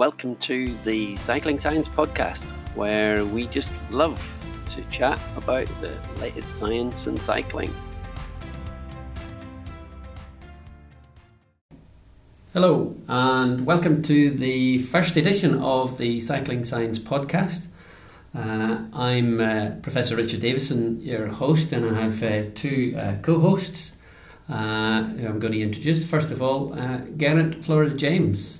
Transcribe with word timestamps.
welcome 0.00 0.34
to 0.36 0.72
the 0.76 1.14
Cycling 1.14 1.58
Science 1.58 1.86
Podcast, 1.86 2.44
where 2.74 3.22
we 3.26 3.46
just 3.48 3.70
love 3.90 4.18
to 4.70 4.82
chat 4.84 5.20
about 5.36 5.68
the 5.82 5.94
latest 6.22 6.56
science 6.56 7.06
in 7.06 7.20
cycling. 7.20 7.70
Hello, 12.54 12.96
and 13.08 13.66
welcome 13.66 14.02
to 14.04 14.30
the 14.30 14.78
first 14.78 15.18
edition 15.18 15.60
of 15.60 15.98
the 15.98 16.18
Cycling 16.18 16.64
Science 16.64 16.98
Podcast. 16.98 17.66
Uh, 18.34 18.78
I'm 18.94 19.38
uh, 19.38 19.72
Professor 19.82 20.16
Richard 20.16 20.40
Davison, 20.40 21.02
your 21.02 21.26
host, 21.26 21.72
and 21.72 21.84
I 21.84 22.00
have 22.00 22.22
uh, 22.22 22.50
two 22.54 22.96
uh, 22.98 23.16
co 23.20 23.38
hosts 23.38 23.96
uh, 24.48 25.02
who 25.02 25.28
I'm 25.28 25.38
going 25.38 25.52
to 25.52 25.60
introduce. 25.60 26.08
First 26.08 26.30
of 26.30 26.40
all, 26.40 26.72
uh, 26.72 27.00
Geraint 27.18 27.62
Florida 27.62 27.94
James. 27.94 28.59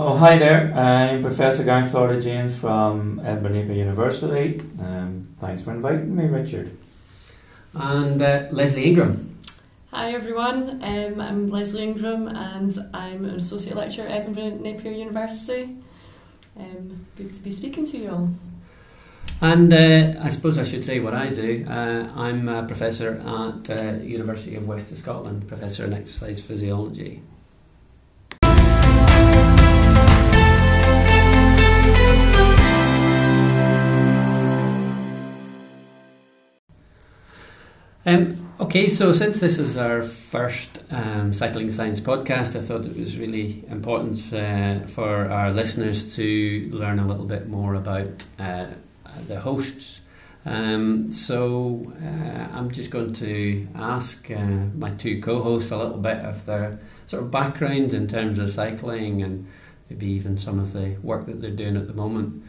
Oh, 0.00 0.14
hi 0.16 0.38
there. 0.38 0.72
I'm 0.74 1.22
Professor 1.22 1.64
Geraint 1.64 1.88
Florida 1.88 2.22
James 2.22 2.56
from 2.56 3.18
Edinburgh 3.18 3.54
Napier 3.54 3.74
University. 3.74 4.60
Um, 4.80 5.34
thanks 5.40 5.62
for 5.62 5.72
inviting 5.72 6.14
me, 6.14 6.26
Richard. 6.26 6.70
And 7.74 8.22
uh, 8.22 8.46
Lesley 8.52 8.84
Ingram. 8.84 9.40
Hi 9.90 10.12
everyone, 10.12 10.84
um, 10.84 11.20
I'm 11.20 11.50
Lesley 11.50 11.82
Ingram 11.82 12.28
and 12.28 12.78
I'm 12.94 13.24
an 13.24 13.40
Associate 13.40 13.76
Lecturer 13.76 14.06
at 14.06 14.20
Edinburgh 14.20 14.60
Napier 14.60 14.92
University. 14.92 15.76
Um, 16.56 17.04
good 17.16 17.34
to 17.34 17.40
be 17.40 17.50
speaking 17.50 17.84
to 17.86 17.98
you 17.98 18.10
all. 18.10 18.30
And 19.40 19.74
uh, 19.74 20.20
I 20.22 20.28
suppose 20.28 20.58
I 20.58 20.62
should 20.62 20.84
say 20.84 21.00
what 21.00 21.14
I 21.14 21.30
do. 21.30 21.66
Uh, 21.68 22.08
I'm 22.14 22.48
a 22.48 22.64
professor 22.64 23.14
at 23.14 23.68
uh, 23.68 24.00
University 24.04 24.54
of 24.54 24.64
West 24.64 24.92
of 24.92 24.98
Scotland, 24.98 25.48
professor 25.48 25.86
in 25.86 25.92
exercise 25.92 26.40
physiology. 26.40 27.20
Um, 38.08 38.54
okay, 38.58 38.88
so 38.88 39.12
since 39.12 39.38
this 39.38 39.58
is 39.58 39.76
our 39.76 40.00
first 40.00 40.82
um, 40.90 41.30
cycling 41.30 41.70
science 41.70 42.00
podcast, 42.00 42.56
I 42.56 42.62
thought 42.62 42.86
it 42.86 42.96
was 42.96 43.18
really 43.18 43.62
important 43.68 44.32
uh, 44.32 44.78
for 44.86 45.30
our 45.30 45.50
listeners 45.52 46.16
to 46.16 46.70
learn 46.72 47.00
a 47.00 47.06
little 47.06 47.26
bit 47.26 47.50
more 47.50 47.74
about 47.74 48.24
uh, 48.38 48.68
the 49.26 49.40
hosts. 49.40 50.00
Um, 50.46 51.12
so 51.12 51.92
uh, 52.02 52.56
I'm 52.56 52.70
just 52.70 52.90
going 52.90 53.12
to 53.12 53.68
ask 53.74 54.30
uh, 54.30 54.38
my 54.74 54.92
two 54.92 55.20
co-hosts 55.20 55.70
a 55.70 55.76
little 55.76 55.98
bit 55.98 56.16
of 56.24 56.46
their 56.46 56.80
sort 57.04 57.24
of 57.24 57.30
background 57.30 57.92
in 57.92 58.08
terms 58.08 58.38
of 58.38 58.50
cycling 58.50 59.22
and 59.22 59.46
maybe 59.90 60.06
even 60.06 60.38
some 60.38 60.58
of 60.58 60.72
the 60.72 60.96
work 61.02 61.26
that 61.26 61.42
they're 61.42 61.50
doing 61.50 61.76
at 61.76 61.86
the 61.86 61.92
moment. 61.92 62.42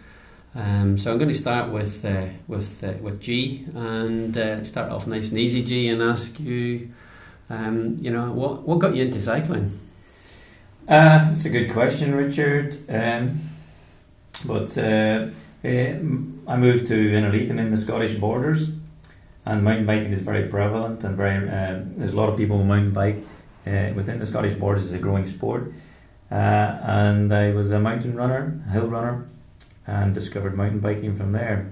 Um, 0.56 0.98
so 0.98 1.12
I'm 1.12 1.20
going 1.20 1.30
to 1.30 1.38
start 1.38 1.72
with 1.72 2.04
uh, 2.04 2.26
with 2.48 2.84
uh, 2.84 2.94
with 3.02 3.22
G 3.22 3.66
and 3.76 4.36
uh, 4.36 4.64
start 4.66 4.92
off 4.92 5.06
nice 5.06 5.30
and 5.30 5.38
easy, 5.38 5.64
G, 5.64 5.88
and 5.90 6.02
ask 6.02 6.40
you, 6.40 6.90
um, 7.50 7.98
you 8.00 8.10
know, 8.10 8.32
what 8.32 8.68
what 8.68 8.80
got 8.80 8.96
you 8.96 9.04
into 9.04 9.22
cycling? 9.22 9.80
Uh, 10.88 11.30
it's 11.32 11.46
a 11.46 11.52
good 11.52 11.72
question, 11.72 12.16
Richard. 12.16 12.76
Um, 12.90 13.42
but 14.44 14.76
uh, 14.76 15.28
eh, 15.64 16.00
I 16.48 16.58
moved 16.58 16.88
to 16.88 16.96
Innerleithen 16.96 17.60
in 17.60 17.70
the 17.70 17.78
Scottish 17.78 18.16
borders, 18.16 18.72
and 19.46 19.64
mountain 19.64 19.86
biking 19.86 20.12
is 20.12 20.22
very 20.22 20.48
prevalent 20.48 21.04
and 21.04 21.16
very. 21.16 21.48
Uh, 21.48 21.84
there's 21.96 22.14
a 22.14 22.18
lot 22.18 22.28
of 22.28 22.38
people 22.38 22.58
who 22.58 22.64
mountain 22.64 22.92
bike 22.92 23.18
within 23.66 24.18
the 24.18 24.26
Scottish 24.26 24.54
borders. 24.54 24.84
is 24.84 24.94
a 24.94 24.98
growing 24.98 25.28
sport, 25.28 25.72
and 26.32 27.32
I 27.32 27.52
was 27.52 27.70
a 27.70 27.80
mountain 27.80 28.16
runner, 28.16 28.64
hill 28.72 28.88
runner 28.88 29.28
and 29.90 30.14
discovered 30.14 30.56
mountain 30.56 30.80
biking 30.80 31.16
from 31.16 31.32
there. 31.32 31.72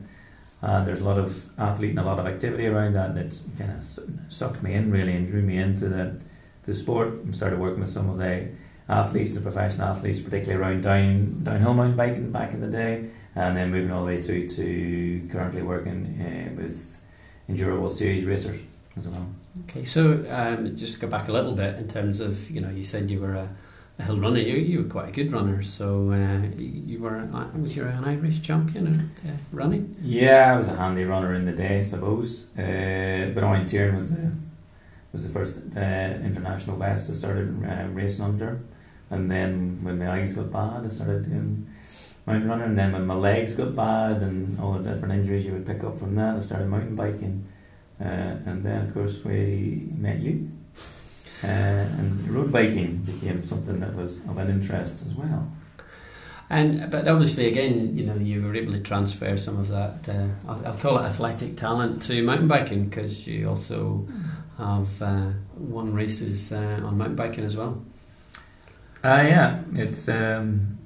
And 0.62 0.88
there's 0.88 1.02
a 1.02 1.04
lot 1.04 1.20
of 1.20 1.50
athlete 1.60 1.92
and 1.92 2.00
a 2.00 2.04
lot 2.04 2.20
of 2.20 2.26
activity 2.26 2.66
around 2.66 2.94
that 2.94 3.14
that 3.14 3.40
kind 3.60 3.72
of 3.72 3.84
sucked 4.28 4.64
me 4.64 4.74
in 4.74 4.92
really 4.92 5.16
and 5.16 5.28
drew 5.28 5.42
me 5.42 5.58
into 5.58 5.88
the 5.88 6.20
the 6.64 6.74
sport. 6.74 7.10
And 7.10 7.36
started 7.36 7.60
working 7.60 7.82
with 7.82 7.92
some 7.92 8.10
of 8.10 8.18
the 8.18 8.50
athletes, 8.90 9.36
the 9.36 9.42
professional 9.42 9.88
athletes, 9.88 10.20
particularly 10.20 10.62
around 10.62 10.82
down 10.82 11.44
downhill 11.44 11.76
mountain 11.76 11.96
biking 11.96 12.32
back 12.32 12.54
in 12.54 12.62
the 12.62 12.68
day, 12.68 13.08
and 13.36 13.56
then 13.56 13.70
moving 13.70 13.92
all 13.92 14.02
the 14.02 14.08
way 14.08 14.20
through 14.20 14.48
to 14.48 15.28
currently 15.32 15.62
working 15.62 16.00
uh, 16.20 16.60
with 16.60 17.00
enduro 17.48 17.80
World 17.80 17.94
Series 17.94 18.26
racers 18.26 18.60
as 18.96 19.08
well. 19.08 19.30
Okay, 19.70 19.86
so 19.86 20.26
um, 20.30 20.76
just 20.76 21.00
go 21.00 21.08
back 21.08 21.28
a 21.28 21.32
little 21.32 21.54
bit 21.54 21.76
in 21.76 21.88
terms 21.88 22.20
of 22.20 22.50
you 22.50 22.62
know 22.62 22.70
you 22.70 22.84
said 22.84 23.12
you 23.12 23.20
were 23.20 23.36
a 23.36 23.50
a 24.00 24.04
hill 24.04 24.20
runner. 24.20 24.40
You, 24.40 24.56
you 24.56 24.84
were 24.84 24.90
quite 24.90 25.10
a 25.10 25.12
good 25.12 25.32
runner, 25.32 25.64
so 25.64 26.12
uh, 26.12 26.48
you 26.58 27.00
were 27.00 27.18
uh, 27.18 27.48
was 27.58 27.76
you 27.76 27.84
an 27.86 28.04
Irish 28.04 28.42
champion 28.42 28.88
at 28.88 28.96
uh, 28.96 29.36
running? 29.52 29.96
Yeah, 30.02 30.54
I 30.54 30.58
was 30.58 30.68
a 30.68 30.76
handy 30.76 31.04
runner 31.04 31.34
in 31.34 31.46
the 31.46 31.52
day, 31.52 31.80
I 31.80 31.82
suppose. 31.82 32.50
Uh, 32.58 33.32
but 33.34 33.44
Orienteering 33.44 33.96
was 33.96 34.12
the 34.12 34.32
was 35.12 35.24
the 35.24 35.30
first 35.30 35.62
uh, 35.76 35.80
international 35.80 36.76
vest 36.76 37.10
I 37.10 37.14
started 37.14 37.64
uh, 37.66 37.88
racing 37.92 38.24
under, 38.24 38.60
and 39.10 39.32
then 39.32 39.80
when 39.82 39.98
my 39.98 40.12
eyes 40.12 40.34
got 40.34 40.52
bad, 40.52 40.86
I 40.86 40.88
started 40.88 41.24
doing 41.24 41.68
mountain 42.26 42.50
running. 42.50 42.66
And 42.66 42.78
then 42.78 42.92
when 42.92 43.06
my 43.06 43.16
legs 43.16 43.54
got 43.54 43.74
bad 43.74 44.22
and 44.22 44.60
all 44.60 44.74
the 44.74 44.92
different 44.92 45.14
injuries 45.14 45.46
you 45.46 45.54
would 45.54 45.66
pick 45.66 45.84
up 45.84 45.98
from 45.98 46.16
that, 46.16 46.36
I 46.36 46.40
started 46.40 46.68
mountain 46.68 46.96
biking. 46.96 47.48
and 48.00 48.64
then, 48.64 48.88
of 48.88 48.94
course, 48.94 49.24
we 49.24 49.88
met 49.96 50.20
you 50.20 50.52
uh, 50.52 50.57
and 51.44 52.28
road 52.30 52.52
biking 52.52 52.98
became 52.98 53.44
something 53.44 53.80
that 53.80 53.96
was 53.96 54.18
of 54.28 54.38
an 54.38 54.50
interest 54.50 55.06
as 55.06 55.14
well. 55.14 55.52
And 56.50 56.90
but 56.90 57.08
obviously, 57.08 57.48
again, 57.48 57.98
you 57.98 58.06
know, 58.06 58.16
you 58.16 58.42
were 58.42 58.56
able 58.56 58.72
to 58.72 58.80
transfer 58.80 59.38
some 59.38 59.60
of 59.60 59.68
that. 59.68 60.08
Uh, 60.08 60.28
I'll, 60.48 60.68
I'll, 60.68 60.78
call 60.78 60.98
it 60.98 61.02
athletic 61.02 61.58
talent 61.58 62.02
to 62.04 62.24
mountain 62.24 62.48
biking 62.48 62.88
because 62.88 63.28
you 63.28 63.50
also 63.50 64.08
have 64.58 65.02
uh, 65.02 65.32
won 65.58 65.94
races 65.94 66.54
uh, 66.54 66.80
on 66.84 66.98
mountain 66.98 67.18
biking 67.18 67.44
as 67.44 67.58
well. 67.58 67.84
Uh, 69.04 69.26
yeah, 69.28 69.62
it's 69.74 70.08
um, 70.08 70.78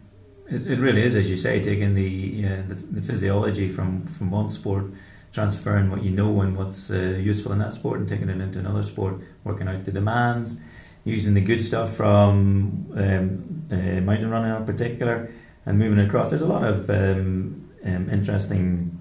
it, 0.49 0.65
it, 0.65 0.79
really 0.79 1.03
is, 1.03 1.15
as 1.15 1.29
you 1.29 1.37
say, 1.37 1.61
taking 1.61 1.93
the, 1.93 2.45
uh, 2.45 2.61
the, 2.67 2.75
the 2.75 3.01
physiology 3.01 3.69
from 3.69 4.07
from 4.07 4.31
one 4.31 4.49
sport 4.49 4.85
transferring 5.31 5.89
what 5.89 6.03
you 6.03 6.11
know 6.11 6.41
and 6.41 6.57
what's 6.57 6.91
uh, 6.91 7.17
useful 7.19 7.51
in 7.53 7.59
that 7.59 7.73
sport 7.73 7.99
and 7.99 8.07
taking 8.07 8.29
it 8.29 8.41
into 8.41 8.59
another 8.59 8.83
sport, 8.83 9.15
working 9.43 9.67
out 9.67 9.83
the 9.83 9.91
demands, 9.91 10.57
using 11.05 11.33
the 11.33 11.41
good 11.41 11.61
stuff 11.61 11.93
from 11.93 12.91
um, 12.95 13.65
uh, 13.71 14.01
mountain 14.01 14.29
running 14.29 14.55
in 14.55 14.65
particular, 14.65 15.31
and 15.65 15.79
moving 15.79 15.99
across. 15.99 16.29
There's 16.29 16.41
a 16.41 16.47
lot 16.47 16.63
of 16.63 16.89
um, 16.89 17.69
um, 17.85 18.09
interesting 18.09 18.99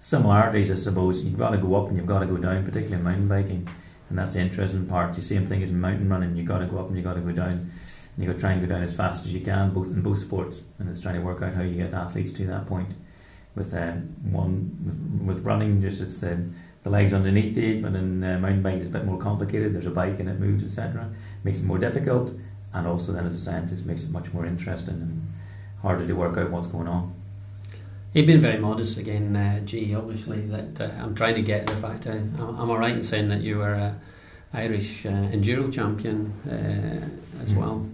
similarities, 0.00 0.70
I 0.70 0.76
suppose. 0.76 1.24
You've 1.24 1.38
got 1.38 1.50
to 1.50 1.58
go 1.58 1.74
up 1.74 1.88
and 1.88 1.96
you've 1.96 2.06
got 2.06 2.20
to 2.20 2.26
go 2.26 2.36
down, 2.36 2.64
particularly 2.64 2.96
in 2.96 3.02
mountain 3.02 3.28
biking, 3.28 3.68
and 4.08 4.18
that's 4.18 4.34
the 4.34 4.40
interesting 4.40 4.86
part. 4.86 5.14
The 5.14 5.22
same 5.22 5.46
thing 5.46 5.62
as 5.62 5.70
in 5.70 5.80
mountain 5.80 6.08
running. 6.08 6.36
You've 6.36 6.46
got 6.46 6.58
to 6.58 6.66
go 6.66 6.78
up 6.78 6.86
and 6.86 6.96
you've 6.96 7.04
got 7.04 7.14
to 7.14 7.20
go 7.20 7.32
down. 7.32 7.70
And 8.14 8.22
you've 8.24 8.26
got 8.26 8.34
to 8.34 8.40
try 8.40 8.52
and 8.52 8.60
go 8.60 8.66
down 8.66 8.82
as 8.82 8.94
fast 8.94 9.24
as 9.24 9.32
you 9.32 9.40
can, 9.40 9.72
both 9.72 9.86
in 9.86 10.02
both 10.02 10.18
sports, 10.18 10.60
and 10.78 10.88
it's 10.88 11.00
trying 11.00 11.14
to 11.14 11.22
work 11.22 11.40
out 11.40 11.54
how 11.54 11.62
you 11.62 11.76
get 11.76 11.94
athletes 11.94 12.30
to 12.32 12.46
that 12.46 12.66
point 12.66 12.90
with 13.54 13.74
uh, 13.74 13.92
one 14.30 15.22
with 15.26 15.40
running 15.44 15.80
just 15.80 16.00
it's 16.00 16.22
uh, 16.22 16.36
the 16.82 16.90
legs 16.90 17.12
underneath 17.12 17.56
it 17.56 17.82
but 17.82 17.94
in 17.94 18.24
uh, 18.24 18.38
mountain 18.38 18.62
biking 18.62 18.80
it's 18.80 18.88
a 18.88 18.90
bit 18.90 19.04
more 19.04 19.18
complicated 19.18 19.74
there's 19.74 19.86
a 19.86 19.90
bike 19.90 20.18
and 20.20 20.28
it 20.28 20.38
moves 20.38 20.64
etc 20.64 21.08
makes 21.44 21.60
it 21.60 21.64
more 21.64 21.78
difficult 21.78 22.32
and 22.72 22.86
also 22.86 23.12
then 23.12 23.26
as 23.26 23.34
a 23.34 23.38
scientist 23.38 23.84
makes 23.86 24.02
it 24.02 24.10
much 24.10 24.32
more 24.32 24.46
interesting 24.46 24.94
and 24.94 25.32
harder 25.82 26.06
to 26.06 26.14
work 26.14 26.36
out 26.36 26.50
what's 26.50 26.66
going 26.66 26.88
on 26.88 27.14
You've 28.12 28.26
been 28.26 28.42
very 28.42 28.58
modest 28.58 28.98
again, 28.98 29.34
uh, 29.34 29.60
G. 29.60 29.94
Obviously, 29.94 30.42
that 30.42 30.78
uh, 30.78 31.02
I'm 31.02 31.14
trying 31.14 31.34
to 31.34 31.40
get 31.40 31.66
the 31.66 31.76
fact. 31.76 32.06
Uh, 32.06 32.10
am 32.10 32.70
I 32.70 32.76
right 32.76 32.92
in 32.94 33.02
saying 33.02 33.28
that 33.30 33.40
you 33.40 33.56
were 33.56 33.72
a 33.72 33.98
Irish 34.52 35.06
uh, 35.06 35.08
enduro 35.08 35.72
champion 35.72 36.30
uh, 36.46 37.42
as 37.42 37.48
mm. 37.48 37.56
well? 37.56 37.88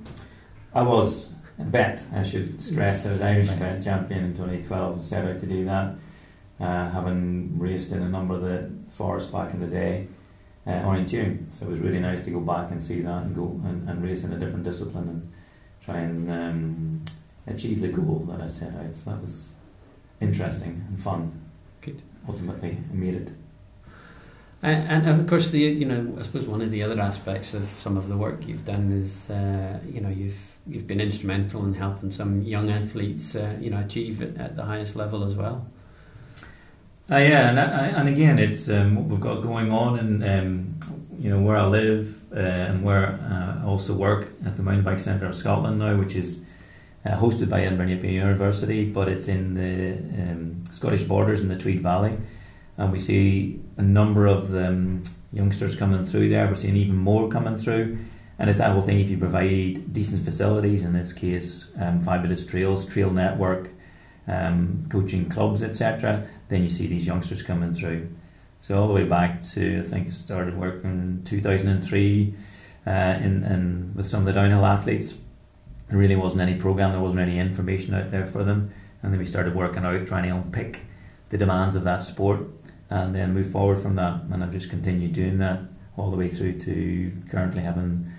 I 0.74 0.82
was 0.82 1.30
vet, 1.58 2.04
I 2.14 2.22
should 2.22 2.60
stress. 2.62 3.04
I 3.06 3.12
was 3.12 3.20
Irish 3.20 3.48
vet 3.48 3.82
champion 3.82 4.24
in 4.24 4.32
2012 4.32 4.94
and 4.94 5.04
set 5.04 5.24
out 5.24 5.40
to 5.40 5.46
do 5.46 5.64
that. 5.64 5.94
Uh, 6.60 6.90
having 6.90 7.58
raced 7.58 7.92
in 7.92 8.02
a 8.02 8.08
number 8.08 8.34
of 8.34 8.42
the 8.42 8.70
forests 8.90 9.30
back 9.30 9.54
in 9.54 9.60
the 9.60 9.66
day, 9.66 10.08
uh, 10.66 10.82
orienteering. 10.82 11.52
So 11.52 11.66
it 11.66 11.70
was 11.70 11.80
really 11.80 12.00
nice 12.00 12.20
to 12.22 12.30
go 12.30 12.40
back 12.40 12.70
and 12.70 12.82
see 12.82 13.00
that 13.02 13.22
and 13.22 13.34
go 13.34 13.60
and, 13.64 13.88
and 13.88 14.02
race 14.02 14.24
in 14.24 14.32
a 14.32 14.38
different 14.38 14.64
discipline 14.64 15.08
and 15.08 15.32
try 15.84 15.98
and 15.98 16.30
um, 16.30 17.04
achieve 17.46 17.80
the 17.80 17.88
goal 17.88 18.26
that 18.28 18.40
I 18.40 18.48
set 18.48 18.74
out. 18.74 18.96
So 18.96 19.10
that 19.10 19.20
was 19.20 19.54
interesting 20.20 20.84
and 20.88 21.00
fun. 21.00 21.40
Good. 21.80 22.02
Ultimately, 22.28 22.76
I 22.90 22.94
made 22.94 23.14
it. 23.14 23.30
And, 24.60 25.06
and, 25.06 25.20
of 25.20 25.26
course, 25.28 25.52
the 25.52 25.60
you 25.60 25.84
know 25.84 26.16
I 26.18 26.22
suppose 26.22 26.48
one 26.48 26.60
of 26.60 26.72
the 26.72 26.82
other 26.82 27.00
aspects 27.00 27.54
of 27.54 27.68
some 27.78 27.96
of 27.96 28.08
the 28.08 28.16
work 28.16 28.46
you've 28.46 28.64
done 28.64 28.90
is 28.90 29.30
uh, 29.30 29.78
you 29.86 30.00
know 30.00 30.08
you've 30.08 30.57
you've 30.68 30.86
been 30.86 31.00
instrumental 31.00 31.64
in 31.64 31.74
helping 31.74 32.10
some 32.10 32.42
young 32.42 32.70
athletes, 32.70 33.34
uh, 33.34 33.56
you 33.60 33.70
know, 33.70 33.80
achieve 33.80 34.22
at 34.22 34.56
the 34.56 34.64
highest 34.64 34.96
level 34.96 35.24
as 35.24 35.34
well. 35.34 35.66
Uh, 37.10 37.16
yeah, 37.16 37.48
and, 37.48 37.58
uh, 37.58 37.98
and 37.98 38.08
again, 38.08 38.38
it's 38.38 38.68
um, 38.68 38.94
what 38.94 39.06
we've 39.06 39.20
got 39.20 39.40
going 39.40 39.72
on, 39.72 39.98
and 39.98 40.22
um, 40.24 40.78
you 41.18 41.30
know 41.30 41.40
where 41.40 41.56
I 41.56 41.64
live 41.64 42.14
uh, 42.34 42.38
and 42.38 42.84
where 42.84 43.18
uh, 43.22 43.62
I 43.62 43.64
also 43.64 43.94
work 43.94 44.30
at 44.44 44.56
the 44.56 44.62
Mountain 44.62 44.84
Bike 44.84 45.00
Centre 45.00 45.26
of 45.26 45.34
Scotland 45.34 45.78
now, 45.78 45.96
which 45.96 46.14
is 46.14 46.44
uh, 47.06 47.16
hosted 47.16 47.48
by 47.48 47.62
Edinburgh 47.62 47.86
Napier 47.86 48.10
University, 48.10 48.84
but 48.84 49.08
it's 49.08 49.28
in 49.28 49.54
the 49.54 49.96
um, 50.22 50.64
Scottish 50.70 51.04
borders 51.04 51.40
in 51.40 51.48
the 51.48 51.56
Tweed 51.56 51.80
Valley. 51.80 52.16
And 52.76 52.92
we 52.92 52.98
see 52.98 53.58
a 53.78 53.82
number 53.82 54.26
of 54.26 54.54
um, 54.54 55.02
youngsters 55.32 55.74
coming 55.74 56.04
through 56.04 56.28
there. 56.28 56.46
We're 56.46 56.54
seeing 56.54 56.76
even 56.76 56.96
more 56.96 57.28
coming 57.28 57.56
through. 57.56 57.98
And 58.38 58.48
it's 58.48 58.60
that 58.60 58.72
whole 58.72 58.82
thing 58.82 59.00
if 59.00 59.10
you 59.10 59.18
provide 59.18 59.92
decent 59.92 60.24
facilities, 60.24 60.84
in 60.84 60.92
this 60.92 61.12
case, 61.12 61.66
um, 61.80 62.00
fabulous 62.00 62.46
trails, 62.46 62.86
trail 62.86 63.10
network, 63.10 63.70
um, 64.28 64.84
coaching 64.88 65.28
clubs, 65.28 65.62
etc., 65.62 66.26
then 66.48 66.62
you 66.62 66.68
see 66.68 66.86
these 66.86 67.06
youngsters 67.06 67.42
coming 67.42 67.72
through. 67.72 68.08
So, 68.60 68.80
all 68.80 68.88
the 68.88 68.94
way 68.94 69.04
back 69.04 69.42
to, 69.54 69.80
I 69.80 69.82
think 69.82 70.06
I 70.06 70.10
started 70.10 70.56
working 70.56 70.90
in 70.90 71.24
2003 71.24 72.34
uh, 72.86 72.90
in, 72.90 73.44
in, 73.44 73.92
with 73.94 74.06
some 74.06 74.20
of 74.20 74.26
the 74.26 74.32
downhill 74.32 74.64
athletes. 74.64 75.18
There 75.88 75.98
really 75.98 76.16
wasn't 76.16 76.42
any 76.42 76.54
program, 76.54 76.92
there 76.92 77.00
wasn't 77.00 77.22
any 77.22 77.38
information 77.38 77.94
out 77.94 78.10
there 78.10 78.26
for 78.26 78.44
them. 78.44 78.70
And 79.02 79.12
then 79.12 79.18
we 79.18 79.24
started 79.24 79.54
working 79.54 79.84
out, 79.84 80.06
trying 80.06 80.24
to 80.24 80.30
unpick 80.30 80.82
the 81.28 81.38
demands 81.38 81.76
of 81.76 81.84
that 81.84 82.02
sport 82.02 82.40
and 82.90 83.14
then 83.14 83.32
move 83.32 83.50
forward 83.50 83.78
from 83.78 83.96
that. 83.96 84.22
And 84.30 84.42
I've 84.42 84.52
just 84.52 84.70
continued 84.70 85.12
doing 85.12 85.38
that 85.38 85.60
all 85.96 86.10
the 86.10 86.16
way 86.16 86.28
through 86.28 86.58
to 86.60 87.12
currently 87.28 87.62
having 87.62 88.10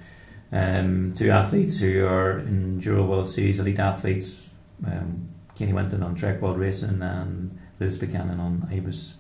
um, 0.51 1.11
two 1.11 1.29
athletes 1.29 1.79
who 1.79 2.05
are 2.05 2.39
in 2.39 2.79
Enduro 2.79 3.07
World 3.07 3.27
Series 3.27 3.59
elite 3.59 3.79
athletes. 3.79 4.49
Um, 4.85 5.29
Katy 5.59 5.73
Winton 5.73 6.01
on 6.01 6.15
Trek 6.15 6.41
World 6.41 6.57
Racing 6.57 7.01
and 7.01 7.59
Lewis 7.81 7.97
Buchanan 7.97 8.39
on 8.39 8.65
Ibis, 8.71 9.15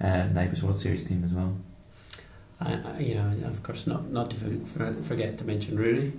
uh, 0.00 0.26
the 0.26 0.40
Ibis 0.40 0.60
World 0.60 0.78
Series 0.78 1.04
team 1.04 1.22
as 1.24 1.32
well. 1.32 1.56
I, 2.60 2.72
I, 2.74 2.98
you 2.98 3.14
know, 3.14 3.46
of 3.46 3.62
course, 3.62 3.86
not 3.86 4.10
not 4.10 4.30
to 4.30 4.36
forget 5.04 5.38
to 5.38 5.44
mention 5.44 5.78
Ruaridh. 5.78 6.18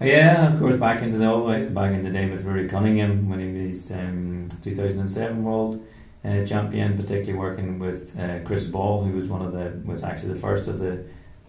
Yeah, 0.00 0.52
of 0.52 0.58
course, 0.58 0.76
back 0.76 1.00
into 1.02 1.16
the 1.16 1.28
all 1.28 1.38
the 1.38 1.44
way 1.44 1.66
back 1.66 1.92
in 1.92 2.02
the 2.02 2.10
day 2.10 2.28
with 2.28 2.44
Ruaridh 2.44 2.68
Cunningham 2.70 3.28
winning 3.28 3.54
his 3.54 3.92
um, 3.92 4.48
2007 4.62 5.44
World 5.44 5.84
uh, 6.24 6.44
Champion, 6.44 6.96
particularly 6.96 7.38
working 7.38 7.78
with 7.78 8.18
uh, 8.18 8.40
Chris 8.44 8.64
Ball, 8.64 9.04
who 9.04 9.12
was 9.12 9.28
one 9.28 9.42
of 9.42 9.52
the 9.52 9.80
was 9.84 10.02
actually 10.02 10.32
the 10.32 10.40
first 10.40 10.66
of 10.66 10.80
the, 10.80 10.84
the 10.86 11.04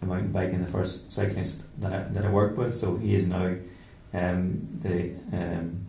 mountain 0.06 0.32
biking, 0.32 0.62
the 0.62 0.72
first 0.72 1.12
cyclist 1.12 1.68
that 1.82 1.94
I, 1.94 2.00
that 2.14 2.26
I 2.26 2.30
worked 2.30 2.58
with. 2.58 2.74
So 2.74 2.96
he 2.98 3.16
is 3.16 3.26
now 3.26 3.56
um, 4.14 4.68
the 4.80 5.14
um, 5.34 5.86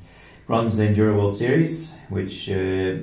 runs 0.46 0.76
the 0.76 0.84
Enduro 0.84 1.16
World 1.16 1.36
Series, 1.36 1.96
which 2.08 2.50
uh, 2.50 2.96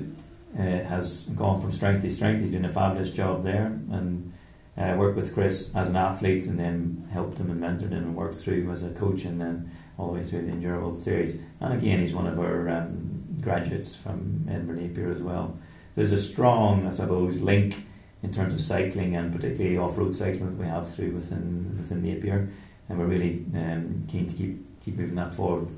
uh, 0.58 0.62
has 0.62 1.24
gone 1.34 1.60
from 1.60 1.72
strength 1.72 2.02
to 2.02 2.10
strength. 2.10 2.40
He's 2.40 2.50
doing 2.50 2.64
a 2.64 2.72
fabulous 2.72 3.10
job 3.10 3.42
there, 3.42 3.66
and 3.90 4.32
uh, 4.76 4.94
worked 4.98 5.16
with 5.16 5.34
Chris 5.34 5.74
as 5.74 5.88
an 5.88 5.96
athlete, 5.96 6.44
and 6.46 6.58
then 6.58 7.08
helped 7.10 7.38
him 7.38 7.50
and 7.50 7.60
mentored 7.60 7.90
him 7.90 8.04
and 8.04 8.14
worked 8.14 8.38
through 8.38 8.62
him 8.62 8.70
as 8.70 8.82
a 8.82 8.90
coach, 8.90 9.24
and 9.24 9.40
then 9.40 9.70
all 9.96 10.08
the 10.08 10.12
way 10.12 10.22
through 10.22 10.42
the 10.42 10.52
Enduro 10.52 10.82
World 10.82 10.98
Series. 10.98 11.38
And 11.60 11.72
again, 11.74 12.00
he's 12.00 12.14
one 12.14 12.26
of 12.26 12.38
our 12.38 12.68
um, 12.68 13.24
graduates 13.40 13.96
from 13.96 14.46
Edinburgh 14.48 14.76
Napier 14.76 15.10
as 15.10 15.22
well. 15.22 15.58
So 15.94 16.02
there's 16.02 16.12
a 16.12 16.18
strong, 16.18 16.86
I 16.86 16.90
suppose, 16.90 17.40
link 17.40 17.87
in 18.22 18.32
terms 18.32 18.52
of 18.52 18.60
cycling 18.60 19.16
and 19.16 19.32
particularly 19.32 19.78
off-road 19.78 20.14
cycling 20.14 20.46
that 20.46 20.62
we 20.62 20.66
have 20.66 20.92
through 20.92 21.12
within 21.12 21.76
within 21.78 22.02
Napier, 22.02 22.48
and 22.88 22.98
we're 22.98 23.06
really 23.06 23.44
um, 23.54 24.02
keen 24.08 24.26
to 24.26 24.34
keep 24.34 24.84
keep 24.84 24.96
moving 24.96 25.14
that 25.16 25.32
forward. 25.32 25.68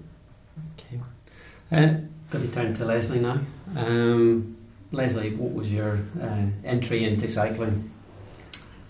Okay, 0.79 1.01
uh, 1.73 2.01
going 2.31 2.49
to 2.49 2.55
turn 2.55 2.75
to 2.75 2.85
Lesley 2.85 3.21
now. 3.21 3.39
Um, 3.77 4.57
Lesley, 4.93 5.35
what 5.35 5.53
was 5.53 5.73
your 5.73 5.99
uh, 6.21 6.47
entry 6.65 7.05
into 7.05 7.29
cycling? 7.29 7.91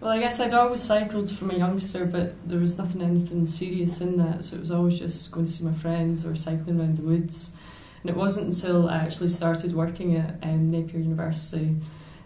Well, 0.01 0.13
I 0.13 0.19
guess 0.19 0.41
I'd 0.41 0.55
always 0.55 0.83
cycled 0.83 1.31
from 1.31 1.51
a 1.51 1.55
youngster, 1.55 2.07
but 2.07 2.33
there 2.49 2.59
was 2.59 2.79
nothing 2.79 3.03
anything 3.03 3.47
serious 3.47 4.01
in 4.01 4.17
that, 4.17 4.45
so 4.45 4.57
it 4.57 4.61
was 4.61 4.71
always 4.71 4.99
just 4.99 5.31
going 5.31 5.45
to 5.45 5.53
see 5.53 5.63
my 5.63 5.75
friends 5.75 6.25
or 6.25 6.35
cycling 6.37 6.81
around 6.81 6.97
the 6.97 7.03
woods. 7.03 7.55
And 8.03 8.09
it 8.09 8.17
wasn't 8.17 8.47
until 8.47 8.89
I 8.89 8.97
actually 8.97 9.29
started 9.29 9.75
working 9.75 10.17
at 10.17 10.37
um, 10.43 10.71
Napier 10.71 11.01
University 11.01 11.77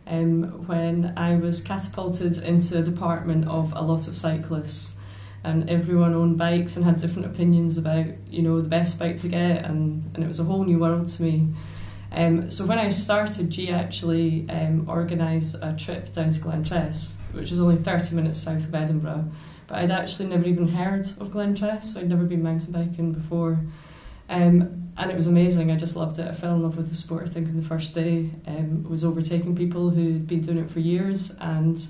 um, 0.07 0.67
when 0.67 1.13
I 1.17 1.37
was 1.37 1.63
catapulted 1.63 2.37
into 2.39 2.79
a 2.79 2.83
department 2.83 3.49
of 3.49 3.73
a 3.75 3.83
lot 3.83 4.09
of 4.09 4.17
cyclists. 4.17 4.99
And 5.43 5.69
everyone 5.69 6.15
owned 6.15 6.39
bikes 6.39 6.77
and 6.77 6.85
had 6.87 6.97
different 6.97 7.27
opinions 7.27 7.77
about, 7.77 8.07
you 8.31 8.41
know, 8.41 8.63
the 8.63 8.69
best 8.69 8.99
bike 8.99 9.21
to 9.21 9.29
get, 9.29 9.65
and, 9.67 10.11
and 10.15 10.25
it 10.25 10.27
was 10.27 10.41
a 10.41 10.45
whole 10.45 10.65
new 10.65 10.79
world 10.79 11.09
to 11.09 11.23
me. 11.23 11.49
Um, 12.13 12.51
so 12.51 12.65
when 12.65 12.79
I 12.79 12.89
started, 12.89 13.51
G 13.51 13.71
actually 13.71 14.49
um, 14.49 14.89
organised 14.89 15.57
a 15.61 15.75
trip 15.77 16.13
down 16.13 16.31
to 16.31 16.41
Glentress, 16.41 17.17
which 17.33 17.53
is 17.53 17.61
only 17.61 17.77
30 17.77 18.15
minutes 18.15 18.41
south 18.41 18.65
of 18.65 18.75
Edinburgh. 18.75 19.31
But 19.67 19.79
I'd 19.79 19.91
actually 19.91 20.29
never 20.29 20.45
even 20.45 20.69
heard 20.69 21.07
of 21.21 21.29
Glentress, 21.29 21.85
so 21.85 22.01
I'd 22.01 22.09
never 22.09 22.25
been 22.25 22.43
mountain 22.43 22.73
biking 22.73 23.13
before. 23.13 23.59
Um, 24.29 24.84
and 24.97 25.11
it 25.11 25.17
was 25.17 25.27
amazing. 25.27 25.71
I 25.71 25.77
just 25.77 25.97
loved 25.97 26.19
it. 26.19 26.29
I 26.29 26.33
fell 26.33 26.55
in 26.55 26.63
love 26.63 26.77
with 26.77 26.89
the 26.89 26.95
sport. 26.95 27.25
I 27.25 27.31
think 27.31 27.49
on 27.49 27.57
the 27.57 27.67
first 27.67 27.95
day, 27.95 28.31
um, 28.47 28.85
was 28.89 29.05
overtaking 29.05 29.57
people 29.57 29.91
who'd 29.91 30.27
been 30.27 30.41
doing 30.41 30.59
it 30.59 30.71
for 30.71 30.81
years 30.81 31.35
and 31.41 31.85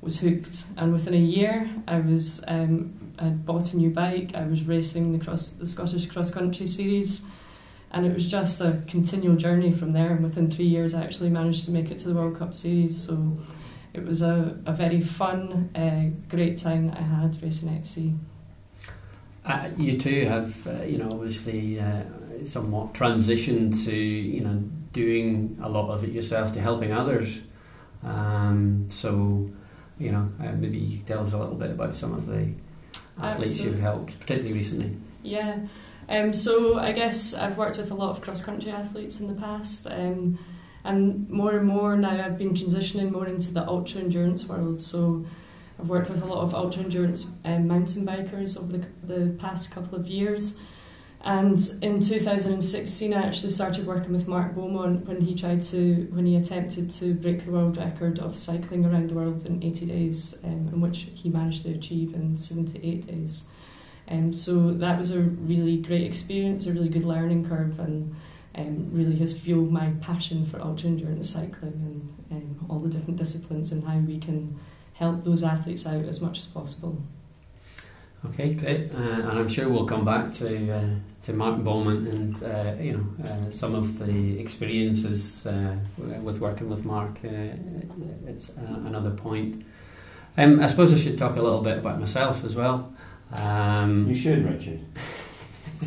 was 0.00 0.20
hooked. 0.20 0.64
And 0.76 0.92
within 0.92 1.14
a 1.14 1.18
year, 1.18 1.68
I 1.88 2.00
was 2.00 2.44
um, 2.46 3.14
I 3.18 3.28
bought 3.28 3.72
a 3.72 3.76
new 3.76 3.90
bike. 3.90 4.32
I 4.34 4.46
was 4.46 4.64
racing 4.64 5.18
the 5.18 5.24
cross 5.24 5.50
the 5.50 5.66
Scottish 5.66 6.06
cross 6.06 6.30
country 6.30 6.66
series, 6.66 7.24
and 7.90 8.06
it 8.06 8.14
was 8.14 8.26
just 8.26 8.60
a 8.60 8.80
continual 8.86 9.36
journey 9.36 9.72
from 9.72 9.92
there. 9.92 10.12
And 10.12 10.22
within 10.22 10.50
three 10.50 10.66
years, 10.66 10.94
I 10.94 11.02
actually 11.02 11.30
managed 11.30 11.64
to 11.64 11.72
make 11.72 11.90
it 11.90 11.98
to 11.98 12.08
the 12.08 12.14
World 12.14 12.38
Cup 12.38 12.54
series. 12.54 12.96
So 13.00 13.36
it 13.94 14.04
was 14.04 14.22
a, 14.22 14.58
a 14.66 14.72
very 14.72 15.00
fun, 15.00 15.70
uh, 15.74 16.10
great 16.28 16.58
time 16.58 16.88
that 16.88 16.98
I 16.98 17.02
had 17.02 17.40
racing 17.42 17.82
sea. 17.84 18.14
Uh, 19.44 19.68
you 19.76 19.98
too 19.98 20.24
have, 20.24 20.66
uh, 20.66 20.82
you 20.82 20.98
know, 20.98 21.12
obviously 21.12 21.78
uh, 21.78 22.02
somewhat 22.46 22.94
transitioned 22.94 23.84
to, 23.84 23.96
you 23.96 24.40
know, 24.40 24.62
doing 24.92 25.58
a 25.62 25.68
lot 25.68 25.90
of 25.90 26.04
it 26.04 26.10
yourself 26.10 26.52
to 26.54 26.60
helping 26.60 26.92
others. 26.92 27.40
Um, 28.02 28.86
so, 28.88 29.50
you 29.98 30.12
know, 30.12 30.30
uh, 30.40 30.52
maybe 30.52 30.78
you 30.78 30.98
tell 31.06 31.24
us 31.24 31.32
a 31.32 31.38
little 31.38 31.54
bit 31.54 31.70
about 31.70 31.96
some 31.96 32.12
of 32.12 32.26
the 32.26 32.52
athletes 33.20 33.52
Absolutely. 33.52 33.64
you've 33.64 33.80
helped, 33.80 34.20
particularly 34.20 34.52
recently. 34.52 34.96
Yeah. 35.22 35.58
Um, 36.08 36.34
so 36.34 36.78
I 36.78 36.92
guess 36.92 37.34
I've 37.34 37.56
worked 37.56 37.78
with 37.78 37.90
a 37.90 37.94
lot 37.94 38.10
of 38.10 38.20
cross 38.20 38.44
country 38.44 38.70
athletes 38.70 39.20
in 39.20 39.28
the 39.28 39.40
past. 39.40 39.86
Um, 39.86 40.38
and 40.84 41.28
more 41.30 41.56
and 41.56 41.66
more 41.66 41.96
now 41.96 42.22
I've 42.24 42.36
been 42.36 42.50
transitioning 42.50 43.10
more 43.10 43.26
into 43.26 43.54
the 43.54 43.66
ultra 43.66 44.02
endurance 44.02 44.46
world. 44.46 44.80
So 44.82 45.24
I've 45.80 45.88
worked 45.88 46.10
with 46.10 46.22
a 46.22 46.26
lot 46.26 46.42
of 46.42 46.54
ultra 46.54 46.82
endurance 46.82 47.30
um, 47.44 47.66
mountain 47.66 48.06
bikers 48.06 48.58
over 48.58 48.76
the, 48.76 48.86
the 49.02 49.32
past 49.38 49.70
couple 49.70 49.98
of 49.98 50.06
years. 50.06 50.56
And 51.24 51.58
in 51.80 52.02
2016, 52.02 53.14
I 53.14 53.22
actually 53.26 53.50
started 53.50 53.86
working 53.86 54.12
with 54.12 54.28
Mark 54.28 54.54
Beaumont 54.54 55.06
when 55.06 55.22
he 55.22 55.34
tried 55.34 55.62
to, 55.62 56.06
when 56.12 56.26
he 56.26 56.36
attempted 56.36 56.90
to 56.92 57.14
break 57.14 57.46
the 57.46 57.50
world 57.50 57.78
record 57.78 58.18
of 58.18 58.36
cycling 58.36 58.84
around 58.84 59.08
the 59.08 59.14
world 59.14 59.46
in 59.46 59.62
80 59.62 59.86
days, 59.86 60.38
um, 60.44 60.68
in 60.70 60.82
which 60.82 61.08
he 61.14 61.30
managed 61.30 61.62
to 61.62 61.72
achieve 61.72 62.14
in 62.14 62.36
78 62.36 63.06
days. 63.06 63.48
Um, 64.06 64.34
so 64.34 64.72
that 64.72 64.98
was 64.98 65.16
a 65.16 65.20
really 65.20 65.78
great 65.78 66.02
experience, 66.02 66.66
a 66.66 66.74
really 66.74 66.90
good 66.90 67.04
learning 67.04 67.48
curve, 67.48 67.80
and 67.80 68.14
um, 68.54 68.90
really 68.92 69.16
has 69.16 69.36
fueled 69.36 69.72
my 69.72 69.94
passion 70.02 70.44
for 70.44 70.60
ultra 70.60 70.90
endurance 70.90 71.30
cycling 71.30 72.14
and 72.30 72.58
um, 72.60 72.66
all 72.68 72.80
the 72.80 72.90
different 72.90 73.16
disciplines 73.16 73.72
and 73.72 73.82
how 73.82 73.96
we 73.96 74.18
can 74.18 74.58
help 74.92 75.24
those 75.24 75.42
athletes 75.42 75.86
out 75.86 76.04
as 76.04 76.20
much 76.20 76.38
as 76.38 76.44
possible. 76.44 77.02
Okay, 78.26 78.52
great, 78.52 78.94
uh, 78.94 78.98
and 78.98 79.38
I'm 79.38 79.48
sure 79.48 79.70
we'll 79.70 79.86
come 79.86 80.04
back 80.04 80.34
to 80.34 80.70
uh, 80.70 80.90
to 81.24 81.32
Mark 81.32 81.58
Beaumont 81.64 82.06
and 82.06 82.42
uh, 82.42 82.74
you 82.78 82.92
know 82.92 83.24
uh, 83.24 83.50
some 83.50 83.74
of 83.74 83.98
the 83.98 84.38
experiences 84.38 85.46
uh, 85.46 85.76
with 85.96 86.38
working 86.38 86.68
with 86.68 86.84
Mark. 86.84 87.18
Uh, 87.24 87.56
it's 88.26 88.50
another 88.84 89.10
point. 89.10 89.64
Um, 90.36 90.60
I 90.60 90.68
suppose 90.68 90.92
I 90.92 90.98
should 90.98 91.16
talk 91.16 91.36
a 91.36 91.42
little 91.42 91.62
bit 91.62 91.78
about 91.78 91.98
myself 91.98 92.44
as 92.44 92.54
well. 92.54 92.92
Um, 93.32 94.06
you 94.08 94.14
should, 94.14 94.44
Richard. 94.44 94.80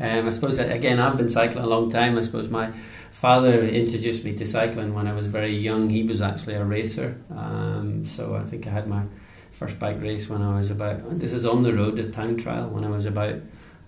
um, 0.00 0.28
I 0.28 0.30
suppose 0.30 0.58
again 0.58 0.98
I've 0.98 1.16
been 1.16 1.30
cycling 1.30 1.64
a 1.64 1.68
long 1.68 1.88
time. 1.90 2.18
I 2.18 2.22
suppose 2.22 2.48
my 2.48 2.72
father 3.12 3.62
introduced 3.62 4.24
me 4.24 4.36
to 4.36 4.46
cycling 4.46 4.92
when 4.92 5.06
I 5.06 5.12
was 5.12 5.28
very 5.28 5.56
young. 5.56 5.88
He 5.88 6.02
was 6.02 6.20
actually 6.20 6.54
a 6.54 6.64
racer, 6.64 7.16
um, 7.30 8.04
so 8.04 8.34
I 8.34 8.42
think 8.42 8.66
I 8.66 8.70
had 8.70 8.88
my 8.88 9.04
first 9.52 9.78
bike 9.78 10.00
race 10.00 10.28
when 10.28 10.42
I 10.42 10.58
was 10.58 10.72
about. 10.72 11.20
This 11.20 11.32
is 11.32 11.46
on 11.46 11.62
the 11.62 11.72
road, 11.72 12.00
a 12.00 12.10
time 12.10 12.36
trial 12.36 12.68
when 12.70 12.82
I 12.82 12.90
was 12.90 13.06
about 13.06 13.36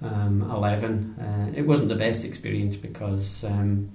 um, 0.03 0.43
eleven. 0.51 1.17
Uh, 1.21 1.59
it 1.59 1.63
wasn't 1.63 1.89
the 1.89 1.95
best 1.95 2.25
experience 2.25 2.77
because 2.77 3.45
um, 3.45 3.91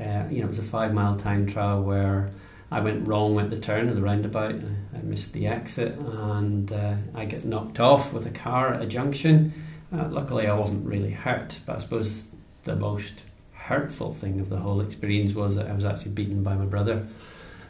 uh, 0.00 0.24
you 0.30 0.40
know 0.40 0.44
it 0.44 0.48
was 0.48 0.58
a 0.58 0.62
five 0.62 0.92
mile 0.92 1.16
time 1.16 1.46
trial 1.46 1.82
where 1.82 2.30
I 2.70 2.80
went 2.80 3.06
wrong 3.06 3.38
at 3.38 3.50
the 3.50 3.58
turn 3.58 3.88
of 3.88 3.96
the 3.96 4.02
roundabout. 4.02 4.54
I 4.94 4.98
missed 5.02 5.34
the 5.34 5.46
exit 5.46 5.98
and 5.98 6.72
uh, 6.72 6.94
I 7.14 7.26
get 7.26 7.44
knocked 7.44 7.80
off 7.80 8.12
with 8.12 8.26
a 8.26 8.30
car 8.30 8.72
at 8.72 8.82
a 8.82 8.86
junction. 8.86 9.52
Uh, 9.94 10.08
luckily, 10.08 10.46
I 10.46 10.54
wasn't 10.54 10.86
really 10.86 11.10
hurt, 11.10 11.60
but 11.66 11.76
I 11.76 11.78
suppose 11.80 12.24
the 12.64 12.74
most 12.74 13.22
hurtful 13.52 14.14
thing 14.14 14.40
of 14.40 14.48
the 14.48 14.56
whole 14.56 14.80
experience 14.80 15.34
was 15.34 15.56
that 15.56 15.66
I 15.66 15.74
was 15.74 15.84
actually 15.84 16.12
beaten 16.12 16.42
by 16.42 16.54
my 16.54 16.64
brother, 16.64 17.06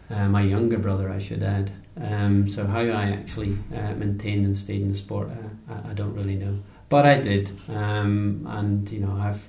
uh, 0.08 0.28
my 0.28 0.42
younger 0.42 0.78
brother, 0.78 1.10
I 1.10 1.18
should 1.18 1.42
add. 1.42 1.72
Um, 2.00 2.48
so 2.48 2.64
how 2.66 2.80
I 2.80 3.10
actually 3.10 3.58
uh, 3.74 3.94
maintained 3.94 4.46
and 4.46 4.56
stayed 4.56 4.82
in 4.82 4.88
the 4.92 4.96
sport, 4.96 5.30
I, 5.68 5.90
I, 5.90 5.94
don't 5.94 6.14
really 6.14 6.36
know. 6.36 6.58
But 6.92 7.06
I 7.06 7.20
did, 7.22 7.50
um, 7.70 8.46
and 8.50 8.90
you 8.90 9.00
know 9.00 9.16
I've 9.18 9.49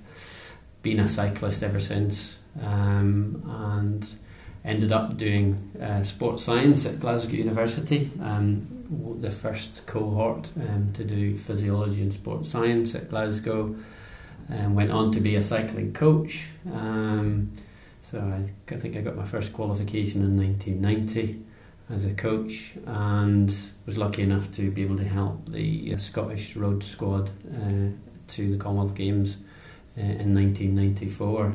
been 0.82 1.02
a 1.02 1.10
cyclist 1.10 1.62
ever 1.62 1.82
since, 1.82 2.38
um, 2.62 3.44
and 3.46 4.10
ended 4.64 4.94
up 4.94 5.18
doing 5.18 5.70
uh, 5.82 6.06
sports 6.06 6.42
science 6.42 6.86
at 6.86 7.02
Glasgow 7.02 7.34
University, 7.34 8.10
um, 8.22 8.64
the 9.20 9.30
first 9.30 9.86
cohort 9.86 10.52
um, 10.56 10.94
to 10.94 11.04
do 11.04 11.36
physiology 11.36 12.02
and 12.02 12.14
sports 12.14 12.50
science 12.50 12.96
at 12.96 13.10
Glasgow, 13.10 13.76
and 14.48 14.74
went 14.74 14.92
on 14.92 15.12
to 15.12 15.20
be 15.20 15.36
a 15.36 15.44
cycling 15.44 15.92
coach. 15.92 16.46
Um, 16.72 17.52
so 18.10 18.20
I, 18.20 18.74
I, 18.74 18.78
think 18.78 18.96
I 18.96 19.02
got 19.02 19.18
my 19.18 19.26
first 19.26 19.52
qualification 19.52 20.22
in 20.22 20.38
1990 20.38 21.44
as 21.90 22.06
a 22.06 22.14
coach, 22.14 22.76
and 22.86 23.54
was 23.86 23.98
lucky 23.98 24.22
enough 24.22 24.54
to 24.56 24.72
be 24.72 24.82
able 24.82 24.98
to 24.98 25.08
help 25.08 25.50
the 25.50 25.94
uh, 25.94 25.98
Scottish 25.98 26.56
road 26.56 26.84
squad 26.84 27.30
uh, 27.54 27.90
to 28.30 28.52
the 28.52 28.58
Commonwealth 28.58 28.96
Games 28.96 29.38
uh, 29.98 30.02
in 30.02 30.34
1994 30.34 31.54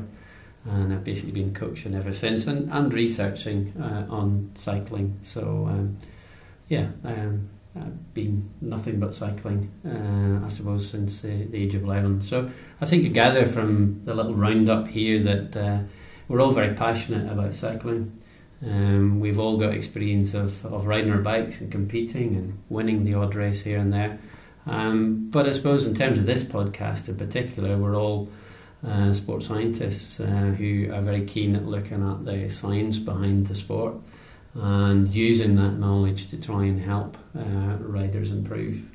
and 0.65 0.93
I've 0.93 1.03
basically 1.03 1.31
been 1.31 1.53
coaching 1.53 1.95
ever 1.95 2.13
since 2.13 2.47
and, 2.47 2.71
and 2.71 2.93
researching 2.93 3.73
uh, 3.79 4.05
on 4.09 4.51
cycling. 4.55 5.19
So, 5.23 5.67
um, 5.69 5.97
yeah, 6.67 6.87
um, 7.03 7.49
I've 7.75 8.13
been 8.13 8.49
nothing 8.61 8.99
but 8.99 9.13
cycling, 9.13 9.71
uh, 9.85 10.45
I 10.45 10.49
suppose, 10.49 10.89
since 10.89 11.21
the, 11.21 11.45
the, 11.45 11.63
age 11.63 11.75
of 11.75 11.83
11. 11.83 12.21
So, 12.21 12.51
I 12.81 12.85
think 12.85 13.03
you 13.03 13.09
gather 13.09 13.45
from 13.45 14.01
the 14.05 14.13
little 14.13 14.35
roundup 14.35 14.87
here 14.87 15.23
that 15.23 15.55
uh, 15.55 15.79
we're 16.27 16.41
all 16.41 16.51
very 16.51 16.75
passionate 16.75 17.31
about 17.31 17.53
cycling. 17.55 18.18
Um, 18.65 19.19
we've 19.19 19.39
all 19.39 19.57
got 19.57 19.73
experience 19.73 20.33
of, 20.33 20.65
of 20.65 20.85
riding 20.85 21.11
our 21.11 21.19
bikes 21.19 21.61
and 21.61 21.71
competing 21.71 22.35
and 22.35 22.61
winning 22.69 23.05
the 23.05 23.13
odd 23.13 23.35
race 23.35 23.63
here 23.63 23.77
and 23.77 23.93
there. 23.93 24.19
Um, 24.65 25.29
but 25.29 25.47
I 25.47 25.53
suppose, 25.53 25.85
in 25.85 25.95
terms 25.95 26.19
of 26.19 26.25
this 26.25 26.43
podcast 26.43 27.07
in 27.07 27.15
particular, 27.15 27.77
we're 27.77 27.97
all 27.97 28.29
uh, 28.85 29.13
sports 29.13 29.47
scientists 29.47 30.19
uh, 30.19 30.25
who 30.57 30.91
are 30.93 31.01
very 31.01 31.25
keen 31.25 31.55
at 31.55 31.65
looking 31.65 32.07
at 32.09 32.25
the 32.25 32.49
science 32.49 32.97
behind 32.97 33.47
the 33.47 33.55
sport 33.55 33.95
and 34.53 35.13
using 35.13 35.55
that 35.55 35.71
knowledge 35.71 36.29
to 36.29 36.37
try 36.37 36.65
and 36.65 36.81
help 36.81 37.17
uh, 37.37 37.77
riders 37.79 38.31
improve. 38.31 38.85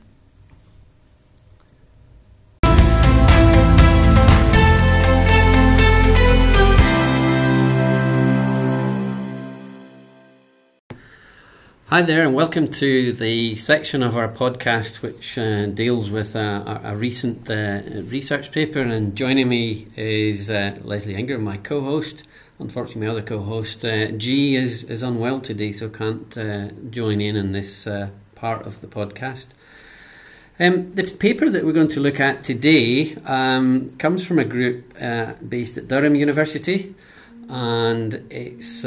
Hi 11.88 12.00
there, 12.00 12.24
and 12.24 12.34
welcome 12.34 12.68
to 12.68 13.12
the 13.12 13.54
section 13.56 14.02
of 14.02 14.16
our 14.16 14.26
podcast 14.26 15.02
which 15.02 15.36
uh, 15.36 15.66
deals 15.66 16.08
with 16.08 16.34
a, 16.34 16.80
a 16.82 16.96
recent 16.96 17.48
uh, 17.50 17.82
research 18.10 18.52
paper. 18.52 18.80
And 18.80 19.14
joining 19.14 19.50
me 19.50 19.88
is 19.94 20.48
uh, 20.48 20.78
Lesley 20.80 21.14
Ingram, 21.14 21.44
my 21.44 21.58
co 21.58 21.82
host. 21.82 22.22
Unfortunately, 22.58 23.02
my 23.02 23.08
other 23.08 23.22
co 23.22 23.38
host, 23.38 23.84
uh, 23.84 24.12
G, 24.12 24.56
is, 24.56 24.84
is 24.84 25.02
unwell 25.02 25.40
today, 25.40 25.72
so 25.72 25.90
can't 25.90 26.36
uh, 26.38 26.68
join 26.88 27.20
in 27.20 27.36
in 27.36 27.52
this 27.52 27.86
part 28.34 28.66
of 28.66 28.80
the 28.80 28.86
podcast. 28.86 29.48
Um, 30.58 30.94
the 30.94 31.04
paper 31.04 31.50
that 31.50 31.66
we're 31.66 31.72
going 31.72 31.88
to 31.88 32.00
look 32.00 32.18
at 32.18 32.44
today 32.44 33.14
um, 33.26 33.90
comes 33.98 34.26
from 34.26 34.38
a 34.38 34.44
group 34.44 34.94
based 35.46 35.76
at 35.76 35.88
Durham 35.88 36.14
University, 36.14 36.94
and 37.46 38.26
it's 38.30 38.86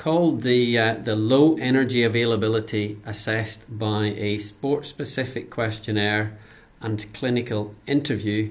called 0.00 0.40
the 0.40 0.78
uh, 0.78 0.94
the 0.94 1.14
low 1.14 1.56
energy 1.58 2.02
availability 2.02 2.98
assessed 3.04 3.62
by 3.68 4.06
a 4.16 4.38
sport 4.38 4.86
specific 4.86 5.50
questionnaire 5.50 6.38
and 6.80 7.12
clinical 7.12 7.74
interview 7.86 8.50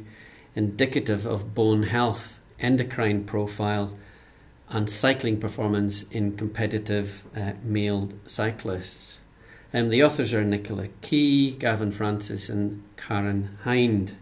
indicative 0.56 1.26
of 1.26 1.56
bone 1.56 1.84
health, 1.84 2.40
endocrine 2.60 3.24
profile, 3.24 3.98
and 4.70 4.92
cycling 4.92 5.40
performance 5.40 6.04
in 6.12 6.38
competitive 6.38 7.24
uh, 7.36 7.54
male 7.64 8.10
cyclists. 8.28 9.18
Um, 9.74 9.90
the 9.90 10.04
authors 10.04 10.36
are 10.36 10.44
Nicola 10.44 10.90
Keay, 11.02 11.58
Gavin 11.58 11.92
Francis, 11.92 12.50
and 12.50 12.84
Karen 12.96 13.58
Hind. 13.64 14.16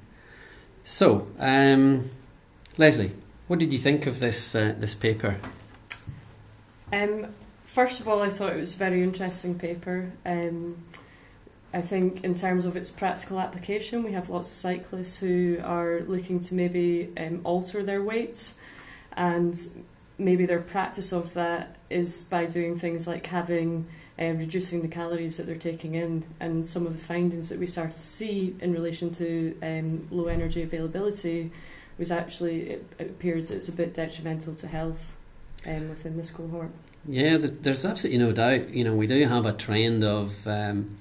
So, 0.85 1.27
um, 1.39 2.09
Lesley, 2.77 3.11
what 3.47 3.59
did 3.59 3.73
you 3.73 3.79
think 3.79 4.07
of 4.07 4.21
this 4.21 4.55
uh, 4.55 4.75
this 4.79 4.95
paper? 4.95 5.35
Um, 6.91 7.27
first 7.65 7.99
of 7.99 8.07
all, 8.07 8.21
I 8.21 8.29
thought 8.29 8.53
it 8.53 8.59
was 8.59 8.75
a 8.75 8.77
very 8.77 9.03
interesting 9.03 9.57
paper. 9.59 10.11
Um, 10.25 10.83
I 11.73 11.81
think 11.81 12.23
in 12.23 12.33
terms 12.33 12.65
of 12.65 12.77
its 12.77 12.89
practical 12.89 13.39
application, 13.39 14.03
we 14.03 14.13
have 14.13 14.29
lots 14.29 14.51
of 14.51 14.57
cyclists 14.57 15.19
who 15.19 15.59
are 15.63 16.01
looking 16.07 16.39
to 16.41 16.55
maybe 16.55 17.11
um, 17.17 17.41
alter 17.43 17.83
their 17.83 18.01
weights, 18.01 18.59
and 19.13 19.59
maybe 20.17 20.45
their 20.45 20.61
practice 20.61 21.11
of 21.11 21.33
that 21.33 21.75
is 21.89 22.23
by 22.23 22.45
doing 22.45 22.75
things 22.75 23.05
like 23.05 23.27
having 23.27 23.85
um, 24.17 24.39
reducing 24.39 24.81
the 24.81 24.87
calories 24.87 25.37
that 25.37 25.45
they're 25.45 25.55
taking 25.55 25.93
in, 25.95 26.23
and 26.39 26.67
some 26.67 26.87
of 26.87 26.93
the 26.93 27.03
findings 27.03 27.49
that 27.49 27.59
we 27.59 27.67
start 27.67 27.91
to 27.91 27.99
see 27.99 28.55
in 28.61 28.71
relation 28.71 29.11
to 29.11 29.55
um, 29.61 30.07
low 30.09 30.27
energy 30.27 30.63
availability 30.63 31.51
was 31.97 32.11
actually 32.11 32.69
it, 32.69 32.85
it 32.97 33.09
appears 33.09 33.51
it's 33.51 33.67
a 33.67 33.71
bit 33.71 33.93
detrimental 33.93 34.55
to 34.55 34.67
health 34.67 35.16
um, 35.65 35.89
within 35.89 36.17
this 36.17 36.29
cohort. 36.29 36.71
Yeah, 37.07 37.37
there's 37.39 37.85
absolutely 37.85 38.19
no 38.19 38.31
doubt. 38.33 38.69
You 38.69 38.83
know, 38.83 38.95
we 38.95 39.07
do 39.07 39.25
have 39.25 39.45
a 39.45 39.53
trend 39.53 40.03
of 40.03 40.45
um, 40.45 40.97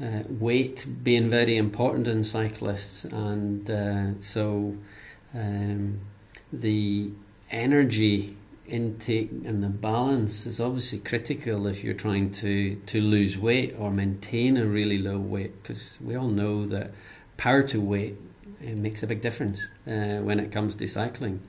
uh, 0.00 0.22
weight 0.28 0.86
being 1.02 1.30
very 1.30 1.56
important 1.56 2.06
in 2.06 2.22
cyclists, 2.22 3.04
and 3.04 3.70
uh, 3.70 4.20
so 4.20 4.76
um, 5.34 6.00
the 6.52 7.10
energy 7.50 8.36
intake 8.66 9.30
and 9.46 9.62
the 9.62 9.68
balance 9.68 10.44
is 10.44 10.60
obviously 10.60 10.98
critical 10.98 11.66
if 11.66 11.82
you're 11.82 11.94
trying 11.94 12.30
to, 12.30 12.76
to 12.86 13.00
lose 13.00 13.38
weight 13.38 13.74
or 13.78 13.90
maintain 13.90 14.58
a 14.58 14.66
really 14.66 14.98
low 14.98 15.18
weight 15.18 15.62
because 15.62 15.96
we 16.02 16.14
all 16.14 16.28
know 16.28 16.66
that 16.66 16.92
power 17.38 17.62
to 17.62 17.80
weight 17.80 18.16
makes 18.60 19.02
a 19.02 19.06
big 19.06 19.22
difference 19.22 19.68
uh, 19.86 20.18
when 20.18 20.38
it 20.38 20.52
comes 20.52 20.74
to 20.74 20.86
cycling. 20.86 21.40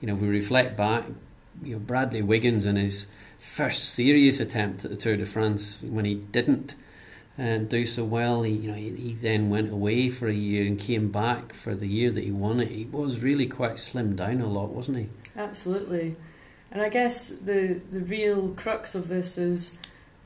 You 0.00 0.08
know, 0.08 0.14
we 0.14 0.26
reflect 0.26 0.76
back 0.76 1.04
you 1.62 1.74
know, 1.74 1.78
Bradley 1.78 2.22
Wiggins 2.22 2.66
in 2.66 2.76
his 2.76 3.06
first 3.38 3.90
serious 3.90 4.40
attempt 4.40 4.84
at 4.84 4.90
the 4.90 4.96
Tour 4.96 5.16
de 5.16 5.26
France 5.26 5.78
when 5.82 6.04
he 6.04 6.14
didn't 6.14 6.74
uh, 7.38 7.58
do 7.58 7.86
so 7.86 8.04
well. 8.04 8.42
He, 8.42 8.52
you 8.52 8.70
know, 8.70 8.76
he, 8.76 8.90
he, 8.90 9.14
then 9.14 9.50
went 9.50 9.72
away 9.72 10.08
for 10.08 10.28
a 10.28 10.34
year 10.34 10.66
and 10.66 10.78
came 10.78 11.10
back 11.10 11.52
for 11.52 11.74
the 11.74 11.86
year 11.86 12.10
that 12.10 12.24
he 12.24 12.30
won 12.30 12.60
it. 12.60 12.68
He 12.68 12.84
was 12.84 13.20
really 13.20 13.46
quite 13.46 13.74
slimmed 13.74 14.16
down 14.16 14.40
a 14.40 14.48
lot, 14.48 14.70
wasn't 14.70 14.98
he? 14.98 15.08
Absolutely, 15.36 16.16
and 16.70 16.80
I 16.80 16.88
guess 16.88 17.30
the 17.30 17.80
the 17.92 18.00
real 18.00 18.54
crux 18.56 18.94
of 18.94 19.08
this 19.08 19.36
is 19.36 19.78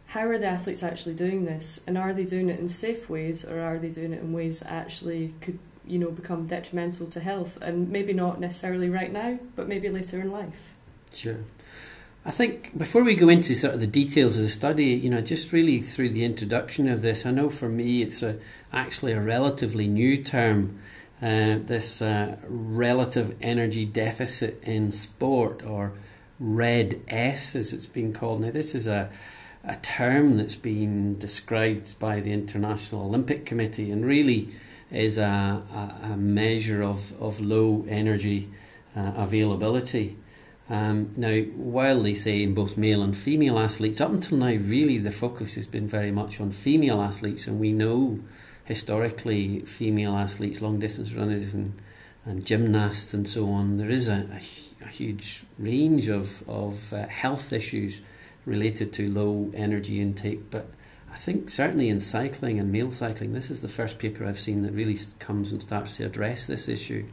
how 0.08 0.26
are 0.26 0.38
the 0.38 0.46
athletes 0.46 0.82
actually 0.82 1.14
doing 1.14 1.44
this, 1.44 1.82
and 1.86 1.98
are 1.98 2.12
they 2.12 2.24
doing 2.24 2.48
it 2.48 2.60
in 2.60 2.68
safe 2.68 3.08
ways, 3.10 3.44
or 3.44 3.60
are 3.60 3.78
they 3.78 3.90
doing 3.90 4.12
it 4.12 4.20
in 4.20 4.32
ways 4.32 4.60
that 4.60 4.70
actually 4.70 5.34
could 5.40 5.58
you 5.86 5.98
know 5.98 6.10
become 6.10 6.46
detrimental 6.46 7.06
to 7.06 7.20
health, 7.20 7.58
and 7.62 7.88
maybe 7.90 8.12
not 8.12 8.40
necessarily 8.40 8.90
right 8.90 9.12
now, 9.12 9.38
but 9.56 9.68
maybe 9.68 9.88
later 9.88 10.20
in 10.20 10.30
life. 10.30 10.74
Sure. 11.14 11.38
I 12.24 12.30
think 12.30 12.76
before 12.76 13.02
we 13.02 13.14
go 13.14 13.28
into 13.28 13.54
sort 13.54 13.74
of 13.74 13.80
the 13.80 13.86
details 13.86 14.36
of 14.36 14.42
the 14.42 14.48
study, 14.48 14.86
you 14.86 15.08
know, 15.08 15.20
just 15.20 15.52
really 15.52 15.80
through 15.80 16.10
the 16.10 16.24
introduction 16.24 16.88
of 16.88 17.00
this, 17.00 17.24
I 17.24 17.30
know 17.30 17.48
for 17.48 17.68
me 17.68 18.02
it's 18.02 18.22
a, 18.22 18.38
actually 18.72 19.12
a 19.12 19.20
relatively 19.20 19.86
new 19.86 20.22
term. 20.22 20.78
Uh, 21.20 21.58
this 21.58 22.00
uh, 22.00 22.36
relative 22.46 23.34
energy 23.42 23.84
deficit 23.84 24.62
in 24.62 24.92
sport, 24.92 25.64
or 25.64 25.92
RED 26.38 27.00
S 27.08 27.56
as 27.56 27.72
it's 27.72 27.86
been 27.86 28.12
called. 28.12 28.42
Now, 28.42 28.52
this 28.52 28.72
is 28.74 28.86
a 28.86 29.10
a 29.64 29.76
term 29.76 30.36
that's 30.36 30.54
been 30.54 31.18
described 31.18 31.98
by 31.98 32.20
the 32.20 32.32
International 32.32 33.04
Olympic 33.04 33.44
Committee 33.44 33.90
and 33.90 34.04
really 34.04 34.54
is 34.90 35.18
a, 35.18 35.22
a, 35.22 36.12
a 36.12 36.16
measure 36.16 36.82
of, 36.82 37.12
of 37.20 37.40
low 37.40 37.84
energy 37.88 38.48
uh, 38.96 39.12
availability. 39.16 40.16
Um, 40.70 41.12
now, 41.16 41.40
while 41.56 42.02
they 42.02 42.14
say 42.14 42.42
in 42.42 42.52
both 42.52 42.76
male 42.76 43.02
and 43.02 43.16
female 43.16 43.58
athletes, 43.58 44.00
up 44.00 44.10
until 44.10 44.36
now, 44.38 44.54
really 44.54 44.98
the 44.98 45.10
focus 45.10 45.54
has 45.54 45.66
been 45.66 45.86
very 45.86 46.10
much 46.10 46.40
on 46.40 46.50
female 46.50 47.00
athletes, 47.00 47.46
and 47.46 47.58
we 47.58 47.72
know 47.72 48.20
historically 48.64 49.60
female 49.60 50.14
athletes, 50.14 50.60
long 50.60 50.78
distance 50.78 51.12
runners, 51.12 51.54
and, 51.54 51.80
and 52.26 52.44
gymnasts, 52.44 53.14
and 53.14 53.28
so 53.28 53.48
on, 53.48 53.78
there 53.78 53.88
is 53.88 54.08
a, 54.08 54.28
a, 54.30 54.84
a 54.84 54.88
huge 54.88 55.44
range 55.58 56.08
of, 56.08 56.46
of 56.46 56.92
uh, 56.92 57.06
health 57.06 57.50
issues 57.50 58.02
related 58.44 58.92
to 58.92 59.10
low 59.10 59.50
energy 59.54 60.02
intake. 60.02 60.50
But 60.50 60.68
I 61.10 61.16
think 61.16 61.48
certainly 61.48 61.88
in 61.88 62.00
cycling 62.00 62.58
and 62.58 62.70
male 62.70 62.90
cycling, 62.90 63.32
this 63.32 63.50
is 63.50 63.62
the 63.62 63.68
first 63.68 63.98
paper 63.98 64.26
I've 64.26 64.38
seen 64.38 64.62
that 64.62 64.72
really 64.72 64.98
comes 65.18 65.50
and 65.50 65.62
starts 65.62 65.96
to 65.96 66.04
address 66.04 66.46
this 66.46 66.68
issue. 66.68 67.06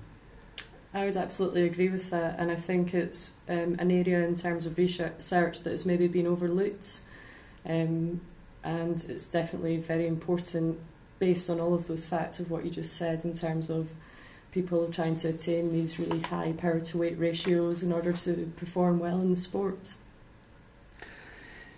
I 0.96 1.04
would 1.04 1.18
absolutely 1.18 1.66
agree 1.66 1.90
with 1.90 2.10
that, 2.12 2.40
and 2.40 2.50
I 2.50 2.56
think 2.56 2.94
it's 2.94 3.34
um, 3.50 3.75
an 3.80 3.92
area 3.92 4.25
in 4.25 4.38
terms 4.38 4.66
of 4.66 4.78
research 4.78 5.60
that 5.60 5.72
has 5.72 5.86
maybe 5.86 6.08
been 6.08 6.25
overlooked, 6.25 7.02
um, 7.68 8.22
and 8.64 9.06
it's 9.10 9.30
definitely 9.30 9.75
very 9.75 10.08
important 10.08 10.80
based 11.20 11.50
on 11.50 11.60
all 11.60 11.74
of 11.74 11.88
those 11.88 12.08
facts 12.08 12.40
of 12.40 12.50
what 12.50 12.64
you 12.64 12.72
just 12.72 12.96
said 12.96 13.25
in 13.25 13.34
terms 13.34 13.70
of 13.70 13.90
people 14.54 14.90
trying 14.90 15.16
to 15.16 15.28
attain 15.28 15.74
these 15.74 16.00
really 16.00 16.22
high 16.22 16.54
power 16.54 16.80
to 16.80 16.98
weight 16.98 17.20
ratios 17.20 17.84
in 17.84 17.92
order 17.92 18.14
to 18.14 18.50
perform 18.56 18.98
well 18.98 19.20
in 19.20 19.32
the 19.32 19.38
sport. 19.38 19.96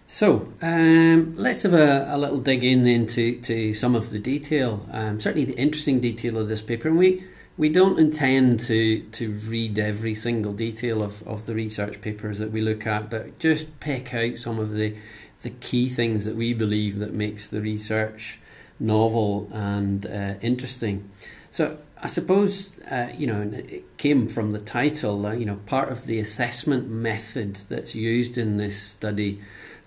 So 0.06 0.54
um, 0.62 1.36
let's 1.36 1.64
have 1.64 1.74
a, 1.74 2.08
a, 2.12 2.20
little 2.20 2.40
dig 2.40 2.64
in 2.64 2.86
into 2.86 3.42
to 3.42 3.74
some 3.74 3.96
of 3.96 4.12
the 4.12 4.20
detail. 4.20 4.86
Um, 4.92 5.20
certainly, 5.20 5.46
the 5.46 5.58
interesting 5.58 6.00
detail 6.00 6.38
of 6.38 6.48
this 6.48 6.62
paper, 6.62 6.88
and 6.88 7.00
we 7.00 7.24
we 7.58 7.70
don't 7.70 8.00
intend 8.00 8.60
to 8.62 9.02
to 9.12 9.32
read 9.32 9.80
every 9.80 10.16
single 10.16 10.54
detail 10.54 11.02
of, 11.02 11.28
of 11.28 11.46
the 11.46 11.56
research 11.56 12.02
papers 12.02 12.40
that 12.40 12.52
we 12.52 12.62
look 12.62 12.86
at, 12.86 13.10
but 13.10 13.40
just 13.40 13.80
pick 13.80 14.14
out 14.14 14.38
some 14.38 14.60
of 14.60 14.74
the 14.74 14.96
the 15.42 15.50
key 15.50 15.90
things 15.90 16.26
that 16.26 16.36
we 16.36 16.54
believe 16.54 17.00
that 17.00 17.14
makes 17.14 17.48
the 17.48 17.62
research 17.62 18.40
novel 18.80 19.50
and 19.54 20.06
uh, 20.06 20.36
interesting. 20.42 21.10
So 21.52 21.78
I 22.02 22.08
suppose 22.08 22.80
uh, 22.92 23.12
you 23.18 23.28
know 23.28 23.42
it 23.42 23.98
came 23.98 24.28
from 24.28 24.52
the 24.52 24.60
title. 24.60 25.26
Uh, 25.26 25.34
you 25.34 25.46
know, 25.46 25.60
part 25.66 25.92
of 25.92 26.06
the 26.06 26.20
assessment 26.20 26.90
method 26.90 27.60
that's 27.70 27.96
used 27.96 28.38
in 28.38 28.58
this 28.58 28.82
study 28.82 29.42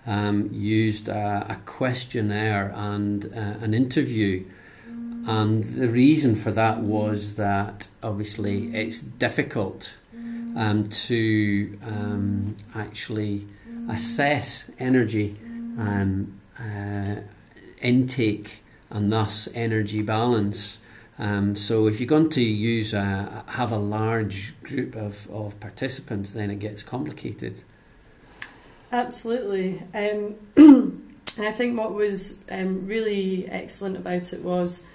um, 0.05 0.49
used 0.51 1.07
a, 1.07 1.45
a, 1.49 1.55
questionnaire 1.65 2.73
and 2.75 3.25
uh, 3.25 3.63
an 3.63 3.73
interview. 3.73 4.43
And 5.27 5.63
the 5.63 5.87
reason 5.87 6.35
for 6.35 6.51
that 6.51 6.79
was 6.79 7.35
that 7.35 7.87
obviously 8.01 8.75
it's 8.75 8.99
difficult 8.99 9.93
um, 10.55 10.89
to 10.89 11.79
um, 11.85 12.55
actually 12.75 13.47
assess 13.89 14.71
energy 14.79 15.37
and 15.77 16.39
uh, 16.59 17.21
intake 17.81 18.63
and 18.89 19.11
thus 19.11 19.47
energy 19.53 20.01
balance. 20.01 20.79
Um, 21.17 21.55
so 21.55 21.87
if 21.87 21.99
you're 21.99 22.07
going 22.07 22.29
to 22.31 22.43
use 22.43 22.93
a, 22.93 23.43
have 23.47 23.71
a 23.71 23.77
large 23.77 24.59
group 24.63 24.95
of, 24.95 25.29
of 25.29 25.59
participants, 25.59 26.31
then 26.31 26.49
it 26.49 26.59
gets 26.59 26.83
complicated. 26.83 27.61
Absolutely. 28.91 29.83
Um, 29.93 30.35
and 31.37 31.47
I 31.47 31.51
think 31.51 31.77
what 31.77 31.93
was 31.93 32.43
um, 32.51 32.87
really 32.87 33.47
excellent 33.47 33.95
about 33.97 34.33
it 34.33 34.41
was, 34.41 34.87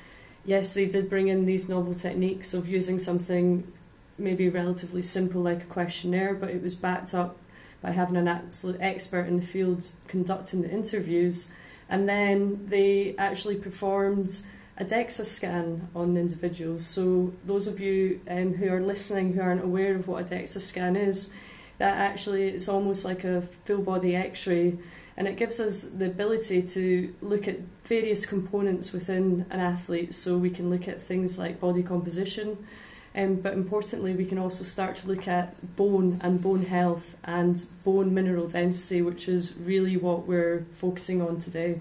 yes, 0.47 0.73
they 0.73 0.87
did 0.87 1.11
bring 1.11 1.29
in 1.29 1.45
these 1.45 1.69
novel 1.69 1.95
techniques 1.95 2.55
of 2.55 2.69
using 2.69 2.99
something 2.99 3.71
maybe 4.17 4.49
relatively 4.49 5.03
simple 5.03 5.43
like 5.43 5.62
a 5.62 5.67
questionnaire, 5.67 6.35
but 6.35 6.49
it 6.49 6.62
was 6.62 6.75
backed 6.75 7.12
up 7.12 7.37
by 7.83 7.91
having 7.91 8.17
an 8.17 8.29
absolute 8.29 8.81
expert 8.81 9.26
in 9.26 9.37
the 9.37 9.47
field 9.47 9.93
conducting 10.09 10.62
the 10.62 10.71
interviews. 10.71 11.53
And 11.88 12.09
then 12.09 12.67
they 12.67 13.15
actually 13.19 13.57
performed 13.57 14.41
a 14.79 14.85
DEXA 14.85 15.25
scan 15.25 15.88
on 15.95 16.15
the 16.15 16.21
individuals. 16.21 16.87
So, 16.87 17.33
those 17.45 17.67
of 17.67 17.81
you 17.81 18.21
um, 18.29 18.55
who 18.55 18.69
are 18.73 18.81
listening 18.81 19.33
who 19.33 19.41
aren't 19.41 19.65
aware 19.65 19.95
of 19.95 20.07
what 20.09 20.23
a 20.23 20.35
DEXA 20.35 20.61
scan 20.61 20.97
is, 20.97 21.33
that 21.79 21.97
actually 21.97 22.49
it's 22.49 22.69
almost 22.69 23.05
like 23.05 23.25
a 23.25 23.43
full 23.65 23.83
body 23.83 24.17
x 24.17 24.47
ray 24.47 24.79
and 25.16 25.26
it 25.26 25.37
gives 25.37 25.58
us 25.58 25.82
the 25.82 26.06
ability 26.06 26.62
to 26.62 27.14
look 27.23 27.49
at 27.49 27.61
various 27.85 28.26
components 28.26 28.92
within 28.92 29.46
an 29.50 29.61
athlete 29.61 30.14
so 30.14 30.37
we 30.37 30.50
can 30.50 30.68
look 30.68 30.87
at 30.87 31.00
things 31.00 31.38
like 31.38 31.58
body 31.58 31.82
composition. 31.82 32.66
Um, 33.14 33.37
but 33.37 33.54
importantly 33.54 34.12
we 34.12 34.26
can 34.26 34.37
also 34.37 34.62
start 34.62 34.96
to 34.96 35.08
look 35.08 35.26
at 35.26 35.75
bone 35.75 36.20
and 36.23 36.42
bone 36.42 36.64
health 36.64 37.16
and 37.25 37.64
bone 37.82 38.12
mineral 38.12 38.46
density 38.46 39.00
which 39.00 39.26
is 39.26 39.56
really 39.56 39.96
what 39.96 40.26
we're 40.26 40.66
focusing 40.76 41.23
on 41.23 41.40
today. 41.40 41.80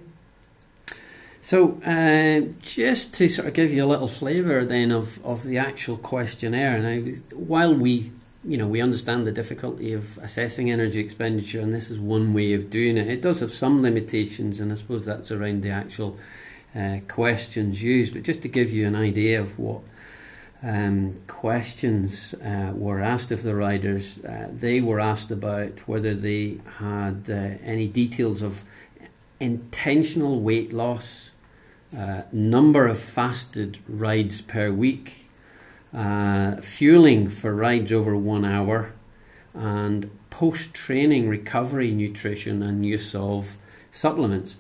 So, 1.42 1.80
uh, 1.86 2.52
just 2.62 3.14
to 3.16 3.30
sort 3.30 3.50
of 3.50 3.54
give 3.54 3.72
you 3.72 3.84
a 3.84 3.86
little 3.86 4.08
flavour 4.08 4.66
then 4.66 4.92
of, 4.92 5.24
of 5.24 5.44
the 5.44 5.60
actual 5.60 5.96
questionnaire, 5.98 6.80
now 6.80 7.12
while 7.36 7.72
we 7.72 8.12
you 8.48 8.58
know, 8.58 8.68
we 8.68 8.80
understand 8.80 9.26
the 9.26 9.32
difficulty 9.32 9.92
of 9.94 10.20
assessing 10.20 10.70
energy 10.70 11.00
expenditure, 11.00 11.60
and 11.60 11.74
this 11.74 11.90
is 11.90 12.00
one 12.00 12.34
way 12.34 12.54
of 12.54 12.70
doing 12.70 12.98
it. 12.98 13.08
It 13.08 13.22
does 13.22 13.40
have 13.40 13.52
some 13.52 13.82
limitations, 13.82 14.60
and 14.60 14.72
I 14.72 14.76
suppose 14.76 15.06
that's 15.06 15.32
around 15.32 15.64
the 15.64 15.72
actual 15.72 16.18
uh, 16.76 17.00
questions 17.08 17.82
used. 17.82 18.14
But 18.14 18.24
just 18.24 18.44
to 18.44 18.48
give 18.48 18.72
you 18.72 18.86
an 18.86 18.96
idea 18.96 19.42
of 19.42 19.58
what 19.58 19.82
um, 20.62 21.16
questions 21.28 22.36
uh, 22.36 22.72
were 22.76 23.02
asked 23.02 23.32
of 23.32 23.42
the 23.42 23.56
riders, 23.56 24.24
uh, 24.24 24.50
they 24.52 24.80
were 24.80 25.00
asked 25.00 25.32
about 25.32 25.88
whether 25.88 26.14
they 26.14 26.60
had 26.78 27.26
uh, 27.28 27.58
any 27.64 27.88
details 27.88 28.44
of 28.44 28.64
intentional 29.40 30.40
weight 30.40 30.72
loss, 30.72 31.32
uh, 31.98 32.24
number 32.32 32.88
of 32.88 33.00
fasted 33.00 33.80
rides 33.88 34.42
per 34.42 34.72
week 34.72 35.25
uh, 35.96 36.58
fueling 36.58 37.30
for 37.30 37.56
rides 37.56 37.92
over 37.92 38.16
one 38.18 38.44
hour, 38.44 38.94
and 39.54 40.12
post 40.30 40.74
training 40.74 41.30
recovery 41.30 41.92
nutrition 41.92 42.62
and 42.62 42.86
use 42.86 43.16
of 43.16 43.58
supplements. 43.92 44.58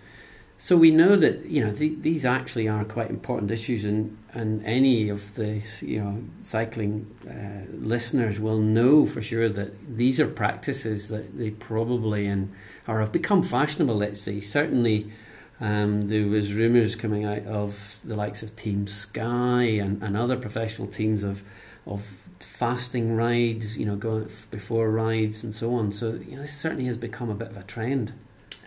So 0.57 0.77
we 0.77 0.89
know 0.89 1.17
that 1.17 1.45
you 1.45 1.63
know 1.63 1.73
th- 1.73 1.99
these 1.99 2.25
actually 2.25 2.69
are 2.69 2.85
quite 2.85 3.09
important 3.09 3.51
issues, 3.51 3.83
and, 3.83 4.17
and 4.33 4.65
any 4.65 5.09
of 5.09 5.35
the 5.35 5.61
you 5.81 5.99
know 5.99 6.23
cycling 6.43 7.13
uh, 7.29 7.69
listeners 7.75 8.39
will 8.39 8.59
know 8.59 9.05
for 9.05 9.21
sure 9.21 9.49
that 9.49 9.97
these 9.97 10.19
are 10.21 10.27
practices 10.27 11.09
that 11.09 11.37
they 11.37 11.51
probably 11.51 12.25
and 12.25 12.53
or 12.87 13.01
have 13.01 13.11
become 13.11 13.43
fashionable. 13.43 13.95
Let's 13.95 14.21
say 14.21 14.39
certainly 14.39 15.11
um, 15.61 16.09
there 16.09 16.27
was 16.27 16.53
rumours 16.53 16.95
coming 16.95 17.23
out 17.23 17.45
of 17.45 17.99
the 18.03 18.15
likes 18.15 18.43
of 18.43 18.55
Team 18.55 18.87
Sky 18.87 19.63
and, 19.63 20.01
and 20.03 20.17
other 20.17 20.37
professional 20.37 20.87
teams 20.87 21.23
of 21.23 21.43
of 21.87 22.05
fasting 22.39 23.15
rides, 23.15 23.77
you 23.77 23.85
know, 23.85 23.95
going 23.95 24.29
before 24.51 24.89
rides 24.89 25.43
and 25.43 25.55
so 25.55 25.73
on. 25.73 25.91
So 25.91 26.13
you 26.13 26.35
know, 26.35 26.41
this 26.41 26.57
certainly 26.57 26.85
has 26.85 26.97
become 26.97 27.29
a 27.29 27.35
bit 27.35 27.49
of 27.49 27.57
a 27.57 27.63
trend. 27.63 28.13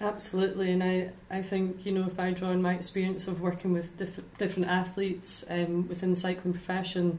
Absolutely, 0.01 0.71
and 0.71 0.83
I, 0.83 1.11
I 1.31 1.43
think 1.43 1.85
you 1.85 1.93
know 1.93 2.07
if 2.07 2.19
I 2.21 2.31
draw 2.31 2.51
on 2.51 2.63
my 2.63 2.75
experience 2.75 3.27
of 3.27 3.41
working 3.41 3.73
with 3.73 3.97
diff- 3.97 4.21
different 4.39 4.69
athletes 4.69 5.45
um, 5.51 5.89
within 5.89 6.11
the 6.11 6.17
cycling 6.17 6.55
profession, 6.55 7.19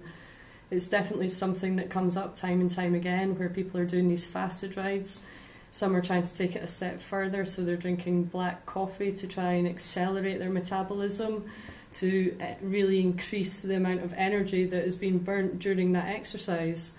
it's 0.71 0.88
definitely 0.88 1.29
something 1.29 1.75
that 1.75 1.89
comes 1.89 2.15
up 2.15 2.36
time 2.36 2.62
and 2.62 2.71
time 2.71 2.95
again 2.95 3.38
where 3.38 3.49
people 3.49 3.79
are 3.79 3.86
doing 3.86 4.08
these 4.08 4.25
fasted 4.25 4.77
rides 4.77 5.25
some 5.71 5.95
are 5.95 6.01
trying 6.01 6.23
to 6.23 6.36
take 6.36 6.55
it 6.55 6.63
a 6.63 6.67
step 6.67 6.99
further, 6.99 7.45
so 7.45 7.63
they're 7.63 7.77
drinking 7.77 8.25
black 8.25 8.65
coffee 8.65 9.12
to 9.12 9.27
try 9.27 9.53
and 9.53 9.67
accelerate 9.67 10.39
their 10.39 10.49
metabolism 10.49 11.49
to 11.93 12.36
eh, 12.39 12.55
really 12.62 12.99
increase 12.99 13.62
the 13.62 13.75
amount 13.75 14.03
of 14.03 14.13
energy 14.13 14.65
that 14.65 14.86
is 14.86 14.95
being 14.95 15.19
burnt 15.19 15.60
during 15.60 15.91
that 15.93 16.08
exercise. 16.08 16.97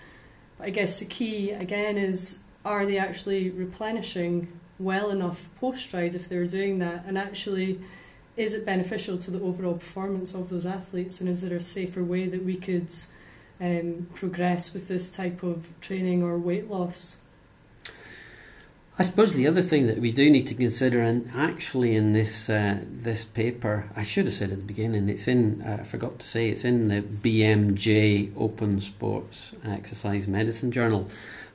But 0.57 0.67
I 0.67 0.69
guess 0.69 0.99
the 0.99 1.05
key 1.05 1.51
again 1.51 1.97
is 1.97 2.39
are 2.63 2.85
they 2.85 2.97
actually 2.97 3.49
replenishing 3.49 4.47
well 4.79 5.09
enough 5.09 5.47
post 5.59 5.93
ride 5.93 6.15
if 6.15 6.29
they're 6.29 6.45
doing 6.45 6.79
that, 6.79 7.05
and 7.05 7.17
actually 7.17 7.79
is 8.37 8.53
it 8.53 8.65
beneficial 8.65 9.17
to 9.17 9.31
the 9.31 9.41
overall 9.41 9.73
performance 9.73 10.33
of 10.33 10.49
those 10.49 10.65
athletes, 10.65 11.19
and 11.19 11.29
is 11.29 11.41
there 11.41 11.57
a 11.57 11.61
safer 11.61 12.03
way 12.03 12.27
that 12.27 12.43
we 12.43 12.55
could 12.55 12.89
um, 13.59 14.07
progress 14.13 14.73
with 14.73 14.87
this 14.87 15.13
type 15.13 15.43
of 15.43 15.69
training 15.81 16.23
or 16.23 16.37
weight 16.37 16.69
loss? 16.69 17.20
I 18.99 19.03
suppose 19.03 19.33
the 19.33 19.47
other 19.47 19.61
thing 19.61 19.87
that 19.87 19.99
we 19.99 20.11
do 20.11 20.29
need 20.29 20.47
to 20.47 20.53
consider, 20.53 21.01
and 21.01 21.31
actually 21.33 21.95
in 21.95 22.11
this 22.11 22.49
uh, 22.49 22.79
this 22.85 23.23
paper, 23.23 23.89
I 23.95 24.03
should 24.03 24.25
have 24.25 24.33
said 24.35 24.51
at 24.51 24.57
the 24.57 24.63
beginning, 24.63 25.07
it's 25.07 25.27
in. 25.27 25.61
Uh, 25.61 25.77
I 25.79 25.83
forgot 25.83 26.19
to 26.19 26.27
say 26.27 26.49
it's 26.49 26.65
in 26.65 26.89
the 26.89 27.01
BMJ 27.01 28.33
Open 28.37 28.81
Sports 28.81 29.55
Exercise 29.65 30.27
Medicine 30.27 30.71
Journal, 30.73 31.09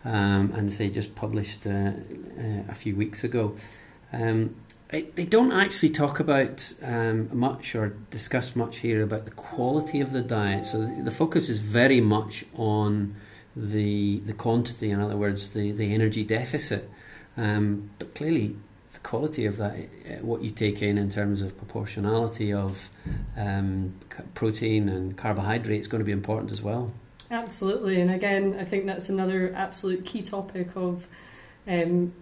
um, 0.04 0.52
and 0.56 0.70
they 0.70 0.88
just 0.88 1.14
published 1.14 1.66
uh, 1.66 1.70
uh, 1.70 1.92
a 2.68 2.74
few 2.74 2.96
weeks 2.96 3.22
ago. 3.22 3.54
Um, 4.14 4.56
it, 4.90 5.14
they 5.16 5.26
don't 5.26 5.52
actually 5.52 5.90
talk 5.90 6.18
about 6.18 6.72
um, 6.82 7.28
much 7.36 7.74
or 7.74 7.90
discuss 8.10 8.56
much 8.56 8.78
here 8.78 9.02
about 9.02 9.26
the 9.26 9.30
quality 9.32 10.00
of 10.00 10.12
the 10.12 10.22
diet. 10.22 10.66
So 10.66 10.80
the, 10.80 11.02
the 11.04 11.10
focus 11.10 11.50
is 11.50 11.60
very 11.60 12.00
much 12.00 12.46
on 12.56 13.14
the 13.54 14.20
the 14.20 14.32
quantity. 14.32 14.90
In 14.90 15.00
other 15.00 15.18
words, 15.18 15.50
the 15.50 15.70
the 15.70 15.92
energy 15.92 16.24
deficit. 16.24 16.90
Um, 17.36 17.90
but 17.98 18.14
clearly, 18.14 18.56
the 18.92 18.98
quality 19.00 19.46
of 19.46 19.58
that, 19.58 19.74
uh, 19.74 20.14
what 20.22 20.42
you 20.42 20.50
take 20.50 20.82
in 20.82 20.98
in 20.98 21.10
terms 21.10 21.42
of 21.42 21.56
proportionality 21.56 22.52
of 22.52 22.88
um, 23.36 23.94
protein 24.34 24.88
and 24.88 25.16
carbohydrate, 25.16 25.80
is 25.80 25.88
going 25.88 26.00
to 26.00 26.04
be 26.04 26.12
important 26.12 26.50
as 26.50 26.62
well. 26.62 26.92
Absolutely, 27.30 28.00
and 28.00 28.10
again, 28.10 28.56
I 28.58 28.64
think 28.64 28.86
that's 28.86 29.08
another 29.08 29.52
absolute 29.54 30.04
key 30.04 30.22
topic 30.22 30.68
of 30.76 31.06
um, 31.66 32.12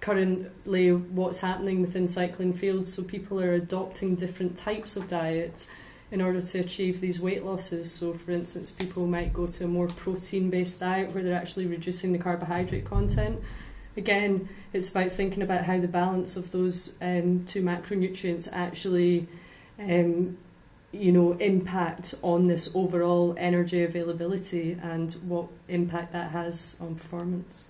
currently 0.00 0.92
what's 0.92 1.40
happening 1.40 1.80
within 1.80 2.08
cycling 2.08 2.52
fields. 2.52 2.92
So 2.92 3.02
people 3.02 3.40
are 3.40 3.52
adopting 3.52 4.16
different 4.16 4.56
types 4.56 4.96
of 4.96 5.08
diets 5.08 5.70
in 6.10 6.20
order 6.20 6.40
to 6.40 6.58
achieve 6.58 7.00
these 7.00 7.20
weight 7.20 7.44
losses. 7.44 7.92
So, 7.92 8.14
for 8.14 8.32
instance, 8.32 8.70
people 8.70 9.06
might 9.06 9.32
go 9.32 9.46
to 9.46 9.64
a 9.64 9.68
more 9.68 9.88
protein 9.88 10.50
based 10.50 10.80
diet 10.80 11.12
where 11.14 11.22
they're 11.22 11.34
actually 11.34 11.66
reducing 11.66 12.12
the 12.12 12.18
carbohydrate 12.18 12.84
content 12.84 13.42
again, 13.98 14.48
it's 14.72 14.90
about 14.90 15.12
thinking 15.12 15.42
about 15.42 15.64
how 15.64 15.78
the 15.78 15.88
balance 15.88 16.36
of 16.36 16.52
those 16.52 16.94
um, 17.02 17.44
two 17.44 17.62
macronutrients 17.62 18.48
actually 18.52 19.28
um, 19.78 20.38
you 20.92 21.12
know, 21.12 21.32
impact 21.32 22.14
on 22.22 22.44
this 22.44 22.74
overall 22.74 23.34
energy 23.36 23.82
availability 23.82 24.78
and 24.82 25.12
what 25.26 25.48
impact 25.68 26.12
that 26.12 26.30
has 26.30 26.76
on 26.80 26.94
performance? 26.94 27.68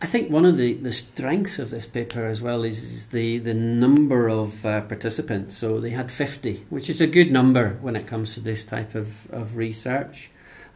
I 0.00 0.06
think 0.06 0.30
one 0.30 0.44
of 0.44 0.56
the, 0.56 0.74
the 0.74 0.92
strengths 0.92 1.60
of 1.60 1.70
this 1.70 1.86
paper 1.86 2.26
as 2.26 2.40
well 2.40 2.64
is, 2.64 2.82
is 2.82 3.06
the, 3.08 3.38
the 3.38 3.54
number 3.54 4.28
of 4.28 4.66
uh, 4.66 4.80
participants. 4.82 5.56
So 5.56 5.78
they 5.78 5.90
had 5.90 6.10
50, 6.10 6.66
which 6.70 6.90
is 6.90 7.00
a 7.00 7.06
good 7.06 7.30
number 7.30 7.78
when 7.80 7.94
it 7.94 8.06
comes 8.06 8.34
to 8.34 8.40
this 8.40 8.64
type 8.66 8.96
of, 8.96 9.30
of 9.30 9.56
research. 9.56 10.30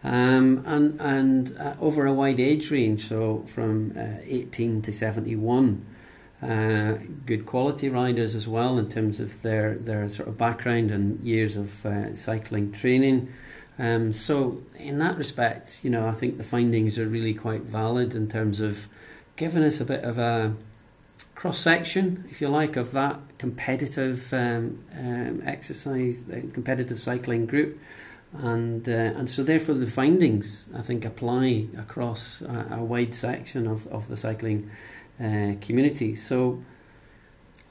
Um, 0.05 0.63
and 0.67 1.01
and 1.01 1.59
uh, 1.59 1.75
over 1.81 2.07
a 2.07 2.13
wide 2.13 2.39
age 2.39 2.71
range, 2.71 3.09
so 3.09 3.43
from 3.47 3.93
uh, 3.97 4.21
18 4.25 4.83
to 4.83 4.93
71. 4.93 5.85
Uh, 6.43 6.99
good 7.25 7.47
quality 7.47 7.89
riders 7.89 8.35
as 8.35 8.47
well 8.47 8.77
in 8.77 8.91
terms 8.91 9.19
of 9.19 9.41
their, 9.41 9.75
their 9.77 10.07
sort 10.07 10.29
of 10.29 10.37
background 10.37 10.91
and 10.91 11.19
years 11.25 11.57
of 11.57 11.87
uh, 11.87 12.15
cycling 12.15 12.71
training. 12.71 13.33
Um, 13.79 14.13
so, 14.13 14.63
in 14.79 14.99
that 14.99 15.17
respect, 15.17 15.81
you 15.83 15.91
know, 15.91 16.07
I 16.07 16.13
think 16.13 16.37
the 16.37 16.45
findings 16.45 16.99
are 16.99 17.07
really 17.07 17.35
quite 17.35 17.63
valid 17.63 18.15
in 18.15 18.29
terms 18.29 18.61
of 18.61 18.89
giving 19.37 19.63
us 19.63 19.81
a 19.81 19.85
bit 19.85 20.05
of 20.05 20.19
a 20.19 20.55
cross 21.35 21.59
section, 21.59 22.25
if 22.31 22.41
you 22.41 22.49
like, 22.49 22.77
of 22.77 22.93
that 22.93 23.21
competitive 23.39 24.33
um, 24.33 24.85
um, 24.97 25.43
exercise, 25.45 26.25
competitive 26.53 26.99
cycling 26.99 27.47
group. 27.47 27.79
And, 28.43 28.89
uh, 28.89 28.93
and 28.93 29.29
so, 29.29 29.43
therefore, 29.43 29.75
the 29.77 29.87
findings 29.87 30.69
I 30.75 30.83
think 30.83 31.05
apply 31.05 31.67
across 31.79 32.43
a, 32.43 32.69
a 32.73 32.85
wide 32.85 33.15
section 33.15 33.67
of, 33.67 33.87
of 33.89 34.09
the 34.09 34.17
cycling 34.17 34.71
uh, 35.21 35.55
community. 35.61 36.15
So, 36.15 36.63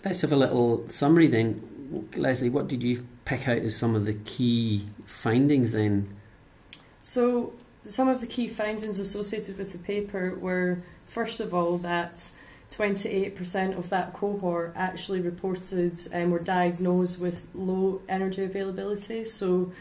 let's 0.03 0.21
have 0.21 0.31
a 0.31 0.37
little 0.37 0.87
summary 0.89 1.27
then. 1.27 2.09
Lesley, 2.15 2.49
what 2.49 2.67
did 2.67 2.83
you 2.83 3.05
pick 3.25 3.47
out 3.47 3.59
as 3.59 3.75
some 3.75 3.95
of 3.95 4.05
the 4.05 4.13
key 4.13 4.87
findings 5.05 5.71
then? 5.71 6.15
So, 7.01 7.53
some 7.83 8.07
of 8.07 8.21
the 8.21 8.27
key 8.27 8.47
findings 8.47 8.97
associated 8.97 9.57
with 9.57 9.71
the 9.71 9.77
paper 9.77 10.35
were 10.35 10.79
first 11.07 11.39
of 11.39 11.53
all, 11.53 11.77
that 11.77 12.29
28% 12.71 13.77
of 13.77 13.89
that 13.89 14.13
cohort 14.13 14.73
actually 14.75 15.21
reported 15.21 15.99
um, 16.13 16.31
were 16.31 16.39
diagnosed 16.39 17.19
with 17.19 17.47
low 17.53 18.01
energy 18.09 18.43
availability. 18.43 19.25
So, 19.25 19.71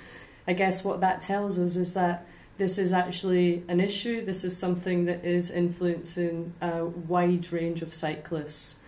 I 0.47 0.53
guess 0.53 0.85
what 0.85 1.01
that 1.01 1.21
tells 1.21 1.59
us 1.59 1.77
is 1.77 1.95
that 1.95 2.27
this 2.57 2.79
is 2.79 2.93
actually 2.93 3.65
an 3.69 3.81
issue. 3.81 4.25
This 4.25 4.45
is 4.45 4.57
something 4.57 5.07
that 5.07 5.25
is 5.25 5.51
influencing 5.51 6.55
a 6.61 6.85
wide 6.85 7.53
range 7.53 7.83
of 7.83 7.93
cyclists. 7.93 8.79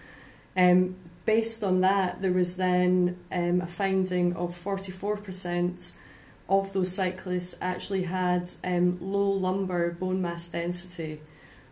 Um, 0.57 0.97
based 1.25 1.65
on 1.65 1.81
that, 1.81 2.23
there 2.23 2.33
was 2.33 2.57
then 2.57 3.19
um, 3.33 3.61
a 3.61 3.67
finding 3.67 4.35
of 4.37 4.51
44% 4.51 5.93
of 6.49 6.73
those 6.73 6.95
cyclists 6.95 7.57
actually 7.61 8.05
had 8.05 8.49
um, 8.63 8.99
low 9.01 9.31
lumbar 9.31 9.91
bone 9.91 10.23
mass 10.23 10.49
density 10.49 11.21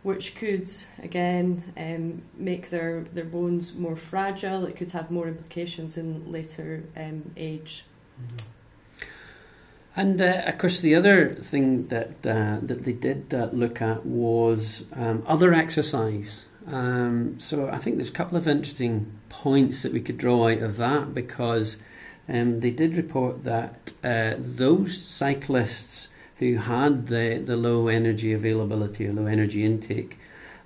which 0.05 0.35
could 0.35 0.69
again 1.01 1.63
um, 1.75 2.21
make 2.37 2.69
their, 2.69 3.05
their 3.11 3.25
bones 3.25 3.73
more 3.73 3.95
fragile. 3.95 4.63
It 4.65 4.75
could 4.75 4.91
have 4.91 5.09
more 5.09 5.27
implications 5.27 5.97
in 5.97 6.31
later 6.31 6.83
um, 6.95 7.31
age. 7.35 7.85
Mm-hmm. 8.21 8.54
And 9.95 10.21
uh, 10.21 10.43
of 10.45 10.57
course, 10.57 10.81
the 10.81 10.93
other 10.93 11.35
thing 11.35 11.87
that 11.87 12.25
uh, 12.25 12.59
that 12.61 12.83
they 12.83 12.93
did 12.93 13.33
uh, 13.33 13.49
look 13.53 13.81
at 13.81 14.05
was 14.05 14.85
um, 14.93 15.23
other 15.25 15.53
exercise. 15.53 16.45
Um, 16.67 17.39
so 17.39 17.69
I 17.69 17.77
think 17.77 17.97
there's 17.97 18.09
a 18.09 18.13
couple 18.13 18.37
of 18.37 18.47
interesting 18.47 19.11
points 19.29 19.83
that 19.83 19.93
we 19.93 20.01
could 20.01 20.17
draw 20.17 20.49
out 20.49 20.63
of 20.63 20.77
that 20.77 21.13
because 21.13 21.77
um, 22.27 22.59
they 22.59 22.71
did 22.71 22.95
report 22.95 23.43
that 23.43 23.93
uh, 24.03 24.33
those 24.37 24.99
cyclists 24.99 26.09
who 26.37 26.57
had 26.57 27.07
the, 27.07 27.41
the 27.45 27.55
low 27.55 27.87
energy 27.87 28.33
availability 28.33 29.07
or 29.07 29.13
low 29.13 29.27
energy 29.27 29.63
intake, 29.63 30.17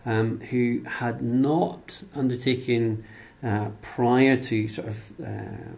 um, 0.06 0.40
who 0.50 0.82
had 0.84 1.22
not 1.22 2.02
undertaken 2.16 3.04
uh, 3.44 3.70
prior 3.82 4.36
to 4.38 4.68
sort 4.68 4.88
of 4.88 5.12
uh, 5.22 5.74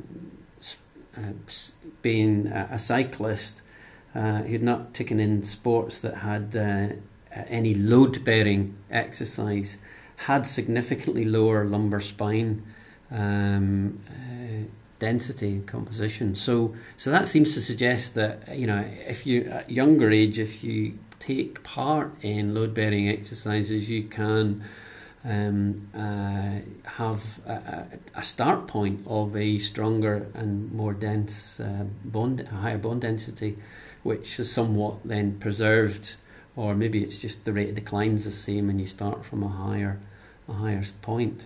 being 2.01 2.47
a, 2.47 2.79
cyclist, 2.79 3.61
uh, 4.15 4.43
he 4.43 4.53
had 4.53 4.63
not 4.63 4.93
taken 4.93 5.19
in 5.19 5.43
sports 5.43 5.99
that 5.99 6.17
had 6.17 6.55
uh, 6.55 6.95
any 7.47 7.73
load 7.73 8.23
bearing 8.23 8.75
exercise, 8.89 9.77
had 10.27 10.47
significantly 10.47 11.25
lower 11.25 11.65
lumbar 11.65 12.01
spine. 12.01 12.63
Um, 13.09 13.99
density 15.01 15.47
and 15.47 15.67
composition. 15.67 16.35
So, 16.35 16.75
so 16.95 17.09
that 17.09 17.25
seems 17.25 17.55
to 17.55 17.61
suggest 17.61 18.13
that 18.13 18.55
you 18.55 18.67
know 18.67 18.85
if 19.07 19.25
you 19.25 19.45
at 19.45 19.69
younger 19.69 20.11
age, 20.11 20.37
if 20.39 20.63
you 20.63 20.99
take 21.19 21.63
part 21.63 22.13
in 22.21 22.53
load 22.53 22.73
bearing 22.73 23.09
exercises, 23.09 23.89
you 23.89 24.03
can 24.03 24.63
um, 25.23 25.87
uh, 25.93 26.89
have 26.89 27.39
a, 27.45 27.85
a, 28.15 28.23
start 28.23 28.67
point 28.67 29.05
of 29.05 29.35
a 29.35 29.59
stronger 29.59 30.27
and 30.33 30.71
more 30.71 30.93
dense 30.93 31.59
uh, 31.59 31.85
bone, 32.03 32.37
higher 32.39 32.77
bone 32.77 32.99
density, 32.99 33.57
which 34.03 34.39
is 34.39 34.51
somewhat 34.51 34.95
then 35.05 35.37
preserved, 35.39 36.15
or 36.55 36.73
maybe 36.73 37.03
it's 37.03 37.17
just 37.17 37.45
the 37.45 37.53
rate 37.53 37.69
of 37.69 37.75
decline 37.75 38.15
is 38.15 38.25
the 38.25 38.31
same, 38.31 38.69
and 38.69 38.81
you 38.81 38.87
start 38.87 39.23
from 39.23 39.43
a 39.43 39.47
higher, 39.47 39.99
a 40.49 40.53
higher 40.53 40.83
point. 41.01 41.41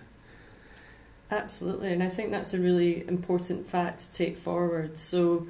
Absolutely, 1.30 1.92
and 1.92 2.02
I 2.02 2.08
think 2.08 2.30
that's 2.30 2.54
a 2.54 2.60
really 2.60 3.06
important 3.06 3.68
fact 3.68 3.98
to 4.00 4.12
take 4.12 4.38
forward. 4.38 4.98
So 4.98 5.48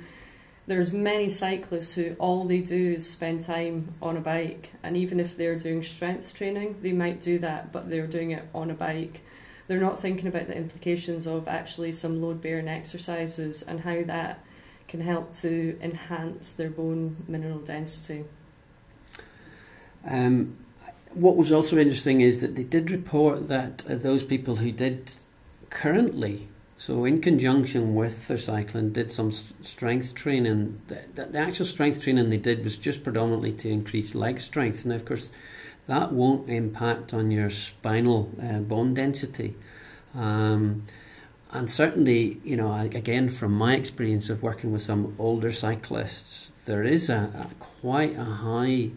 there's 0.67 0.93
many 0.93 1.29
cyclists 1.29 1.95
who 1.95 2.17
all 2.19 2.45
they 2.45 2.61
do 2.61 2.95
is 2.95 3.09
spend 3.09 3.43
time 3.43 3.95
on 4.03 4.17
a 4.17 4.21
bike, 4.21 4.73
and 4.83 4.97
even 4.97 5.21
if 5.21 5.37
they're 5.37 5.59
doing 5.59 5.83
strength 5.83 6.35
training, 6.35 6.77
they 6.83 6.93
might 6.93 7.23
do 7.23 7.39
that, 7.39 7.73
but 7.73 7.89
they're 7.89 8.07
doing 8.07 8.33
it 8.33 8.49
on 8.55 8.71
a 8.71 8.75
bike. 8.75 9.23
They're 9.69 9.81
not 9.81 10.01
thinking 10.01 10.27
about 10.29 10.49
the 10.49 10.57
implications 10.57 11.27
of 11.27 11.49
actually 11.49 11.93
some 11.93 12.21
load 12.21 12.41
bearing 12.41 12.69
exercises 12.69 13.63
and 13.63 13.81
how 13.81 14.03
that 14.05 14.45
can 14.89 15.01
help 15.01 15.33
to 15.35 15.79
enhance 15.81 16.53
their 16.53 16.71
bone 16.71 17.25
mineral 17.27 17.59
density. 17.59 18.25
Um, 20.05 20.57
what 21.13 21.37
was 21.37 21.51
also 21.51 21.79
interesting 21.79 22.21
is 22.21 22.41
that 22.41 22.55
they 22.57 22.63
did 22.63 22.91
report 22.91 23.49
that 23.49 23.85
uh, 23.89 23.97
those 23.97 24.23
people 24.23 24.57
who 24.57 24.71
did 24.71 25.11
currently, 25.71 26.49
so 26.79 27.05
in 27.05 27.21
conjunction 27.21 27.95
with 27.95 28.29
their 28.29 28.39
cycling, 28.39 28.93
did 28.93 29.13
some 29.13 29.33
strength 29.33 30.15
training. 30.15 30.81
The, 30.89 31.25
the, 31.25 31.39
actual 31.39 31.65
strength 31.65 32.03
training 32.03 32.29
they 32.29 32.37
did 32.37 32.65
was 32.65 32.77
just 32.77 33.03
predominantly 33.03 33.53
to 33.53 33.71
increase 33.71 34.15
leg 34.15 34.41
strength. 34.41 34.85
Now, 34.85 34.97
of 34.97 35.05
course, 35.07 35.31
that 35.87 36.13
won't 36.13 36.51
impact 36.51 37.15
on 37.15 37.31
your 37.31 37.49
spinal 37.49 38.31
uh, 38.43 38.59
bone 38.59 38.93
density. 38.93 39.55
Um, 40.15 40.85
and 41.51 41.71
certainly, 41.71 42.41
you 42.45 42.57
know, 42.57 42.75
again, 42.75 43.31
from 43.31 43.53
my 43.53 43.75
experience 43.75 44.29
of 44.29 44.43
working 44.43 44.73
with 44.73 44.83
some 44.83 45.15
older 45.19 45.53
cyclists, 45.53 46.53
there 46.67 46.83
is 46.83 47.09
a, 47.09 47.49
a 47.51 47.55
quite 47.59 48.17
a 48.19 48.25
high 48.25 48.91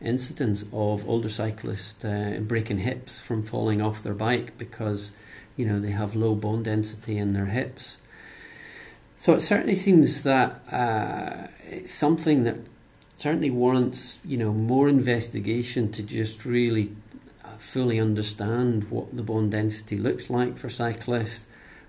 incidence 0.00 0.62
of 0.72 1.06
older 1.08 1.28
cyclists 1.28 2.02
uh, 2.04 2.38
breaking 2.42 2.78
hips 2.78 3.20
from 3.20 3.42
falling 3.42 3.82
off 3.82 4.02
their 4.02 4.14
bike 4.14 4.56
because 4.56 5.10
you 5.56 5.64
know, 5.64 5.80
they 5.80 5.90
have 5.90 6.14
low 6.14 6.34
bone 6.34 6.62
density 6.62 7.16
in 7.16 7.32
their 7.32 7.46
hips. 7.46 7.98
So 9.18 9.32
it 9.32 9.40
certainly 9.40 9.76
seems 9.76 10.22
that 10.24 10.60
uh, 10.72 11.48
it's 11.68 11.92
something 11.92 12.44
that 12.44 12.56
certainly 13.18 13.50
warrants, 13.50 14.18
you 14.24 14.36
know, 14.36 14.52
more 14.52 14.88
investigation 14.88 15.90
to 15.92 16.02
just 16.02 16.44
really 16.44 16.92
uh, 17.44 17.56
fully 17.58 17.98
understand 17.98 18.90
what 18.90 19.16
the 19.16 19.22
bone 19.22 19.50
density 19.50 19.96
looks 19.96 20.28
like 20.28 20.58
for 20.58 20.68
cyclists, 20.68 21.44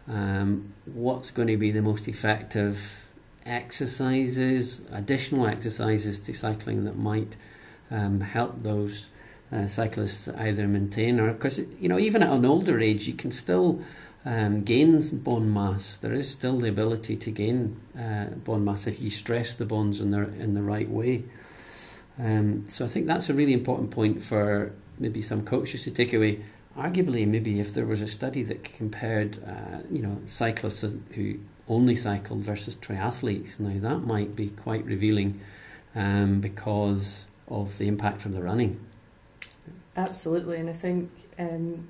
um, 0.08 0.74
what's 0.86 1.32
going 1.32 1.50
to 1.50 1.58
be 1.58 1.70
the 1.70 1.82
most 1.82 2.08
effective 2.08 2.80
exercises, 3.46 4.82
additional 4.92 5.48
exercises 5.48 6.20
to 6.20 6.34
cycling 6.34 6.86
that 6.86 6.98
might 6.98 7.36
um, 7.92 8.22
help 8.22 8.64
those 8.64 9.10
uh, 9.52 9.68
cyclists 9.68 10.28
either 10.28 10.68
maintain 10.68 11.20
or 11.20 11.32
because 11.32 11.60
you 11.80 11.88
know 11.88 12.00
even 12.00 12.22
at 12.22 12.32
an 12.32 12.46
older 12.46 12.80
age 12.80 13.08
you 13.08 13.14
can 13.14 13.32
still 13.32 13.82
um, 14.26 14.64
gain 14.64 15.02
bone 15.20 15.54
mass. 15.54 15.98
There 16.02 16.14
is 16.14 16.30
still 16.30 16.60
the 16.60 16.68
ability 16.68 17.16
to 17.16 17.32
gain 17.32 17.80
uh, 17.98 18.26
bone 18.26 18.66
mass 18.66 18.86
if 18.86 19.00
you 19.00 19.10
stress 19.10 19.54
the 19.54 19.66
bones 19.66 20.02
in 20.02 20.12
the 20.12 20.24
in 20.34 20.54
the 20.54 20.62
right 20.62 20.90
way. 20.90 21.24
Um, 22.20 22.68
so 22.68 22.86
I 22.86 22.90
think 22.90 23.06
that's 23.06 23.30
a 23.30 23.34
really 23.34 23.54
important 23.54 23.92
point 23.92 24.22
for 24.22 24.74
maybe 25.00 25.22
some 25.22 25.46
coaches 25.46 25.84
to 25.84 25.92
take 25.92 26.14
away. 26.14 26.44
Arguably, 26.78 27.28
maybe 27.28 27.60
if 27.60 27.74
there 27.74 27.86
was 27.86 28.02
a 28.02 28.08
study 28.08 28.44
that 28.44 28.64
compared, 28.64 29.44
uh, 29.44 29.80
you 29.90 30.02
know, 30.02 30.22
cyclists 30.28 30.86
who 31.14 31.40
only 31.68 31.96
cycled 31.96 32.42
versus 32.42 32.76
triathletes, 32.76 33.60
now 33.60 33.80
that 33.80 34.00
might 34.06 34.36
be 34.36 34.50
quite 34.50 34.86
revealing 34.86 35.40
um, 35.96 36.40
because 36.40 37.26
of 37.48 37.78
the 37.78 37.88
impact 37.88 38.22
from 38.22 38.34
the 38.34 38.42
running. 38.44 38.80
Absolutely, 39.98 40.58
and 40.58 40.70
I 40.70 40.74
think 40.74 41.10
um, 41.40 41.88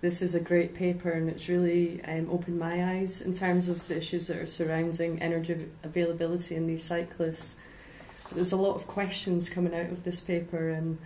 this 0.00 0.22
is 0.22 0.36
a 0.36 0.40
great 0.40 0.74
paper 0.74 1.10
and 1.10 1.28
it's 1.28 1.48
really 1.48 2.00
um, 2.04 2.28
opened 2.30 2.60
my 2.60 2.98
eyes 2.98 3.20
in 3.20 3.32
terms 3.34 3.68
of 3.68 3.88
the 3.88 3.96
issues 3.96 4.28
that 4.28 4.36
are 4.36 4.46
surrounding 4.46 5.20
energy 5.20 5.68
availability 5.82 6.54
in 6.54 6.68
these 6.68 6.84
cyclists. 6.84 7.58
There's 8.32 8.52
a 8.52 8.56
lot 8.56 8.76
of 8.76 8.86
questions 8.86 9.48
coming 9.48 9.74
out 9.74 9.90
of 9.90 10.04
this 10.04 10.20
paper, 10.20 10.68
and 10.70 10.98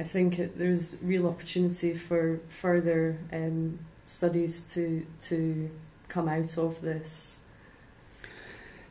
I 0.00 0.02
think 0.02 0.40
it, 0.40 0.58
there's 0.58 0.98
real 1.00 1.28
opportunity 1.28 1.94
for 1.94 2.40
further 2.48 3.18
um, 3.32 3.78
studies 4.06 4.72
to 4.74 5.06
to 5.22 5.70
come 6.08 6.28
out 6.28 6.58
of 6.58 6.80
this. 6.80 7.37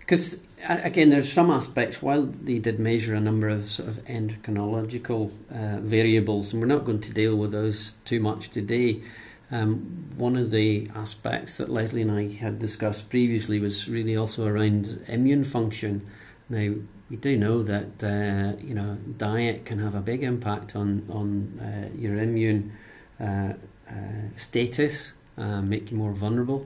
Because 0.08 0.40
again, 0.70 1.10
there's 1.10 1.32
some 1.32 1.52
aspects. 1.52 2.02
While 2.02 2.24
they 2.24 2.60
did 2.60 2.80
measure 2.80 3.14
a 3.14 3.20
number 3.20 3.50
of 3.50 3.70
sort 3.70 3.90
of 3.90 3.98
endocrinological 4.06 5.32
uh, 5.52 5.82
variables, 5.82 6.54
and 6.54 6.62
we're 6.62 6.68
not 6.68 6.86
going 6.86 7.02
to 7.02 7.12
deal 7.12 7.36
with 7.36 7.52
those 7.52 7.96
too 8.06 8.22
much 8.22 8.50
today. 8.50 9.04
Um, 9.52 10.14
one 10.16 10.38
of 10.38 10.52
the 10.52 10.90
aspects 10.96 11.58
that 11.58 11.70
Lesley 11.70 12.02
and 12.02 12.12
I 12.12 12.30
had 12.30 12.58
discussed 12.58 13.10
previously 13.10 13.60
was 13.60 13.90
really 13.90 14.16
also 14.16 14.48
around 14.48 15.04
immune 15.10 15.44
function. 15.44 16.08
Now 16.48 16.76
we 17.10 17.18
do 17.18 17.36
know 17.36 17.62
that 17.64 18.02
uh, 18.02 18.58
you 18.62 18.74
know 18.76 18.98
diet 19.18 19.66
can 19.66 19.80
have 19.80 19.94
a 19.94 20.02
big 20.02 20.24
impact 20.24 20.74
on 20.74 21.06
on 21.10 21.60
uh, 21.60 21.98
your 22.00 22.16
immune 22.16 22.78
uh, 23.20 23.54
uh 23.90 23.94
status, 24.36 25.12
uh, 25.38 25.62
make 25.62 25.92
you 25.92 25.98
more 25.98 26.14
vulnerable. 26.14 26.66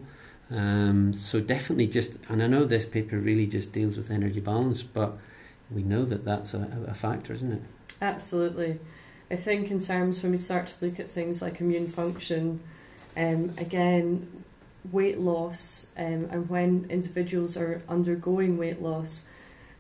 Um, 0.52 1.14
so 1.14 1.40
definitely 1.40 1.88
just, 1.88 2.18
and 2.28 2.44
I 2.44 2.48
know 2.48 2.66
this 2.66 2.86
paper 2.86 3.18
really 3.18 3.48
just 3.48 3.72
deals 3.72 3.96
with 3.96 4.12
energy 4.12 4.42
balance, 4.42 4.84
but 4.84 5.18
we 5.70 5.84
know 5.84 6.04
that 6.06 6.26
that's 6.26 6.54
a, 6.54 6.86
a 6.88 6.94
factor, 6.94 7.34
isn't 7.34 7.54
it? 7.54 7.62
Absolutely. 8.02 8.80
I 9.30 9.36
think 9.36 9.72
in 9.72 9.80
terms 9.80 10.22
when 10.22 10.34
we 10.34 10.38
start 10.38 10.68
to 10.68 10.86
look 10.86 11.00
at 11.00 11.08
things 11.08 11.42
like 11.42 11.62
immune 11.62 11.88
function, 11.88 12.60
um, 13.16 13.54
again, 13.58 14.44
weight 14.92 15.20
loss, 15.20 15.88
um, 15.98 16.28
and 16.32 16.50
when 16.50 16.86
individuals 16.90 17.56
are 17.56 17.82
undergoing 17.88 18.58
weight 18.58 18.82
loss, 18.82 19.28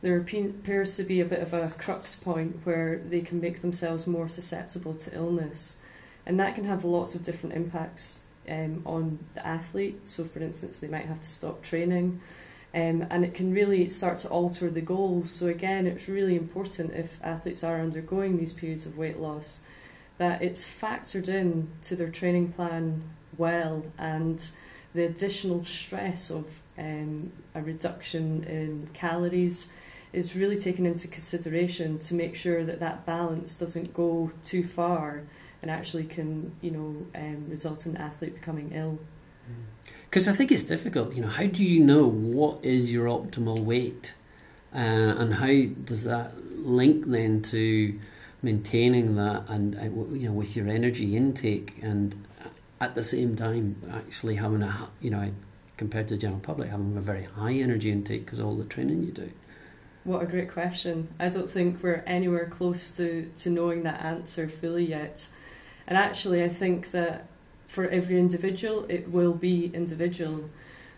there 0.02 0.18
appears 0.18 0.96
to 0.96 1.04
be 1.04 1.20
a 1.20 1.26
bit 1.26 1.40
of 1.40 1.54
a 1.54 1.74
crux 1.78 2.16
point 2.16 2.62
where 2.64 2.98
they 2.98 3.22
can 3.22 3.42
make 3.42 3.62
themselves 3.62 4.08
more 4.08 4.30
susceptible 4.30 4.94
to 4.96 5.14
illness. 5.14 5.78
And 6.26 6.40
that 6.40 6.56
can 6.56 6.64
have 6.64 6.86
lots 6.86 7.14
of 7.14 7.24
different 7.24 7.56
impacts 7.56 8.22
um, 8.50 8.82
on 8.86 9.20
the 9.34 9.46
athlete. 9.46 10.02
So, 10.06 10.26
for 10.26 10.40
instance, 10.40 10.80
they 10.80 10.88
might 10.88 11.06
have 11.06 11.22
to 11.22 11.30
stop 11.30 11.62
training. 11.62 12.22
Um, 12.74 13.06
and 13.10 13.26
it 13.26 13.34
can 13.34 13.54
really 13.54 13.90
start 13.90 14.20
to 14.20 14.30
alter 14.30 14.70
the 14.70 14.82
goals. 14.82 15.30
So 15.32 15.48
again, 15.48 15.86
it's 15.86 16.08
really 16.08 16.38
important 16.38 16.94
if 16.94 17.20
athletes 17.22 17.66
are 17.66 17.82
undergoing 17.82 18.38
these 18.38 18.54
periods 18.54 18.86
of 18.86 18.98
weight 18.98 19.20
loss 19.20 19.64
that 20.18 20.42
it's 20.42 20.64
factored 20.66 21.28
in 21.28 21.68
to 21.82 21.96
their 21.96 22.10
training 22.10 22.54
plan 22.54 23.02
well, 23.38 23.84
and 23.98 24.52
the 24.94 25.04
additional 25.04 25.64
stress 25.66 26.30
of 26.30 26.46
um, 26.78 27.32
a 27.56 27.62
reduction 27.62 28.44
in 28.44 28.88
calories 28.94 29.74
is 30.14 30.36
really 30.36 30.60
taken 30.60 30.86
into 30.86 31.08
consideration 31.08 31.98
to 31.98 32.14
make 32.14 32.36
sure 32.36 32.64
that 32.64 32.80
that 32.80 33.06
balance 33.06 33.58
doesn't 33.58 33.94
go 33.94 34.32
too 34.44 34.64
far 34.64 35.24
and 35.62 35.70
actually 35.70 36.04
can 36.04 36.54
you 36.62 36.72
know 36.72 37.06
um, 37.16 37.50
result 37.50 37.86
in 37.86 37.94
the 37.94 38.02
athlete 38.02 38.34
becoming 38.34 38.72
ill. 38.74 39.00
Because 40.10 40.28
I 40.28 40.34
think 40.34 40.52
it's 40.52 40.64
difficult. 40.64 41.14
You 41.16 41.22
know, 41.22 41.30
how 41.30 41.46
do 41.46 41.64
you 41.64 41.80
know 41.80 42.06
what 42.06 42.64
is 42.64 42.92
your 42.92 43.06
optimal 43.06 43.60
weight, 43.60 44.14
uh, 44.74 44.78
and 44.78 45.36
how 45.36 45.74
does 45.84 46.04
that 46.04 46.34
link 46.58 47.06
then 47.08 47.42
to 47.42 48.00
maintaining 48.44 49.16
that 49.16 49.44
and 49.50 49.76
uh, 49.76 49.84
you 50.16 50.28
know 50.28 50.34
with 50.34 50.56
your 50.56 50.68
energy 50.68 51.16
intake 51.16 51.76
and 51.82 52.26
at 52.80 52.96
the 52.96 53.04
same 53.04 53.36
time 53.36 53.76
actually 53.92 54.36
having 54.36 54.64
a 54.64 54.90
you 55.00 55.12
know 55.12 55.32
compared 55.78 56.08
to 56.08 56.16
the 56.16 56.20
general 56.20 56.40
public 56.40 56.70
having 56.70 56.98
a 56.98 57.02
very 57.02 57.24
high 57.24 57.54
energy 57.54 57.92
intake 57.92 58.26
because 58.26 58.40
all 58.40 58.56
the 58.56 58.66
training 58.66 59.02
you 59.04 59.12
do. 59.12 59.32
What 60.04 60.24
a 60.24 60.26
great 60.26 60.52
question. 60.52 61.10
I 61.20 61.30
don't 61.30 61.50
think 61.50 61.84
we're 61.84 62.04
anywhere 62.08 62.48
close 62.48 62.98
to, 62.98 63.32
to 63.38 63.50
knowing 63.52 63.84
that 63.84 64.04
answer 64.04 64.48
fully 64.50 64.86
yet. 64.86 65.28
And 65.92 65.98
actually, 65.98 66.42
I 66.42 66.48
think 66.48 66.92
that 66.92 67.28
for 67.68 67.86
every 67.86 68.18
individual, 68.18 68.86
it 68.88 69.12
will 69.12 69.34
be 69.34 69.70
individual. 69.74 70.50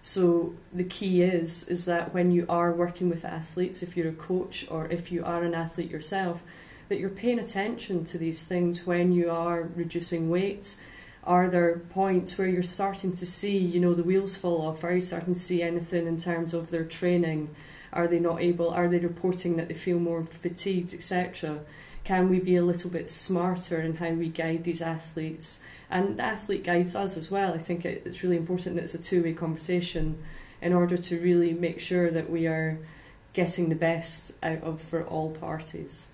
So 0.03 0.53
the 0.71 0.83
key 0.83 1.23
is 1.23 1.67
is 1.67 1.85
that 1.85 2.13
when 2.13 2.29
you 2.29 2.45
are 2.47 2.71
working 2.71 3.09
with 3.09 3.25
athletes, 3.25 3.81
if 3.81 3.97
you're 3.97 4.09
a 4.09 4.21
coach 4.29 4.67
or 4.69 4.85
if 4.89 5.11
you 5.11 5.25
are 5.25 5.41
an 5.41 5.55
athlete 5.55 5.89
yourself, 5.89 6.43
that 6.89 6.99
you're 6.99 7.09
paying 7.09 7.39
attention 7.39 8.05
to 8.05 8.19
these 8.19 8.45
things 8.45 8.85
when 8.85 9.11
you 9.11 9.31
are 9.31 9.63
reducing 9.75 10.29
weight. 10.29 10.79
Are 11.23 11.49
there 11.49 11.79
points 11.89 12.37
where 12.37 12.47
you're 12.47 12.61
starting 12.61 13.13
to 13.13 13.25
see, 13.25 13.57
you 13.57 13.79
know, 13.79 13.95
the 13.95 14.03
wheels 14.03 14.37
fall 14.37 14.61
off? 14.61 14.83
Are 14.83 14.93
you 14.93 15.01
starting 15.01 15.33
to 15.33 15.39
see 15.39 15.63
anything 15.63 16.05
in 16.05 16.17
terms 16.17 16.53
of 16.53 16.69
their 16.69 16.85
training? 16.85 17.49
Are 17.91 18.07
they 18.07 18.19
not 18.19 18.41
able? 18.41 18.69
Are 18.69 18.87
they 18.87 18.99
reporting 18.99 19.55
that 19.55 19.69
they 19.69 19.73
feel 19.73 19.97
more 19.97 20.23
fatigued, 20.23 20.93
etc.? 20.93 21.61
Can 22.03 22.29
we 22.29 22.39
be 22.39 22.55
a 22.55 22.65
little 22.65 22.89
bit 22.89 23.09
smarter 23.09 23.79
in 23.81 23.97
how 23.97 24.09
we 24.11 24.29
guide 24.29 24.63
these 24.63 24.81
athletes? 24.81 25.63
And 25.89 26.17
the 26.17 26.23
athlete 26.23 26.63
guides 26.63 26.95
us 26.95 27.15
as 27.15 27.31
well. 27.31 27.53
I 27.53 27.59
think 27.59 27.85
it's 27.85 28.23
really 28.23 28.37
important 28.37 28.75
that 28.75 28.83
it's 28.83 28.93
a 28.93 29.01
two 29.01 29.23
way 29.23 29.33
conversation 29.33 30.21
in 30.61 30.73
order 30.73 30.97
to 30.97 31.19
really 31.19 31.53
make 31.53 31.79
sure 31.79 32.09
that 32.09 32.29
we 32.29 32.47
are 32.47 32.79
getting 33.33 33.69
the 33.69 33.75
best 33.75 34.33
out 34.41 34.61
of 34.63 34.81
for 34.81 35.03
all 35.03 35.31
parties. 35.31 36.07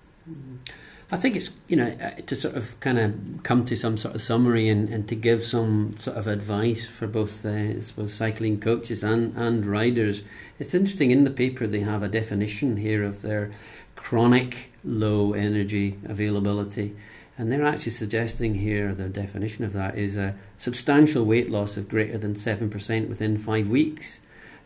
I 1.12 1.16
think 1.16 1.34
it's 1.34 1.50
you 1.66 1.76
know 1.76 1.88
uh, 2.00 2.20
to 2.26 2.36
sort 2.36 2.54
of 2.54 2.78
kind 2.78 2.98
of 2.98 3.42
come 3.42 3.64
to 3.66 3.76
some 3.76 3.98
sort 3.98 4.14
of 4.14 4.22
summary 4.22 4.68
and, 4.68 4.88
and 4.88 5.08
to 5.08 5.16
give 5.16 5.42
some 5.42 5.96
sort 5.98 6.16
of 6.16 6.26
advice 6.28 6.88
for 6.88 7.08
both 7.08 7.44
uh, 7.44 7.50
I 7.50 7.80
suppose 7.80 8.14
cycling 8.14 8.60
coaches 8.60 9.02
and, 9.02 9.36
and 9.36 9.66
riders. 9.66 10.22
It's 10.58 10.74
interesting 10.74 11.10
in 11.10 11.24
the 11.24 11.30
paper 11.30 11.66
they 11.66 11.80
have 11.80 12.02
a 12.02 12.08
definition 12.08 12.76
here 12.76 13.02
of 13.02 13.22
their 13.22 13.50
chronic 13.96 14.69
low 14.84 15.32
energy 15.32 15.98
availability. 16.04 16.96
And 17.38 17.50
they're 17.50 17.66
actually 17.66 17.92
suggesting 17.92 18.56
here 18.56 18.94
the 18.94 19.08
definition 19.08 19.64
of 19.64 19.72
that 19.72 19.96
is 19.96 20.16
a 20.16 20.34
substantial 20.58 21.24
weight 21.24 21.50
loss 21.50 21.76
of 21.76 21.88
greater 21.88 22.18
than 22.18 22.34
7% 22.34 23.08
within 23.08 23.38
five 23.38 23.68
weeks 23.68 24.20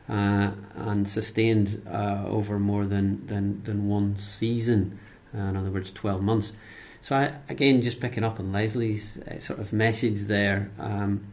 uh, 0.08 0.50
and 0.74 1.08
sustained 1.08 1.86
uh, 1.90 2.24
over 2.26 2.58
more 2.58 2.84
than, 2.84 3.26
than, 3.26 3.62
than 3.62 3.88
one 3.88 4.18
season, 4.18 4.98
uh, 5.34 5.38
in 5.38 5.56
other 5.56 5.70
words, 5.70 5.90
12 5.92 6.22
months. 6.22 6.52
So, 7.00 7.16
I, 7.16 7.34
again, 7.48 7.82
just 7.82 8.00
picking 8.00 8.24
up 8.24 8.40
on 8.40 8.50
Lesley's 8.50 9.18
uh, 9.18 9.38
sort 9.38 9.60
of 9.60 9.72
message 9.72 10.22
there. 10.22 10.70
Um, 10.78 11.32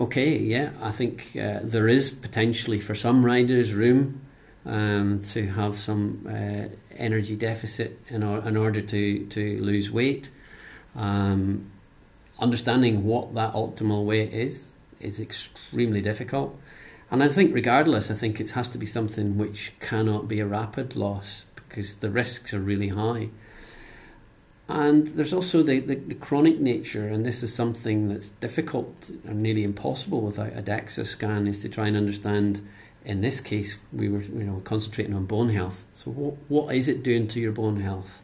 okay, 0.00 0.38
yeah, 0.38 0.70
I 0.80 0.92
think 0.92 1.36
uh, 1.36 1.60
there 1.62 1.88
is 1.88 2.10
potentially 2.10 2.78
for 2.78 2.94
some 2.94 3.24
riders 3.24 3.74
room 3.74 4.22
um, 4.64 5.20
to 5.32 5.48
have 5.48 5.76
some 5.76 6.26
uh, 6.28 6.87
energy 6.98 7.36
deficit 7.36 7.98
in, 8.08 8.22
or, 8.22 8.46
in 8.46 8.56
order 8.56 8.80
to, 8.80 9.26
to 9.26 9.60
lose 9.60 9.90
weight. 9.90 10.30
Um, 10.94 11.70
understanding 12.38 13.04
what 13.04 13.34
that 13.34 13.52
optimal 13.54 14.04
weight 14.04 14.32
is 14.32 14.72
is 15.00 15.20
extremely 15.20 16.00
difficult. 16.00 16.58
And 17.10 17.22
I 17.22 17.28
think, 17.28 17.54
regardless, 17.54 18.10
I 18.10 18.14
think 18.14 18.40
it 18.40 18.50
has 18.50 18.68
to 18.70 18.78
be 18.78 18.86
something 18.86 19.38
which 19.38 19.72
cannot 19.80 20.28
be 20.28 20.40
a 20.40 20.46
rapid 20.46 20.96
loss 20.96 21.44
because 21.54 21.94
the 21.96 22.10
risks 22.10 22.52
are 22.52 22.60
really 22.60 22.88
high. 22.88 23.30
And 24.68 25.06
there's 25.06 25.32
also 25.32 25.62
the, 25.62 25.80
the, 25.80 25.94
the, 25.94 26.14
chronic 26.14 26.60
nature, 26.60 27.08
and 27.08 27.24
this 27.24 27.42
is 27.42 27.54
something 27.54 28.08
that's 28.08 28.28
difficult 28.40 28.94
and 29.24 29.42
nearly 29.42 29.64
impossible 29.64 30.20
without 30.20 30.52
a 30.54 30.62
DEXA 30.62 31.06
scan, 31.06 31.46
is 31.46 31.60
to 31.60 31.70
try 31.70 31.86
and 31.86 31.96
understand 31.96 32.66
in 33.08 33.22
this 33.22 33.40
case, 33.40 33.78
we 33.92 34.08
were 34.08 34.22
you 34.22 34.44
know 34.44 34.60
concentrating 34.64 35.14
on 35.14 35.24
bone 35.24 35.48
health. 35.48 35.86
So 35.94 36.10
what 36.10 36.34
what 36.48 36.76
is 36.76 36.88
it 36.88 37.02
doing 37.02 37.26
to 37.28 37.40
your 37.40 37.52
bone 37.52 37.80
health? 37.80 38.20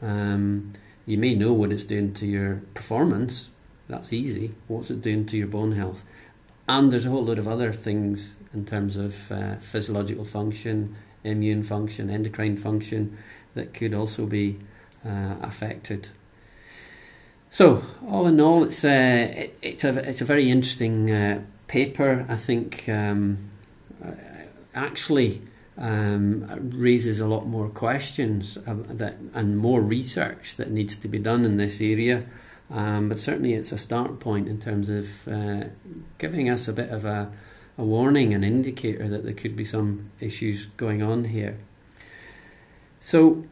Um, 0.00 0.72
you 1.04 1.18
may 1.18 1.34
know 1.34 1.52
what 1.52 1.72
it's 1.72 1.84
doing 1.84 2.14
to 2.14 2.26
your 2.26 2.62
performance. 2.72 3.50
That's 3.88 4.12
easy. 4.12 4.54
What's 4.68 4.90
it 4.90 5.02
doing 5.02 5.26
to 5.26 5.36
your 5.36 5.48
bone 5.48 5.72
health? 5.72 6.04
And 6.68 6.92
there's 6.92 7.06
a 7.06 7.10
whole 7.10 7.24
load 7.24 7.40
of 7.40 7.48
other 7.48 7.72
things 7.72 8.36
in 8.54 8.64
terms 8.64 8.96
of 8.96 9.32
uh, 9.32 9.56
physiological 9.56 10.24
function, 10.24 10.94
immune 11.24 11.64
function, 11.64 12.08
endocrine 12.08 12.56
function 12.56 13.18
that 13.54 13.74
could 13.74 13.92
also 13.92 14.26
be 14.26 14.60
uh, 15.04 15.34
affected. 15.42 16.06
So, 17.50 17.82
all 18.08 18.28
in 18.28 18.40
all, 18.40 18.62
it's 18.62 18.84
uh, 18.84 19.32
it, 19.36 19.58
it's 19.60 19.82
a 19.82 20.08
it's 20.08 20.20
a 20.20 20.24
very 20.24 20.48
interesting 20.48 21.10
uh, 21.10 21.42
paper. 21.66 22.24
I 22.28 22.36
think 22.36 22.88
um, 22.88 23.49
actually 24.74 25.42
um, 25.78 26.46
raises 26.74 27.20
a 27.20 27.26
lot 27.26 27.46
more 27.46 27.68
questions 27.68 28.58
that 28.66 29.16
and 29.34 29.58
more 29.58 29.80
research 29.80 30.56
that 30.56 30.70
needs 30.70 30.96
to 30.96 31.08
be 31.08 31.18
done 31.18 31.44
in 31.44 31.56
this 31.56 31.80
area. 31.80 32.26
Um, 32.70 33.08
but 33.08 33.18
certainly, 33.18 33.54
it's 33.54 33.72
a 33.72 33.78
start 33.78 34.20
point 34.20 34.46
in 34.46 34.60
terms 34.60 34.88
of 34.88 35.28
uh, 35.28 35.68
giving 36.18 36.48
us 36.48 36.68
a 36.68 36.72
bit 36.72 36.90
of 36.90 37.04
a, 37.04 37.32
a 37.76 37.82
warning, 37.82 38.32
an 38.32 38.44
indicator 38.44 39.08
that 39.08 39.24
there 39.24 39.32
could 39.32 39.56
be 39.56 39.64
some 39.64 40.10
issues 40.20 40.66
going 40.76 41.02
on 41.02 41.24
here. 41.24 41.58
So, 43.00 43.44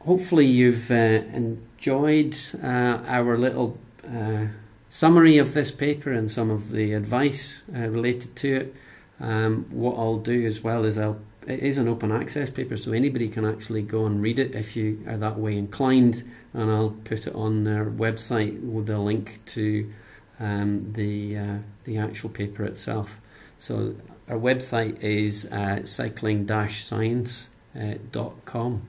hopefully, 0.00 0.46
you've 0.46 0.92
uh, 0.92 1.24
enjoyed 1.34 2.36
uh, 2.62 3.02
our 3.06 3.36
little 3.36 3.78
uh, 4.06 4.46
summary 4.90 5.38
of 5.38 5.54
this 5.54 5.72
paper 5.72 6.12
and 6.12 6.30
some 6.30 6.50
of 6.50 6.70
the 6.70 6.92
advice 6.92 7.64
uh, 7.74 7.88
related 7.88 8.36
to 8.36 8.54
it. 8.54 8.76
Um, 9.20 9.66
what 9.70 9.96
I'll 9.96 10.18
do 10.18 10.46
as 10.46 10.62
well 10.62 10.84
is 10.84 10.98
I'll 10.98 11.20
it 11.46 11.60
is 11.60 11.76
an 11.76 11.88
open 11.88 12.10
access 12.12 12.48
paper, 12.50 12.76
so 12.76 12.92
anybody 12.92 13.28
can 13.28 13.44
actually 13.44 13.82
go 13.82 14.06
and 14.06 14.22
read 14.22 14.38
it 14.38 14.54
if 14.54 14.76
you 14.76 15.02
are 15.08 15.16
that 15.16 15.36
way 15.38 15.58
inclined. 15.58 16.22
And 16.54 16.70
I'll 16.70 16.90
put 16.90 17.26
it 17.26 17.34
on 17.34 17.64
their 17.64 17.86
website 17.86 18.62
with 18.62 18.88
a 18.88 18.98
link 18.98 19.44
to 19.46 19.92
um, 20.38 20.92
the 20.92 21.36
uh, 21.36 21.56
the 21.84 21.98
actual 21.98 22.30
paper 22.30 22.62
itself. 22.64 23.20
So 23.58 23.96
our 24.28 24.36
website 24.36 25.02
is 25.02 25.50
uh, 25.50 25.84
cycling-science.com. 25.84 28.82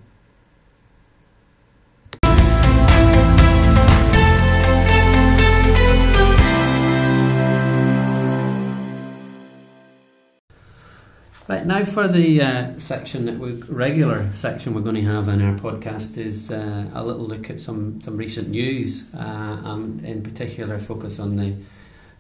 Right 11.46 11.66
now, 11.66 11.84
for 11.84 12.08
the 12.08 12.42
uh, 12.42 12.80
section 12.80 13.26
that 13.26 13.38
we 13.38 13.52
regular 13.64 14.32
section 14.32 14.74
we're 14.74 14.80
going 14.80 14.96
to 14.96 15.02
have 15.02 15.28
in 15.28 15.42
our 15.42 15.56
podcast 15.56 16.18
is 16.18 16.50
uh, 16.50 16.90
a 16.94 17.04
little 17.04 17.28
look 17.28 17.50
at 17.50 17.60
some, 17.60 18.02
some 18.02 18.16
recent 18.16 18.48
news, 18.48 19.04
uh, 19.14 19.60
and 19.66 20.06
in 20.06 20.24
particular 20.24 20.80
focus 20.80 21.20
on 21.20 21.36
the, 21.36 21.54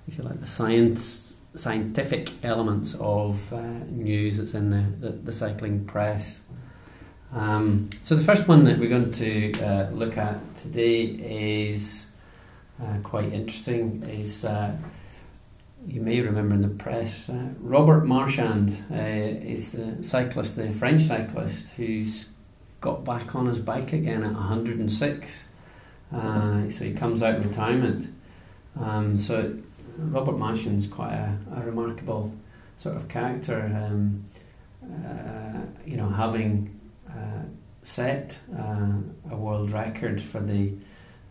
if 0.09 0.17
you 0.17 0.25
like, 0.25 0.41
the 0.41 0.47
science 0.47 1.36
scientific 1.55 2.31
elements 2.43 2.97
of 2.99 3.53
uh, 3.53 3.62
news 3.91 4.39
that's 4.39 4.55
in 4.55 4.71
the, 4.71 5.07
the, 5.07 5.15
the 5.15 5.31
cycling 5.31 5.86
press. 5.86 6.41
Um, 7.31 7.91
so 8.03 8.15
the 8.15 8.25
first 8.25 8.49
one 8.49 8.65
that 8.65 8.77
we're 8.77 8.89
going 8.89 9.13
to 9.13 9.53
uh, 9.62 9.89
look 9.91 10.17
at 10.17 10.36
today 10.63 11.03
is 11.03 12.07
uh, 12.83 12.97
quite 13.03 13.31
interesting. 13.31 14.03
Is 14.03 14.45
you 15.87 16.01
may 16.01 16.21
remember 16.21 16.55
in 16.55 16.61
the 16.61 16.69
press, 16.69 17.29
uh, 17.29 17.49
Robert 17.59 18.05
Marchand 18.05 18.85
uh, 18.91 18.95
is 18.95 19.73
the 19.73 20.03
cyclist, 20.03 20.55
the 20.55 20.71
French 20.71 21.03
cyclist, 21.03 21.67
who's 21.75 22.27
got 22.81 23.03
back 23.03 23.35
on 23.35 23.45
his 23.47 23.59
bike 23.59 23.93
again 23.93 24.23
at 24.23 24.33
106. 24.33 25.45
Uh, 26.13 26.69
so 26.69 26.85
he 26.85 26.93
comes 26.93 27.23
out 27.23 27.35
of 27.35 27.45
retirement. 27.45 28.13
Um, 28.79 29.17
so 29.17 29.55
Robert 29.97 30.37
Marchand's 30.37 30.87
quite 30.87 31.13
a, 31.13 31.37
a, 31.55 31.61
remarkable 31.61 32.33
sort 32.77 32.95
of 32.95 33.07
character. 33.07 33.61
Um, 33.61 34.25
uh, 34.83 35.61
you 35.85 35.97
know, 35.97 36.09
having 36.09 36.79
uh, 37.09 37.43
set 37.83 38.37
uh, 38.57 38.91
a 39.31 39.35
world 39.35 39.71
record 39.71 40.21
for 40.21 40.39
the 40.39 40.73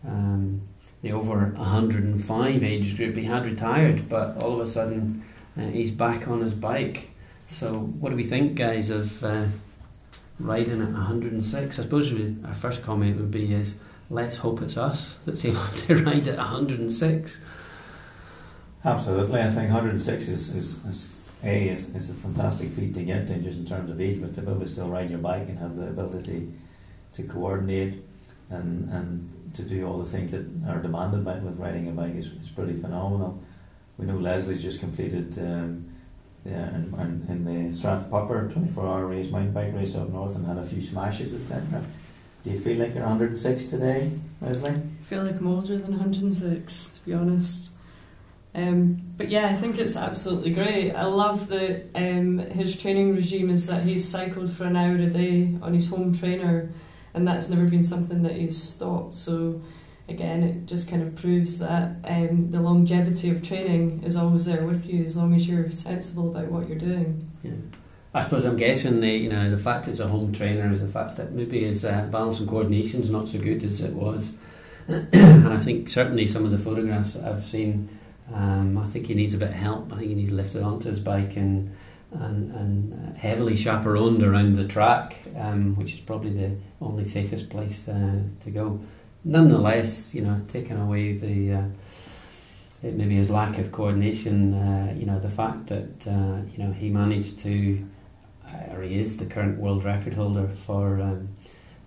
um, 0.07 0.61
the 1.03 1.11
over 1.11 1.47
105 1.55 2.63
age 2.63 2.97
group. 2.97 3.15
He 3.15 3.25
had 3.25 3.45
retired, 3.45 4.09
but 4.09 4.37
all 4.37 4.59
of 4.59 4.67
a 4.67 4.71
sudden 4.71 5.23
uh, 5.55 5.67
he's 5.67 5.91
back 5.91 6.27
on 6.27 6.41
his 6.41 6.53
bike. 6.53 7.11
So, 7.49 7.73
what 7.73 8.09
do 8.09 8.15
we 8.15 8.23
think, 8.23 8.55
guys, 8.55 8.89
of 8.89 9.23
uh, 9.23 9.45
riding 10.39 10.81
at 10.81 10.91
106? 10.91 11.77
I 11.77 11.83
suppose 11.83 12.11
we, 12.11 12.35
our 12.45 12.53
first 12.53 12.81
comment 12.83 13.17
would 13.17 13.29
be 13.29 13.53
is 13.53 13.77
let's 14.09 14.37
hope 14.37 14.61
it's 14.61 14.77
us 14.77 15.17
that's 15.25 15.45
able 15.45 15.61
to 15.61 16.03
ride 16.03 16.27
at 16.27 16.37
106. 16.37 17.41
Absolutely, 18.85 19.41
I 19.41 19.49
think 19.49 19.71
106 19.71 20.27
is, 20.27 20.55
is, 20.55 20.85
is 20.85 21.09
a 21.43 21.69
is, 21.69 21.93
is 21.95 22.09
a 22.09 22.13
fantastic 22.13 22.69
feat 22.69 22.93
to 22.93 23.03
get 23.03 23.27
to 23.27 23.37
just 23.39 23.59
in 23.59 23.65
terms 23.65 23.89
of 23.89 23.99
age, 23.99 24.21
but 24.21 24.33
to 24.35 24.41
be 24.41 24.49
able 24.49 24.61
to 24.61 24.67
still 24.67 24.87
ride 24.87 25.09
your 25.09 25.19
bike 25.19 25.47
and 25.49 25.59
have 25.59 25.75
the 25.75 25.89
ability 25.89 26.51
to 27.11 27.23
coordinate 27.23 28.03
and 28.49 28.89
and 28.89 29.42
to 29.53 29.61
do 29.61 29.87
all 29.87 29.97
the 29.97 30.05
things 30.05 30.31
that 30.31 30.45
are 30.67 30.79
demanded 30.81 31.23
by, 31.23 31.35
with 31.35 31.57
riding 31.57 31.87
a 31.87 31.91
bike 31.91 32.15
is, 32.15 32.27
is 32.27 32.49
pretty 32.49 32.73
phenomenal. 32.73 33.41
We 33.97 34.05
know 34.05 34.17
Lesley's 34.17 34.61
just 34.61 34.79
completed 34.79 35.37
um, 35.39 35.93
in, 36.45 36.53
in, 36.53 37.25
in 37.29 37.45
the 37.45 37.75
Strathpuffer 37.75 38.51
24 38.51 38.85
hour 38.85 39.05
race, 39.05 39.29
mountain 39.29 39.53
bike 39.53 39.73
race 39.73 39.95
up 39.95 40.09
north, 40.09 40.35
and 40.35 40.45
had 40.45 40.57
a 40.57 40.63
few 40.63 40.81
smashes, 40.81 41.33
etc. 41.33 41.83
Do 42.43 42.49
you 42.49 42.59
feel 42.59 42.77
like 42.77 42.93
you're 42.93 43.03
106 43.03 43.69
today, 43.69 44.11
Lesley? 44.41 44.71
I 44.71 45.03
feel 45.05 45.23
like 45.23 45.37
I'm 45.37 45.47
older 45.47 45.77
than 45.77 45.91
106, 45.91 46.99
to 46.99 47.05
be 47.05 47.13
honest. 47.13 47.73
Um, 48.55 49.01
but 49.17 49.29
yeah, 49.29 49.47
I 49.47 49.53
think 49.53 49.79
it's 49.79 49.95
absolutely 49.95 50.51
great. 50.51 50.91
I 50.91 51.05
love 51.05 51.47
that 51.47 51.89
um, 51.95 52.37
his 52.37 52.79
training 52.79 53.15
regime 53.15 53.49
is 53.49 53.67
that 53.67 53.83
he's 53.83 54.07
cycled 54.07 54.51
for 54.51 54.65
an 54.65 54.75
hour 54.75 54.95
a 54.95 55.09
day 55.09 55.55
on 55.61 55.73
his 55.73 55.89
home 55.89 56.13
trainer 56.13 56.69
and 57.13 57.27
that's 57.27 57.49
never 57.49 57.67
been 57.67 57.83
something 57.83 58.23
that 58.23 58.35
he's 58.35 58.61
stopped. 58.61 59.15
So 59.15 59.61
again, 60.09 60.43
it 60.43 60.65
just 60.65 60.89
kind 60.89 61.01
of 61.01 61.15
proves 61.15 61.59
that 61.59 61.95
um, 62.05 62.51
the 62.51 62.59
longevity 62.59 63.29
of 63.29 63.43
training 63.43 64.03
is 64.03 64.15
always 64.15 64.45
there 64.45 64.65
with 64.65 64.85
you 64.87 65.03
as 65.03 65.15
long 65.15 65.33
as 65.33 65.47
you're 65.47 65.71
sensible 65.71 66.35
about 66.35 66.51
what 66.51 66.67
you're 66.67 66.77
doing. 66.77 67.29
Yeah. 67.43 67.51
I 68.15 68.21
suppose 68.23 68.45
I'm 68.45 68.57
guessing 68.57 68.99
the 68.99 69.09
you 69.09 69.29
know 69.29 69.49
the 69.49 69.57
fact 69.57 69.87
it's 69.87 69.99
a 69.99 70.07
home 70.07 70.31
trainer 70.33 70.69
is 70.71 70.81
the 70.81 70.87
fact 70.87 71.17
that 71.17 71.31
maybe 71.31 71.63
his 71.63 71.83
uh, 71.83 72.07
balance 72.11 72.39
and 72.39 72.47
coordination 72.47 73.01
is 73.01 73.09
not 73.09 73.27
so 73.27 73.39
good 73.39 73.63
as 73.63 73.81
it 73.81 73.93
was, 73.93 74.31
and 74.87 75.47
I 75.47 75.57
think 75.57 75.89
certainly 75.89 76.27
some 76.27 76.45
of 76.45 76.51
the 76.51 76.59
photographs 76.59 77.15
I've 77.15 77.43
seen, 77.43 77.89
um, 78.31 78.77
I 78.77 78.85
think 78.85 79.07
he 79.07 79.15
needs 79.15 79.33
a 79.33 79.37
bit 79.37 79.49
of 79.49 79.55
help. 79.55 79.91
I 79.91 79.97
think 79.97 80.09
he 80.09 80.15
needs 80.15 80.31
lifted 80.31 80.61
onto 80.61 80.89
his 80.89 80.99
bike 80.99 81.35
and 81.37 81.75
and, 82.19 82.51
and 82.51 82.93
uh, 82.93 83.19
heavily 83.19 83.55
chaperoned 83.55 84.23
around 84.23 84.55
the 84.55 84.67
track, 84.67 85.17
um, 85.37 85.75
which 85.75 85.93
is 85.93 85.99
probably 85.99 86.31
the 86.31 86.55
only 86.81 87.05
safest 87.05 87.49
place 87.49 87.87
uh, 87.87 88.21
to 88.43 88.51
go. 88.51 88.79
Nonetheless, 89.23 90.13
you 90.13 90.21
know, 90.21 90.41
taking 90.49 90.77
away 90.77 91.13
the 91.13 91.53
uh, 91.53 91.63
maybe 92.81 93.15
his 93.15 93.29
lack 93.29 93.57
of 93.57 93.71
coordination, 93.71 94.53
uh, 94.53 94.93
you 94.97 95.05
know, 95.05 95.19
the 95.19 95.29
fact 95.29 95.67
that 95.67 96.07
uh, 96.07 96.41
you 96.51 96.63
know 96.63 96.73
he 96.73 96.89
managed 96.89 97.39
to, 97.39 97.85
uh, 98.45 98.73
or 98.73 98.81
he 98.83 98.99
is 98.99 99.17
the 99.17 99.25
current 99.25 99.57
world 99.59 99.83
record 99.83 100.13
holder 100.13 100.47
for 100.47 101.01
um, 101.01 101.29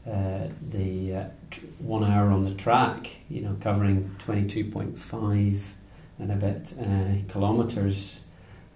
the 0.05 1.31
one 1.79 2.05
hour 2.05 2.31
on 2.31 2.45
the 2.45 2.55
track, 2.55 3.11
you 3.29 3.43
know, 3.43 3.57
covering 3.61 4.17
twenty 4.19 4.49
two 4.49 4.65
point 4.65 4.99
five 4.99 5.63
and 6.19 6.33
a 6.33 6.37
bit 6.37 6.73
kilometers 7.29 8.21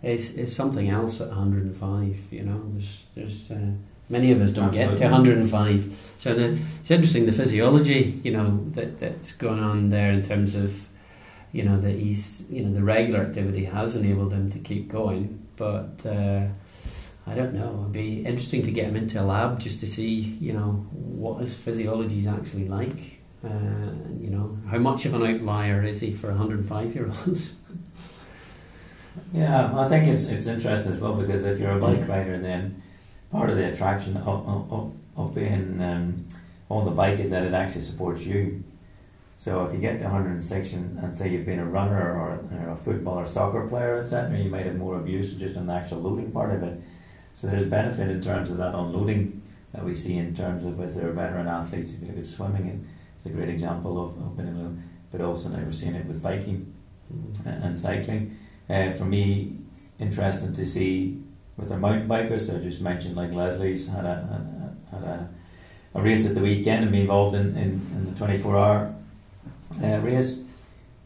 is 0.02 0.34
is 0.34 0.54
something 0.54 0.88
else 0.88 1.20
at 1.20 1.28
105. 1.28 2.16
You 2.30 2.44
know, 2.44 2.62
there's 2.72 3.02
there's 3.14 3.50
uh, 3.50 3.72
many 4.08 4.32
of 4.32 4.40
us 4.40 4.52
don't 4.52 4.68
Absolutely. 4.68 4.98
get 4.98 5.06
to 5.06 5.12
105. 5.12 6.14
So 6.18 6.34
the, 6.34 6.58
it's 6.80 6.90
interesting 6.90 7.26
the 7.26 7.32
physiology, 7.32 8.20
you 8.22 8.32
know, 8.32 8.64
that 8.72 9.00
that's 9.00 9.32
going 9.32 9.60
on 9.60 9.90
there 9.90 10.10
in 10.12 10.22
terms 10.22 10.54
of, 10.54 10.88
you 11.52 11.62
know, 11.64 11.80
that 11.80 11.94
he's 11.94 12.44
you 12.50 12.64
know 12.64 12.72
the 12.72 12.82
regular 12.82 13.20
activity 13.20 13.64
has 13.64 13.96
enabled 13.96 14.32
him 14.32 14.50
to 14.52 14.58
keep 14.58 14.88
going, 14.88 15.46
but. 15.56 16.04
Uh, 16.04 16.46
I 17.26 17.34
don't 17.34 17.54
know. 17.54 17.82
It'd 17.82 17.92
be 17.92 18.26
interesting 18.26 18.64
to 18.64 18.72
get 18.72 18.86
him 18.86 18.96
into 18.96 19.20
a 19.20 19.22
lab 19.22 19.60
just 19.60 19.78
to 19.80 19.86
see, 19.86 20.14
you 20.40 20.52
know, 20.52 20.84
what 20.90 21.40
his 21.40 21.54
physiology 21.54 22.18
is 22.18 22.26
actually 22.26 22.66
like. 22.66 23.20
Uh, 23.44 23.92
you 24.18 24.30
know, 24.30 24.58
how 24.68 24.78
much 24.78 25.06
of 25.06 25.14
an 25.14 25.22
outlier 25.22 25.84
is 25.84 26.00
he 26.00 26.12
for 26.12 26.28
105 26.28 26.94
year 26.94 27.06
olds? 27.06 27.56
Yeah, 29.32 29.72
I 29.78 29.88
think 29.88 30.06
it's 30.06 30.24
it's 30.24 30.46
interesting 30.46 30.90
as 30.90 30.98
well 30.98 31.14
because 31.14 31.44
if 31.44 31.58
you're 31.58 31.76
a 31.76 31.80
bike 31.80 32.08
rider, 32.08 32.38
then 32.38 32.82
part 33.30 33.50
of 33.50 33.56
the 33.56 33.72
attraction 33.72 34.16
of 34.16 34.72
of, 34.72 34.94
of 35.16 35.34
being 35.34 35.80
um, 35.80 36.26
on 36.68 36.84
the 36.84 36.90
bike 36.90 37.18
is 37.18 37.30
that 37.30 37.44
it 37.44 37.54
actually 37.54 37.82
supports 37.82 38.24
you. 38.24 38.64
So 39.38 39.64
if 39.64 39.72
you 39.72 39.80
get 39.80 39.98
to 40.00 40.04
106 40.04 40.72
and, 40.74 40.98
and 40.98 41.16
say 41.16 41.30
you've 41.30 41.46
been 41.46 41.60
a 41.60 41.64
runner 41.64 42.12
or, 42.12 42.44
or 42.58 42.70
a 42.72 42.76
football 42.76 43.18
or 43.18 43.24
soccer 43.24 43.66
player, 43.66 43.98
etc., 43.98 44.38
you 44.38 44.50
might 44.50 44.66
have 44.66 44.76
more 44.76 44.96
abuse 44.96 45.32
just 45.32 45.56
on 45.56 45.66
the 45.66 45.72
actual 45.72 45.98
loading 45.98 46.30
part 46.30 46.52
of 46.52 46.62
it. 46.62 46.78
So 47.32 47.46
there's 47.46 47.64
benefit 47.64 48.10
in 48.10 48.20
terms 48.20 48.50
of 48.50 48.58
that 48.58 48.74
unloading 48.74 49.40
that 49.72 49.82
we 49.82 49.94
see 49.94 50.18
in 50.18 50.34
terms 50.34 50.66
of 50.66 50.76
with 50.76 51.02
our 51.02 51.12
veteran 51.12 51.46
athletes. 51.46 51.94
If 51.94 52.02
you 52.02 52.08
look 52.08 52.18
at 52.18 52.26
swimming, 52.26 52.86
it's 53.16 53.24
a 53.24 53.30
great 53.30 53.48
example 53.48 54.04
of, 54.04 54.10
of 54.18 54.36
being 54.36 54.48
able, 54.48 54.76
but 55.10 55.22
also 55.22 55.48
now 55.48 55.62
we're 55.64 55.72
seeing 55.72 55.94
it 55.94 56.04
with 56.04 56.22
biking 56.22 56.74
mm. 57.10 57.64
and 57.64 57.78
cycling. 57.78 58.36
Uh, 58.70 58.92
for 58.92 59.04
me, 59.04 59.56
interesting 59.98 60.52
to 60.52 60.64
see 60.64 61.20
with 61.56 61.72
our 61.72 61.78
mountain 61.78 62.08
bikers. 62.08 62.54
I 62.54 62.62
just 62.62 62.80
mentioned 62.80 63.16
like 63.16 63.32
Lesley's 63.32 63.88
had 63.88 64.04
a, 64.04 64.46
had 64.92 65.02
a, 65.02 65.28
a, 65.94 66.02
race 66.02 66.24
at 66.26 66.34
the 66.34 66.40
weekend 66.40 66.84
and 66.84 66.92
be 66.92 67.00
involved 67.00 67.34
in, 67.34 67.56
in, 67.56 67.80
in 67.94 68.04
the 68.06 68.14
24 68.16 68.56
hour 68.56 68.94
uh, 69.82 69.98
race. 69.98 70.42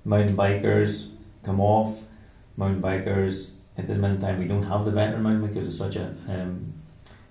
Mountain 0.04 0.36
bikers 0.36 1.08
come 1.42 1.60
off. 1.60 2.02
Mountain 2.56 2.82
bikers 2.82 3.50
at 3.78 3.86
this 3.86 3.96
minute 3.96 4.16
in 4.16 4.20
time 4.20 4.38
we 4.38 4.46
don't 4.46 4.62
have 4.62 4.84
the 4.84 4.90
veteran 4.90 5.22
mountain 5.22 5.48
because 5.48 5.66
it's 5.66 5.78
such 5.78 5.96
a 5.96 6.14
um, 6.28 6.72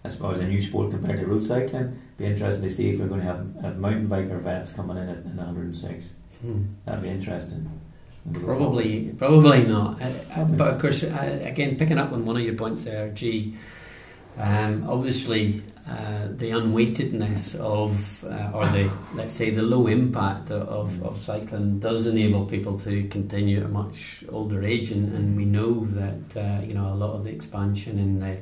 I 0.03 0.09
suppose 0.09 0.37
a 0.37 0.45
new 0.45 0.59
sport 0.59 0.91
compared 0.91 1.19
to 1.19 1.25
road 1.25 1.43
cycling. 1.43 2.01
Be 2.17 2.25
interesting 2.25 2.61
to 2.63 2.69
see 2.69 2.89
if 2.89 2.99
we're 2.99 3.07
going 3.07 3.21
to 3.21 3.25
have, 3.25 3.55
have 3.61 3.77
mountain 3.77 4.09
biker 4.09 4.41
vets 4.41 4.73
coming 4.73 4.97
in 4.97 5.07
at, 5.07 5.17
in 5.19 5.37
106. 5.37 6.11
Hmm. 6.41 6.63
That'd 6.85 7.03
be 7.03 7.09
interesting. 7.09 7.82
Probably, 8.31 9.13
probably 9.17 9.63
not. 9.63 10.01
Uh, 10.01 10.05
uh, 10.33 10.45
but 10.45 10.75
of 10.75 10.81
course, 10.81 11.03
uh, 11.03 11.39
again, 11.43 11.75
picking 11.75 11.97
up 11.97 12.13
on 12.13 12.25
one 12.25 12.37
of 12.37 12.43
your 12.43 12.55
points 12.55 12.85
there, 12.85 13.09
G. 13.09 13.57
Um, 14.37 14.89
obviously, 14.89 15.61
uh, 15.87 16.27
the 16.29 16.51
unweightedness 16.51 17.55
of, 17.55 18.23
uh, 18.23 18.51
or 18.53 18.65
the 18.67 18.89
let's 19.15 19.33
say 19.33 19.49
the 19.49 19.61
low 19.61 19.87
impact 19.87 20.51
of, 20.51 21.03
of 21.03 21.21
cycling 21.21 21.79
does 21.79 22.07
enable 22.07 22.45
people 22.45 22.79
to 22.79 23.07
continue 23.09 23.57
at 23.57 23.65
a 23.65 23.67
much 23.67 24.23
older 24.29 24.63
age, 24.63 24.91
and, 24.91 25.13
and 25.13 25.35
we 25.35 25.43
know 25.43 25.85
that 25.85 26.37
uh, 26.37 26.61
you 26.65 26.73
know 26.73 26.93
a 26.93 26.95
lot 26.95 27.15
of 27.15 27.25
the 27.25 27.31
expansion 27.31 27.99
in 27.99 28.21
the 28.21 28.37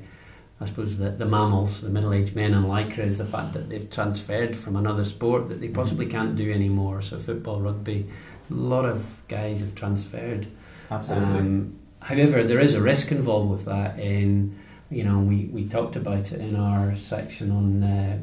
I 0.62 0.68
suppose 0.68 1.00
the, 1.00 1.10
the 1.10 1.26
MAMILs, 1.26 1.82
the 1.82 1.90
middle-aged 1.90 2.36
men 2.36 2.54
and 2.54 2.68
lycra, 2.68 3.00
is 3.00 3.18
the 3.18 3.26
fact 3.26 3.54
that 3.54 3.68
they've 3.68 3.90
transferred 3.90 4.56
from 4.56 4.76
another 4.76 5.06
sport 5.06 5.50
that 5.50 5.60
they 5.60 5.70
possibly 5.70 6.06
can't 6.06 6.36
do 6.36 6.52
anymore. 6.52 7.02
So 7.02 7.18
football, 7.18 7.60
rugby, 7.60 8.08
a 8.52 8.56
lot 8.56 8.86
of 8.86 9.06
guys 9.28 9.62
have 9.62 9.76
transferred. 9.76 10.47
Absolutely. 10.89 11.39
Um, 11.39 11.80
however, 12.02 12.43
there 12.43 12.60
is 12.60 12.76
a 12.76 12.82
risk 12.82 13.12
involved 13.12 13.52
with 13.52 13.66
that. 13.66 13.99
In 13.99 14.60
you 14.91 15.06
know, 15.06 15.20
we, 15.20 15.45
we 15.45 15.68
talked 15.68 15.95
about 15.95 16.32
it 16.34 16.41
in 16.41 16.56
our 16.56 16.95
section 16.97 17.49
on, 17.49 17.84
uh, 17.84 18.20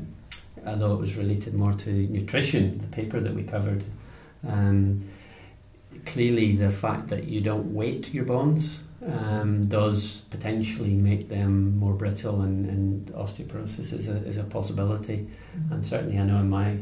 although 0.67 0.93
it 0.95 1.01
was 1.01 1.17
related 1.17 1.55
more 1.55 1.73
to 1.73 1.91
nutrition, 1.91 2.79
the 2.79 2.87
paper 2.89 3.19
that 3.21 3.35
we 3.35 3.43
covered. 3.43 3.85
Um, 4.47 5.09
clearly, 6.05 6.55
the 6.55 6.71
fact 6.71 7.09
that 7.09 7.25
you 7.25 7.41
don't 7.41 7.75
weight 7.75 8.13
your 8.13 8.27
bones 8.27 8.83
um, 9.07 9.67
does 9.67 10.25
potentially 10.31 10.93
make 10.93 11.31
them 11.31 11.79
more 11.79 11.95
brittle, 11.95 12.43
and, 12.43 12.67
and 12.67 13.07
osteoporosis 13.15 13.95
is 13.95 14.09
a, 14.09 14.17
is 14.27 14.37
a 14.37 14.45
possibility. 14.45 15.27
And 15.71 15.87
certainly, 15.87 16.19
I 16.19 16.25
know 16.25 16.41
in 16.41 16.51
my 16.51 16.77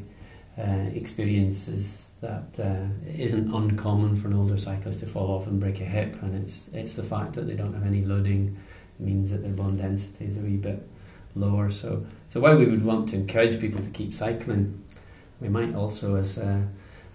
uh, 0.58 0.90
experience 0.94 1.68
is 1.68 2.05
that 2.20 2.58
uh, 2.58 2.86
it 3.08 3.20
isn't 3.20 3.52
uncommon 3.54 4.16
for 4.16 4.28
an 4.28 4.34
older 4.34 4.56
cyclist 4.58 5.00
to 5.00 5.06
fall 5.06 5.30
off 5.30 5.46
and 5.46 5.60
break 5.60 5.80
a 5.80 5.84
hip, 5.84 6.20
and 6.22 6.34
it's 6.42 6.68
it's 6.72 6.94
the 6.94 7.02
fact 7.02 7.34
that 7.34 7.46
they 7.46 7.54
don't 7.54 7.74
have 7.74 7.86
any 7.86 8.02
loading 8.04 8.56
means 8.98 9.30
that 9.30 9.42
their 9.42 9.52
bone 9.52 9.76
density 9.76 10.24
is 10.24 10.36
a 10.36 10.40
wee 10.40 10.56
bit 10.56 10.86
lower. 11.34 11.70
So 11.70 12.06
so 12.30 12.40
while 12.40 12.56
we 12.56 12.66
would 12.66 12.84
want 12.84 13.08
to 13.10 13.16
encourage 13.16 13.60
people 13.60 13.82
to 13.84 13.90
keep 13.90 14.14
cycling, 14.14 14.82
we 15.40 15.48
might 15.48 15.74
also 15.74 16.16
as 16.16 16.38
uh, 16.38 16.62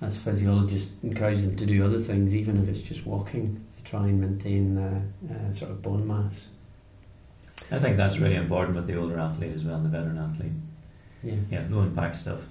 as 0.02 0.18
physiologists 0.20 0.92
encourage 1.04 1.42
them 1.42 1.56
to 1.56 1.66
do 1.66 1.84
other 1.86 2.00
things, 2.00 2.34
even 2.36 2.62
if 2.62 2.70
it's 2.70 2.82
just 2.82 3.06
walking, 3.06 3.64
to 3.78 3.84
try 3.84 4.04
and 4.08 4.20
maintain 4.22 4.78
uh, 4.78 5.02
uh, 5.34 5.52
sort 5.52 5.72
of 5.72 5.82
bone 5.82 6.08
mass. 6.08 6.48
I 7.72 7.80
think 7.80 7.98
that's 7.98 8.18
really 8.20 8.36
important 8.36 8.76
with 8.76 8.88
the 8.88 8.96
older 8.98 9.20
athlete 9.20 9.54
as 9.56 9.64
well, 9.64 9.76
and 9.76 9.86
the 9.86 9.90
veteran 9.90 10.18
athlete. 10.18 10.52
Yeah, 11.24 11.36
Yeah, 11.52 11.64
low 11.70 11.82
impact 11.84 12.16
stuff. 12.16 12.42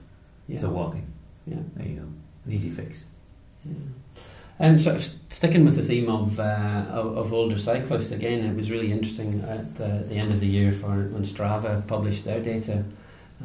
yeah, 0.48 0.58
So 0.60 0.70
walking. 0.70 1.06
yeah. 1.46 1.56
There 1.76 1.86
you 1.86 1.96
go. 1.96 2.06
An 2.50 2.56
easy 2.56 2.70
fix. 2.70 3.04
Yeah. 3.64 3.74
And 4.58 4.80
sort 4.80 4.96
of 4.96 5.08
sticking 5.28 5.64
with 5.64 5.76
the 5.76 5.82
theme 5.82 6.10
of, 6.10 6.40
uh, 6.40 6.84
of 6.90 7.32
older 7.32 7.56
cyclists 7.56 8.10
again, 8.10 8.44
it 8.44 8.56
was 8.56 8.72
really 8.72 8.90
interesting 8.90 9.40
at 9.46 9.80
uh, 9.80 10.02
the 10.08 10.16
end 10.16 10.32
of 10.32 10.40
the 10.40 10.48
year 10.48 10.72
for 10.72 10.88
when 10.88 11.22
Strava 11.22 11.86
published 11.86 12.24
their 12.24 12.40
data. 12.40 12.82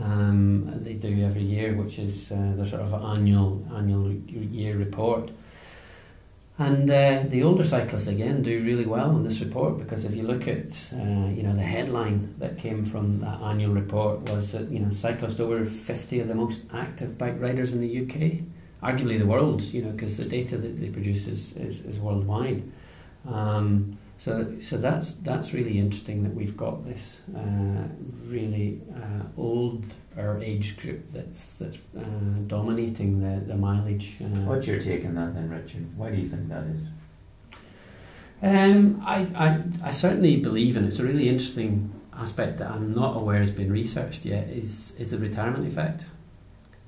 Um, 0.02 0.84
they 0.84 0.94
do 0.94 1.24
every 1.24 1.44
year, 1.44 1.74
which 1.74 2.00
is 2.00 2.32
uh, 2.32 2.54
their 2.58 2.68
sort 2.68 2.82
of 2.82 2.94
annual 3.16 3.64
annual 3.76 4.12
year 4.12 4.76
report. 4.76 5.30
And 6.58 6.90
uh, 6.90 7.24
the 7.28 7.44
older 7.44 7.64
cyclists 7.64 8.08
again 8.08 8.42
do 8.42 8.64
really 8.64 8.86
well 8.86 9.12
in 9.12 9.24
this 9.24 9.40
report 9.40 9.78
because 9.78 10.04
if 10.04 10.16
you 10.16 10.24
look 10.24 10.48
at 10.48 10.72
uh, 10.94 11.30
you 11.30 11.44
know 11.44 11.54
the 11.54 11.62
headline 11.62 12.34
that 12.40 12.58
came 12.58 12.86
from 12.86 13.22
that 13.22 13.40
annual 13.42 13.74
report 13.74 14.30
was 14.32 14.54
that 14.54 14.70
you 14.70 14.80
know 14.80 14.92
cyclists 14.92 15.40
over 15.40 15.64
fifty 15.64 16.20
are 16.20 16.26
the 16.26 16.36
most 16.36 16.64
active 16.74 17.18
bike 17.18 17.40
riders 17.40 17.72
in 17.72 17.82
the 17.82 18.02
UK 18.04 18.42
arguably 18.82 19.18
the 19.20 19.26
world, 19.26 19.62
you 19.62 19.82
know, 19.82 19.92
because 19.92 20.18
the 20.18 20.26
data 20.26 20.58
that 20.58 20.80
they 20.80 20.90
produce 20.90 21.28
is, 21.28 21.56
is, 21.56 21.82
is 21.82 22.00
worldwide. 22.00 22.64
Um, 23.28 23.98
so, 24.18 24.56
so 24.62 24.78
that's 24.78 25.12
that's 25.24 25.54
really 25.54 25.78
interesting 25.78 26.24
that 26.24 26.34
we've 26.34 26.56
got 26.56 26.86
this 26.86 27.22
uh, 27.36 27.88
really 28.26 28.82
uh, 28.96 29.24
old 29.38 29.86
or 30.16 30.40
age 30.42 30.78
group 30.78 31.12
that's 31.12 31.54
that's 31.56 31.78
uh, 31.98 32.02
dominating 32.48 33.20
the 33.20 33.46
the 33.46 33.56
mileage. 33.56 34.16
Uh, 34.22 34.40
What's 34.42 34.68
your 34.68 34.80
take 34.80 35.04
on 35.06 35.16
that 35.16 35.36
then, 35.36 35.50
Richard? 35.50 35.98
Why 35.98 36.12
do 36.12 36.18
you 36.18 36.28
think 36.28 36.48
that 36.50 36.64
is? 36.64 36.88
Um, 38.42 39.02
I, 39.06 39.28
I, 39.36 39.62
I 39.84 39.92
certainly 39.92 40.38
believe, 40.38 40.78
and 40.78 40.88
it's 40.88 41.00
a 41.00 41.04
really 41.04 41.30
interesting 41.30 41.92
aspect 42.14 42.60
that 42.60 42.70
I'm 42.70 42.94
not 42.94 43.18
aware 43.18 43.40
has 43.40 43.52
been 43.52 43.72
researched 43.72 44.24
yet, 44.24 44.48
is 44.50 44.96
is 44.98 45.12
the 45.12 45.18
retirement 45.18 45.68
effect. 45.68 46.06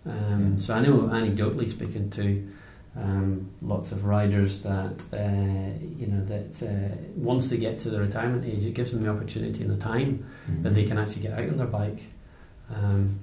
Um, 0.08 0.60
so 0.60 0.74
I 0.74 0.80
know 0.82 1.00
anecdotally 1.02 1.70
speaking 1.70 2.10
to 2.12 2.48
um, 2.96 3.52
lots 3.62 3.92
of 3.92 4.06
riders 4.06 4.62
that 4.62 5.04
uh, 5.14 5.86
you 5.98 6.08
know 6.08 6.24
that 6.26 6.64
uh, 6.66 6.96
once 7.16 7.50
they 7.50 7.58
get 7.58 7.80
to 7.80 7.90
the 7.90 8.00
retirement 8.00 8.46
age, 8.46 8.64
it 8.64 8.74
gives 8.74 8.92
them 8.92 9.04
the 9.04 9.10
opportunity 9.10 9.64
and 9.64 9.72
the 9.72 9.84
time 9.84 10.26
that 10.62 10.74
they 10.74 10.86
can 10.86 10.98
actually 10.98 11.24
get 11.24 11.34
out 11.34 11.48
on 11.50 11.58
their 11.58 11.68
bike. 11.68 12.04
Um, 12.74 13.20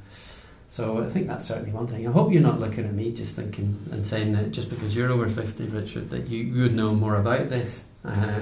so 0.68 1.04
I 1.04 1.08
think 1.08 1.28
that's 1.28 1.44
certainly 1.44 1.70
one 1.70 1.86
thing. 1.86 2.06
I 2.06 2.10
hope 2.10 2.32
you're 2.32 2.42
not 2.42 2.60
looking 2.60 2.84
at 2.84 2.92
me 2.92 3.12
just 3.12 3.36
thinking 3.36 3.78
and 3.92 4.06
saying 4.06 4.32
that 4.32 4.50
just 4.50 4.70
because 4.70 4.94
you're 4.94 5.10
over 5.10 5.28
fifty, 5.28 5.64
Richard, 5.64 6.10
that 6.10 6.28
you, 6.28 6.44
you 6.44 6.62
would 6.62 6.74
know 6.74 6.94
more 6.94 7.16
about 7.16 7.48
this. 7.48 7.84
Uh, 8.04 8.40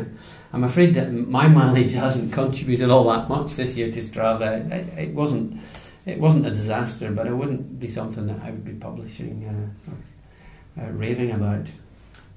I'm 0.53 0.65
afraid 0.65 0.95
that 0.95 1.13
my 1.13 1.47
mileage 1.47 1.93
hasn't 1.95 2.33
contributed 2.33 2.91
all 2.91 3.05
that 3.11 3.29
much 3.29 3.55
this 3.55 3.77
year 3.77 3.93
to 3.93 4.01
Strava. 4.01 4.71
It, 4.71 4.99
it 4.99 5.15
wasn't 5.15 5.61
it 6.05 6.19
wasn't 6.19 6.47
a 6.47 6.51
disaster, 6.51 7.11
but 7.11 7.27
it 7.27 7.35
wouldn't 7.35 7.79
be 7.79 7.89
something 7.89 8.27
that 8.27 8.41
I 8.43 8.51
would 8.51 8.65
be 8.65 8.73
publishing 8.73 9.45
uh, 9.45 10.83
or 10.83 10.85
uh, 10.85 10.91
raving 10.91 11.31
about. 11.31 11.67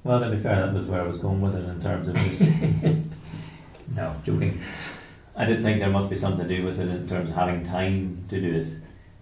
Well, 0.03 0.19
to 0.19 0.29
be 0.29 0.37
fair, 0.37 0.57
that 0.57 0.73
was 0.73 0.85
where 0.85 1.01
I 1.01 1.05
was 1.05 1.17
going 1.17 1.41
with 1.41 1.55
it 1.55 1.67
in 1.67 1.79
terms 1.79 2.07
of 2.07 2.15
just. 2.15 2.41
no, 3.95 4.15
joking. 4.23 4.61
I 5.35 5.45
did 5.45 5.61
think 5.61 5.79
there 5.79 5.89
must 5.89 6.09
be 6.09 6.15
something 6.15 6.47
to 6.47 6.55
do 6.55 6.63
with 6.63 6.79
it 6.79 6.89
in 6.89 7.07
terms 7.07 7.29
of 7.29 7.35
having 7.35 7.63
time 7.63 8.23
to 8.29 8.39
do 8.39 8.55
it, 8.55 8.71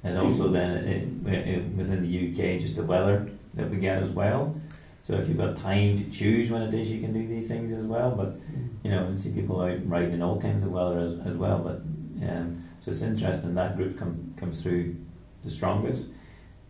and 0.03 0.17
also 0.17 0.49
then 0.49 0.77
it, 0.77 1.33
it, 1.33 1.63
within 1.75 2.01
the 2.01 2.29
UK, 2.29 2.59
just 2.59 2.75
the 2.75 2.83
weather 2.83 3.29
that 3.53 3.69
we 3.69 3.77
get 3.77 4.01
as 4.01 4.11
well. 4.11 4.55
So 5.03 5.15
if 5.15 5.27
you've 5.27 5.37
got 5.37 5.55
time 5.55 5.97
to 5.97 6.09
choose 6.09 6.49
when 6.49 6.61
it 6.61 6.73
is 6.73 6.89
you 6.89 7.01
can 7.01 7.13
do 7.13 7.27
these 7.27 7.47
things 7.47 7.71
as 7.73 7.83
well, 7.83 8.11
but 8.11 8.35
you 8.83 8.91
know, 8.91 9.05
and 9.05 9.19
see 9.19 9.31
people 9.31 9.61
out 9.61 9.77
riding 9.87 10.13
in 10.13 10.21
all 10.21 10.39
kinds 10.39 10.63
of 10.63 10.71
weather 10.71 10.99
as, 10.99 11.13
as 11.27 11.35
well. 11.35 11.59
But 11.59 11.81
um, 12.29 12.63
so 12.79 12.91
it's 12.91 13.01
interesting 13.01 13.55
that 13.55 13.75
group 13.75 13.97
come, 13.97 14.32
comes 14.43 14.61
through 14.61 14.95
the 15.43 15.49
strongest. 15.49 16.05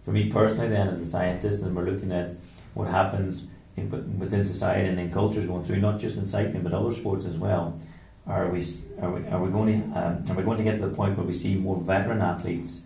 For 0.04 0.12
me 0.12 0.30
personally, 0.30 0.68
then 0.68 0.88
as 0.88 1.02
a 1.02 1.06
scientist, 1.06 1.64
and 1.64 1.76
we're 1.76 1.90
looking 1.90 2.12
at 2.12 2.36
what 2.74 2.88
happens 2.88 3.48
in, 3.76 3.90
within 4.20 4.44
society 4.44 4.88
and 4.88 5.00
in 5.00 5.12
cultures 5.12 5.46
going 5.46 5.64
through, 5.64 5.80
not 5.80 6.00
just 6.00 6.18
in 6.18 6.28
cycling 6.28 6.62
but 6.62 6.74
other 6.74 6.92
sports 6.92 7.26
as 7.26 7.38
well. 7.38 7.80
Are 8.28 8.50
we 8.50 8.64
are 9.02 9.12
we, 9.12 9.28
are 9.28 9.42
we 9.42 9.52
going 9.52 9.92
to 9.92 10.00
um, 10.00 10.24
are 10.30 10.36
we 10.36 10.44
going 10.44 10.58
to 10.58 10.64
get 10.64 10.80
to 10.80 10.88
the 10.88 10.96
point 10.96 11.18
where 11.18 11.26
we 11.26 11.34
see 11.34 11.56
more 11.56 11.78
veteran 11.82 12.22
athletes 12.22 12.82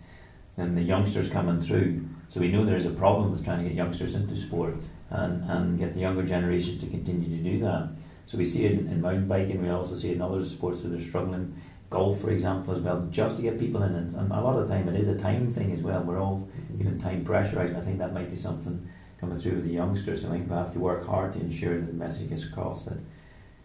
than 0.56 0.74
the 0.74 0.82
youngsters 0.82 1.28
coming 1.28 1.60
through? 1.60 2.08
So 2.28 2.40
we 2.40 2.48
know 2.48 2.64
there's 2.64 2.86
a 2.86 2.90
problem 2.90 3.30
with 3.30 3.44
trying 3.44 3.58
to 3.58 3.64
get 3.64 3.74
youngsters 3.74 4.14
into 4.14 4.36
sport 4.36 4.74
and, 5.10 5.48
and 5.50 5.78
get 5.78 5.92
the 5.92 6.00
younger 6.00 6.24
generations 6.24 6.78
to 6.78 6.86
continue 6.86 7.28
to 7.36 7.42
do 7.42 7.60
that. 7.60 7.88
So 8.26 8.36
we 8.36 8.44
see 8.44 8.64
it 8.66 8.72
in, 8.72 8.88
in 8.88 9.00
mountain 9.00 9.28
biking. 9.28 9.62
We 9.62 9.70
also 9.70 9.96
see 9.96 10.10
it 10.10 10.16
in 10.16 10.22
other 10.22 10.44
sports 10.44 10.80
that 10.80 10.92
are 10.92 11.00
struggling 11.00 11.54
golf, 11.90 12.20
for 12.20 12.30
example, 12.30 12.74
as 12.74 12.80
well, 12.80 13.06
just 13.10 13.36
to 13.36 13.42
get 13.42 13.58
people 13.58 13.82
in. 13.82 13.94
And, 13.94 14.14
and 14.14 14.32
a 14.32 14.40
lot 14.40 14.58
of 14.58 14.66
the 14.66 14.72
time, 14.72 14.88
it 14.88 14.98
is 14.98 15.08
a 15.08 15.16
time 15.16 15.50
thing 15.50 15.72
as 15.72 15.82
well. 15.82 16.02
We're 16.02 16.20
all 16.20 16.48
feeling 16.76 16.98
time 16.98 17.24
pressure 17.24 17.60
out, 17.60 17.68
and 17.68 17.76
I 17.76 17.80
think 17.80 17.98
that 17.98 18.12
might 18.12 18.30
be 18.30 18.36
something 18.36 18.88
coming 19.18 19.38
through 19.38 19.56
with 19.56 19.64
the 19.64 19.72
youngsters. 19.72 20.22
So 20.22 20.28
I 20.28 20.32
think 20.32 20.48
we 20.48 20.54
have 20.54 20.72
to 20.72 20.78
work 20.78 21.06
hard 21.06 21.32
to 21.32 21.40
ensure 21.40 21.78
that 21.78 21.86
the 21.86 21.92
message 21.92 22.28
gets 22.28 22.44
across 22.44 22.84
that 22.84 22.98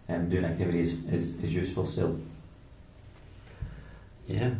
um, 0.09 0.29
doing 0.29 0.45
activity 0.45 0.79
is, 0.79 1.03
is, 1.05 1.35
is 1.43 1.53
useful 1.53 1.85
still. 1.85 2.19
Yeah. 4.27 4.51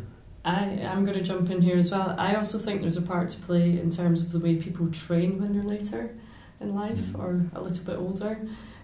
I 0.44 0.64
am 0.64 1.06
going 1.06 1.16
to 1.16 1.24
jump 1.24 1.50
in 1.50 1.62
here 1.62 1.78
as 1.78 1.90
well. 1.90 2.14
I 2.18 2.34
also 2.34 2.58
think 2.58 2.82
there's 2.82 2.98
a 2.98 3.02
part 3.02 3.30
to 3.30 3.40
play 3.40 3.78
in 3.78 3.90
terms 3.90 4.20
of 4.20 4.30
the 4.30 4.38
way 4.38 4.56
people 4.56 4.90
train 4.90 5.40
when 5.40 5.54
they're 5.54 5.62
later 5.62 6.14
in 6.64 6.74
life 6.74 7.14
or 7.14 7.46
a 7.54 7.60
little 7.60 7.84
bit 7.84 7.96
older, 7.96 8.38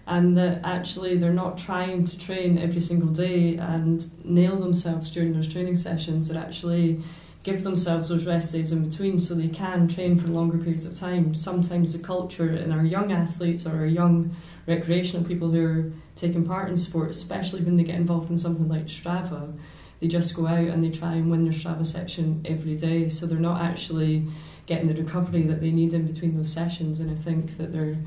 and 0.07 0.37
that 0.37 0.61
actually 0.63 1.17
they're 1.17 1.33
not 1.33 1.57
trying 1.57 2.05
to 2.05 2.19
train 2.19 2.57
every 2.57 2.81
single 2.81 3.09
day 3.09 3.55
and 3.57 4.25
nail 4.25 4.57
themselves 4.59 5.11
during 5.11 5.33
those 5.33 5.51
training 5.51 5.77
sessions. 5.77 6.27
That 6.27 6.37
actually 6.37 7.03
give 7.43 7.63
themselves 7.63 8.09
those 8.09 8.27
rest 8.27 8.51
days 8.51 8.71
in 8.71 8.87
between 8.87 9.17
so 9.19 9.33
they 9.33 9.47
can 9.47 9.87
train 9.87 10.19
for 10.19 10.27
longer 10.27 10.57
periods 10.57 10.85
of 10.85 10.95
time. 10.97 11.33
Sometimes 11.33 11.93
the 11.93 12.03
culture 12.03 12.55
in 12.55 12.71
our 12.71 12.85
young 12.85 13.11
athletes 13.11 13.65
or 13.65 13.77
our 13.77 13.85
young 13.85 14.35
recreational 14.67 15.25
people 15.25 15.51
who 15.51 15.65
are 15.65 15.91
taking 16.15 16.45
part 16.45 16.69
in 16.69 16.77
sport, 16.77 17.09
especially 17.09 17.61
when 17.63 17.77
they 17.77 17.83
get 17.83 17.95
involved 17.95 18.29
in 18.29 18.37
something 18.37 18.69
like 18.69 18.85
Strava, 18.85 19.57
they 19.99 20.07
just 20.07 20.35
go 20.35 20.47
out 20.47 20.67
and 20.67 20.83
they 20.83 20.91
try 20.91 21.13
and 21.13 21.31
win 21.31 21.43
their 21.43 21.53
Strava 21.53 21.85
section 21.85 22.41
every 22.45 22.75
day. 22.75 23.09
So 23.09 23.25
they're 23.25 23.39
not 23.39 23.61
actually 23.61 24.27
getting 24.71 24.87
the 24.87 25.01
recovery 25.01 25.43
that 25.43 25.59
they 25.59 25.71
need 25.71 25.93
in 25.93 26.07
between 26.07 26.37
those 26.37 26.51
sessions. 26.51 27.01
And 27.01 27.11
I 27.11 27.15
think 27.15 27.57
that 27.57 27.73
they're 27.73 27.97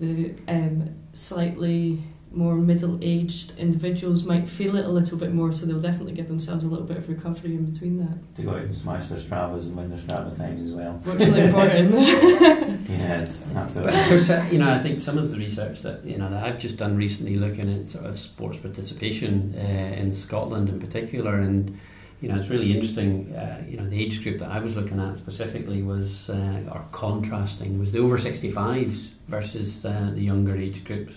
the 0.00 0.32
um, 0.46 0.94
slightly 1.12 2.04
more 2.30 2.54
middle-aged 2.54 3.58
individuals 3.58 4.24
might 4.24 4.48
feel 4.48 4.76
it 4.76 4.84
a 4.84 4.88
little 4.88 5.18
bit 5.18 5.32
more, 5.32 5.50
so 5.52 5.66
they'll 5.66 5.80
definitely 5.80 6.12
give 6.12 6.28
themselves 6.28 6.62
a 6.62 6.68
little 6.68 6.84
bit 6.84 6.98
of 6.98 7.08
recovery 7.08 7.54
in 7.54 7.64
between 7.70 7.98
that. 7.98 8.34
To 8.36 8.42
go 8.42 8.50
out 8.50 8.58
and 8.58 8.74
smash 8.74 9.06
their 9.08 9.18
Stravas 9.18 9.64
and 9.64 9.74
win 9.76 9.88
their 9.88 9.98
Strava 9.98 10.36
times 10.36 10.62
as 10.62 10.72
well. 10.72 10.92
What's 11.02 11.18
really 11.18 11.40
important. 11.46 12.88
Yes, 12.88 13.38
But 13.52 13.56
absolutely. 13.56 14.00
of 14.00 14.08
course, 14.08 14.30
uh, 14.30 14.48
you 14.52 14.58
know, 14.58 14.70
I 14.70 14.78
think 14.78 15.00
some 15.00 15.18
of 15.18 15.30
the 15.30 15.36
research 15.36 15.82
that 15.82 16.04
you 16.04 16.16
know 16.16 16.30
that 16.30 16.44
I've 16.44 16.58
just 16.58 16.76
done 16.76 16.96
recently, 16.96 17.36
looking 17.36 17.68
at 17.74 17.88
sort 17.88 18.06
of 18.06 18.18
sports 18.18 18.58
participation 18.58 19.54
uh, 19.56 20.00
in 20.00 20.14
Scotland 20.14 20.68
in 20.68 20.78
particular, 20.78 21.34
and 21.40 21.78
you 22.20 22.28
know, 22.28 22.36
it's 22.36 22.48
really 22.48 22.72
interesting. 22.72 23.34
Uh, 23.34 23.62
you 23.68 23.76
know, 23.76 23.88
the 23.88 24.02
age 24.02 24.22
group 24.22 24.40
that 24.40 24.50
I 24.50 24.58
was 24.58 24.74
looking 24.74 24.98
at 25.00 25.16
specifically 25.18 25.82
was, 25.82 26.28
uh, 26.28 26.62
or 26.72 26.84
contrasting, 26.90 27.78
was 27.78 27.92
the 27.92 28.00
over 28.00 28.18
65s 28.18 29.12
versus 29.28 29.84
uh, 29.84 30.10
the 30.14 30.22
younger 30.22 30.56
age 30.56 30.84
groups. 30.84 31.14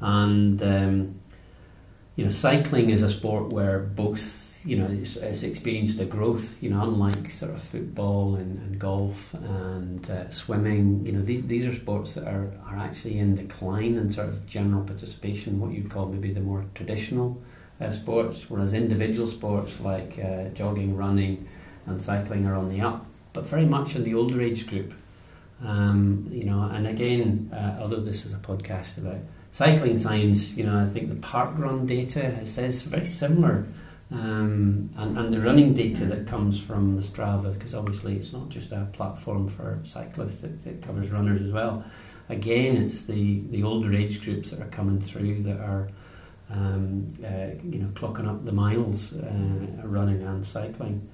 And, 0.00 0.62
um, 0.62 1.20
you 2.16 2.24
know, 2.24 2.30
cycling 2.30 2.90
is 2.90 3.02
a 3.02 3.10
sport 3.10 3.52
where 3.52 3.80
both 3.80 4.44
you 4.64 4.78
know, 4.78 4.86
it's, 4.90 5.16
it's, 5.16 5.42
experienced 5.42 6.00
a 6.00 6.06
growth, 6.06 6.62
you 6.62 6.70
know, 6.70 6.82
unlike 6.82 7.30
sort 7.30 7.52
of 7.52 7.62
football 7.62 8.34
and, 8.34 8.58
and 8.60 8.78
golf 8.78 9.34
and 9.34 10.10
uh, 10.10 10.30
swimming, 10.30 11.04
you 11.04 11.12
know, 11.12 11.20
these, 11.20 11.42
these 11.42 11.66
are 11.66 11.74
sports 11.74 12.14
that 12.14 12.24
are, 12.24 12.50
are 12.66 12.78
actually 12.78 13.18
in 13.18 13.36
decline 13.36 13.96
in 13.96 14.10
sort 14.10 14.28
of 14.28 14.46
general 14.46 14.82
participation, 14.82 15.60
what 15.60 15.72
you'd 15.72 15.90
call 15.90 16.06
maybe 16.06 16.32
the 16.32 16.40
more 16.40 16.64
traditional 16.74 17.42
uh, 17.80 17.90
sports, 17.90 18.48
whereas 18.48 18.74
individual 18.74 19.26
sports 19.26 19.80
like 19.80 20.18
uh, 20.18 20.44
jogging, 20.50 20.96
running 20.96 21.48
and 21.86 22.02
cycling 22.02 22.46
are 22.46 22.54
on 22.54 22.72
the 22.72 22.80
up, 22.80 23.06
but 23.32 23.44
very 23.44 23.66
much 23.66 23.96
in 23.96 24.04
the 24.04 24.14
older 24.14 24.40
age 24.40 24.66
group. 24.66 24.92
Um, 25.64 26.28
you 26.30 26.44
know, 26.44 26.62
and 26.62 26.86
again, 26.86 27.50
uh, 27.52 27.78
although 27.80 28.00
this 28.00 28.26
is 28.26 28.34
a 28.34 28.38
podcast 28.38 28.98
about 28.98 29.20
cycling 29.52 29.98
science, 29.98 30.56
you 30.56 30.64
know, 30.64 30.78
I 30.78 30.88
think 30.88 31.08
the 31.08 31.26
parkrun 31.26 31.86
data 31.86 32.44
says 32.46 32.82
very 32.82 33.06
similar 33.06 33.66
um, 34.10 34.90
and, 34.96 35.18
and 35.18 35.32
the 35.32 35.40
running 35.40 35.74
data 35.74 36.04
that 36.06 36.26
comes 36.26 36.60
from 36.60 36.96
the 36.96 37.02
Strava, 37.02 37.52
because 37.54 37.74
obviously 37.74 38.16
it's 38.16 38.32
not 38.32 38.48
just 38.48 38.70
a 38.70 38.88
platform 38.92 39.48
for 39.48 39.80
cyclists, 39.84 40.42
it, 40.44 40.64
it 40.66 40.82
covers 40.82 41.10
runners 41.10 41.42
as 41.42 41.50
well. 41.50 41.84
Again, 42.28 42.76
it's 42.76 43.06
the, 43.06 43.40
the 43.50 43.62
older 43.62 43.92
age 43.92 44.22
groups 44.22 44.50
that 44.50 44.60
are 44.60 44.68
coming 44.68 45.00
through 45.00 45.42
that 45.42 45.58
are 45.58 45.88
um, 46.50 47.12
uh, 47.24 47.54
you 47.64 47.78
know 47.78 47.88
clocking 47.88 48.28
up 48.28 48.44
the 48.44 48.52
miles 48.52 49.12
uh, 49.12 49.82
running 49.84 50.22
and 50.22 50.44
cycling. 50.44 51.08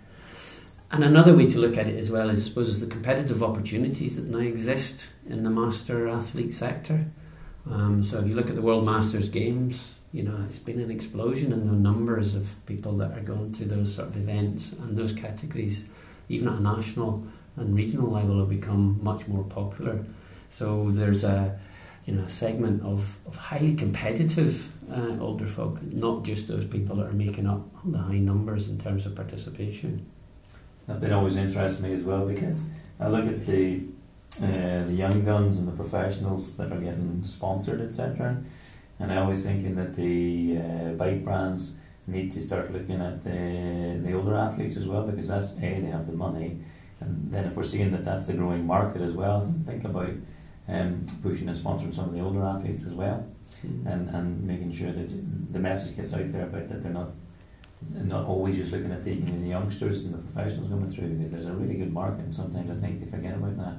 And 0.92 1.04
another 1.04 1.36
way 1.36 1.48
to 1.48 1.58
look 1.58 1.76
at 1.76 1.86
it 1.86 1.96
as 1.98 2.10
well 2.10 2.30
is, 2.30 2.42
I 2.42 2.48
suppose, 2.48 2.80
the 2.80 2.86
competitive 2.86 3.44
opportunities 3.44 4.16
that 4.16 4.26
now 4.26 4.38
exist 4.38 5.08
in 5.28 5.44
the 5.44 5.50
master 5.50 6.08
athlete 6.08 6.52
sector. 6.52 7.06
Um, 7.70 8.02
so 8.02 8.18
if 8.18 8.26
you 8.26 8.34
look 8.34 8.48
at 8.48 8.56
the 8.56 8.62
World 8.62 8.84
Masters 8.84 9.28
Games, 9.28 9.94
you 10.12 10.24
know, 10.24 10.44
it's 10.48 10.58
been 10.58 10.80
an 10.80 10.90
explosion 10.90 11.52
in 11.52 11.68
the 11.68 11.72
numbers 11.72 12.34
of 12.34 12.54
people 12.66 12.96
that 12.96 13.16
are 13.16 13.20
going 13.20 13.52
to 13.52 13.64
those 13.64 13.94
sort 13.94 14.08
of 14.08 14.16
events, 14.16 14.72
and 14.72 14.96
those 14.96 15.12
categories, 15.12 15.86
even 16.28 16.48
at 16.48 16.54
a 16.54 16.60
national 16.60 17.24
and 17.56 17.76
regional 17.76 18.10
level, 18.10 18.40
have 18.40 18.48
become 18.48 18.98
much 19.02 19.28
more 19.28 19.44
popular. 19.44 20.04
So 20.48 20.90
there's 20.90 21.22
a 21.22 21.56
you 22.06 22.14
know 22.14 22.24
a 22.24 22.30
segment 22.30 22.82
of, 22.82 23.18
of 23.26 23.36
highly 23.36 23.74
competitive 23.74 24.72
uh, 24.92 25.16
older 25.20 25.46
folk, 25.46 25.82
not 25.82 26.22
just 26.22 26.48
those 26.48 26.66
people 26.66 26.96
that 26.96 27.06
are 27.06 27.12
making 27.12 27.46
up 27.46 27.66
the 27.84 27.98
high 27.98 28.18
numbers 28.18 28.68
in 28.68 28.78
terms 28.78 29.06
of 29.06 29.14
participation. 29.14 30.06
That 30.86 31.00
bit 31.00 31.12
always 31.12 31.36
interests 31.36 31.80
me 31.80 31.92
as 31.92 32.02
well 32.02 32.26
because 32.26 32.64
I 32.98 33.08
look 33.08 33.26
at 33.26 33.46
the 33.46 33.82
uh, 34.38 34.84
the 34.86 34.94
young 34.94 35.24
guns 35.24 35.58
and 35.58 35.66
the 35.66 35.72
professionals 35.72 36.56
that 36.56 36.72
are 36.72 36.78
getting 36.78 37.22
sponsored, 37.24 37.80
etc 37.80 38.42
and 39.00 39.10
I 39.10 39.16
always 39.16 39.44
thinking 39.44 39.74
that 39.76 39.94
the 39.94 40.58
uh, 40.58 40.92
bike 40.92 41.24
brands 41.24 41.72
need 42.06 42.30
to 42.32 42.40
start 42.40 42.72
looking 42.72 43.00
at 43.00 43.24
the 43.24 43.98
the 44.02 44.12
older 44.12 44.34
athletes 44.34 44.76
as 44.76 44.86
well 44.86 45.04
because 45.06 45.28
that's 45.28 45.52
a 45.52 45.80
they 45.80 45.90
have 45.90 46.06
the 46.06 46.12
money, 46.12 46.58
and 47.00 47.32
then 47.32 47.46
if 47.46 47.56
we're 47.56 47.62
seeing 47.62 47.90
that 47.92 48.04
that's 48.04 48.26
the 48.26 48.34
growing 48.34 48.66
market 48.66 49.00
as 49.00 49.12
well, 49.12 49.40
think 49.66 49.84
about 49.84 50.12
um, 50.68 51.06
pushing 51.22 51.48
and 51.48 51.56
sponsoring 51.56 51.92
some 51.92 52.04
of 52.04 52.12
the 52.12 52.20
older 52.20 52.42
athletes 52.42 52.84
as 52.84 52.92
well, 52.92 53.26
mm-hmm. 53.66 53.86
and 53.86 54.08
and 54.10 54.42
making 54.42 54.72
sure 54.72 54.92
that 54.92 55.52
the 55.52 55.58
message 55.58 55.96
gets 55.96 56.12
out 56.12 56.30
there 56.32 56.44
about 56.44 56.68
that 56.68 56.82
they're 56.82 56.92
not 56.92 57.10
not 58.04 58.26
always 58.26 58.56
just 58.56 58.72
looking 58.72 58.92
at 58.92 59.02
the, 59.02 59.14
you 59.14 59.22
know, 59.22 59.40
the 59.40 59.48
youngsters 59.48 60.04
and 60.04 60.12
the 60.12 60.18
professionals 60.18 60.68
coming 60.68 60.90
through 60.90 61.08
because 61.08 61.32
there's 61.32 61.46
a 61.46 61.52
really 61.52 61.74
good 61.74 61.92
market 61.92 62.20
and 62.20 62.34
sometimes 62.34 62.70
I 62.70 62.74
think 62.74 63.00
they 63.00 63.10
forget 63.10 63.34
about 63.34 63.56
that. 63.56 63.74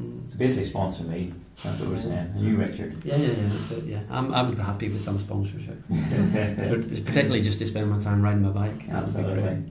Mm. 0.00 0.30
So 0.30 0.38
basically 0.38 0.64
sponsor 0.64 1.02
me 1.02 1.32
that's 1.62 1.80
what 1.80 1.88
we're 1.88 1.98
saying. 1.98 2.12
And 2.12 2.40
you, 2.40 2.56
Richard? 2.56 3.04
Yeah, 3.04 3.16
yeah, 3.16 3.28
yeah. 3.28 3.34
That's 3.48 3.70
it. 3.72 3.84
Yeah, 3.84 4.00
I'm, 4.10 4.32
I 4.32 4.42
would 4.42 4.56
be 4.56 4.62
happy 4.62 4.88
with 4.88 5.02
some 5.02 5.18
sponsorship. 5.18 5.82
particularly 5.88 7.42
just 7.42 7.58
to 7.58 7.66
spend 7.66 7.90
my 7.90 7.98
time 7.98 8.22
riding 8.22 8.42
my 8.42 8.50
bike. 8.50 8.88
Absolutely. 8.88 9.64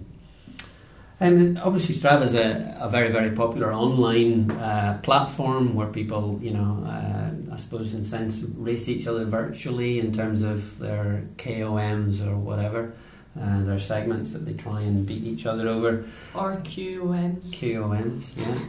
And 1.20 1.57
obviously, 1.57 1.95
Strava 1.95 2.24
is 2.24 2.36
a, 2.36 2.78
a 2.80 2.89
very, 2.89 3.09
very 3.09 3.32
popular 3.32 3.74
online 3.74 4.51
uh, 4.51 4.99
platform 5.01 5.74
where 5.74 5.88
people, 5.88 6.39
you 6.41 6.51
know, 6.51 6.86
uh, 6.86 7.26
I 7.57 7.59
suppose 7.59 7.95
in 7.95 8.01
a 8.01 8.05
sense, 8.05 8.43
race 8.55 8.87
each 8.87 9.07
other 9.07 9.25
virtually 9.25 9.99
in 9.99 10.13
terms 10.13 10.43
of 10.43 10.77
their 10.77 11.23
KOMs 11.37 12.23
or 12.23 12.37
whatever. 12.37 12.93
Uh, 13.39 13.63
their 13.63 13.79
segments 13.79 14.31
that 14.31 14.45
they 14.45 14.53
try 14.53 14.81
and 14.81 15.07
beat 15.07 15.23
each 15.23 15.47
other 15.47 15.67
over. 15.67 16.05
Or 16.35 16.57
QOMs. 16.57 17.49
QOMs, 17.49 18.29
yeah. 18.35 18.59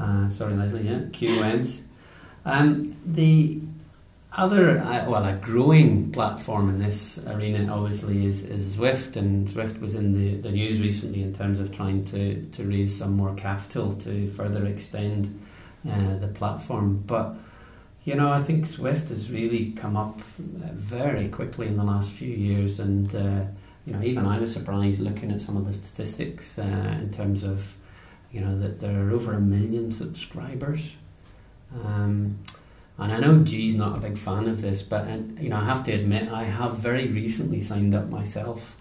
Uh, 0.00 0.28
sorry, 0.28 0.54
Lesley, 0.54 0.82
yeah, 0.82 1.00
QOMs. 1.10 1.80
Um, 2.44 2.96
the 3.04 3.60
other, 4.32 4.78
uh, 4.78 5.10
well, 5.10 5.24
a 5.24 5.34
growing 5.34 6.12
platform 6.12 6.68
in 6.68 6.78
this 6.78 7.18
arena 7.26 7.72
obviously 7.72 8.24
is, 8.24 8.44
is 8.44 8.76
Zwift, 8.76 9.16
and 9.16 9.48
Zwift 9.48 9.80
was 9.80 9.94
in 9.96 10.12
the, 10.12 10.40
the 10.42 10.52
news 10.52 10.80
recently 10.80 11.22
in 11.22 11.34
terms 11.34 11.58
of 11.58 11.72
trying 11.72 12.04
to, 12.06 12.40
to 12.52 12.64
raise 12.64 12.96
some 12.96 13.14
more 13.14 13.34
capital 13.34 13.94
to 13.96 14.30
further 14.30 14.64
extend 14.66 15.42
uh, 15.88 16.16
the 16.18 16.28
platform. 16.28 17.02
But, 17.04 17.34
you 18.06 18.14
know, 18.14 18.30
I 18.30 18.42
think 18.42 18.66
Zwift 18.66 19.10
has 19.10 19.30
really 19.30 19.72
come 19.72 19.96
up 19.98 20.20
uh, 20.20 20.68
very 20.72 21.28
quickly 21.28 21.66
in 21.66 21.76
the 21.76 21.84
last 21.84 22.10
few 22.10 22.32
years, 22.32 22.80
and, 22.80 23.14
uh, 23.14 23.44
you 23.84 23.92
know, 23.92 24.02
even 24.02 24.24
I 24.24 24.38
was 24.38 24.54
surprised 24.54 25.00
looking 25.00 25.30
at 25.30 25.42
some 25.42 25.58
of 25.58 25.66
the 25.66 25.74
statistics 25.74 26.58
uh, 26.58 26.96
in 27.02 27.10
terms 27.12 27.42
of, 27.42 27.74
you 28.32 28.40
know, 28.40 28.58
that 28.58 28.80
there 28.80 28.98
are 28.98 29.10
over 29.10 29.34
a 29.34 29.40
million 29.40 29.92
subscribers 29.92 30.94
um, 31.74 32.38
and 32.98 33.12
I 33.12 33.18
know 33.18 33.42
G's 33.42 33.74
not 33.74 33.98
a 33.98 34.00
big 34.00 34.16
fan 34.16 34.48
of 34.48 34.62
this, 34.62 34.82
but 34.82 35.06
uh, 35.08 35.18
you 35.40 35.48
know 35.48 35.56
I 35.56 35.64
have 35.64 35.84
to 35.84 35.92
admit 35.92 36.30
I 36.30 36.44
have 36.44 36.78
very 36.78 37.08
recently 37.08 37.62
signed 37.62 37.94
up 37.94 38.08
myself, 38.08 38.76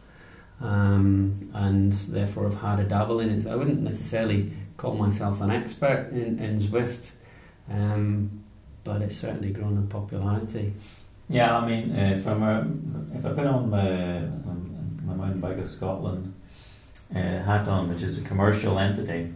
um, 0.61 1.49
and 1.53 1.91
therefore 1.91 2.45
have 2.45 2.61
had 2.61 2.79
a 2.79 2.83
dabble 2.85 3.19
in 3.19 3.29
it. 3.29 3.47
I 3.47 3.55
wouldn't 3.55 3.81
necessarily 3.81 4.53
call 4.77 4.95
myself 4.95 5.41
an 5.41 5.51
expert 5.51 6.09
in, 6.11 6.39
in 6.39 6.59
Zwift, 6.59 7.11
um, 7.69 8.44
but 8.85 9.01
it's 9.01 9.17
certainly 9.17 9.51
grown 9.51 9.75
in 9.75 9.87
popularity. 9.87 10.73
Yeah, 11.27 11.57
I 11.57 11.67
mean, 11.67 11.91
uh, 11.91 12.19
from 12.23 12.43
a, 12.43 13.17
if 13.17 13.25
I 13.25 13.33
put 13.33 13.47
on 13.47 13.69
my, 13.69 14.19
my 15.05 15.15
mountain 15.15 15.41
bike 15.41 15.57
of 15.57 15.67
Scotland 15.67 16.33
uh, 17.13 17.19
hat 17.19 17.67
on, 17.67 17.89
which 17.89 18.03
is 18.03 18.17
a 18.17 18.21
commercial 18.21 18.77
entity, 18.77 19.33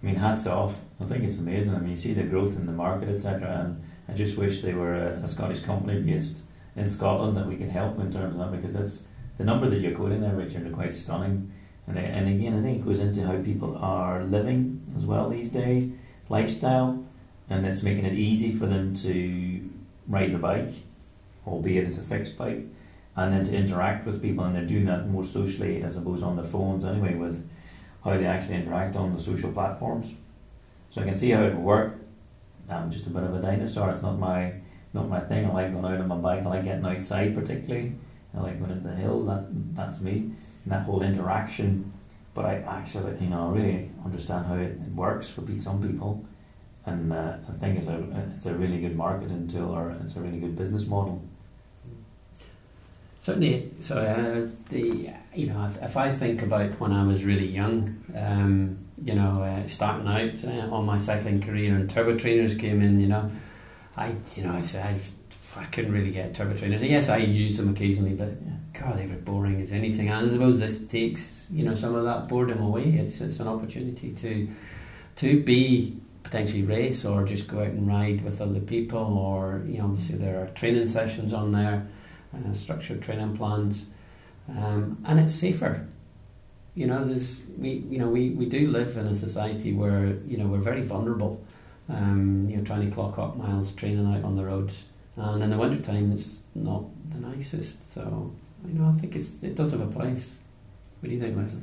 I 0.00 0.06
mean, 0.06 0.16
hats 0.16 0.46
off. 0.46 0.78
I 1.00 1.04
think 1.06 1.24
it's 1.24 1.38
amazing. 1.38 1.74
I 1.74 1.78
mean, 1.78 1.90
you 1.90 1.96
see 1.96 2.12
the 2.12 2.22
growth 2.22 2.56
in 2.56 2.66
the 2.66 2.72
market, 2.72 3.08
etc. 3.08 3.64
And 3.64 3.82
I 4.06 4.12
just 4.12 4.36
wish 4.36 4.60
they 4.60 4.74
were 4.74 4.94
a, 4.94 5.12
a, 5.24 5.28
Scottish 5.28 5.60
company 5.60 6.00
based 6.00 6.42
in 6.76 6.88
Scotland 6.88 7.36
that 7.36 7.46
we 7.46 7.56
could 7.56 7.70
help 7.70 7.98
in 7.98 8.12
terms 8.12 8.34
of 8.34 8.38
that 8.38 8.52
because 8.52 8.74
that's 8.74 9.04
the 9.38 9.44
numbers 9.44 9.70
that 9.70 9.80
you're 9.80 9.96
quoting 9.96 10.20
there, 10.20 10.34
Richard, 10.34 10.66
are 10.66 10.70
quite 10.70 10.92
stunning. 10.92 11.50
And, 11.86 11.98
and 11.98 12.28
again, 12.28 12.58
I 12.58 12.62
think 12.62 12.80
it 12.80 12.84
goes 12.84 13.00
into 13.00 13.26
how 13.26 13.42
people 13.42 13.78
are 13.78 14.24
living 14.24 14.82
as 14.96 15.06
well 15.06 15.30
these 15.30 15.48
days, 15.48 15.90
lifestyle, 16.28 17.07
and 17.50 17.66
it's 17.66 17.82
making 17.82 18.04
it 18.04 18.14
easy 18.14 18.52
for 18.52 18.66
them 18.66 18.94
to 18.96 19.68
ride 20.06 20.32
the 20.32 20.38
bike, 20.38 20.74
albeit 21.46 21.86
it's 21.86 21.98
a 21.98 22.02
fixed 22.02 22.36
bike, 22.36 22.64
and 23.16 23.32
then 23.32 23.44
to 23.44 23.54
interact 23.54 24.06
with 24.06 24.22
people, 24.22 24.44
and 24.44 24.54
they're 24.54 24.66
doing 24.66 24.84
that 24.84 25.08
more 25.08 25.24
socially 25.24 25.82
as 25.82 25.96
opposed 25.96 26.22
on 26.22 26.36
their 26.36 26.44
phones 26.44 26.84
anyway 26.84 27.14
with 27.14 27.48
how 28.04 28.16
they 28.16 28.26
actually 28.26 28.56
interact 28.56 28.96
on 28.96 29.14
the 29.14 29.20
social 29.20 29.52
platforms. 29.52 30.12
So 30.90 31.02
I 31.02 31.04
can 31.04 31.14
see 31.14 31.30
how 31.30 31.42
it 31.42 31.54
would 31.54 31.62
work. 31.62 31.98
I'm 32.68 32.90
just 32.90 33.06
a 33.06 33.10
bit 33.10 33.22
of 33.22 33.34
a 33.34 33.40
dinosaur. 33.40 33.90
It's 33.90 34.02
not 34.02 34.18
my 34.18 34.54
not 34.92 35.08
my 35.08 35.20
thing. 35.20 35.46
I 35.46 35.52
like 35.52 35.72
going 35.72 35.84
out 35.84 36.00
on 36.00 36.08
my 36.08 36.16
bike. 36.16 36.42
I 36.44 36.48
like 36.48 36.64
getting 36.64 36.84
outside 36.84 37.34
particularly. 37.34 37.94
I 38.34 38.40
like 38.40 38.58
going 38.58 38.72
into 38.72 38.88
the 38.88 38.94
hills. 38.94 39.26
That 39.26 39.46
that's 39.74 40.00
me. 40.00 40.32
And 40.64 40.72
that 40.72 40.84
whole 40.84 41.02
interaction. 41.02 41.92
But 42.34 42.44
I 42.44 42.54
actually, 42.66 43.18
you 43.20 43.30
know, 43.30 43.48
really 43.48 43.90
understand 44.04 44.46
how 44.46 44.54
it, 44.54 44.72
it 44.72 44.92
works 44.94 45.28
for 45.28 45.42
some 45.58 45.82
people, 45.82 46.24
and 46.86 47.12
uh, 47.12 47.36
I 47.48 47.52
think 47.52 47.78
it's 47.78 47.88
a 47.88 48.04
it's 48.34 48.46
a 48.46 48.54
really 48.54 48.80
good 48.80 48.96
marketing 48.96 49.48
tool 49.48 49.74
or 49.74 49.90
it's 50.02 50.16
a 50.16 50.20
really 50.20 50.38
good 50.38 50.56
business 50.56 50.86
model. 50.86 51.22
Certainly, 53.20 53.70
so 53.80 53.98
uh, 53.98 54.48
the 54.70 55.10
you 55.34 55.46
know 55.48 55.66
if, 55.66 55.82
if, 55.82 55.96
I 55.96 56.14
think 56.14 56.42
about 56.42 56.70
when 56.80 56.92
I 56.92 57.04
was 57.04 57.24
really 57.24 57.46
young, 57.46 58.02
um, 58.16 58.78
you 59.02 59.14
know, 59.14 59.42
uh, 59.42 59.68
starting 59.68 60.08
out 60.08 60.44
uh, 60.44 60.74
on 60.74 60.86
my 60.86 60.96
cycling 60.96 61.42
career, 61.42 61.74
and 61.74 61.90
turbo 61.90 62.16
trainers 62.16 62.54
came 62.54 62.80
in, 62.80 63.00
you 63.00 63.08
know, 63.08 63.30
I 63.96 64.14
you 64.34 64.44
know 64.44 64.52
I 64.52 64.62
said 64.62 65.00
I 65.56 65.64
couldn't 65.66 65.92
really 65.92 66.10
get 66.12 66.34
turbo 66.34 66.56
trainers. 66.56 66.80
And 66.80 66.90
yes, 66.90 67.08
I 67.08 67.18
used 67.18 67.58
them 67.58 67.68
occasionally, 67.68 68.14
but 68.14 68.30
God, 68.72 68.96
they 68.96 69.06
were 69.06 69.16
boring 69.16 69.60
as 69.60 69.72
anything. 69.72 70.08
And 70.08 70.26
I 70.26 70.30
suppose 70.30 70.58
this 70.58 70.86
takes 70.86 71.48
you 71.50 71.64
know 71.64 71.74
some 71.74 71.94
of 71.94 72.04
that 72.04 72.28
boredom 72.28 72.62
away. 72.62 72.84
It's 72.84 73.20
it's 73.20 73.40
an 73.40 73.48
opportunity 73.48 74.12
to 74.12 74.48
to 75.16 75.42
be 75.42 75.96
potentially 76.28 76.62
race 76.62 77.06
or 77.06 77.24
just 77.24 77.48
go 77.48 77.60
out 77.60 77.68
and 77.68 77.88
ride 77.88 78.22
with 78.22 78.42
other 78.42 78.60
people, 78.60 79.18
or 79.18 79.62
you 79.66 79.78
know, 79.78 79.84
obviously 79.84 80.16
there 80.16 80.42
are 80.42 80.46
training 80.48 80.86
sessions 80.86 81.32
on 81.32 81.52
there 81.52 81.86
uh, 82.34 82.52
structured 82.52 83.00
training 83.00 83.34
plans, 83.34 83.86
um, 84.50 84.98
and 85.06 85.18
it's 85.18 85.34
safer. 85.34 85.86
You 86.74 86.86
know, 86.86 87.04
there's 87.04 87.42
we 87.56 87.84
you 87.88 87.98
know 87.98 88.08
we, 88.08 88.30
we 88.30 88.46
do 88.46 88.68
live 88.68 88.96
in 88.98 89.06
a 89.06 89.16
society 89.16 89.72
where 89.72 90.18
you 90.26 90.36
know 90.36 90.46
we're 90.46 90.58
very 90.58 90.82
vulnerable. 90.82 91.42
Um, 91.88 92.46
you 92.50 92.58
know, 92.58 92.64
trying 92.64 92.86
to 92.86 92.94
clock 92.94 93.18
up 93.18 93.36
miles, 93.38 93.72
training 93.72 94.06
out 94.14 94.22
on 94.22 94.36
the 94.36 94.44
roads, 94.44 94.84
and 95.16 95.42
in 95.42 95.48
the 95.48 95.56
winter 95.56 95.82
time 95.82 96.12
it's 96.12 96.40
not 96.54 96.84
the 97.10 97.26
nicest. 97.26 97.94
So 97.94 98.34
you 98.66 98.74
know, 98.74 98.92
I 98.94 99.00
think 99.00 99.16
it's 99.16 99.30
it 99.42 99.54
does 99.54 99.70
have 99.70 99.80
a 99.80 99.86
place. 99.86 100.34
What 101.00 101.08
do 101.08 101.14
you 101.14 101.20
think, 101.20 101.36
Lesley? 101.36 101.62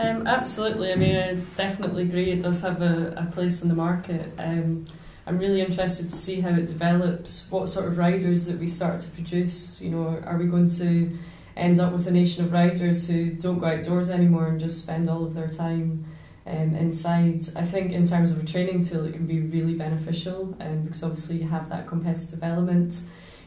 Um, 0.00 0.26
absolutely. 0.26 0.92
I 0.92 0.96
mean, 0.96 1.16
I 1.16 1.34
definitely 1.56 2.04
agree. 2.04 2.30
It 2.30 2.40
does 2.40 2.62
have 2.62 2.80
a, 2.80 3.12
a 3.18 3.30
place 3.32 3.62
in 3.62 3.68
the 3.68 3.74
market. 3.74 4.32
Um, 4.38 4.86
I'm 5.26 5.38
really 5.38 5.60
interested 5.60 6.08
to 6.10 6.16
see 6.16 6.40
how 6.40 6.50
it 6.50 6.68
develops. 6.68 7.46
What 7.50 7.68
sort 7.68 7.86
of 7.86 7.98
riders 7.98 8.46
that 8.46 8.58
we 8.58 8.66
start 8.66 9.00
to 9.02 9.10
produce? 9.10 9.78
You 9.78 9.90
know, 9.90 10.22
are 10.24 10.38
we 10.38 10.46
going 10.46 10.70
to 10.70 11.18
end 11.54 11.80
up 11.80 11.92
with 11.92 12.06
a 12.06 12.10
nation 12.10 12.46
of 12.46 12.52
riders 12.52 13.06
who 13.06 13.32
don't 13.32 13.58
go 13.58 13.66
outdoors 13.66 14.08
anymore 14.08 14.46
and 14.46 14.58
just 14.58 14.82
spend 14.82 15.10
all 15.10 15.22
of 15.26 15.34
their 15.34 15.48
time 15.48 16.06
um, 16.46 16.74
inside? 16.74 17.42
I 17.54 17.62
think 17.62 17.92
in 17.92 18.06
terms 18.06 18.32
of 18.32 18.42
a 18.42 18.46
training 18.46 18.82
tool, 18.84 19.04
it 19.04 19.12
can 19.12 19.26
be 19.26 19.40
really 19.40 19.74
beneficial 19.74 20.56
um, 20.60 20.84
because 20.84 21.02
obviously 21.02 21.36
you 21.36 21.48
have 21.48 21.68
that 21.68 21.86
competitive 21.86 22.42
element. 22.42 23.02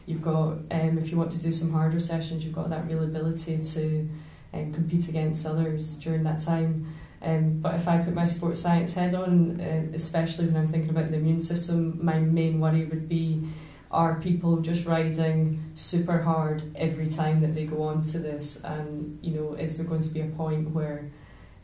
You've 0.06 0.22
got, 0.22 0.58
um, 0.70 0.98
if 0.98 1.10
you 1.10 1.16
want 1.16 1.32
to 1.32 1.42
do 1.42 1.50
some 1.50 1.72
harder 1.72 1.98
sessions, 1.98 2.44
you've 2.44 2.54
got 2.54 2.70
that 2.70 2.86
real 2.86 3.02
ability 3.02 3.58
to 3.58 4.08
um, 4.54 4.72
compete 4.72 5.08
against 5.08 5.46
others 5.46 5.94
during 5.94 6.22
that 6.24 6.40
time. 6.40 6.86
Um, 7.22 7.60
but 7.60 7.74
if 7.74 7.88
I 7.88 7.98
put 7.98 8.14
my 8.14 8.26
sports 8.26 8.60
science 8.60 8.94
head 8.94 9.14
on, 9.14 9.60
uh, 9.60 9.86
especially 9.94 10.46
when 10.46 10.56
I'm 10.56 10.66
thinking 10.66 10.90
about 10.90 11.10
the 11.10 11.16
immune 11.16 11.40
system, 11.40 11.98
my 12.02 12.18
main 12.18 12.60
worry 12.60 12.84
would 12.84 13.08
be 13.08 13.48
are 13.90 14.16
people 14.20 14.60
just 14.60 14.86
riding 14.86 15.62
super 15.76 16.20
hard 16.20 16.62
every 16.74 17.06
time 17.06 17.40
that 17.40 17.54
they 17.54 17.64
go 17.64 17.84
on 17.84 18.02
to 18.02 18.18
this? 18.18 18.62
And, 18.64 19.18
you 19.22 19.32
know, 19.34 19.54
is 19.54 19.78
there 19.78 19.86
going 19.86 20.02
to 20.02 20.08
be 20.08 20.20
a 20.20 20.26
point 20.26 20.70
where 20.70 21.10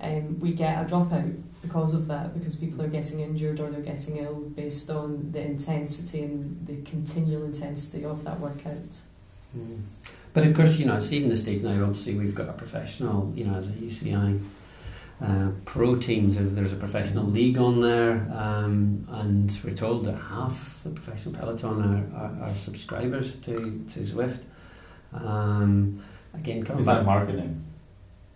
um, 0.01 0.39
we 0.39 0.53
get 0.53 0.81
a 0.81 0.85
dropout 0.89 1.43
because 1.61 1.93
of 1.93 2.07
that, 2.07 2.33
because 2.33 2.57
people 2.57 2.83
are 2.83 2.89
getting 2.89 3.21
injured 3.21 3.61
or 3.61 3.71
they're 3.71 3.81
getting 3.81 4.19
ill 4.19 4.37
based 4.55 4.89
on 4.89 5.33
the 5.33 5.41
intensity 5.41 6.23
and 6.23 6.67
the 6.67 6.81
continual 6.89 7.45
intensity 7.45 8.05
of 8.05 8.23
that 8.25 8.39
workout? 8.39 9.01
Mm. 9.57 9.81
But 10.33 10.47
of 10.47 10.55
course, 10.55 10.79
you 10.79 10.87
know, 10.87 10.99
seeing 11.01 11.29
the 11.29 11.37
state 11.37 11.63
now, 11.63 11.83
obviously 11.83 12.15
we've 12.15 12.35
got 12.35 12.49
a 12.49 12.53
professional, 12.53 13.33
you 13.35 13.45
know, 13.45 13.59
as 13.59 13.69
a 13.69 13.73
UCI 13.73 14.41
uh, 15.23 15.51
pro 15.65 15.97
teams, 15.97 16.37
there's 16.39 16.73
a 16.73 16.77
professional 16.77 17.25
league 17.25 17.59
on 17.59 17.83
there, 17.83 18.27
um, 18.33 19.07
and 19.11 19.59
we're 19.63 19.75
told 19.75 20.07
that 20.07 20.15
half 20.15 20.81
the 20.83 20.91
professional 20.91 21.35
peloton 21.35 21.83
are, 22.15 22.19
are, 22.19 22.49
are 22.49 22.55
subscribers 22.57 23.37
to, 23.37 23.55
to 23.93 24.01
Zwift. 24.01 24.39
Um, 25.13 26.03
again, 26.33 26.65
coming 26.65 26.81
Is 26.81 26.87
back, 26.87 26.99
that 26.99 27.05
marketing? 27.07 27.65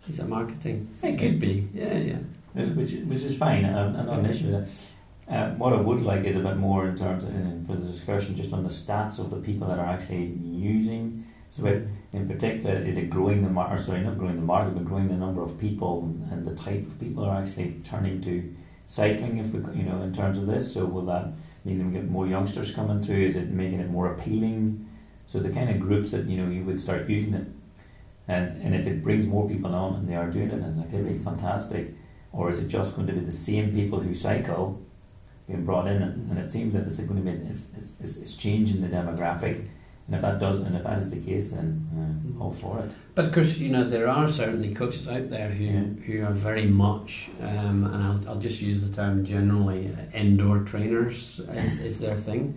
is 0.08 0.18
that 0.18 0.28
marketing? 0.28 0.88
It 1.02 1.18
could 1.18 1.38
be, 1.38 1.68
yeah, 1.72 1.96
yeah. 1.96 2.18
Which, 2.52 2.92
which 2.92 3.22
is 3.22 3.38
fine, 3.38 3.64
I'm, 3.64 3.96
I'm 3.96 4.06
not 4.06 4.18
an 4.18 4.26
issue 4.26 4.50
with 4.50 4.66
that. 4.66 5.32
Uh, 5.34 5.54
what 5.54 5.72
I 5.72 5.76
would 5.76 6.02
like 6.02 6.24
is 6.24 6.36
a 6.36 6.40
bit 6.40 6.56
more 6.56 6.86
in 6.86 6.96
terms 6.96 7.24
of, 7.24 7.30
uh, 7.30 7.66
for 7.66 7.80
the 7.80 7.86
discussion 7.86 8.34
just 8.36 8.52
on 8.52 8.62
the 8.62 8.68
stats 8.68 9.18
of 9.18 9.30
the 9.30 9.38
people 9.38 9.66
that 9.68 9.78
are 9.78 9.86
actually 9.86 10.38
using 10.42 11.23
Zwift. 11.56 11.88
In 12.12 12.28
particular, 12.28 12.76
is 12.76 12.96
it 12.96 13.10
growing 13.10 13.42
the 13.42 13.50
market? 13.50 13.84
Sorry, 13.84 14.00
not 14.00 14.18
growing 14.18 14.36
the 14.36 14.42
market, 14.42 14.74
but 14.74 14.84
growing 14.84 15.08
the 15.08 15.14
number 15.14 15.42
of 15.42 15.58
people 15.58 16.02
and 16.30 16.44
the 16.44 16.54
type 16.54 16.86
of 16.86 16.98
people 16.98 17.24
are 17.24 17.40
actually 17.40 17.80
turning 17.84 18.20
to 18.22 18.54
cycling. 18.86 19.38
If 19.38 19.46
we, 19.46 19.60
you 19.78 19.84
know, 19.84 20.02
in 20.02 20.12
terms 20.12 20.38
of 20.38 20.46
this, 20.46 20.72
so 20.72 20.84
will 20.84 21.04
that 21.06 21.32
mean 21.64 21.78
that 21.78 21.86
we 21.86 21.92
get 21.92 22.08
more 22.08 22.26
youngsters 22.26 22.74
coming 22.74 23.02
through? 23.02 23.26
Is 23.26 23.36
it 23.36 23.50
making 23.50 23.80
it 23.80 23.90
more 23.90 24.12
appealing? 24.12 24.88
So 25.26 25.38
the 25.38 25.50
kind 25.50 25.70
of 25.70 25.80
groups 25.80 26.10
that 26.10 26.26
you 26.26 26.36
know 26.42 26.50
you 26.50 26.64
would 26.64 26.78
start 26.78 27.08
using 27.08 27.34
it, 27.34 27.46
and 28.28 28.60
and 28.62 28.74
if 28.74 28.86
it 28.86 29.02
brings 29.02 29.26
more 29.26 29.48
people 29.48 29.74
on 29.74 29.94
and 29.94 30.08
they 30.08 30.16
are 30.16 30.30
doing 30.30 30.50
it 30.50 30.62
as 30.62 30.76
an 30.76 30.80
activity, 30.80 31.18
fantastic. 31.18 31.94
Or 32.32 32.50
is 32.50 32.58
it 32.58 32.66
just 32.66 32.96
going 32.96 33.06
to 33.06 33.12
be 33.12 33.20
the 33.20 33.32
same 33.32 33.72
people 33.72 34.00
who 34.00 34.12
cycle 34.12 34.80
being 35.46 35.64
brought 35.64 35.86
in? 35.86 36.02
And, 36.02 36.30
and 36.30 36.38
it 36.38 36.50
seems 36.50 36.72
that 36.72 36.84
it's 36.84 36.98
going 36.98 37.24
to 37.24 37.30
be 37.30 37.38
it's, 37.48 37.68
it's, 38.00 38.16
it's 38.16 38.34
changing 38.34 38.80
the 38.80 38.88
demographic 38.88 39.68
and 40.06 40.16
if 40.16 40.22
that 40.22 40.38
does, 40.38 40.58
and 40.58 40.76
if 40.76 40.82
that 40.84 40.98
is 40.98 41.10
the 41.10 41.20
case, 41.20 41.50
then 41.52 41.86
uh, 42.38 42.42
all 42.42 42.52
for 42.52 42.80
it. 42.80 42.94
But 43.14 43.24
of 43.26 43.32
course, 43.32 43.56
you 43.58 43.70
know 43.70 43.84
there 43.84 44.06
are 44.08 44.28
certainly 44.28 44.74
coaches 44.74 45.08
out 45.08 45.30
there 45.30 45.48
who 45.48 45.64
Yeah. 45.64 45.82
who 46.06 46.24
are 46.26 46.32
very 46.32 46.66
much, 46.66 47.30
um, 47.40 47.84
and 47.84 48.02
I'll, 48.02 48.28
I'll 48.28 48.40
just 48.40 48.60
use 48.60 48.82
the 48.86 48.94
term 48.94 49.24
generally, 49.24 49.88
uh, 49.88 50.16
indoor 50.18 50.58
trainers 50.60 51.40
is, 51.54 51.80
is 51.80 52.00
their 52.00 52.16
thing, 52.16 52.54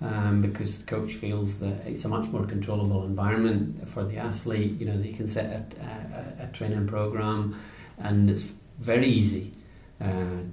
um, 0.00 0.42
because 0.42 0.78
the 0.78 0.84
coach 0.84 1.12
feels 1.14 1.60
that 1.60 1.86
it's 1.86 2.04
a 2.04 2.08
much 2.08 2.26
more 2.30 2.44
controllable 2.46 3.04
environment 3.04 3.88
for 3.88 4.02
the 4.04 4.16
athlete. 4.16 4.80
You 4.80 4.86
know 4.86 4.96
they 5.00 5.12
can 5.12 5.28
set 5.28 5.46
a, 5.80 6.42
a, 6.42 6.44
a 6.44 6.46
training 6.52 6.86
program, 6.88 7.54
and 7.98 8.28
it's 8.28 8.46
very 8.80 9.08
easy 9.08 9.52
uh, 10.00 10.04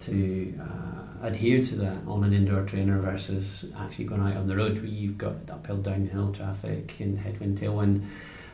to 0.01 0.59
uh, 0.61 1.04
adhere 1.25 1.63
to 1.63 1.75
that 1.75 1.97
on 2.07 2.23
an 2.23 2.33
indoor 2.33 2.63
trainer 2.63 2.99
versus 2.99 3.65
actually 3.77 4.05
going 4.05 4.21
out 4.21 4.37
on 4.37 4.47
the 4.47 4.55
road 4.55 4.77
where 4.77 4.85
you've 4.85 5.17
got 5.17 5.35
uphill, 5.49 5.77
downhill 5.77 6.31
traffic 6.31 6.99
and 6.99 7.19
headwind, 7.19 7.57
tailwind, 7.57 8.05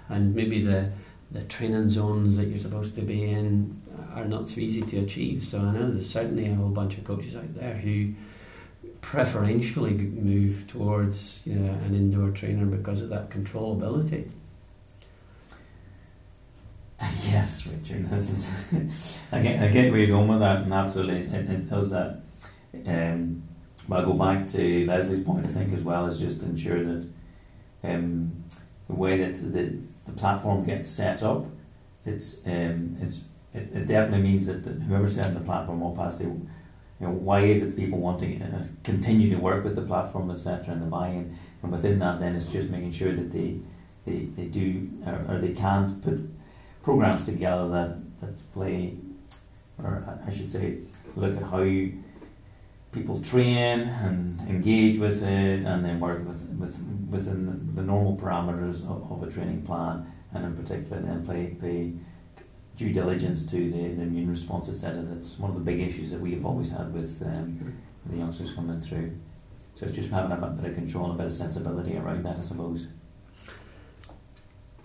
and 0.10 0.36
maybe 0.36 0.64
the 0.64 0.92
the 1.32 1.42
training 1.44 1.90
zones 1.90 2.36
that 2.36 2.48
you're 2.48 2.60
supposed 2.60 2.94
to 2.96 3.02
be 3.02 3.24
in 3.24 3.82
are 4.14 4.26
not 4.26 4.50
so 4.50 4.60
easy 4.60 4.82
to 4.82 5.00
achieve. 5.00 5.44
So 5.44 5.60
I 5.60 5.72
know 5.72 5.92
there's 5.92 6.10
certainly 6.10 6.48
a 6.48 6.56
whole 6.56 6.70
bunch 6.70 6.98
of 6.98 7.06
coaches 7.06 7.36
out 7.38 7.56
there 7.56 7.76
who 7.76 8.12
preferentially 9.00 9.94
move 9.94 10.68
towards 10.68 11.42
you 11.46 11.56
know, 11.56 11.72
an 11.72 11.96
indoor 11.96 12.32
trainer 12.32 12.66
because 12.66 13.02
of 13.02 13.10
that 13.10 13.30
controllability. 13.30 14.30
Yes, 17.32 17.66
Richard. 17.66 18.08
This 18.10 18.30
is 18.30 19.20
I 19.32 19.42
get 19.42 19.64
I 19.64 19.70
get 19.70 19.90
where 19.92 20.02
you're 20.02 20.16
going 20.16 20.28
with 20.28 20.40
that, 20.42 20.64
and 20.64 20.74
absolutely, 20.74 21.22
it, 21.36 21.50
it 21.50 21.70
does 21.70 21.90
that. 21.90 22.22
Um, 22.86 23.44
but 23.88 24.00
I'll 24.00 24.06
go 24.06 24.14
back 24.14 24.48
to 24.48 24.86
Lesley's 24.86 25.24
point. 25.24 25.46
I 25.46 25.50
think 25.50 25.74
as 25.74 25.84
well 25.84 26.06
as 26.06 26.20
just 26.20 26.42
ensure 26.42 26.84
that 26.84 27.08
um, 27.84 28.32
the 28.88 28.96
way 28.96 29.18
that 29.18 29.36
the, 29.36 29.78
the 30.06 30.12
platform 30.16 30.64
gets 30.64 30.90
set 30.90 31.24
up, 31.24 31.46
it's 32.06 32.46
um, 32.46 32.98
it's 33.02 33.24
it, 33.54 33.70
it 33.74 33.88
definitely 33.88 34.30
means 34.30 34.48
that, 34.48 34.64
that 34.64 34.82
whoever's 34.84 35.16
setting 35.16 35.34
the 35.34 35.42
platform 35.42 35.84
up 35.84 35.98
has 35.98 36.18
to. 36.20 36.24
You 36.24 37.08
know, 37.08 37.14
why 37.14 37.42
is 37.42 37.64
it 37.64 37.76
people 37.76 37.98
want 37.98 38.20
to 38.20 38.40
uh, 38.44 38.64
continue 38.84 39.30
to 39.32 39.38
work 39.38 39.64
with 39.64 39.76
the 39.76 39.82
platform, 39.82 40.30
etc., 40.30 40.74
and 40.74 40.84
the 40.84 40.86
buy-in, 40.86 41.36
and 41.64 41.72
within 41.72 41.98
that, 41.98 42.20
then 42.20 42.36
it's 42.36 42.46
just 42.46 42.70
making 42.70 42.92
sure 42.92 43.12
that 43.12 43.32
they 43.32 43.58
they, 44.06 44.26
they 44.36 44.46
do 44.46 44.90
or, 45.06 45.26
or 45.28 45.38
they 45.40 45.54
can 45.54 46.00
put 46.02 46.20
programs 46.84 47.24
together 47.24 47.68
that, 47.70 47.98
that 48.22 48.54
play, 48.54 48.96
or 49.78 50.20
I 50.26 50.32
should 50.32 50.52
say, 50.52 50.80
look 51.16 51.36
at 51.38 51.44
how 51.44 51.62
you, 51.62 52.01
people 52.92 53.20
train 53.20 53.82
and 53.82 54.40
engage 54.50 54.98
with 54.98 55.24
it, 55.24 55.66
and 55.66 55.84
then 55.86 56.00
work 56.00 56.26
with, 56.28 56.44
with 56.60 56.80
within 57.10 57.76
the, 57.76 57.82
normal 57.82 58.16
parameters 58.16 58.82
of, 58.90 59.12
of 59.12 59.24
a 59.24 59.30
training 59.30 59.62
plan, 59.64 60.06
and 60.34 60.46
in 60.46 60.56
particular, 60.56 61.02
then 61.02 61.26
play 61.26 61.56
pay 61.60 61.94
due 62.78 62.94
diligence 62.94 63.46
to 63.46 63.70
the, 63.70 63.94
the 63.96 64.02
immune 64.02 64.30
response, 64.30 64.70
etc. 64.70 65.02
That's 65.02 65.38
one 65.38 65.52
of 65.52 65.56
the 65.56 65.62
big 65.62 65.80
issues 65.82 66.10
that 66.12 66.20
we 66.20 66.34
have 66.34 66.46
always 66.46 66.70
had 66.70 66.94
with 66.94 67.22
um, 67.22 67.76
the 68.06 68.18
youngsters 68.18 68.52
coming 68.52 68.82
through. 68.82 69.18
So 69.74 69.86
it's 69.86 69.96
just 69.96 70.10
having 70.10 70.32
a 70.32 70.48
bit 70.48 70.72
of 70.72 70.76
control 70.76 71.12
a 71.12 71.14
bit 71.14 71.28
of 71.28 71.34
sensibility 71.34 71.98
around 71.98 72.24
that, 72.26 72.38
I 72.38 72.42
suppose. 72.42 72.88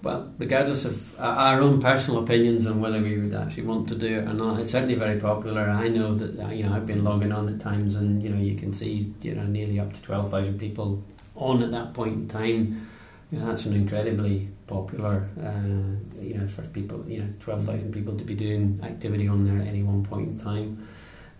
Well, 0.02 0.32
regardless 0.38 0.84
of 0.84 1.18
our 1.18 1.60
own 1.60 1.80
personal 1.80 2.22
opinions 2.22 2.66
on 2.66 2.80
whether 2.80 3.00
we 3.00 3.18
would 3.18 3.34
actually 3.34 3.64
want 3.64 3.88
to 3.88 3.94
do 3.94 4.18
it 4.18 4.28
or 4.28 4.34
not, 4.34 4.60
it's 4.60 4.70
certainly 4.70 4.94
very 4.94 5.18
popular. 5.18 5.68
I 5.68 5.88
know 5.88 6.14
that 6.14 6.38
uh, 6.38 6.48
you 6.50 6.64
know 6.64 6.74
I've 6.74 6.86
been 6.86 7.02
logging 7.02 7.32
on 7.32 7.48
at 7.48 7.60
times, 7.60 7.96
and 7.96 8.22
you 8.22 8.28
know 8.28 8.40
you 8.40 8.54
can 8.56 8.72
see 8.72 9.12
you 9.22 9.34
know 9.34 9.44
nearly 9.44 9.80
up 9.80 9.92
to 9.92 10.02
twelve 10.02 10.30
thousand 10.30 10.58
people 10.58 11.02
on 11.34 11.62
at 11.62 11.70
that 11.72 11.94
point 11.94 12.14
in 12.14 12.28
time. 12.28 12.88
You 13.32 13.40
know, 13.40 13.46
that's 13.46 13.66
an 13.66 13.74
incredibly 13.74 14.48
popular. 14.68 15.28
Uh, 15.42 16.20
you 16.22 16.34
know, 16.34 16.46
for 16.46 16.62
people, 16.62 17.02
you 17.08 17.20
know, 17.20 17.28
twelve 17.40 17.64
thousand 17.64 17.92
people 17.92 18.16
to 18.16 18.24
be 18.24 18.34
doing 18.34 18.78
activity 18.84 19.26
on 19.26 19.44
there 19.44 19.60
at 19.60 19.66
any 19.66 19.82
one 19.82 20.04
point 20.04 20.28
in 20.28 20.38
time. 20.38 20.86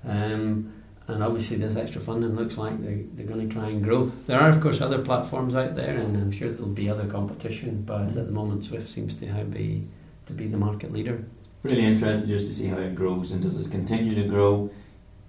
Um, 0.05 0.76
and 1.09 1.23
obviously, 1.23 1.57
this 1.57 1.77
extra 1.77 2.01
funding 2.01 2.35
looks 2.35 2.59
like 2.59 2.83
they, 2.83 3.05
they're 3.15 3.27
going 3.27 3.49
to 3.49 3.55
try 3.55 3.69
and 3.69 3.83
grow. 3.83 4.11
There 4.27 4.41
are, 4.41 4.49
of 4.49 4.61
course, 4.61 4.81
other 4.81 4.99
platforms 4.99 5.55
out 5.55 5.77
there, 5.77 5.97
and 5.97 6.17
I'm 6.17 6.33
sure 6.33 6.51
there'll 6.51 6.67
be 6.67 6.91
other 6.91 7.07
competition. 7.07 7.83
But 7.83 8.03
at 8.03 8.15
the 8.15 8.33
moment, 8.33 8.65
Zwift 8.65 8.89
seems 8.89 9.17
to 9.21 9.27
have 9.29 9.53
be 9.53 9.87
to 10.27 10.33
be 10.33 10.49
the 10.49 10.57
market 10.57 10.93
leader. 10.93 11.25
Really 11.63 11.85
interesting 11.85 12.27
just 12.27 12.47
to 12.47 12.53
see 12.53 12.67
how 12.67 12.79
it 12.79 12.97
grows, 12.97 13.31
and 13.31 13.41
does 13.41 13.59
it 13.61 13.71
continue 13.71 14.17
to 14.17 14.29
grow, 14.29 14.69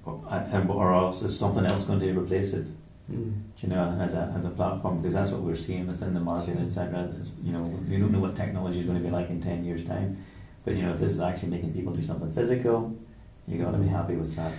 or, 0.03 0.23
and, 0.29 0.69
or 0.69 0.95
else 0.95 1.21
is 1.21 1.37
something 1.37 1.65
else 1.65 1.83
going 1.83 1.99
to 1.99 2.11
replace 2.11 2.53
it? 2.53 2.69
Mm. 3.11 3.43
You 3.61 3.69
know, 3.69 3.97
as 4.01 4.15
a 4.15 4.33
as 4.35 4.45
a 4.45 4.49
platform, 4.49 4.97
because 4.97 5.13
that's 5.13 5.29
what 5.29 5.41
we're 5.41 5.55
seeing 5.55 5.85
within 5.85 6.15
the 6.15 6.19
market, 6.19 6.57
etc. 6.57 7.07
You 7.43 7.53
know, 7.53 7.61
we 7.87 7.97
don't 7.97 8.11
know 8.11 8.19
what 8.19 8.35
technology 8.35 8.79
is 8.79 8.85
going 8.85 8.97
to 8.97 9.03
be 9.03 9.11
like 9.11 9.29
in 9.29 9.39
ten 9.39 9.63
years' 9.63 9.85
time, 9.85 10.17
but 10.65 10.75
you 10.75 10.81
know, 10.81 10.91
if 10.91 10.99
this 10.99 11.11
is 11.11 11.21
actually 11.21 11.49
making 11.49 11.73
people 11.73 11.93
do 11.93 12.01
something 12.01 12.31
physical, 12.33 12.97
you 13.47 13.63
got 13.63 13.71
to 13.71 13.77
be 13.77 13.87
happy 13.87 14.15
with 14.15 14.35
that. 14.35 14.51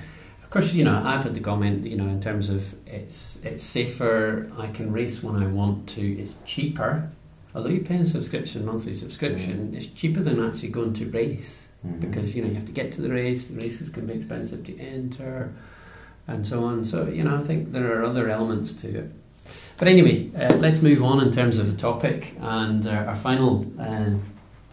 Of 0.49 0.53
course, 0.53 0.72
you 0.72 0.82
know 0.82 1.03
I've 1.05 1.24
had 1.24 1.34
the 1.34 1.40
comment. 1.40 1.86
You 1.86 1.99
know, 1.99 2.09
in 2.09 2.22
terms 2.22 2.49
of 2.49 2.74
it's 2.86 3.38
it's 3.44 3.62
safer. 3.62 4.51
I 4.59 4.68
can 4.68 4.90
race 4.90 5.22
when 5.22 5.42
I 5.42 5.46
want 5.46 5.86
to. 5.90 6.01
It's 6.01 6.32
cheaper. 6.46 7.11
Although 7.55 7.68
you're 7.68 7.84
paying 7.84 8.01
a 8.01 8.07
subscription, 8.07 8.64
monthly 8.64 8.94
subscription, 8.94 9.74
it's 9.76 9.88
cheaper 9.88 10.20
than 10.20 10.42
actually 10.42 10.70
going 10.70 10.94
to 10.94 11.05
race. 11.11 11.64
Mhm. 11.86 12.01
because 12.01 12.34
you 12.34 12.40
know 12.42 12.49
you 12.49 12.55
have 12.55 12.64
to 12.66 12.72
get 12.72 12.92
to 12.94 13.03
the 13.03 13.11
race. 13.11 13.49
The 13.49 13.57
races 13.57 13.90
can 13.90 14.07
be 14.07 14.14
expensive 14.14 14.64
to 14.64 14.78
enter, 14.80 15.53
and 16.26 16.46
so 16.46 16.64
on. 16.64 16.86
So 16.86 17.09
you 17.09 17.24
know 17.24 17.36
I 17.36 17.42
think 17.44 17.72
there 17.72 17.92
are 18.01 18.03
other 18.05 18.30
elements 18.30 18.72
to 18.72 18.88
it. 18.88 19.12
But 19.76 19.86
anyway, 19.86 20.30
uh, 20.34 20.57
let's 20.57 20.80
move 20.80 21.05
on 21.05 21.20
in 21.20 21.30
terms 21.30 21.59
of 21.59 21.66
the 21.70 21.76
topic 21.78 22.34
and 22.40 22.86
uh, 22.86 22.90
our 23.11 23.16
final 23.16 23.66
uh, 23.78 24.12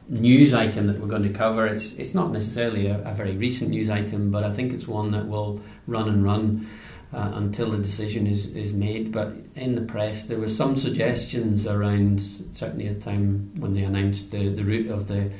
news 0.07 0.53
item 0.53 0.87
that 0.87 0.99
we're 0.99 1.07
going 1.07 1.23
to 1.23 1.29
cover. 1.29 1.67
It's 1.67 1.93
it's 1.93 2.13
not 2.13 2.31
necessarily 2.31 2.87
a, 2.87 2.99
a 2.99 3.13
very 3.13 3.35
recent 3.35 3.71
news 3.71 3.89
item, 3.89 4.31
but 4.31 4.43
I 4.43 4.51
think 4.51 4.73
it's 4.73 4.87
one 4.87 5.11
that 5.11 5.27
will 5.27 5.61
run 5.87 6.09
and 6.09 6.23
run. 6.23 6.69
Uh, 7.13 7.31
until 7.35 7.71
the 7.71 7.77
decision 7.77 8.27
is, 8.27 8.53
is 8.55 8.73
made, 8.73 9.09
but 9.09 9.31
in 9.55 9.75
the 9.75 9.81
press 9.81 10.25
there 10.25 10.37
were 10.37 10.49
some 10.49 10.75
suggestions 10.75 11.65
around 11.65 12.19
certainly 12.19 12.87
at 12.87 12.99
the 12.99 13.05
time 13.05 13.53
when 13.59 13.73
they 13.73 13.83
announced 13.83 14.31
the, 14.31 14.49
the 14.49 14.65
route 14.65 14.91
of 14.91 15.07
the 15.07 15.31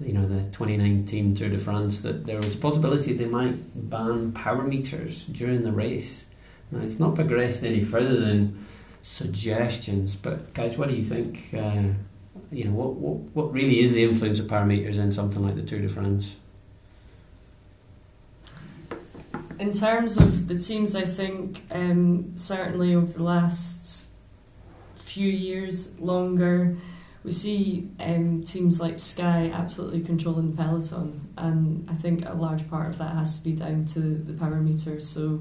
you 0.00 0.12
know 0.12 0.26
the 0.26 0.42
2019 0.52 1.34
Tour 1.34 1.50
de 1.50 1.58
France 1.58 2.00
that 2.02 2.24
there 2.24 2.36
was 2.36 2.54
a 2.54 2.58
possibility 2.58 3.12
they 3.12 3.26
might 3.26 3.58
ban 3.90 4.32
power 4.32 4.62
meters 4.62 5.26
during 5.26 5.64
the 5.64 5.72
race. 5.72 6.24
Now 6.70 6.82
it's 6.82 6.98
not 6.98 7.14
progressed 7.14 7.64
any 7.64 7.84
further 7.84 8.18
than 8.18 8.64
suggestions, 9.02 10.14
but 10.16 10.54
guys, 10.54 10.78
what 10.78 10.88
do 10.88 10.94
you 10.94 11.04
think? 11.04 11.52
Uh, 11.52 11.94
you 12.52 12.64
know 12.64 12.72
what, 12.72 12.94
what 12.94 13.16
what 13.34 13.52
really 13.52 13.80
is 13.80 13.92
the 13.92 14.04
influence 14.04 14.38
of 14.38 14.48
power 14.48 14.66
meters 14.66 14.98
in 14.98 15.12
something 15.12 15.42
like 15.42 15.56
the 15.56 15.62
Tour 15.62 15.80
de 15.80 15.88
France? 15.88 16.36
In 19.58 19.72
terms 19.72 20.18
of 20.18 20.48
the 20.48 20.58
teams, 20.58 20.94
I 20.96 21.02
think 21.02 21.62
um, 21.70 22.32
certainly 22.36 22.94
over 22.94 23.12
the 23.12 23.22
last 23.22 24.08
few 24.96 25.28
years, 25.28 25.98
longer, 26.00 26.76
we 27.22 27.32
see 27.32 27.88
um, 28.00 28.42
teams 28.42 28.80
like 28.80 28.98
Sky 28.98 29.50
absolutely 29.54 30.00
controlling 30.00 30.50
the 30.50 30.56
peloton, 30.56 31.28
and 31.36 31.88
I 31.88 31.94
think 31.94 32.28
a 32.28 32.34
large 32.34 32.68
part 32.68 32.88
of 32.88 32.98
that 32.98 33.14
has 33.14 33.38
to 33.38 33.44
be 33.44 33.52
down 33.52 33.86
to 33.86 34.00
the 34.00 34.32
power 34.32 34.56
meters. 34.56 35.08
So 35.08 35.40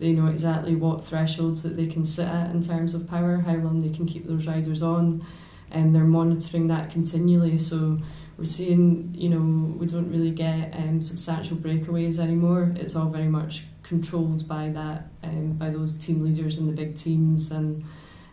they 0.00 0.12
know 0.12 0.26
exactly 0.26 0.74
what 0.74 1.06
thresholds 1.06 1.62
that 1.62 1.76
they 1.76 1.86
can 1.86 2.04
sit 2.04 2.26
at 2.26 2.50
in 2.50 2.62
terms 2.62 2.94
of 2.94 3.08
power, 3.08 3.36
how 3.38 3.54
long 3.56 3.78
they 3.78 3.94
can 3.94 4.06
keep 4.06 4.26
those 4.26 4.46
riders 4.46 4.82
on, 4.82 5.24
and 5.70 5.94
they're 5.94 6.04
monitoring 6.04 6.66
that 6.68 6.90
continually. 6.90 7.58
So 7.58 7.98
we're 8.36 8.46
seeing, 8.46 9.14
you 9.14 9.28
know, 9.28 9.76
we 9.76 9.86
don't 9.86 10.10
really 10.10 10.30
get 10.30 10.74
um, 10.74 11.02
substantial 11.02 11.56
breakaways 11.56 12.18
anymore. 12.18 12.72
It's 12.76 12.96
all 12.96 13.10
very 13.10 13.28
much 13.28 13.64
controlled 13.82 14.48
by 14.48 14.70
that, 14.70 15.08
um, 15.22 15.52
by 15.52 15.70
those 15.70 15.96
team 15.98 16.22
leaders 16.24 16.58
and 16.58 16.68
the 16.68 16.72
big 16.72 16.96
teams. 16.96 17.50
And 17.50 17.84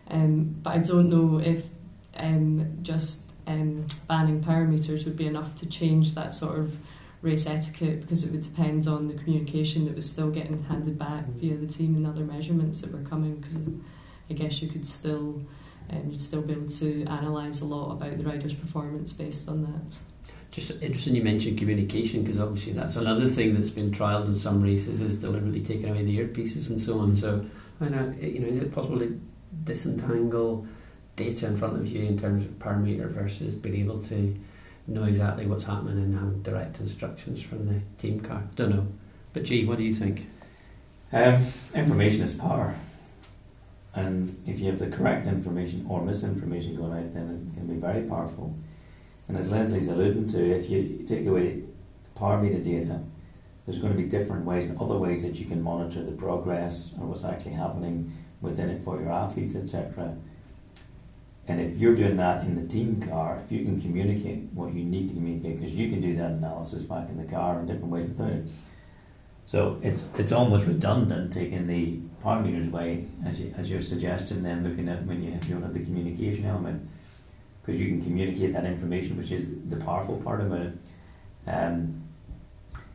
um, 0.09 0.55
but 0.63 0.75
I 0.75 0.77
don't 0.79 1.09
know 1.09 1.39
if 1.39 1.65
um, 2.15 2.77
just 2.81 3.29
um, 3.45 3.85
banning 4.07 4.41
power 4.41 4.65
meters 4.65 5.05
would 5.05 5.17
be 5.17 5.27
enough 5.27 5.55
to 5.55 5.69
change 5.69 6.15
that 6.15 6.33
sort 6.33 6.59
of 6.59 6.77
race 7.21 7.47
etiquette 7.47 8.01
because 8.01 8.25
it 8.25 8.31
would 8.31 8.43
depend 8.43 8.87
on 8.87 9.07
the 9.07 9.13
communication 9.15 9.85
that 9.85 9.95
was 9.95 10.09
still 10.09 10.29
getting 10.29 10.63
handed 10.63 10.97
back 10.97 11.25
via 11.35 11.55
the 11.55 11.67
team 11.67 11.95
and 11.95 12.07
other 12.07 12.23
measurements 12.23 12.81
that 12.81 12.91
were 12.91 13.07
coming. 13.09 13.35
Because 13.35 13.57
I 14.29 14.33
guess 14.33 14.61
you 14.61 14.69
could 14.69 14.87
still 14.87 15.41
um, 15.91 16.09
you'd 16.09 16.21
still 16.21 16.41
be 16.41 16.53
able 16.53 16.69
to 16.69 17.03
analyse 17.03 17.61
a 17.61 17.65
lot 17.65 17.93
about 17.93 18.17
the 18.17 18.23
rider's 18.23 18.53
performance 18.53 19.13
based 19.13 19.47
on 19.47 19.63
that. 19.63 19.97
Just 20.51 20.71
interesting 20.81 21.15
you 21.15 21.23
mentioned 21.23 21.57
communication 21.57 22.23
because 22.23 22.39
obviously 22.39 22.73
that's 22.73 22.95
another 22.95 23.27
thing 23.27 23.53
that's 23.53 23.69
been 23.69 23.91
trialled 23.91 24.27
in 24.27 24.39
some 24.39 24.61
races 24.61 25.01
is 25.01 25.17
deliberately 25.17 25.61
taking 25.61 25.89
away 25.89 26.03
the 26.03 26.19
earpieces 26.19 26.69
and 26.69 26.79
so 26.79 26.99
on. 26.99 27.15
So, 27.15 27.45
I 27.81 27.89
know, 27.89 28.13
you 28.19 28.39
know, 28.39 28.47
is 28.47 28.59
it 28.59 28.73
possible 28.73 28.99
to 28.99 29.19
disentangle 29.63 30.65
data 31.15 31.47
in 31.47 31.57
front 31.57 31.77
of 31.77 31.87
you 31.87 32.05
in 32.05 32.17
terms 32.17 32.45
of 32.45 32.57
power 32.59 32.77
meter 32.77 33.07
versus 33.07 33.55
being 33.55 33.81
able 33.81 33.99
to 34.03 34.35
know 34.87 35.03
exactly 35.03 35.45
what's 35.45 35.65
happening 35.65 35.97
and 35.97 36.15
have 36.15 36.43
direct 36.43 36.79
instructions 36.79 37.41
from 37.41 37.67
the 37.67 37.81
team 38.01 38.19
car? 38.19 38.43
Don't 38.55 38.69
know. 38.69 38.87
But 39.33 39.43
G, 39.43 39.65
what 39.65 39.77
do 39.77 39.83
you 39.83 39.93
think? 39.93 40.25
Um, 41.11 41.45
information 41.75 42.21
is 42.21 42.33
power. 42.33 42.75
And 43.97 44.39
if 44.45 44.59
you 44.59 44.67
have 44.67 44.77
the 44.77 44.95
correct 44.95 45.25
information 45.25 45.83
or 45.89 46.03
misinformation 46.03 46.75
going 46.75 46.93
out, 46.93 47.15
then 47.15 47.49
it 47.51 47.57
can 47.57 47.65
be 47.65 47.79
very 47.79 48.07
powerful. 48.07 48.55
And 49.27 49.35
as 49.35 49.49
Lesley's 49.49 49.87
alluding 49.87 50.27
to, 50.27 50.55
if 50.55 50.69
you 50.69 51.03
take 51.07 51.25
away 51.25 51.63
the 52.03 52.09
power 52.19 52.39
meter 52.39 52.59
data, 52.59 53.01
there's 53.65 53.79
going 53.79 53.91
to 53.91 53.97
be 53.97 54.07
different 54.07 54.45
ways 54.45 54.65
and 54.65 54.79
other 54.79 54.97
ways 54.97 55.23
that 55.23 55.39
you 55.39 55.47
can 55.47 55.63
monitor 55.63 56.03
the 56.03 56.11
progress 56.11 56.93
or 56.99 57.07
what's 57.07 57.25
actually 57.25 57.53
happening 57.53 58.15
within 58.39 58.69
it 58.69 58.83
for 58.83 59.01
your 59.01 59.11
athletes, 59.11 59.55
etc. 59.55 60.15
And 61.47 61.59
if 61.59 61.77
you're 61.77 61.95
doing 61.95 62.17
that 62.17 62.43
in 62.43 62.53
the 62.53 62.67
team 62.67 63.01
car, 63.01 63.41
if 63.43 63.51
you 63.51 63.65
can 63.65 63.81
communicate 63.81 64.43
what 64.53 64.75
you 64.75 64.83
need 64.83 65.09
to 65.09 65.15
communicate, 65.15 65.59
because 65.59 65.75
you 65.75 65.89
can 65.89 66.01
do 66.01 66.15
that 66.17 66.31
analysis 66.33 66.83
back 66.83 67.09
in 67.09 67.17
the 67.17 67.23
car 67.23 67.59
in 67.59 67.65
different 67.65 67.89
ways 67.89 68.07
without 68.09 68.29
it. 68.29 68.47
So 69.47 69.79
it's 69.81 70.05
it's 70.19 70.31
almost 70.31 70.67
redundant 70.67 71.33
taking 71.33 71.65
the 71.65 71.99
power 72.21 72.41
meters 72.41 72.67
away, 72.67 73.05
as, 73.25 73.39
you, 73.39 73.53
as 73.57 73.69
you're 73.69 73.81
suggesting, 73.81 74.43
then 74.43 74.63
looking 74.63 74.89
at 74.89 75.03
when 75.05 75.23
you, 75.23 75.31
don't 75.49 75.61
have 75.61 75.73
the 75.73 75.79
communication 75.79 76.45
element, 76.45 76.87
because 77.61 77.79
you 77.79 77.87
can 77.87 78.01
communicate 78.01 78.53
that 78.53 78.65
information, 78.65 79.17
which 79.17 79.31
is 79.31 79.49
the 79.69 79.77
powerful 79.77 80.17
part 80.17 80.41
about 80.41 80.61
it. 80.61 80.73
Um, 81.45 82.03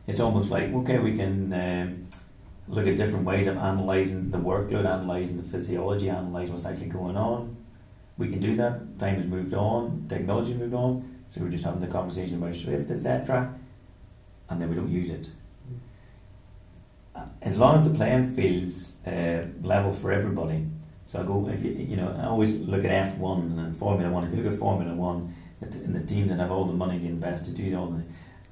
it's 0.05 0.19
almost 0.19 0.49
like, 0.49 0.73
okay, 0.73 0.99
we 0.99 1.15
can 1.15 1.53
um, 1.53 2.07
look 2.67 2.87
at 2.87 2.97
different 2.97 3.25
ways 3.25 3.47
of 3.47 3.55
analysing 3.57 4.31
the 4.31 4.37
workload, 4.37 4.81
analysing 4.81 5.37
the 5.37 5.43
physiology, 5.43 6.09
analysing 6.09 6.53
what's 6.53 6.65
actually 6.65 6.89
going 6.89 7.15
on. 7.15 7.55
We 8.17 8.29
can 8.29 8.39
do 8.39 8.55
that. 8.57 8.99
Time 8.99 9.15
has 9.15 9.25
moved 9.25 9.53
on, 9.53 10.05
technology 10.07 10.53
moved 10.53 10.73
on, 10.73 11.19
so 11.29 11.41
we're 11.41 11.49
just 11.49 11.63
having 11.63 11.81
the 11.81 11.87
conversation 11.87 12.35
about 12.35 12.51
Zwift, 12.51 12.91
etc., 12.91 13.55
and 14.49 14.61
then 14.61 14.69
we 14.69 14.75
don't 14.75 14.91
use 14.91 15.09
it 15.09 15.29
as 17.41 17.57
long 17.57 17.77
as 17.77 17.83
the 17.89 17.95
playing 17.95 18.33
field's 18.33 18.95
uh, 19.05 19.45
level 19.61 19.91
for 19.91 20.11
everybody. 20.11 20.65
So 21.05 21.19
I 21.19 21.23
go 21.23 21.47
if 21.49 21.63
you 21.63 21.71
you 21.71 21.95
know 21.95 22.15
I 22.19 22.25
always 22.25 22.55
look 22.55 22.83
at 22.85 22.91
F 22.91 23.17
one 23.17 23.57
and 23.59 23.77
Formula 23.77 24.11
One. 24.11 24.23
If 24.25 24.31
you 24.33 24.41
look 24.43 24.51
at 24.53 24.59
Formula 24.59 24.93
One, 24.95 25.33
and 25.61 25.93
the 25.95 26.03
teams 26.03 26.29
that 26.29 26.39
have 26.39 26.51
all 26.51 26.65
the 26.65 26.73
money 26.73 26.99
to 26.99 27.05
invest 27.05 27.45
to 27.45 27.51
do 27.51 27.77
all 27.77 27.87
the, 27.87 28.03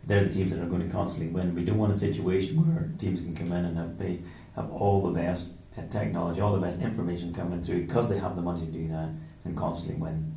they're 0.05 0.23
the 0.23 0.33
teams 0.33 0.51
that 0.51 0.61
are 0.61 0.65
going 0.67 0.85
to 0.87 0.93
constantly 0.93 1.31
win. 1.33 1.55
We 1.55 1.63
don't 1.63 1.77
want 1.77 1.91
a 1.93 1.97
situation 1.97 2.55
where 2.57 2.89
teams 2.97 3.19
can 3.19 3.35
come 3.35 3.51
in 3.53 3.65
and 3.65 3.77
have 3.77 3.97
they 3.97 4.19
have 4.55 4.71
all 4.71 5.01
the 5.01 5.11
best 5.11 5.51
uh, 5.77 5.81
technology, 5.89 6.41
all 6.41 6.53
the 6.53 6.59
best 6.59 6.79
information 6.81 7.33
coming 7.33 7.63
through 7.63 7.81
because 7.87 8.09
they 8.09 8.17
have 8.19 8.35
the 8.35 8.41
money 8.41 8.65
to 8.65 8.71
do 8.71 8.87
that 8.89 9.09
and 9.45 9.57
constantly 9.57 9.95
win. 9.99 10.35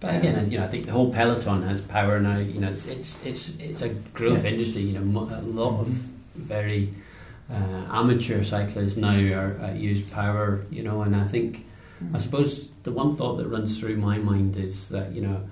But 0.00 0.16
again, 0.16 0.50
you 0.50 0.58
know, 0.58 0.64
I 0.64 0.68
think 0.68 0.86
the 0.86 0.92
whole 0.92 1.12
peloton 1.12 1.62
has 1.62 1.80
power 1.80 2.20
now. 2.20 2.38
You 2.38 2.60
know, 2.60 2.70
it's 2.70 2.86
it's 2.86 3.18
it's, 3.24 3.48
it's 3.58 3.82
a 3.82 3.88
growth 3.88 4.44
Yeah. 4.44 4.50
industry. 4.50 4.82
You 4.82 4.98
know, 5.00 5.20
a 5.20 5.40
lot 5.42 5.80
of 5.80 5.88
very 6.36 6.92
uh, 7.50 7.86
amateur 7.90 8.42
cyclists 8.44 8.96
now 8.96 9.16
are 9.34 9.60
uh, 9.60 9.72
use 9.72 10.02
power. 10.10 10.64
You 10.70 10.82
know, 10.82 11.02
and 11.02 11.14
I 11.14 11.24
think 11.24 11.66
I 12.12 12.18
suppose 12.18 12.70
the 12.82 12.92
one 12.92 13.16
thought 13.16 13.36
that 13.36 13.48
runs 13.48 13.78
through 13.78 13.96
my 13.96 14.18
mind 14.18 14.56
is 14.56 14.88
that 14.88 15.12
you 15.12 15.22
know 15.22 15.48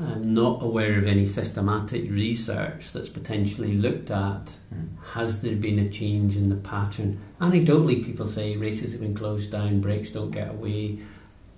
I'm 0.00 0.32
not 0.32 0.62
aware 0.62 0.96
of 0.96 1.08
any 1.08 1.26
systematic 1.26 2.08
research 2.08 2.92
that's 2.92 3.08
potentially 3.08 3.74
looked 3.74 4.10
at. 4.10 4.52
Mm. 4.72 4.90
Has 5.14 5.42
there 5.42 5.56
been 5.56 5.80
a 5.80 5.88
change 5.88 6.36
in 6.36 6.50
the 6.50 6.56
pattern? 6.56 7.20
Anecdotally, 7.40 8.04
people 8.04 8.28
say 8.28 8.56
races 8.56 8.92
have 8.92 9.00
been 9.00 9.16
closed 9.16 9.50
down, 9.50 9.80
breaks 9.80 10.12
don't 10.12 10.30
get 10.30 10.50
away. 10.50 11.00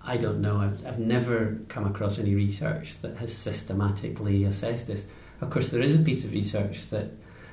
I 0.02 0.16
don't 0.16 0.40
know. 0.40 0.56
I've, 0.56 0.86
I've 0.86 0.98
never 0.98 1.58
come 1.68 1.86
across 1.86 2.18
any 2.18 2.34
research 2.34 2.98
that 3.02 3.18
has 3.18 3.36
systematically 3.36 4.44
assessed 4.44 4.86
this. 4.86 5.04
Of 5.42 5.50
course, 5.50 5.68
there 5.68 5.82
is 5.82 6.00
a 6.00 6.02
piece 6.02 6.24
of 6.24 6.32
research 6.32 6.88
that 6.88 7.10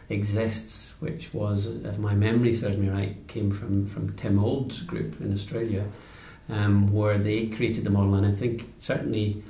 exists, 0.08 0.87
which 1.00 1.34
was, 1.34 1.68
if 1.68 1.98
my 1.98 2.16
memory 2.16 2.56
serves 2.56 2.78
me 2.78 2.90
right, 2.90 3.16
came 3.28 3.52
from, 3.52 3.88
from 3.88 4.16
Tim 4.16 4.40
Olds' 4.40 4.82
group 4.82 5.22
in 5.22 5.34
Australia, 5.34 5.86
um, 6.50 6.92
where 6.92 7.18
they 7.18 7.48
created 7.48 7.84
the 7.84 7.90
model. 7.90 8.16
And 8.16 8.26
I 8.26 8.32
think 8.32 8.74
certainly 8.80 9.44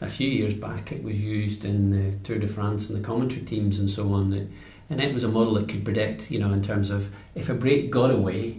a 0.00 0.08
few 0.08 0.28
years 0.28 0.54
back 0.54 0.92
it 0.92 1.02
was 1.02 1.22
used 1.22 1.64
in 1.64 1.90
the 1.90 2.16
Tour 2.18 2.38
de 2.38 2.48
France 2.48 2.88
and 2.88 2.98
the 2.98 3.06
commentary 3.06 3.44
teams 3.44 3.78
and 3.78 3.90
so 3.90 4.12
on. 4.12 4.30
That, 4.30 4.46
and 4.90 5.00
it 5.00 5.12
was 5.12 5.24
a 5.24 5.28
model 5.28 5.54
that 5.54 5.68
could 5.68 5.84
predict, 5.84 6.30
you 6.30 6.38
know, 6.38 6.52
in 6.52 6.62
terms 6.62 6.90
of 6.90 7.14
if 7.34 7.48
a 7.48 7.54
break 7.54 7.90
got 7.90 8.10
away, 8.10 8.58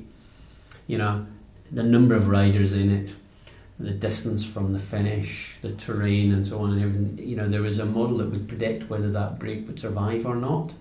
you 0.88 0.98
know, 0.98 1.26
the 1.72 1.84
number 1.84 2.16
of 2.16 2.28
riders 2.28 2.74
in 2.74 2.91
it, 2.91 3.16
the 3.80 3.91
distance 3.91 4.46
from 4.46 4.72
the 4.72 4.80
finish, 4.80 5.58
the 5.62 5.72
terrain, 5.74 6.32
and 6.32 6.48
so 6.48 6.60
on, 6.60 6.74
and 6.74 6.82
everything. 6.82 7.28
You 7.28 7.36
know, 7.36 7.50
there 7.50 7.62
was 7.62 7.80
a 7.80 7.86
model 7.86 8.18
that 8.18 8.30
would 8.30 8.48
predict 8.48 8.89
whether 8.89 9.12
that 9.12 9.39
break 9.39 9.68
would 9.68 9.80
survive 9.80 10.26
or 10.26 10.36
not. 10.36 10.74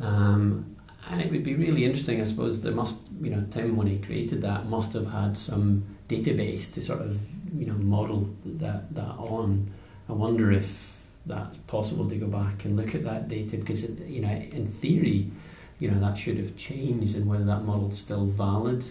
Um, 0.00 0.71
and 1.08 1.20
it 1.20 1.30
would 1.30 1.42
be 1.42 1.54
really 1.54 1.84
interesting, 1.84 2.20
I 2.20 2.24
suppose. 2.24 2.60
There 2.60 2.72
must, 2.72 2.96
you 3.20 3.30
know, 3.30 3.44
Tim 3.50 3.76
when 3.76 3.86
he 3.86 3.98
created 3.98 4.42
that 4.42 4.66
must 4.66 4.92
have 4.92 5.10
had 5.10 5.36
some 5.36 5.84
database 6.08 6.72
to 6.74 6.82
sort 6.82 7.00
of, 7.00 7.18
you 7.56 7.66
know, 7.66 7.74
model 7.74 8.28
that 8.44 8.94
that 8.94 9.16
on. 9.18 9.70
I 10.08 10.12
wonder 10.12 10.52
if 10.52 10.98
that's 11.26 11.56
possible 11.66 12.08
to 12.08 12.16
go 12.16 12.26
back 12.26 12.64
and 12.64 12.76
look 12.76 12.94
at 12.94 13.04
that 13.04 13.28
data 13.28 13.56
because, 13.56 13.84
it, 13.84 13.98
you 14.06 14.20
know, 14.20 14.30
in 14.30 14.68
theory, 14.68 15.30
you 15.78 15.90
know, 15.90 16.00
that 16.00 16.18
should 16.18 16.36
have 16.36 16.56
changed, 16.56 17.16
and 17.16 17.26
whether 17.26 17.44
that 17.44 17.64
model's 17.64 17.98
still 17.98 18.26
valid. 18.26 18.84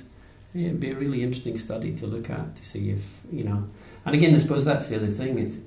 It'd 0.54 0.82
be 0.82 0.92
a 0.92 0.96
really 0.96 1.24
interesting 1.24 1.58
study 1.58 1.96
to 1.96 2.08
look 2.08 2.30
at 2.30 2.58
to 2.58 2.66
see 2.66 2.90
if 2.90 3.04
you 3.32 3.44
know. 3.44 3.70
And 4.06 4.16
again, 4.16 4.36
I 4.36 4.40
suppose 4.40 4.66
that's 4.66 4.90
the 4.90 4.98
other 4.98 5.08
thing. 5.08 5.40
It's 5.40 5.58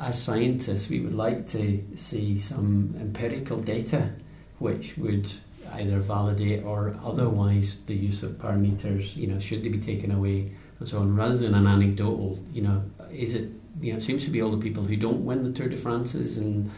as 0.00 0.22
scientists, 0.22 0.88
we 0.88 1.00
would 1.00 1.14
like 1.14 1.48
to 1.48 1.84
see 1.96 2.38
some 2.38 2.94
empirical 3.00 3.58
data 3.58 4.12
which 4.58 4.96
would 4.96 5.30
either 5.72 5.98
validate 5.98 6.64
or 6.64 6.96
otherwise 7.04 7.78
the 7.86 7.94
use 7.94 8.22
of 8.22 8.38
power 8.38 8.56
meters, 8.56 9.16
you 9.16 9.26
know, 9.26 9.38
should 9.38 9.62
they 9.62 9.68
be 9.68 9.78
taken 9.78 10.10
away 10.10 10.52
and 10.78 10.88
so 10.88 10.98
on, 10.98 11.16
rather 11.16 11.36
than 11.36 11.54
an 11.54 11.66
anecdotal, 11.66 12.38
you 12.52 12.62
know, 12.62 12.82
is 13.12 13.34
it, 13.34 13.50
you 13.80 13.92
know, 13.92 13.98
it 13.98 14.02
seems 14.02 14.24
to 14.24 14.30
be 14.30 14.42
all 14.42 14.50
the 14.50 14.62
people 14.62 14.84
who 14.84 14.96
don't 14.96 15.24
win 15.24 15.44
the 15.44 15.52
Tour 15.52 15.68
de 15.68 15.76
France's 15.76 16.36
and 16.36 16.70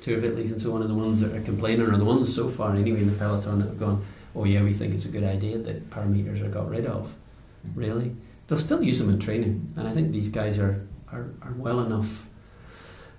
Tour 0.00 0.18
of 0.18 0.24
Italy's 0.24 0.52
and 0.52 0.60
so 0.60 0.74
on 0.74 0.82
are 0.82 0.86
the 0.86 0.94
ones 0.94 1.20
that 1.20 1.34
are 1.34 1.40
complaining, 1.40 1.88
or 1.88 1.96
the 1.96 2.04
ones 2.04 2.34
so 2.34 2.48
far 2.48 2.76
anyway 2.76 3.00
in 3.00 3.10
the 3.10 3.16
peloton 3.16 3.60
that 3.60 3.68
have 3.68 3.80
gone, 3.80 4.04
oh 4.36 4.44
yeah, 4.44 4.62
we 4.62 4.72
think 4.72 4.94
it's 4.94 5.06
a 5.06 5.08
good 5.08 5.24
idea 5.24 5.56
that 5.58 5.90
power 5.90 6.06
meters 6.06 6.40
are 6.42 6.48
got 6.48 6.68
rid 6.68 6.86
of. 6.86 7.12
Mm-hmm. 7.66 7.80
Really, 7.80 8.16
they'll 8.46 8.58
still 8.58 8.82
use 8.82 8.98
them 8.98 9.08
in 9.08 9.18
training, 9.18 9.72
and 9.76 9.88
I 9.88 9.92
think 9.92 10.12
these 10.12 10.28
guys 10.28 10.58
are 10.58 10.86
are, 11.10 11.30
are 11.42 11.54
well 11.56 11.80
enough 11.80 12.26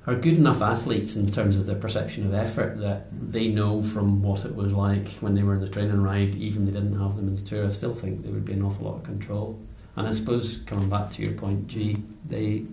are 0.08 0.16
good 0.16 0.36
enough 0.38 0.62
athletes 0.62 1.16
in 1.16 1.32
terms 1.32 1.58
of 1.58 1.66
their 1.66 1.76
perception 1.76 2.26
of 2.26 2.34
effort 2.34 2.80
that 2.80 3.08
they 3.12 3.48
know 3.48 3.82
from 3.82 4.22
what 4.22 4.46
it 4.46 4.56
was 4.56 4.72
like 4.72 5.10
when 5.20 5.34
they 5.34 5.44
were 5.44 5.56
in 5.56 5.62
the 5.62 5.70
training 5.70 6.02
ride, 6.02 6.36
even 6.36 6.66
they 6.66 6.72
didn't 6.72 7.00
have 7.00 7.16
them 7.16 7.28
in 7.28 7.36
the 7.36 7.42
tour. 7.42 7.66
I 7.66 7.72
still 7.72 7.96
think 7.96 8.22
there 8.22 8.32
would 8.32 8.46
be 8.46 8.54
an 8.54 8.62
awful 8.62 8.86
lot 8.86 8.98
of 8.98 9.04
control. 9.04 9.60
And 9.96 10.08
I 10.08 10.14
suppose 10.14 10.60
coming 10.66 10.90
back 10.90 11.12
to 11.14 11.24
your 11.24 11.34
point, 11.34 11.68
G, 11.68 12.04
they, 12.28 12.66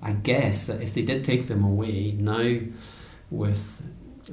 I 0.00 0.12
guess 0.12 0.66
that 0.66 0.80
if 0.80 0.94
they 0.94 1.02
did 1.02 1.24
take 1.24 1.46
them 1.46 1.64
away 1.64 2.12
now, 2.12 2.60
with 3.30 3.82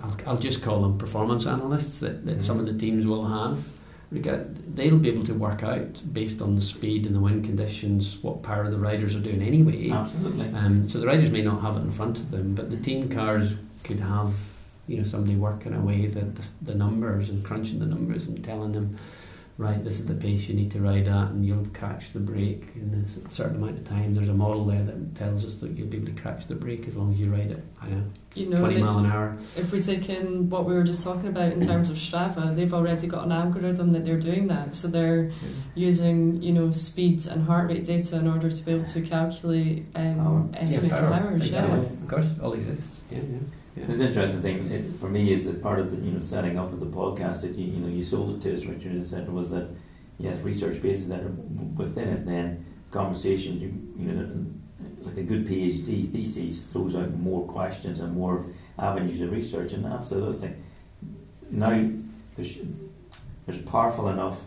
I'll, 0.01 0.17
I'll 0.25 0.37
just 0.37 0.61
call 0.61 0.81
them 0.81 0.97
performance 0.97 1.45
analysts 1.45 1.99
that, 1.99 2.25
that 2.25 2.37
mm-hmm. 2.37 2.43
some 2.43 2.59
of 2.59 2.65
the 2.65 2.77
teams 2.77 3.05
will 3.05 3.25
have 3.27 3.63
they'll 4.11 4.97
be 4.97 5.09
able 5.09 5.25
to 5.25 5.33
work 5.33 5.63
out 5.63 6.01
based 6.13 6.41
on 6.41 6.55
the 6.55 6.61
speed 6.61 7.05
and 7.05 7.15
the 7.15 7.19
wind 7.19 7.45
conditions 7.45 8.17
what 8.21 8.43
power 8.43 8.69
the 8.69 8.77
riders 8.77 9.15
are 9.15 9.19
doing 9.19 9.41
anyway. 9.41 9.89
Absolutely. 9.91 10.47
Um, 10.49 10.89
so 10.89 10.99
the 10.99 11.07
riders 11.07 11.31
may 11.31 11.41
not 11.41 11.61
have 11.61 11.77
it 11.77 11.81
in 11.81 11.91
front 11.91 12.17
of 12.17 12.31
them, 12.31 12.53
but 12.55 12.69
the 12.69 12.77
team 12.77 13.09
cars 13.09 13.53
could 13.83 13.99
have 13.99 14.33
you 14.87 14.97
know 14.97 15.03
somebody 15.03 15.35
working 15.35 15.73
away 15.73 16.07
the, 16.07 16.21
the, 16.21 16.47
the 16.61 16.75
numbers 16.75 17.29
and 17.29 17.43
crunching 17.43 17.79
the 17.79 17.85
numbers 17.85 18.27
and 18.27 18.43
telling 18.43 18.71
them 18.71 18.97
right, 19.57 19.81
this 19.83 19.99
is 19.99 20.05
the 20.05 20.13
pace 20.13 20.49
you 20.49 20.55
need 20.55 20.71
to 20.71 20.81
ride 20.81 21.07
at, 21.07 21.29
and 21.29 21.45
you'll 21.45 21.65
catch 21.67 22.11
the 22.11 22.19
break 22.19 22.67
in 22.75 22.93
a 22.93 23.31
certain 23.31 23.55
amount 23.55 23.77
of 23.77 23.87
time. 23.87 24.13
There's 24.13 24.27
a 24.27 24.33
model 24.33 24.65
there 24.65 24.83
that 24.83 25.15
tells 25.15 25.45
us 25.45 25.55
that 25.55 25.71
you'll 25.71 25.87
be 25.87 25.97
able 25.97 26.07
to 26.07 26.21
catch 26.21 26.47
the 26.47 26.55
break 26.55 26.87
as 26.87 26.97
long 26.97 27.13
as 27.13 27.19
you 27.19 27.31
ride 27.31 27.51
it. 27.51 27.63
I 27.81 27.87
know, 27.87 28.03
you 28.33 28.49
know 28.49 28.57
20 28.57 28.81
mile 28.81 28.97
an 28.99 29.05
hour. 29.05 29.37
If 29.55 29.71
we 29.71 29.81
take 29.81 30.09
in 30.09 30.49
what 30.49 30.65
we 30.65 30.73
were 30.73 30.83
just 30.83 31.03
talking 31.03 31.29
about 31.29 31.53
in 31.53 31.61
terms 31.61 31.89
of 31.89 31.95
Strava, 31.95 32.53
they've 32.53 32.73
already 32.73 33.07
got 33.07 33.25
an 33.25 33.31
algorithm 33.31 33.93
that 33.93 34.03
they're 34.03 34.19
doing 34.19 34.47
that. 34.47 34.75
So 34.75 34.89
they're 34.89 35.27
yeah. 35.27 35.49
using, 35.73 36.41
you 36.43 36.51
know, 36.51 36.69
speed 36.71 37.25
and 37.27 37.47
heart 37.47 37.69
rate 37.69 37.85
data 37.85 38.17
in 38.17 38.27
order 38.27 38.51
to 38.51 38.65
be 38.65 38.73
able 38.73 38.85
to 38.85 39.01
calculate 39.01 39.85
um, 39.95 40.51
oh, 40.53 40.57
estimated 40.57 40.97
yeah, 40.97 41.13
hours. 41.13 41.41
Exactly. 41.41 41.77
Yeah, 41.77 41.85
of 41.85 42.07
course, 42.09 42.29
all 42.43 42.53
exists. 42.53 42.97
Yeah, 43.09 43.19
yeah. 43.19 43.37
Yeah. 43.75 43.85
The 43.87 44.05
interesting 44.05 44.41
thing 44.41 44.71
it, 44.71 44.99
for 44.99 45.09
me 45.09 45.33
is 45.33 45.45
that 45.45 45.61
part 45.61 45.79
of 45.79 45.91
the 45.91 46.05
you 46.05 46.13
know 46.13 46.19
setting 46.19 46.57
up 46.57 46.71
of 46.71 46.79
the 46.79 46.85
podcast 46.85 47.41
that 47.41 47.55
you, 47.55 47.65
you 47.73 47.79
know 47.79 47.87
you 47.87 48.01
sold 48.01 48.35
it 48.35 48.41
to 48.43 48.53
us, 48.53 48.65
Richard, 48.65 48.93
and 48.93 49.05
said 49.05 49.31
was 49.31 49.51
that 49.51 49.67
yes, 50.17 50.39
research 50.41 50.81
bases 50.81 51.09
that 51.09 51.21
are 51.21 51.35
within 51.75 52.09
it. 52.09 52.25
Then 52.25 52.65
conversation, 52.91 53.59
you, 53.59 54.05
you 54.05 54.11
know, 54.11 54.45
like 55.01 55.17
a 55.17 55.23
good 55.23 55.45
PhD 55.45 56.09
thesis 56.09 56.63
throws 56.65 56.95
out 56.95 57.11
more 57.15 57.45
questions 57.45 57.99
and 57.99 58.13
more 58.13 58.45
avenues 58.79 59.19
of 59.21 59.31
research, 59.31 59.73
and 59.73 59.85
absolutely 59.85 60.53
now 61.49 61.89
there's 62.35 62.59
there's 63.45 63.61
powerful 63.63 64.09
enough 64.09 64.45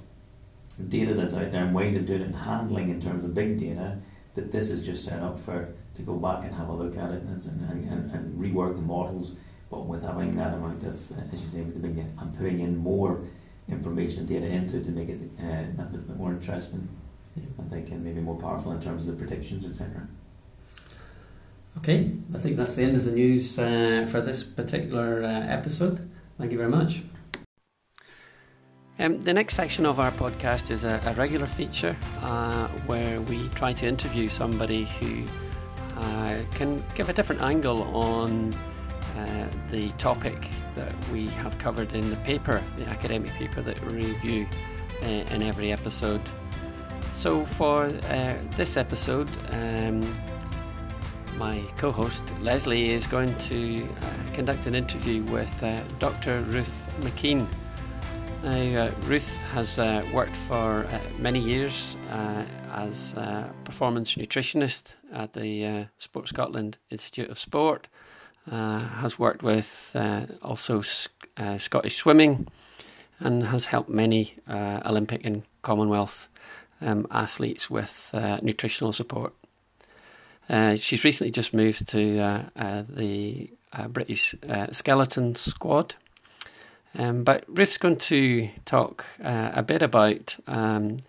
data 0.89 1.15
that's 1.15 1.35
out 1.35 1.53
there 1.53 1.65
and 1.65 1.75
ways 1.75 1.97
of 1.97 2.07
doing 2.07 2.23
it 2.23 2.27
and 2.27 2.37
handling 2.37 2.91
in 2.91 3.01
terms 3.01 3.25
of 3.25 3.35
big 3.35 3.59
data 3.59 3.99
that 4.35 4.53
this 4.53 4.71
is 4.71 4.85
just 4.85 5.05
set 5.05 5.21
up 5.23 5.39
for 5.39 5.75
to 5.99 6.03
go 6.03 6.15
back 6.15 6.45
and 6.45 6.55
have 6.55 6.69
a 6.69 6.73
look 6.73 6.97
at 6.97 7.11
it 7.11 7.23
and, 7.23 7.45
and, 7.45 7.91
and, 7.91 8.11
and 8.13 8.39
rework 8.39 8.77
the 8.77 8.83
models, 8.83 9.33
but 9.71 9.87
with 9.87 10.03
having 10.03 10.35
that 10.37 10.55
amount 10.55 10.83
of, 10.85 11.13
uh, 11.13 11.21
as 11.33 11.43
you 11.43 11.49
say, 11.51 11.61
with 11.61 11.75
the 11.75 11.87
big, 11.87 11.99
and 11.99 12.37
putting 12.37 12.61
in 12.61 12.77
more 12.77 13.21
information 13.69 14.21
and 14.21 14.29
data 14.29 14.47
into 14.47 14.79
it 14.79 14.85
to 14.85 14.91
make 14.91 15.09
it 15.09 15.21
uh, 15.43 15.83
a 15.83 15.87
bit 15.87 16.17
more 16.17 16.31
interesting, 16.31 16.89
yeah. 17.37 17.43
I 17.59 17.69
think, 17.69 17.91
and 17.91 18.03
maybe 18.03 18.21
more 18.21 18.39
powerful 18.39 18.73
in 18.73 18.81
terms 18.81 19.09
of 19.09 19.19
the 19.19 19.27
predictions, 19.27 19.67
etc. 19.67 20.09
Okay, 21.77 22.13
I 22.35 22.39
think 22.39 22.57
that's 22.57 22.77
the 22.77 22.85
end 22.85 22.97
of 22.97 23.05
the 23.05 23.13
news 23.13 23.59
uh, 23.59 24.07
for 24.11 24.21
this 24.21 24.43
particular 24.45 25.23
uh, 25.23 25.29
episode. 25.29 26.09
Thank 26.39 26.53
you 26.53 26.59
very 26.59 26.71
much. 26.71 27.03
Um, 29.01 29.21
the 29.23 29.33
next 29.33 29.55
section 29.55 29.87
of 29.87 30.01
our 30.01 30.11
podcast 30.13 30.71
is 30.71 30.83
a, 30.83 31.01
a 31.07 31.15
regular 31.15 31.47
feature 31.47 31.97
uh, 32.21 32.67
where 32.87 33.21
we 33.21 33.49
try 33.51 33.73
to 33.75 33.87
interview 33.87 34.29
somebody 34.29 34.85
who 34.99 35.25
uh, 35.99 36.43
can 36.53 36.83
give 36.95 37.09
a 37.09 37.13
different 37.13 37.43
angle 37.43 37.83
on 37.97 38.55
uh, 39.17 39.49
the 39.71 39.91
topic 39.93 40.49
that 40.77 40.95
we 41.11 41.27
have 41.27 41.59
covered 41.59 41.93
in 41.93 42.09
the 42.11 42.17
paper, 42.19 42.63
the 42.79 42.87
academic 42.87 43.31
paper 43.33 43.61
that 43.63 43.81
we 43.87 43.97
review 43.97 44.47
uh, 45.03 45.07
in 45.07 45.43
every 45.43 45.73
episode. 45.73 46.21
So, 47.17 47.45
for 47.57 47.87
uh, 47.87 48.37
this 48.57 48.77
episode, 48.77 49.29
um, 49.51 50.01
my 51.37 51.61
co 51.77 51.91
host 51.91 52.23
Lesley 52.41 52.91
is 52.91 53.07
going 53.09 53.35
to 53.49 53.85
uh, 53.85 54.35
conduct 54.35 54.67
an 54.67 54.77
interview 54.77 55.25
with 55.25 55.51
Dr. 55.99 56.43
Ruth 56.43 56.75
McKean. 57.01 57.47
Now, 58.45 58.89
Ruth 59.07 59.29
has 59.53 59.77
worked 60.13 60.37
for 60.47 60.87
many 61.19 61.41
years 61.41 61.97
as 62.73 63.13
a 63.15 63.53
performance 63.65 64.15
nutritionist 64.15 64.95
at 65.13 65.33
the 65.33 65.67
uh, 65.67 65.85
Sport 65.99 66.29
Scotland 66.29 66.79
Institute 66.91 67.31
of 67.31 67.39
Sport. 67.39 67.89
Uh, 68.51 68.79
has 68.79 69.19
worked 69.19 69.43
with 69.43 69.91
uh, 69.95 70.23
also 70.41 70.83
uh, 71.37 71.59
Scottish 71.59 71.97
swimming 71.97 72.47
and 73.21 73.45
has 73.45 73.67
helped 73.67 73.91
many 73.91 74.37
uh, 74.49 74.81
Olympic 74.87 75.27
and 75.27 75.43
Commonwealth 75.61 76.29
um, 76.81 77.07
athletes 77.11 77.69
with 77.69 78.09
uh, 78.15 78.39
nutritional 78.41 78.95
support. 78.95 79.35
she's 80.77 81.05
recently 81.05 81.31
just 81.31 81.53
moved 81.53 81.87
to 81.89 82.45
the 82.89 83.51
British 83.89 84.35
skeleton 84.73 85.35
squad. 85.35 85.97
Um, 86.97 87.25
but 87.25 87.45
Ruth's 87.49 87.77
going 87.77 87.99
to 87.99 88.49
talk 88.65 89.05
a 89.21 89.63
bit 89.63 89.83
about 89.83 90.37
um, 90.47 91.01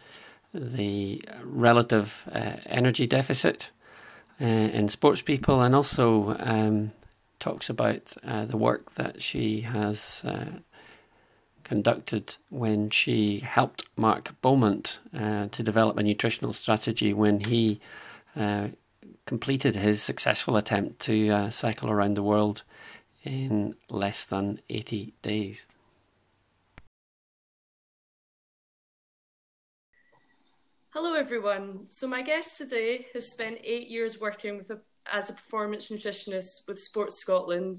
the 0.53 1.23
relative 1.43 2.23
energy 2.65 3.05
deficit 3.07 3.69
uh, 4.41 4.45
in 4.45 4.89
sports 4.89 5.21
people 5.21 5.61
and 5.61 5.75
also 5.75 6.35
um, 6.39 6.91
talks 7.39 7.69
about 7.69 8.13
uh, 8.25 8.45
the 8.45 8.57
work 8.57 8.95
that 8.95 9.21
she 9.21 9.61
has 9.61 10.21
uh, 10.25 10.59
conducted 11.63 12.35
when 12.49 12.89
she 12.89 13.39
helped 13.39 13.83
Mark 13.95 14.35
Beaumont 14.41 14.99
uh, 15.13 15.47
to 15.47 15.63
develop 15.63 15.97
a 15.97 16.03
nutritional 16.03 16.53
strategy 16.53 17.13
when 17.13 17.41
he 17.41 17.79
uh, 18.35 18.69
completed 19.25 19.75
his 19.75 20.01
successful 20.01 20.57
attempt 20.57 20.99
to 21.01 21.29
uh, 21.29 21.49
cycle 21.49 21.89
around 21.89 22.15
the 22.15 22.23
world 22.23 22.63
in 23.23 23.75
less 23.89 24.25
than 24.25 24.61
80 24.69 25.13
days. 25.21 25.65
Hello, 30.91 31.13
everyone. 31.13 31.85
So, 31.91 32.07
my 32.07 32.23
guest 32.23 32.57
today 32.57 33.05
has 33.13 33.29
spent 33.29 33.59
eight 33.63 33.89
years 33.89 34.19
working 34.19 34.59
a, 34.71 34.79
as 35.05 35.29
a 35.29 35.33
performance 35.33 35.89
nutritionist 35.89 36.67
with 36.67 36.81
Sports 36.81 37.15
Scotland 37.15 37.77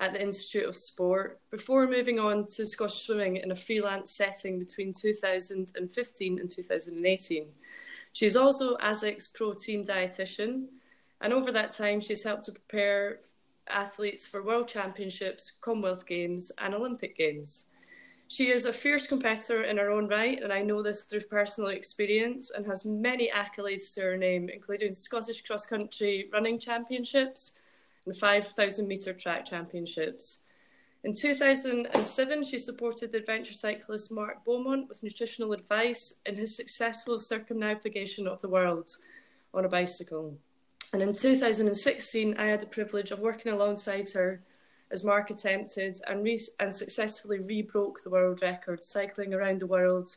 at 0.00 0.12
the 0.12 0.20
Institute 0.20 0.68
of 0.68 0.76
Sport 0.76 1.38
before 1.52 1.86
moving 1.86 2.18
on 2.18 2.48
to 2.48 2.66
Scottish 2.66 3.06
Swimming 3.06 3.36
in 3.36 3.52
a 3.52 3.54
freelance 3.54 4.10
setting 4.10 4.58
between 4.58 4.92
2015 4.92 6.40
and 6.40 6.50
2018. 6.50 7.46
She's 8.12 8.34
also 8.34 8.76
ASICS 8.78 9.32
Pro 9.32 9.52
Team 9.52 9.84
dietitian, 9.84 10.64
and 11.20 11.32
over 11.32 11.52
that 11.52 11.70
time, 11.70 12.00
she's 12.00 12.24
helped 12.24 12.46
to 12.46 12.52
prepare 12.52 13.20
athletes 13.68 14.26
for 14.26 14.42
World 14.42 14.66
Championships, 14.66 15.52
Commonwealth 15.60 16.04
Games, 16.04 16.50
and 16.58 16.74
Olympic 16.74 17.16
Games. 17.16 17.66
She 18.34 18.50
is 18.50 18.64
a 18.64 18.72
fierce 18.72 19.06
competitor 19.06 19.62
in 19.62 19.76
her 19.76 19.92
own 19.92 20.08
right, 20.08 20.42
and 20.42 20.52
I 20.52 20.60
know 20.60 20.82
this 20.82 21.04
through 21.04 21.20
personal 21.20 21.70
experience, 21.70 22.50
and 22.50 22.66
has 22.66 22.84
many 22.84 23.30
accolades 23.30 23.94
to 23.94 24.00
her 24.00 24.16
name, 24.16 24.48
including 24.48 24.92
Scottish 24.92 25.42
Cross 25.42 25.66
Country 25.66 26.28
Running 26.32 26.58
Championships 26.58 27.60
and 28.04 28.16
5,000 28.16 28.88
metre 28.88 29.12
track 29.12 29.44
championships. 29.44 30.40
In 31.04 31.14
2007, 31.14 32.42
she 32.42 32.58
supported 32.58 33.12
the 33.12 33.18
adventure 33.18 33.54
cyclist 33.54 34.10
Mark 34.10 34.44
Beaumont 34.44 34.88
with 34.88 35.04
nutritional 35.04 35.52
advice 35.52 36.20
in 36.26 36.34
his 36.34 36.56
successful 36.56 37.20
circumnavigation 37.20 38.26
of 38.26 38.40
the 38.40 38.48
world 38.48 38.96
on 39.52 39.64
a 39.64 39.68
bicycle. 39.68 40.36
And 40.92 41.00
in 41.02 41.14
2016, 41.14 42.36
I 42.36 42.46
had 42.46 42.58
the 42.58 42.66
privilege 42.66 43.12
of 43.12 43.20
working 43.20 43.52
alongside 43.52 44.10
her 44.10 44.42
as 44.90 45.04
Mark 45.04 45.30
attempted 45.30 45.98
and, 46.06 46.22
re- 46.24 46.40
and 46.60 46.72
successfully 46.72 47.40
rebroke 47.40 48.02
the 48.02 48.10
world 48.10 48.42
record, 48.42 48.82
cycling 48.82 49.34
around 49.34 49.60
the 49.60 49.66
world 49.66 50.16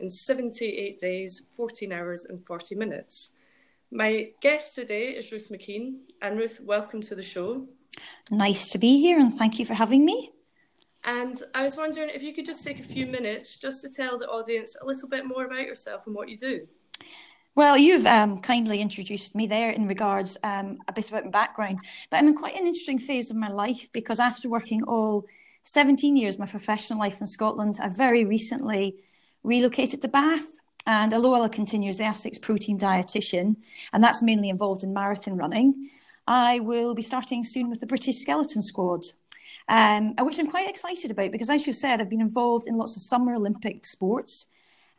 in 0.00 0.10
78 0.10 0.98
days, 0.98 1.42
14 1.56 1.92
hours, 1.92 2.26
and 2.26 2.44
40 2.46 2.74
minutes. 2.74 3.36
My 3.90 4.30
guest 4.42 4.74
today 4.74 5.08
is 5.08 5.32
Ruth 5.32 5.48
McKean. 5.50 6.00
And 6.20 6.38
Ruth, 6.38 6.60
welcome 6.62 7.00
to 7.02 7.14
the 7.14 7.22
show. 7.22 7.66
Nice 8.30 8.68
to 8.70 8.78
be 8.78 9.00
here 9.00 9.18
and 9.18 9.36
thank 9.36 9.58
you 9.58 9.64
for 9.64 9.74
having 9.74 10.04
me. 10.04 10.32
And 11.04 11.42
I 11.54 11.62
was 11.62 11.76
wondering 11.76 12.10
if 12.10 12.22
you 12.22 12.34
could 12.34 12.44
just 12.44 12.64
take 12.64 12.80
a 12.80 12.84
few 12.84 13.06
minutes 13.06 13.56
just 13.56 13.80
to 13.82 13.88
tell 13.88 14.18
the 14.18 14.26
audience 14.26 14.76
a 14.80 14.84
little 14.84 15.08
bit 15.08 15.26
more 15.26 15.46
about 15.46 15.62
yourself 15.62 16.06
and 16.06 16.14
what 16.14 16.28
you 16.28 16.36
do. 16.36 16.66
Well, 17.58 17.76
you've 17.76 18.06
um, 18.06 18.38
kindly 18.38 18.80
introduced 18.80 19.34
me 19.34 19.48
there 19.48 19.70
in 19.70 19.88
regards 19.88 20.38
um, 20.44 20.78
a 20.86 20.92
bit 20.92 21.08
about 21.08 21.24
my 21.24 21.30
background, 21.32 21.80
but 22.08 22.18
I'm 22.18 22.28
in 22.28 22.36
quite 22.36 22.54
an 22.54 22.68
interesting 22.68 23.00
phase 23.00 23.32
of 23.32 23.36
my 23.36 23.48
life 23.48 23.90
because 23.92 24.20
after 24.20 24.48
working 24.48 24.84
all 24.84 25.24
17 25.64 26.16
years 26.16 26.38
my 26.38 26.46
professional 26.46 27.00
life 27.00 27.20
in 27.20 27.26
Scotland, 27.26 27.80
I 27.82 27.88
very 27.88 28.24
recently 28.24 28.98
relocated 29.42 30.00
to 30.02 30.08
Bath. 30.08 30.60
And 30.86 31.12
although 31.12 31.34
I'll 31.34 31.48
continue 31.48 31.88
as 31.88 31.98
the 31.98 32.04
ASICS 32.04 32.40
Pro 32.40 32.58
Team 32.58 32.78
dietitian, 32.78 33.56
and 33.92 34.04
that's 34.04 34.22
mainly 34.22 34.50
involved 34.50 34.84
in 34.84 34.94
marathon 34.94 35.36
running, 35.36 35.90
I 36.28 36.60
will 36.60 36.94
be 36.94 37.02
starting 37.02 37.42
soon 37.42 37.70
with 37.70 37.80
the 37.80 37.88
British 37.88 38.18
Skeleton 38.18 38.62
Squad, 38.62 39.04
um, 39.68 40.14
which 40.20 40.38
I'm 40.38 40.48
quite 40.48 40.70
excited 40.70 41.10
about 41.10 41.32
because, 41.32 41.50
as 41.50 41.66
you 41.66 41.72
said, 41.72 42.00
I've 42.00 42.08
been 42.08 42.20
involved 42.20 42.68
in 42.68 42.76
lots 42.76 42.94
of 42.94 43.02
summer 43.02 43.34
Olympic 43.34 43.84
sports, 43.84 44.46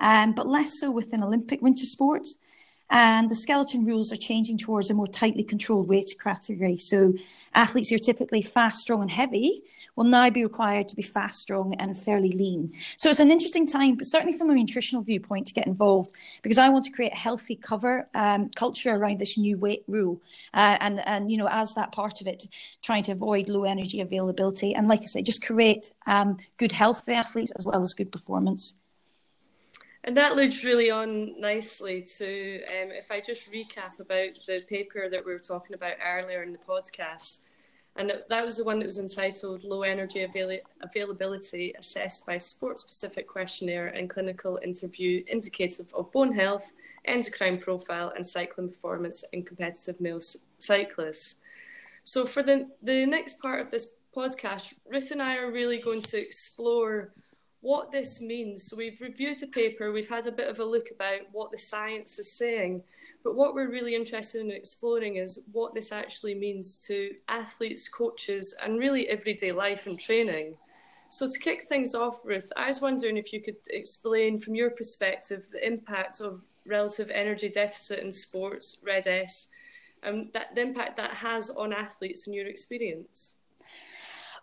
um, 0.02 0.34
but 0.34 0.46
less 0.46 0.78
so 0.78 0.92
within 0.92 1.24
Olympic 1.24 1.62
winter 1.62 1.86
sports. 1.86 2.36
And 2.90 3.30
the 3.30 3.36
skeleton 3.36 3.86
rules 3.86 4.12
are 4.12 4.18
changing 4.18 4.58
towards 4.58 4.90
a 4.90 4.94
more 4.94 5.08
tightly 5.08 5.44
controlled 5.44 5.88
weight 5.88 6.14
category. 6.22 6.78
So 6.78 7.14
athletes 7.54 7.90
who 7.90 7.96
are 7.96 8.00
typically 8.00 8.42
fast, 8.42 8.80
strong, 8.80 9.02
and 9.02 9.12
heavy 9.12 9.64
will 9.96 10.06
now 10.06 10.30
be 10.30 10.44
required 10.44 10.88
to 10.88 10.96
be 10.96 11.02
fast, 11.02 11.40
strong, 11.40 11.76
and 11.76 11.96
fairly 11.98 12.32
lean. 12.32 12.72
So 12.98 13.10
it's 13.10 13.20
an 13.20 13.32
interesting 13.32 13.68
time, 13.68 13.96
but 13.96 14.08
certainly 14.08 14.38
from 14.38 14.50
a 14.50 14.56
nutritional 14.56 15.04
viewpoint, 15.04 15.48
to 15.48 15.54
get 15.54 15.68
involved 15.68 16.12
because 16.42 16.58
I 16.58 16.70
want 16.70 16.86
to 16.86 16.92
create 16.92 17.14
a 17.14 17.18
healthy 17.18 17.56
cover 17.56 18.08
um, 18.16 18.50
culture 18.56 18.96
around 18.96 19.20
this 19.20 19.38
new 19.38 19.58
weight 19.58 19.84
rule, 19.88 20.22
uh, 20.54 20.78
and 20.80 21.06
and 21.06 21.32
you 21.32 21.38
know 21.38 21.48
as 21.50 21.74
that 21.76 21.92
part 21.92 22.22
of 22.22 22.28
it, 22.28 22.46
trying 22.82 23.04
to 23.04 23.12
avoid 23.12 23.50
low 23.50 23.66
energy 23.66 24.02
availability, 24.02 24.74
and 24.74 24.88
like 24.88 25.02
I 25.02 25.06
say, 25.06 25.22
just 25.22 25.46
create 25.46 25.92
um, 26.08 26.38
good 26.58 26.72
health 26.72 27.06
for 27.06 27.12
athletes 27.12 27.52
as 27.58 27.66
well 27.66 27.82
as 27.82 27.94
good 27.94 28.12
performance. 28.12 28.76
And 30.06 30.16
that 30.16 30.36
leads 30.36 30.64
really 30.64 30.90
on 30.90 31.40
nicely 31.40 32.02
to 32.18 32.62
um, 32.64 32.92
if 32.92 33.12
I 33.12 33.20
just 33.20 33.52
recap 33.52 34.00
about 34.00 34.40
the 34.48 34.62
paper 34.70 35.10
that 35.10 35.26
we 35.26 35.34
were 35.34 35.40
talking 35.40 35.74
about 35.74 35.94
earlier 36.06 36.44
in 36.44 36.54
the 36.54 36.58
podcast. 36.58 37.42
And 37.96 38.14
that 38.30 38.46
was 38.46 38.56
the 38.56 38.64
one 38.64 38.80
that 38.80 38.86
was 38.86 38.98
entitled 38.98 39.66
Low 39.66 39.82
Energy 39.82 40.24
Avail- 40.24 40.60
Availability 40.82 41.74
Assessed 41.78 42.26
by 42.26 42.38
Sport 42.38 42.80
Specific 42.80 43.28
Questionnaire 43.28 43.88
and 43.88 44.10
Clinical 44.10 44.58
Interview 44.64 45.22
Indicative 45.28 45.94
of 45.94 46.10
Bone 46.14 46.32
Health, 46.32 46.72
Endocrine 47.04 47.58
Profile, 47.58 48.14
and 48.16 48.26
Cycling 48.26 48.70
Performance 48.70 49.26
in 49.34 49.44
Competitive 49.44 50.00
Male 50.00 50.22
Cyclists. 50.60 51.42
So, 52.06 52.26
for 52.26 52.42
the, 52.42 52.70
the 52.82 53.06
next 53.06 53.42
part 53.42 53.60
of 53.60 53.70
this 53.70 53.96
podcast, 54.16 54.74
Ruth 54.90 55.12
and 55.12 55.22
I 55.22 55.36
are 55.36 55.52
really 55.52 55.80
going 55.80 56.02
to 56.04 56.18
explore 56.18 57.12
what 57.62 57.92
this 57.92 58.22
means. 58.22 58.64
So 58.64 58.78
we've 58.78 59.00
reviewed 59.02 59.40
the 59.40 59.48
paper, 59.48 59.92
we've 59.92 60.10
had 60.10 60.28
a 60.28 60.32
bit 60.32 60.48
of 60.48 60.60
a 60.60 60.66
look 60.66 60.88
about 60.94 61.22
what 61.32 61.52
the 61.52 61.58
science 61.58 62.20
is 62.20 62.32
saying, 62.32 62.84
but 63.24 63.36
what 63.36 63.54
we're 63.54 63.70
really 63.70 63.96
interested 63.96 64.42
in 64.42 64.52
exploring 64.52 65.18
is 65.18 65.50
what 65.52 65.74
this 65.74 65.92
actually 65.92 66.36
means 66.36 66.78
to 66.88 67.12
athletes, 67.28 67.90
coaches, 67.90 68.56
and 68.64 68.80
really 68.80 69.10
everyday 69.10 69.52
life 69.52 69.88
and 69.88 70.00
training. 70.00 70.56
So 71.10 71.30
to 71.30 71.40
kick 71.40 71.64
things 71.64 71.96
off, 71.96 72.22
Ruth, 72.24 72.52
I 72.56 72.68
was 72.68 72.82
wondering 72.82 73.18
if 73.18 73.34
you 73.34 73.42
could 73.42 73.58
explain 73.72 74.40
from 74.40 74.56
your 74.56 74.70
perspective 74.70 75.48
the 75.52 75.66
impact 75.66 76.22
of 76.22 76.44
relative 76.66 77.10
energy 77.10 77.50
deficit 77.50 78.00
in 78.00 78.12
sports, 78.12 78.78
RED-S, 78.86 79.50
and 80.04 80.22
um, 80.22 80.30
that, 80.34 80.56
the 80.56 80.62
impact 80.62 80.96
that 80.96 81.12
has 81.12 81.50
on 81.50 81.74
athletes 81.74 82.28
in 82.28 82.34
your 82.34 82.48
experience. 82.48 83.34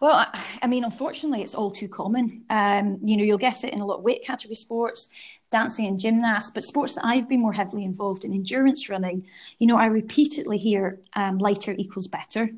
Well, 0.01 0.27
I 0.63 0.67
mean, 0.67 0.85
unfortunately, 0.85 1.43
it's 1.43 1.55
all 1.55 1.71
too 1.71 1.89
common. 1.89 2.45
Um, 2.51 2.99
you 3.03 3.17
know, 3.17 3.25
you'll 3.25 3.39
get 3.39 3.65
it 3.65 3.73
in 3.73 3.81
a 3.81 3.87
lot 3.87 3.99
of 3.99 4.05
weight 4.05 4.25
category 4.25 4.55
sports, 4.55 5.09
dancing 5.51 5.87
and 5.87 5.99
gymnasts, 5.99 6.51
but 6.51 6.65
sports 6.65 6.95
that 6.97 7.07
I've 7.07 7.29
been 7.29 7.41
more 7.41 7.53
heavily 7.53 7.85
involved 7.85 8.25
in, 8.25 8.33
endurance 8.33 8.89
running, 8.91 9.27
you 9.59 9.67
know, 9.67 9.79
I 9.79 9.87
repeatedly 9.87 10.59
hear 10.59 10.99
um, 11.15 11.39
lighter 11.39 11.75
equals 11.79 12.09
better. 12.09 12.51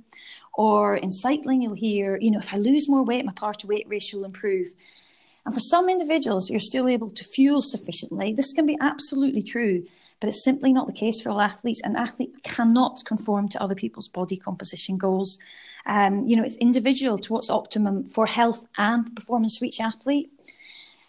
Or 0.55 0.97
in 0.97 1.12
cycling, 1.12 1.62
you'll 1.62 1.74
hear, 1.74 2.18
you 2.20 2.32
know, 2.32 2.41
if 2.41 2.53
I 2.53 2.57
lose 2.57 2.89
more 2.89 3.05
weight, 3.05 3.24
my 3.24 3.32
power 3.32 3.55
to 3.55 3.66
weight 3.68 3.86
ratio 3.89 4.18
will 4.18 4.26
improve. 4.26 4.68
And 5.49 5.55
for 5.55 5.61
some 5.61 5.88
individuals, 5.88 6.51
you're 6.51 6.61
still 6.61 6.86
able 6.86 7.09
to 7.09 7.24
fuel 7.24 7.62
sufficiently. 7.62 8.34
This 8.34 8.53
can 8.53 8.66
be 8.66 8.76
absolutely 8.82 9.40
true, 9.40 9.82
but 10.20 10.28
it's 10.28 10.44
simply 10.44 10.74
not 10.74 10.86
the 10.86 10.92
case 10.92 11.22
for 11.22 11.30
all 11.30 11.40
athletes. 11.40 11.80
An 11.84 11.96
athlete 11.96 12.42
cannot 12.42 13.03
conform 13.07 13.49
to 13.49 13.62
other 13.62 13.74
people's 13.74 14.11
body 14.11 14.36
composition 14.36 14.99
goals. 14.99 15.38
Um, 15.86 16.26
you 16.26 16.36
know, 16.36 16.42
it's 16.42 16.57
individual 16.57 17.16
to 17.20 17.32
what's 17.32 17.49
optimum 17.49 18.05
for 18.11 18.26
health 18.26 18.68
and 18.76 19.16
performance 19.16 19.57
for 19.57 19.64
each 19.64 19.80
athlete. 19.80 20.30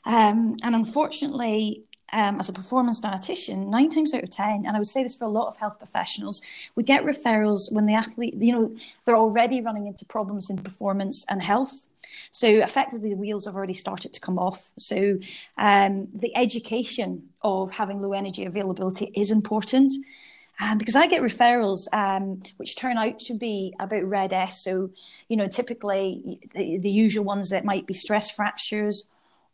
Um, 0.05 0.55
and 0.63 0.73
unfortunately, 0.73 1.83
um, 2.13 2.39
as 2.39 2.49
a 2.49 2.53
performance 2.53 3.01
dietitian, 3.01 3.67
nine 3.67 3.89
times 3.89 4.13
out 4.13 4.23
of 4.23 4.29
10, 4.29 4.65
and 4.65 4.75
I 4.75 4.79
would 4.79 4.87
say 4.87 5.03
this 5.03 5.15
for 5.15 5.25
a 5.25 5.29
lot 5.29 5.47
of 5.47 5.57
health 5.57 5.77
professionals, 5.77 6.41
we 6.75 6.83
get 6.83 7.03
referrals 7.03 7.71
when 7.71 7.85
the 7.85 7.93
athlete, 7.93 8.35
you 8.35 8.53
know, 8.53 8.75
they're 9.05 9.15
already 9.17 9.61
running 9.61 9.87
into 9.87 10.05
problems 10.05 10.49
in 10.49 10.57
performance 10.57 11.25
and 11.29 11.41
health. 11.41 11.87
So 12.31 12.47
effectively, 12.47 13.09
the 13.11 13.19
wheels 13.19 13.45
have 13.45 13.55
already 13.55 13.73
started 13.73 14.13
to 14.13 14.19
come 14.19 14.39
off. 14.39 14.71
So 14.77 15.19
um, 15.57 16.07
the 16.13 16.35
education 16.35 17.29
of 17.41 17.71
having 17.71 18.01
low 18.01 18.13
energy 18.13 18.45
availability 18.45 19.11
is 19.15 19.31
important. 19.31 19.93
Um, 20.61 20.77
because 20.77 20.97
I 20.97 21.07
get 21.07 21.21
referrals 21.21 21.87
um, 21.93 22.43
which 22.57 22.75
turn 22.75 22.97
out 22.97 23.17
to 23.19 23.33
be 23.33 23.73
about 23.79 24.03
RED-S. 24.03 24.61
So, 24.61 24.89
you 25.29 25.37
know, 25.37 25.47
typically 25.47 26.39
the, 26.53 26.77
the 26.79 26.91
usual 26.91 27.23
ones 27.23 27.49
that 27.51 27.63
might 27.63 27.87
be 27.87 27.93
stress 27.93 28.29
fractures 28.29 29.07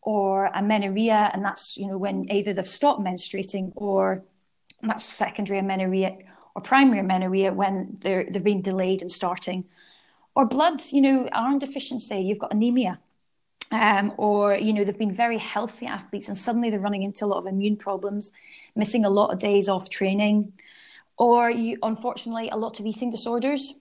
or 0.05 0.51
amenorrhea, 0.53 1.31
and 1.33 1.43
that's 1.43 1.75
you 1.77 1.87
know 1.87 1.97
when 1.97 2.31
either 2.31 2.53
they've 2.53 2.67
stopped 2.67 3.01
menstruating 3.01 3.73
or 3.75 4.23
that's 4.81 5.03
secondary 5.03 5.59
amenorrhea 5.59 6.15
or 6.55 6.61
primary 6.61 6.99
amenorrhea 6.99 7.51
when 7.51 7.97
they're 8.01 8.23
they've 8.23 8.43
been 8.43 8.61
delayed 8.61 9.01
in 9.01 9.09
starting, 9.09 9.65
or 10.35 10.45
blood, 10.45 10.79
you 10.91 11.01
know, 11.01 11.27
iron 11.33 11.59
deficiency, 11.59 12.17
you've 12.19 12.39
got 12.39 12.53
anemia. 12.53 12.99
Um, 13.71 14.13
or 14.17 14.55
you 14.55 14.73
know 14.73 14.83
they've 14.83 14.97
been 14.97 15.11
very 15.11 15.39
healthy 15.39 15.87
athletes 15.87 16.27
and 16.27 16.37
suddenly 16.37 16.69
they're 16.69 16.79
running 16.79 17.01
into 17.01 17.25
a 17.25 17.27
lot 17.27 17.39
of 17.39 17.47
immune 17.47 17.77
problems 17.77 18.31
missing 18.75 19.05
a 19.05 19.09
lot 19.09 19.33
of 19.33 19.39
days 19.39 19.67
off 19.67 19.89
training 19.89 20.53
or 21.17 21.49
you 21.49 21.79
unfortunately 21.81 22.47
a 22.49 22.57
lot 22.57 22.79
of 22.79 22.85
eating 22.85 23.09
disorders 23.09 23.73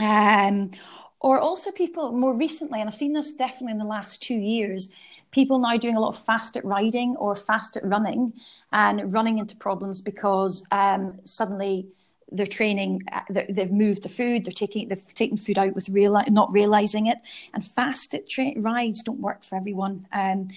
um, 0.00 0.72
or 1.20 1.38
also 1.38 1.70
people 1.70 2.10
more 2.10 2.34
recently 2.34 2.80
and 2.80 2.88
i've 2.88 2.94
seen 2.94 3.12
this 3.12 3.34
definitely 3.34 3.70
in 3.70 3.78
the 3.78 3.86
last 3.86 4.20
two 4.20 4.34
years 4.34 4.90
people 5.34 5.58
now 5.58 5.76
doing 5.76 5.96
a 5.96 6.00
lot 6.00 6.14
of 6.14 6.24
fasted 6.24 6.64
riding 6.64 7.16
or 7.16 7.34
fasted 7.34 7.82
running 7.84 8.32
and 8.72 9.12
running 9.12 9.38
into 9.38 9.56
problems 9.56 10.00
because 10.00 10.64
um, 10.70 11.18
suddenly 11.24 11.88
they're 12.30 12.46
training 12.46 13.02
uh, 13.12 13.20
they've 13.50 13.72
moved 13.72 14.02
the 14.02 14.08
food 14.08 14.44
they're 14.44 14.52
taking 14.52 14.88
they've 14.88 15.14
taken 15.14 15.36
food 15.36 15.58
out 15.58 15.74
with 15.74 15.88
real 15.88 16.20
not 16.30 16.52
realizing 16.52 17.08
it. 17.08 17.18
And 17.52 17.64
fasted 17.64 18.28
tra- 18.28 18.52
rides 18.56 19.02
don't 19.02 19.20
work 19.20 19.44
for 19.44 19.56
everyone. 19.56 20.06
Um, 20.12 20.48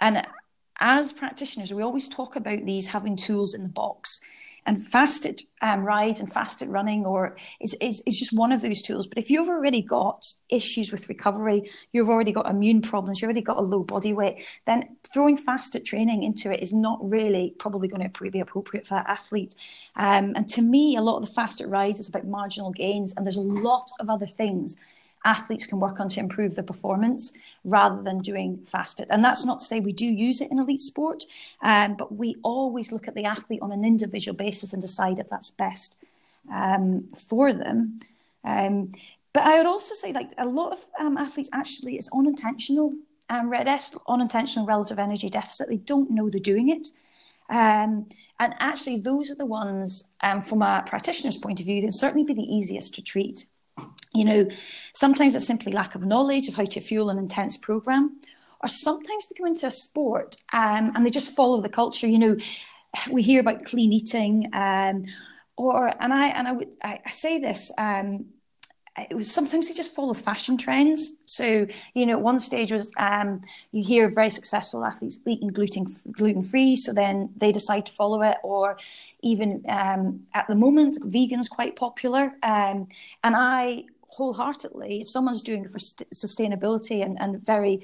and 0.00 0.26
as 0.80 1.12
practitioners 1.12 1.72
we 1.72 1.82
always 1.82 2.08
talk 2.08 2.34
about 2.34 2.64
these 2.64 2.86
having 2.88 3.16
tools 3.16 3.54
in 3.54 3.62
the 3.62 3.68
box 3.68 4.20
and 4.66 4.84
fasted 4.84 5.42
um, 5.60 5.84
rides 5.84 6.20
and 6.20 6.32
fasted 6.32 6.68
running 6.68 7.04
or 7.04 7.36
is, 7.60 7.74
is, 7.80 8.02
is 8.06 8.18
just 8.18 8.32
one 8.32 8.52
of 8.52 8.62
those 8.62 8.82
tools. 8.82 9.06
But 9.06 9.18
if 9.18 9.30
you've 9.30 9.48
already 9.48 9.82
got 9.82 10.32
issues 10.48 10.92
with 10.92 11.08
recovery, 11.08 11.70
you've 11.92 12.08
already 12.08 12.32
got 12.32 12.48
immune 12.48 12.82
problems, 12.82 13.20
you've 13.20 13.28
already 13.28 13.42
got 13.42 13.58
a 13.58 13.62
low 13.62 13.82
body 13.82 14.12
weight, 14.12 14.44
then 14.66 14.96
throwing 15.12 15.36
fasted 15.36 15.84
training 15.84 16.22
into 16.22 16.52
it 16.52 16.62
is 16.62 16.72
not 16.72 16.98
really 17.02 17.54
probably 17.58 17.88
going 17.88 18.08
to 18.08 18.30
be 18.30 18.40
appropriate 18.40 18.86
for 18.86 18.94
that 18.94 19.08
athlete. 19.08 19.54
Um, 19.96 20.32
and 20.36 20.48
to 20.50 20.62
me, 20.62 20.96
a 20.96 21.02
lot 21.02 21.16
of 21.16 21.26
the 21.26 21.32
fasted 21.32 21.68
rides 21.68 22.00
is 22.00 22.08
about 22.08 22.26
marginal 22.26 22.70
gains, 22.70 23.14
and 23.16 23.26
there's 23.26 23.36
a 23.36 23.42
lot 23.42 23.90
of 24.00 24.08
other 24.08 24.26
things 24.26 24.76
athletes 25.24 25.66
can 25.66 25.80
work 25.80 26.00
on 26.00 26.08
to 26.10 26.20
improve 26.20 26.54
their 26.54 26.64
performance 26.64 27.32
rather 27.64 28.02
than 28.02 28.18
doing 28.18 28.58
fasted. 28.66 29.06
And 29.10 29.24
that's 29.24 29.44
not 29.44 29.60
to 29.60 29.66
say 29.66 29.80
we 29.80 29.92
do 29.92 30.06
use 30.06 30.40
it 30.40 30.50
in 30.50 30.58
elite 30.58 30.80
sport, 30.80 31.24
um, 31.62 31.94
but 31.96 32.14
we 32.14 32.36
always 32.42 32.92
look 32.92 33.08
at 33.08 33.14
the 33.14 33.24
athlete 33.24 33.62
on 33.62 33.72
an 33.72 33.84
individual 33.84 34.36
basis 34.36 34.72
and 34.72 34.82
decide 34.82 35.18
if 35.18 35.30
that's 35.30 35.50
best 35.50 35.96
um, 36.52 37.08
for 37.16 37.52
them. 37.52 38.00
Um, 38.44 38.92
but 39.32 39.44
I 39.44 39.56
would 39.58 39.66
also 39.66 39.94
say, 39.94 40.12
like 40.12 40.32
a 40.38 40.46
lot 40.46 40.72
of 40.72 40.86
um, 40.98 41.16
athletes, 41.16 41.50
actually, 41.52 41.96
it's 41.96 42.10
unintentional. 42.12 42.94
Um, 43.30 43.48
RED-S, 43.48 43.94
unintentional 44.08 44.66
relative 44.66 44.98
energy 44.98 45.30
deficit. 45.30 45.68
They 45.68 45.78
don't 45.78 46.10
know 46.10 46.28
they're 46.28 46.40
doing 46.40 46.68
it. 46.68 46.88
Um, 47.48 48.08
and 48.38 48.54
actually, 48.58 48.98
those 48.98 49.30
are 49.30 49.36
the 49.36 49.46
ones, 49.46 50.10
um, 50.22 50.42
from 50.42 50.62
a 50.62 50.82
practitioner's 50.86 51.36
point 51.36 51.60
of 51.60 51.66
view, 51.66 51.80
they'll 51.80 51.92
certainly 51.92 52.24
be 52.24 52.34
the 52.34 52.42
easiest 52.42 52.94
to 52.96 53.02
treat. 53.02 53.46
You 54.14 54.24
know, 54.24 54.48
sometimes 54.94 55.34
it's 55.34 55.46
simply 55.46 55.72
lack 55.72 55.94
of 55.94 56.04
knowledge 56.04 56.48
of 56.48 56.54
how 56.54 56.64
to 56.64 56.80
fuel 56.80 57.10
an 57.10 57.18
intense 57.18 57.56
program, 57.56 58.20
or 58.60 58.68
sometimes 58.68 59.28
they 59.28 59.34
come 59.36 59.46
into 59.46 59.66
a 59.66 59.70
sport 59.70 60.36
um, 60.52 60.92
and 60.94 61.04
they 61.04 61.10
just 61.10 61.34
follow 61.34 61.60
the 61.60 61.68
culture. 61.68 62.06
You 62.06 62.18
know, 62.18 62.36
we 63.10 63.22
hear 63.22 63.40
about 63.40 63.64
clean 63.64 63.92
eating. 63.92 64.50
Um, 64.52 65.04
or 65.56 65.92
and 66.02 66.12
I 66.12 66.28
and 66.28 66.48
I 66.48 66.52
would 66.52 66.68
I, 66.82 67.00
I 67.04 67.10
say 67.10 67.38
this. 67.38 67.70
Um, 67.78 68.26
it 69.10 69.14
was 69.14 69.30
sometimes 69.30 69.68
they 69.68 69.74
just 69.74 69.94
follow 69.94 70.12
fashion 70.12 70.58
trends. 70.58 71.12
So 71.24 71.66
you 71.94 72.06
know, 72.06 72.14
at 72.14 72.20
one 72.20 72.40
stage 72.40 72.72
was 72.72 72.92
um, 72.98 73.42
you 73.70 73.84
hear 73.84 74.10
very 74.10 74.30
successful 74.30 74.84
athletes 74.84 75.18
eating 75.26 75.48
gluten 75.48 75.86
gluten 76.10 76.42
free, 76.44 76.76
so 76.76 76.92
then 76.92 77.30
they 77.36 77.52
decide 77.52 77.86
to 77.86 77.92
follow 77.92 78.22
it, 78.22 78.36
or 78.42 78.76
even 79.22 79.64
um, 79.68 80.26
at 80.34 80.46
the 80.48 80.54
moment, 80.54 80.98
vegan's 81.02 81.48
quite 81.48 81.76
popular. 81.76 82.34
Um, 82.42 82.88
and 83.24 83.36
I 83.36 83.84
wholeheartedly, 84.12 85.00
if 85.00 85.08
someone's 85.08 85.42
doing 85.42 85.64
it 85.64 85.70
for 85.70 85.78
st- 85.78 86.10
sustainability 86.10 87.02
and, 87.04 87.20
and 87.20 87.44
very 87.44 87.82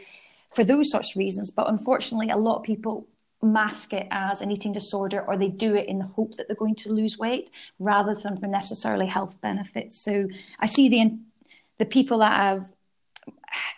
for 0.54 0.64
those 0.64 0.90
sorts 0.90 1.10
of 1.10 1.16
reasons, 1.16 1.50
but 1.50 1.68
unfortunately, 1.68 2.30
a 2.30 2.36
lot 2.36 2.56
of 2.56 2.62
people 2.62 3.06
mask 3.42 3.92
it 3.92 4.08
as 4.10 4.40
an 4.40 4.50
eating 4.50 4.72
disorder 4.72 5.20
or 5.22 5.36
they 5.36 5.48
do 5.48 5.74
it 5.74 5.86
in 5.86 5.98
the 5.98 6.06
hope 6.06 6.36
that 6.36 6.48
they're 6.48 6.56
going 6.56 6.74
to 6.74 6.90
lose 6.90 7.18
weight 7.18 7.50
rather 7.78 8.14
than 8.14 8.36
for 8.36 8.46
necessarily 8.46 9.06
health 9.06 9.40
benefits. 9.40 9.96
So 9.96 10.28
I 10.58 10.66
see 10.66 10.88
the 10.88 11.18
the 11.78 11.86
people 11.86 12.18
that 12.18 12.32
have 12.32 12.72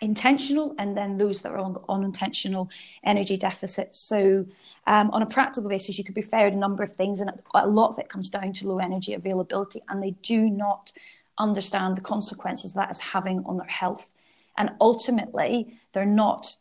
intentional 0.01 0.75
and 0.77 0.97
then 0.97 1.17
those 1.17 1.41
that 1.41 1.51
are 1.51 1.59
on 1.59 1.77
unintentional 1.87 2.69
energy 3.03 3.37
deficits. 3.37 3.99
So 3.99 4.45
um, 4.87 5.11
on 5.11 5.21
a 5.21 5.25
practical 5.25 5.69
basis, 5.69 5.97
you 5.97 6.03
could 6.03 6.15
be 6.15 6.21
fair 6.21 6.47
a 6.47 6.51
number 6.51 6.83
of 6.83 6.95
things 6.95 7.21
and 7.21 7.31
a 7.53 7.67
lot 7.67 7.91
of 7.91 7.99
it 7.99 8.09
comes 8.09 8.29
down 8.29 8.53
to 8.53 8.67
low 8.67 8.79
energy 8.79 9.13
availability 9.13 9.81
and 9.87 10.01
they 10.01 10.11
do 10.23 10.49
not 10.49 10.91
understand 11.37 11.97
the 11.97 12.01
consequences 12.01 12.73
that 12.73 12.91
is 12.91 12.99
having 12.99 13.43
on 13.45 13.57
their 13.57 13.67
health. 13.67 14.13
And 14.57 14.71
ultimately, 14.79 15.79
they're 15.93 16.05
not, 16.05 16.55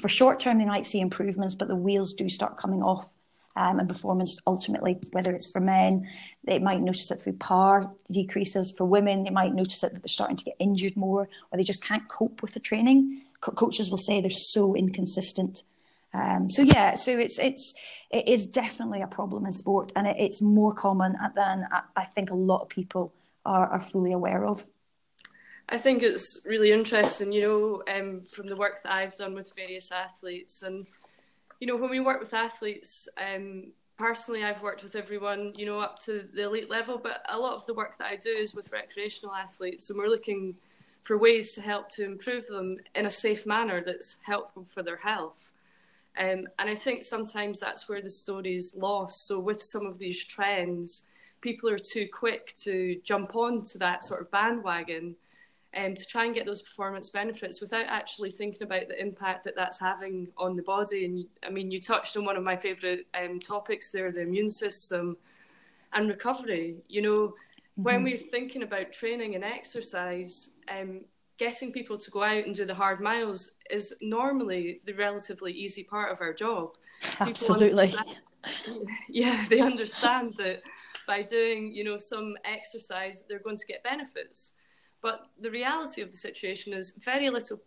for 0.00 0.08
short 0.08 0.40
term, 0.40 0.58
they 0.58 0.64
might 0.64 0.86
see 0.86 1.00
improvements, 1.00 1.54
but 1.54 1.68
the 1.68 1.76
wheels 1.76 2.14
do 2.14 2.28
start 2.28 2.56
coming 2.56 2.82
off. 2.82 3.12
Um, 3.58 3.78
and 3.78 3.88
performance 3.88 4.38
ultimately, 4.46 4.98
whether 5.12 5.34
it's 5.34 5.50
for 5.50 5.60
men, 5.60 6.06
they 6.44 6.58
might 6.58 6.82
notice 6.82 7.10
it 7.10 7.20
through 7.20 7.38
power 7.38 7.90
decreases. 8.12 8.70
For 8.70 8.84
women, 8.84 9.24
they 9.24 9.30
might 9.30 9.54
notice 9.54 9.82
it 9.82 9.94
that 9.94 10.02
they're 10.02 10.08
starting 10.08 10.36
to 10.36 10.44
get 10.44 10.56
injured 10.58 10.94
more, 10.94 11.22
or 11.50 11.56
they 11.56 11.62
just 11.62 11.82
can't 11.82 12.06
cope 12.06 12.42
with 12.42 12.52
the 12.52 12.60
training. 12.60 13.22
Co- 13.40 13.52
coaches 13.52 13.88
will 13.88 13.96
say 13.96 14.20
they're 14.20 14.30
so 14.30 14.74
inconsistent. 14.76 15.62
Um, 16.12 16.50
so 16.50 16.60
yeah, 16.60 16.96
so 16.96 17.18
it's 17.18 17.38
it's 17.38 17.72
it 18.10 18.28
is 18.28 18.46
definitely 18.46 19.00
a 19.00 19.06
problem 19.06 19.46
in 19.46 19.54
sport, 19.54 19.90
and 19.96 20.06
it, 20.06 20.16
it's 20.18 20.42
more 20.42 20.74
common 20.74 21.16
than 21.34 21.66
I 21.96 22.04
think 22.04 22.28
a 22.30 22.34
lot 22.34 22.60
of 22.60 22.68
people 22.68 23.14
are, 23.46 23.68
are 23.68 23.80
fully 23.80 24.12
aware 24.12 24.44
of. 24.44 24.66
I 25.68 25.78
think 25.78 26.02
it's 26.02 26.46
really 26.46 26.70
interesting, 26.70 27.32
you 27.32 27.42
know, 27.42 27.82
um, 27.92 28.22
from 28.30 28.46
the 28.46 28.56
work 28.56 28.82
that 28.82 28.92
I've 28.92 29.16
done 29.16 29.34
with 29.34 29.52
various 29.56 29.90
athletes. 29.90 30.62
And, 30.62 30.86
you 31.58 31.66
know, 31.66 31.76
when 31.76 31.90
we 31.90 31.98
work 31.98 32.20
with 32.20 32.34
athletes, 32.34 33.08
um, 33.18 33.72
personally, 33.98 34.44
I've 34.44 34.62
worked 34.62 34.84
with 34.84 34.94
everyone, 34.94 35.54
you 35.56 35.66
know, 35.66 35.80
up 35.80 35.98
to 36.04 36.28
the 36.34 36.44
elite 36.44 36.70
level, 36.70 36.98
but 36.98 37.24
a 37.28 37.38
lot 37.38 37.56
of 37.56 37.66
the 37.66 37.74
work 37.74 37.98
that 37.98 38.06
I 38.06 38.16
do 38.16 38.30
is 38.30 38.54
with 38.54 38.72
recreational 38.72 39.34
athletes. 39.34 39.90
And 39.90 39.98
we're 39.98 40.08
looking 40.08 40.54
for 41.02 41.18
ways 41.18 41.52
to 41.52 41.60
help 41.60 41.90
to 41.90 42.04
improve 42.04 42.46
them 42.46 42.76
in 42.94 43.06
a 43.06 43.10
safe 43.10 43.44
manner 43.44 43.82
that's 43.84 44.20
helpful 44.22 44.64
for 44.64 44.84
their 44.84 44.96
health. 44.96 45.52
Um, 46.18 46.46
and 46.58 46.70
I 46.70 46.74
think 46.74 47.02
sometimes 47.02 47.60
that's 47.60 47.88
where 47.88 48.00
the 48.00 48.10
story 48.10 48.54
is 48.54 48.74
lost. 48.76 49.26
So, 49.26 49.38
with 49.38 49.62
some 49.62 49.84
of 49.84 49.98
these 49.98 50.24
trends, 50.24 51.08
people 51.46 51.70
are 51.70 51.78
too 51.78 52.08
quick 52.12 52.52
to 52.56 53.00
jump 53.04 53.36
on 53.36 53.62
to 53.62 53.78
that 53.78 54.04
sort 54.04 54.20
of 54.20 54.28
bandwagon 54.32 55.14
um, 55.76 55.94
to 55.94 56.04
try 56.04 56.24
and 56.24 56.34
get 56.34 56.44
those 56.44 56.60
performance 56.60 57.08
benefits 57.08 57.60
without 57.60 57.86
actually 57.86 58.32
thinking 58.32 58.64
about 58.64 58.88
the 58.88 59.00
impact 59.00 59.44
that 59.44 59.54
that's 59.54 59.78
having 59.78 60.26
on 60.36 60.56
the 60.56 60.62
body. 60.62 61.04
And 61.04 61.24
I 61.44 61.50
mean, 61.50 61.70
you 61.70 61.80
touched 61.80 62.16
on 62.16 62.24
one 62.24 62.36
of 62.36 62.42
my 62.42 62.56
favourite 62.56 63.06
um, 63.14 63.38
topics 63.38 63.92
there 63.92 64.10
the 64.10 64.22
immune 64.22 64.50
system 64.50 65.16
and 65.92 66.08
recovery. 66.08 66.78
You 66.88 67.02
know, 67.02 67.18
mm-hmm. 67.28 67.82
when 67.84 68.02
we're 68.02 68.18
thinking 68.18 68.64
about 68.64 68.90
training 68.90 69.36
and 69.36 69.44
exercise, 69.44 70.54
um, 70.68 71.02
getting 71.38 71.70
people 71.70 71.96
to 71.96 72.10
go 72.10 72.24
out 72.24 72.44
and 72.44 72.56
do 72.56 72.64
the 72.64 72.74
hard 72.74 73.00
miles 73.00 73.54
is 73.70 73.94
normally 74.02 74.80
the 74.84 74.94
relatively 74.94 75.52
easy 75.52 75.84
part 75.84 76.10
of 76.10 76.20
our 76.20 76.32
job. 76.32 76.74
Absolutely. 77.20 77.94
Yeah, 79.08 79.44
they 79.48 79.60
understand 79.60 80.34
that 80.38 80.62
by 81.06 81.22
doing, 81.22 81.72
you 81.72 81.84
know, 81.84 81.98
some 81.98 82.36
exercise, 82.44 83.24
they're 83.28 83.38
going 83.38 83.56
to 83.56 83.66
get 83.66 83.82
benefits. 83.82 84.52
But 85.02 85.26
the 85.40 85.50
reality 85.50 86.02
of 86.02 86.10
the 86.10 86.16
situation 86.16 86.72
is 86.72 86.98
very 87.04 87.30
little 87.30 87.60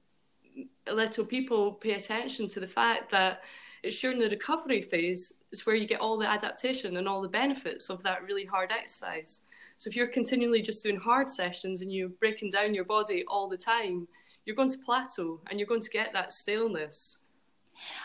little 0.91 1.25
people 1.25 1.73
pay 1.73 1.91
attention 1.91 2.49
to 2.49 2.59
the 2.59 2.67
fact 2.67 3.11
that 3.11 3.41
it's 3.83 3.99
during 3.99 4.19
the 4.19 4.29
recovery 4.29 4.81
phase 4.81 5.43
is 5.51 5.65
where 5.65 5.75
you 5.75 5.87
get 5.87 6.01
all 6.01 6.17
the 6.17 6.27
adaptation 6.27 6.97
and 6.97 7.07
all 7.07 7.21
the 7.21 7.29
benefits 7.29 7.89
of 7.89 8.03
that 8.03 8.23
really 8.23 8.45
hard 8.45 8.71
exercise. 8.71 9.45
So 9.77 9.87
if 9.89 9.95
you're 9.95 10.07
continually 10.07 10.61
just 10.61 10.83
doing 10.83 10.97
hard 10.97 11.29
sessions 11.29 11.81
and 11.81 11.93
you're 11.93 12.09
breaking 12.09 12.49
down 12.49 12.73
your 12.73 12.83
body 12.83 13.23
all 13.27 13.47
the 13.47 13.57
time, 13.57 14.07
you're 14.43 14.55
going 14.55 14.71
to 14.71 14.77
plateau 14.79 15.39
and 15.49 15.59
you're 15.59 15.67
going 15.67 15.81
to 15.81 15.89
get 15.89 16.11
that 16.11 16.33
staleness. 16.33 17.25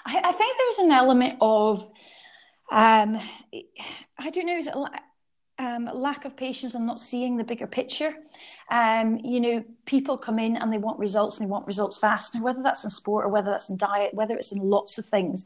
I, 0.07 0.21
I 0.23 0.33
think 0.33 0.57
there's 0.57 0.79
an 0.87 0.93
element 0.93 1.37
of, 1.41 1.91
um, 2.71 3.19
I 4.19 4.31
don't 4.31 4.47
know, 4.47 4.89
um, 5.59 5.89
lack 5.93 6.25
of 6.25 6.37
patience 6.37 6.75
and 6.75 6.85
not 6.85 7.01
seeing 7.01 7.37
the 7.37 7.45
bigger 7.45 7.67
picture. 7.67 8.15
Um, 8.71 9.19
you 9.23 9.41
know, 9.41 9.65
people 9.87 10.19
come 10.19 10.39
in 10.39 10.57
and 10.57 10.73
they 10.73 10.79
want 10.79 10.99
results 10.99 11.39
and 11.39 11.47
they 11.47 11.51
want 11.51 11.67
results 11.67 11.97
fast, 11.97 12.35
and 12.35 12.43
whether 12.43 12.63
that's 12.63 12.83
in 12.83 12.91
sport 12.91 13.25
or 13.25 13.29
whether 13.29 13.51
that's 13.51 13.71
in 13.71 13.77
diet, 13.77 14.15
whether 14.15 14.35
it's 14.35 14.53
in 14.53 14.59
lots 14.59 14.99
of 14.99 15.07
things. 15.07 15.45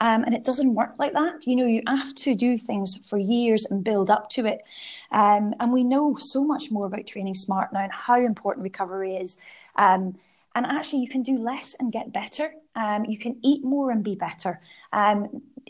Um, 0.00 0.24
and 0.24 0.34
it 0.34 0.44
doesn't 0.44 0.74
work 0.74 0.94
like 0.98 1.12
that. 1.12 1.46
You 1.46 1.56
know, 1.56 1.66
you 1.66 1.82
have 1.86 2.14
to 2.16 2.34
do 2.34 2.56
things 2.56 2.96
for 3.04 3.18
years 3.18 3.66
and 3.66 3.84
build 3.84 4.08
up 4.08 4.30
to 4.30 4.46
it. 4.46 4.62
Um, 5.10 5.54
and 5.60 5.72
we 5.72 5.84
know 5.84 6.14
so 6.14 6.42
much 6.42 6.70
more 6.70 6.86
about 6.86 7.06
training 7.06 7.34
smart 7.34 7.72
now 7.72 7.80
and 7.80 7.92
how 7.92 8.16
important 8.16 8.64
recovery 8.64 9.16
is. 9.16 9.38
Um, 9.76 10.18
and 10.54 10.66
actually, 10.66 11.02
you 11.02 11.08
can 11.08 11.22
do 11.22 11.38
less 11.38 11.76
and 11.78 11.92
get 11.92 12.12
better. 12.12 12.52
Um, 12.74 13.04
you 13.04 13.18
can 13.18 13.38
eat 13.42 13.62
more 13.62 13.90
and 13.90 14.02
be 14.02 14.14
better. 14.14 14.60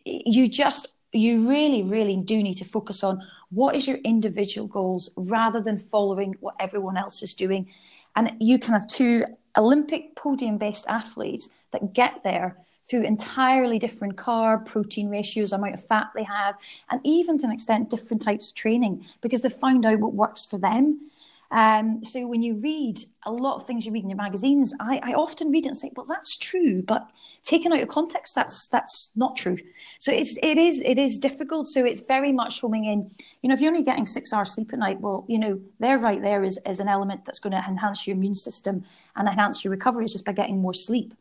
you 0.04 0.48
just 0.48 0.88
you 1.12 1.48
really, 1.48 1.82
really 1.82 2.16
do 2.16 2.42
need 2.42 2.54
to 2.58 2.64
focus 2.64 3.02
on 3.02 3.22
what 3.50 3.74
is 3.74 3.86
your 3.86 3.98
individual 3.98 4.66
goals 4.68 5.10
rather 5.16 5.60
than 5.60 5.78
following 5.78 6.36
what 6.40 6.54
everyone 6.60 6.96
else 6.96 7.22
is 7.22 7.34
doing. 7.34 7.68
And 8.16 8.32
you 8.38 8.58
can 8.58 8.72
have 8.72 8.86
two 8.86 9.24
Olympic 9.56 10.14
podium 10.14 10.58
based 10.58 10.86
athletes 10.86 11.50
that 11.72 11.92
get 11.92 12.22
there 12.22 12.58
through 12.88 13.02
entirely 13.02 13.78
different 13.78 14.16
carb, 14.16 14.66
protein 14.66 15.08
ratios, 15.08 15.52
amount 15.52 15.74
of 15.74 15.84
fat 15.84 16.08
they 16.14 16.24
have, 16.24 16.56
and 16.90 17.00
even 17.04 17.38
to 17.38 17.46
an 17.46 17.52
extent 17.52 17.90
different 17.90 18.22
types 18.22 18.48
of 18.48 18.54
training 18.54 19.04
because 19.20 19.42
they've 19.42 19.52
found 19.52 19.84
out 19.84 20.00
what 20.00 20.14
works 20.14 20.44
for 20.46 20.58
them. 20.58 21.10
Um, 21.52 22.04
so 22.04 22.28
when 22.28 22.42
you 22.42 22.54
read 22.54 23.00
a 23.26 23.32
lot 23.32 23.56
of 23.56 23.66
things 23.66 23.84
you 23.84 23.90
read 23.92 24.04
in 24.04 24.10
your 24.10 24.16
magazines, 24.16 24.72
I, 24.78 25.00
I, 25.02 25.12
often 25.14 25.50
read 25.50 25.66
it 25.66 25.70
and 25.70 25.76
say, 25.76 25.90
"Well, 25.96 26.06
that's 26.06 26.36
true," 26.36 26.80
but 26.80 27.10
taken 27.42 27.72
out 27.72 27.80
of 27.80 27.88
context, 27.88 28.36
that's 28.36 28.68
that's 28.68 29.10
not 29.16 29.36
true. 29.36 29.58
So 29.98 30.12
it's 30.12 30.38
it 30.44 30.58
is 30.58 30.80
it 30.82 30.96
is 30.96 31.18
difficult. 31.18 31.66
So 31.66 31.84
it's 31.84 32.02
very 32.02 32.30
much 32.30 32.60
homing 32.60 32.84
in. 32.84 33.10
You 33.42 33.48
know, 33.48 33.54
if 33.54 33.60
you're 33.60 33.72
only 33.72 33.82
getting 33.82 34.06
six 34.06 34.32
hours 34.32 34.52
sleep 34.52 34.72
at 34.72 34.78
night, 34.78 35.00
well, 35.00 35.24
you 35.28 35.38
know, 35.38 35.60
there 35.80 35.98
right 35.98 36.22
there 36.22 36.44
is 36.44 36.60
is 36.66 36.78
an 36.78 36.88
element 36.88 37.24
that's 37.24 37.40
going 37.40 37.52
to 37.52 37.68
enhance 37.68 38.06
your 38.06 38.16
immune 38.16 38.36
system 38.36 38.84
and 39.16 39.28
enhance 39.28 39.64
your 39.64 39.72
recovery 39.72 40.06
just 40.06 40.24
by 40.24 40.32
getting 40.32 40.60
more 40.60 40.74
sleep. 40.74 41.14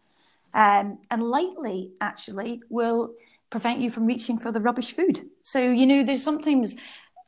Um, 0.53 0.99
and 1.09 1.23
lightly 1.23 1.91
actually 2.01 2.61
will 2.69 3.13
prevent 3.49 3.79
you 3.81 3.89
from 3.89 4.05
reaching 4.05 4.37
for 4.37 4.51
the 4.51 4.61
rubbish 4.61 4.93
food. 4.93 5.27
So 5.41 5.59
you 5.59 5.87
know, 5.87 6.03
there's 6.03 6.23
sometimes 6.23 6.75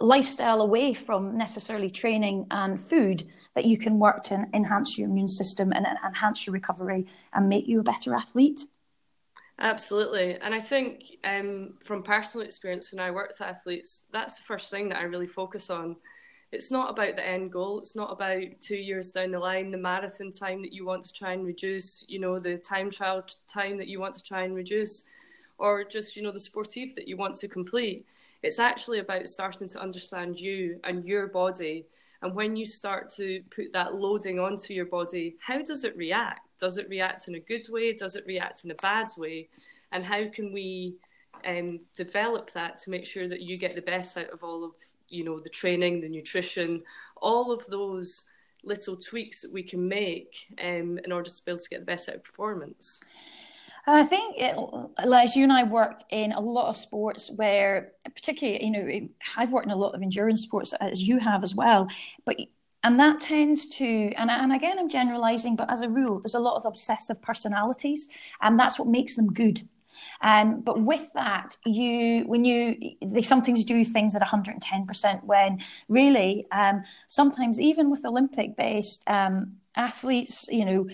lifestyle 0.02 0.62
away 0.62 0.94
from 0.94 1.38
necessarily 1.38 1.90
training 1.90 2.48
and 2.52 2.82
food 2.82 3.24
that 3.56 3.66
you 3.66 3.78
can 3.78 4.00
work 4.00 4.24
to 4.24 4.46
enhance 4.54 4.98
your 4.98 5.10
immune 5.10 5.28
system 5.28 5.70
and 5.74 5.86
enhance 6.06 6.46
your 6.46 6.54
recovery 6.54 7.08
and 7.34 7.50
make 7.50 7.68
you 7.68 7.80
a 7.80 7.84
better 7.84 8.14
athlete. 8.14 8.62
Absolutely. 9.60 10.40
And 10.40 10.56
I 10.56 10.60
think 10.60 11.04
um, 11.24 11.76
from 11.84 12.02
personal 12.02 12.46
experience, 12.46 12.92
when 12.92 13.00
I 13.00 13.12
work 13.12 13.30
with 13.30 13.42
athletes, 13.42 14.08
that's 14.12 14.38
the 14.38 14.44
first 14.44 14.72
thing 14.72 14.90
that 14.90 14.98
I 14.98 15.04
really 15.04 15.28
focus 15.28 15.70
on. 15.70 15.96
It's 16.52 16.72
not 16.72 16.90
about 16.90 17.16
the 17.16 17.26
end 17.26 17.52
goal. 17.52 17.80
It's 17.80 17.96
not 17.96 18.12
about 18.12 18.44
two 18.60 18.76
years 18.76 19.12
down 19.12 19.32
the 19.32 19.40
line, 19.40 19.72
the 19.72 19.78
marathon 19.78 20.32
time 20.32 20.62
that 20.64 20.74
you 20.74 20.86
want 20.86 21.04
to 21.06 21.14
try 21.14 21.34
and 21.34 21.46
reduce, 21.46 22.04
you 22.10 22.20
know, 22.20 22.40
the 22.40 22.58
time 22.58 22.90
trial 22.90 23.24
time 23.48 23.78
that 23.78 23.88
you 23.88 24.00
want 24.00 24.16
to 24.16 24.24
try 24.24 24.44
and 24.44 24.56
reduce, 24.56 25.06
or 25.58 25.84
just, 25.84 26.16
you 26.16 26.24
know, 26.24 26.32
the 26.32 26.40
sportive 26.40 26.96
that 26.96 27.08
you 27.08 27.16
want 27.16 27.36
to 27.36 27.48
complete 27.48 28.06
it's 28.44 28.60
actually 28.60 29.00
about 29.00 29.28
starting 29.28 29.68
to 29.70 29.82
understand 29.82 30.40
you 30.40 30.80
and 30.84 31.06
your 31.06 31.28
body. 31.28 31.86
And 32.22 32.36
when 32.36 32.56
you 32.56 32.66
start 32.66 33.10
to 33.12 33.42
put 33.56 33.72
that 33.74 33.96
loading 33.96 34.40
onto 34.40 34.74
your 34.74 34.86
body, 34.86 35.36
how 35.40 35.62
does 35.62 35.84
it 35.84 35.98
react? 35.98 36.42
Does 36.60 36.78
it 36.78 36.90
react 36.90 37.28
in 37.28 37.36
a 37.36 37.40
good 37.40 37.68
way? 37.70 37.94
Does 37.94 38.16
it 38.16 38.26
react 38.28 38.64
in 38.64 38.72
a 38.72 38.76
bad 38.76 39.10
way? 39.18 39.50
And 39.92 40.04
how 40.04 40.28
can 40.30 40.54
we 40.54 40.96
um, 41.46 41.80
develop 41.96 42.52
that 42.54 42.78
to 42.80 42.90
make 42.90 43.06
sure 43.06 43.28
that 43.28 43.42
you 43.42 43.58
get 43.58 43.76
the 43.76 43.82
best 43.82 44.18
out 44.18 44.30
of 44.30 44.44
all 44.44 44.64
of 44.64 44.72
you 45.10 45.24
know 45.24 45.40
the 45.40 45.50
training, 45.50 46.02
the 46.02 46.10
nutrition, 46.10 46.84
all 47.22 47.52
of 47.52 47.66
those 47.68 48.30
little 48.64 48.96
tweaks 48.96 49.42
that 49.42 49.52
we 49.52 49.64
can 49.64 49.88
make 49.88 50.48
um, 50.64 51.00
in 51.04 51.12
order 51.12 51.30
to 51.30 51.46
be 51.46 51.52
able 51.52 51.60
to 51.60 51.70
get 51.70 51.80
the 51.80 51.86
best 51.86 52.10
out 52.10 52.16
of 52.16 52.24
performance. 52.24 53.02
I 53.88 54.04
think, 54.04 54.36
it, 54.38 54.56
Les, 55.06 55.36
you 55.36 55.44
and 55.44 55.52
I 55.52 55.64
work 55.64 56.04
in 56.10 56.32
a 56.32 56.40
lot 56.40 56.70
of 56.70 56.76
sports 56.76 57.32
where, 57.32 57.94
particularly, 58.06 58.64
you 58.64 58.72
know, 58.72 59.10
I've 59.36 59.52
worked 59.52 59.66
in 59.66 59.72
a 59.72 59.76
lot 59.76 59.96
of 59.96 60.02
endurance 60.02 60.42
sports 60.42 60.74
as 60.74 61.08
you 61.08 61.20
have 61.20 61.44
as 61.44 61.56
well, 61.56 61.88
but 62.26 62.38
and 62.84 63.00
that 63.00 63.20
tends 63.22 63.68
to 63.68 63.86
and, 63.86 64.32
and 64.32 64.52
again 64.52 64.80
i'm 64.80 64.90
generalizing 64.90 65.56
but 65.56 65.70
as 65.70 65.84
a 65.84 65.90
rule 65.90 66.20
there's 66.20 66.34
a 66.34 66.40
lot 66.40 66.56
of 66.56 66.66
obsessive 66.66 67.22
personalities 67.22 68.10
and 68.42 68.58
that's 68.58 68.80
what 68.80 68.88
makes 68.88 69.16
them 69.16 69.32
good 69.32 69.62
um, 70.22 70.62
but 70.62 70.82
with 70.82 71.12
that, 71.14 71.58
you 71.66 72.24
when 72.26 72.46
you 72.46 72.78
they 73.02 73.22
sometimes 73.22 73.64
do 73.64 73.84
things 73.84 74.16
at 74.16 74.22
110% 74.22 75.24
when 75.24 75.60
really 75.90 76.48
um, 76.52 76.84
sometimes 77.08 77.60
even 77.60 77.90
with 77.90 78.06
Olympic 78.06 78.56
based 78.56 79.04
um, 79.08 79.58
athletes, 79.76 80.48
you 80.50 80.66
know. 80.66 80.88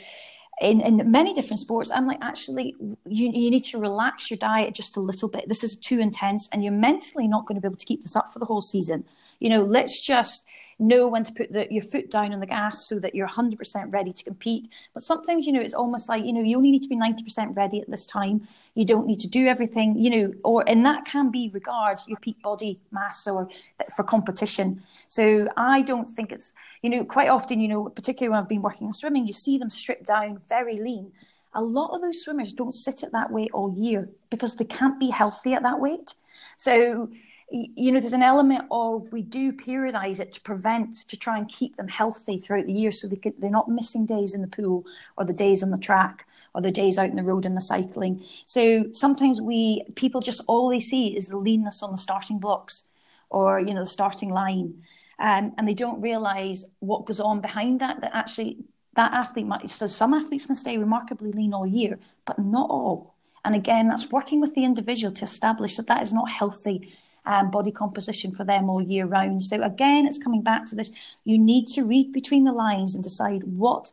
In, 0.60 0.82
in 0.82 1.12
many 1.12 1.34
different 1.34 1.60
sports, 1.60 1.92
I'm 1.92 2.08
like, 2.08 2.18
actually, 2.22 2.76
you, 3.06 3.32
you 3.32 3.52
need 3.52 3.64
to 3.66 3.78
relax 3.78 4.32
your 4.32 4.38
diet 4.38 4.74
just 4.74 4.98
a 4.98 5.00
little 5.00 5.30
bit. 5.30 5.48
This 5.48 5.64
is 5.64 5.76
too 5.76 6.00
intense, 6.00 6.50
and 6.52 6.64
you're 6.64 6.74
mentally 6.74 7.28
not 7.28 7.46
going 7.46 7.56
to 7.56 7.62
be 7.62 7.68
able 7.68 7.78
to 7.78 7.86
keep 7.86 8.02
this 8.02 8.16
up 8.16 8.34
for 8.34 8.40
the 8.40 8.46
whole 8.46 8.62
season. 8.62 9.06
You 9.40 9.50
know, 9.50 9.64
let's 9.64 10.04
just 10.04 10.46
know 10.80 11.08
when 11.08 11.24
to 11.24 11.34
put 11.34 11.52
the, 11.52 11.68
your 11.72 11.84
foot 11.84 12.12
down 12.12 12.34
on 12.34 12.40
the 12.40 12.46
gas 12.46 12.88
so 12.88 13.00
that 13.00 13.16
you're 13.16 13.28
100% 13.28 13.92
ready 13.92 14.14
to 14.14 14.24
compete. 14.24 14.70
But 14.94 15.04
sometimes, 15.04 15.48
you 15.48 15.54
know, 15.54 15.62
it's 15.62 15.74
almost 15.74 16.08
like, 16.08 16.24
you 16.24 16.34
know, 16.34 16.42
you 16.42 16.58
only 16.58 16.72
need 16.72 16.84
to 16.84 16.90
be 16.90 16.96
90% 16.96 17.56
ready 17.56 17.82
at 17.82 17.90
this 17.90 18.06
time. 18.06 18.48
You 18.76 18.86
don't 18.86 19.08
need 19.08 19.20
to 19.22 19.28
do 19.28 19.48
everything, 19.48 19.98
you 19.98 20.10
know, 20.10 20.34
or, 20.44 20.64
and 20.68 20.86
that 20.86 21.06
can 21.06 21.32
be 21.32 21.50
regards 21.54 22.08
your 22.08 22.20
peak 22.20 22.42
body 22.44 22.80
mass 22.92 23.28
or 23.28 23.50
for 23.96 24.04
competition. 24.04 24.84
So 25.08 25.48
I 25.58 25.82
don't 25.82 26.08
think 26.08 26.32
it's, 26.32 26.54
you 26.84 26.90
know, 26.92 27.04
quite 27.04 27.30
often, 27.30 27.60
you 27.60 27.68
know, 27.68 27.90
particularly 27.90 28.30
when 28.30 28.40
I've 28.40 28.50
been 28.50 28.62
working 28.62 28.88
in 28.88 28.94
swimming, 28.94 29.26
you 29.26 29.34
see 29.34 29.58
them 29.58 29.72
stripped 29.72 30.06
down, 30.06 30.42
very 30.48 30.78
lean. 30.78 31.12
A 31.54 31.62
lot 31.62 31.96
of 31.96 32.02
those 32.02 32.22
swimmers 32.22 32.54
don't 32.54 32.76
sit 32.76 33.02
at 33.02 33.14
that 33.14 33.32
weight 33.32 33.50
all 33.52 33.74
year 33.76 34.10
because 34.30 34.56
they 34.56 34.66
can't 34.66 35.00
be 35.00 35.10
healthy 35.10 35.54
at 35.54 35.64
that 35.64 35.80
weight. 35.80 36.14
So 36.58 37.10
you 37.50 37.94
know, 37.94 38.02
there's 38.02 38.14
an 38.14 38.24
element 38.24 38.66
of 38.72 39.10
we 39.14 39.22
do 39.22 39.54
periodize 39.54 40.20
it 40.20 40.34
to 40.34 40.42
prevent, 40.42 40.96
to 41.08 41.16
try 41.16 41.38
and 41.38 41.48
keep 41.48 41.78
them 41.78 41.88
healthy 41.88 42.38
throughout 42.38 42.66
the 42.66 42.74
year 42.74 42.92
so 42.92 43.08
they 43.08 43.16
can, 43.16 43.34
they're 43.40 43.50
not 43.50 43.70
missing 43.70 44.06
days 44.06 44.34
in 44.34 44.42
the 44.42 44.48
pool 44.48 44.86
or 45.18 45.24
the 45.24 45.34
days 45.34 45.64
on 45.64 45.72
the 45.72 45.78
track 45.78 46.28
or 46.54 46.62
the 46.62 46.72
days 46.72 46.98
out 46.98 47.10
in 47.10 47.16
the 47.16 47.24
road 47.24 47.46
in 47.46 47.56
the 47.56 47.62
cycling. 47.62 48.22
So 48.46 48.92
sometimes 48.92 49.40
we, 49.40 49.86
people 49.96 50.20
just 50.20 50.42
all 50.48 50.70
they 50.70 50.82
see 50.82 51.16
is 51.16 51.30
the 51.30 51.38
leanness 51.38 51.82
on 51.82 51.94
the 51.94 51.98
starting 51.98 52.38
blocks 52.38 52.84
or, 53.30 53.60
you 53.62 53.74
know, 53.74 53.82
the 53.82 53.90
starting 53.90 54.30
line. 54.30 54.84
Um, 55.18 55.54
and 55.58 55.66
they 55.66 55.74
don't 55.74 56.02
realize 56.02 56.66
what 56.80 57.06
goes 57.06 57.22
on 57.22 57.40
behind 57.40 57.80
that, 57.80 58.02
that 58.02 58.14
actually 58.14 58.58
that 58.96 59.14
athlete 59.14 59.46
might, 59.46 59.70
so 59.70 59.88
some 59.88 60.14
athletes 60.14 60.48
can 60.48 60.56
stay 60.56 60.78
remarkably 60.78 61.32
lean 61.32 61.54
all 61.54 61.66
year, 61.66 61.98
but 62.26 62.40
not 62.40 62.70
all. 62.70 63.16
And 63.46 63.56
again, 63.56 63.88
that's 63.88 64.12
working 64.12 64.42
with 64.42 64.54
the 64.54 64.66
individual 64.66 65.14
to 65.14 65.24
establish 65.24 65.78
that 65.78 65.88
that 65.88 66.02
is 66.02 66.12
not 66.12 66.30
healthy 66.30 66.94
um, 67.28 67.52
body 67.52 67.72
composition 67.72 68.32
for 68.32 68.44
them 68.46 68.70
all 68.70 68.82
year 68.82 69.06
round. 69.06 69.44
So 69.44 69.62
again, 69.62 70.08
it's 70.08 70.18
coming 70.18 70.42
back 70.42 70.66
to 70.68 70.76
this. 70.76 71.16
You 71.26 71.38
need 71.38 71.68
to 71.70 71.84
read 71.84 72.14
between 72.14 72.46
the 72.46 72.54
lines 72.54 72.96
and 72.96 73.04
decide 73.04 73.44
what 73.44 73.92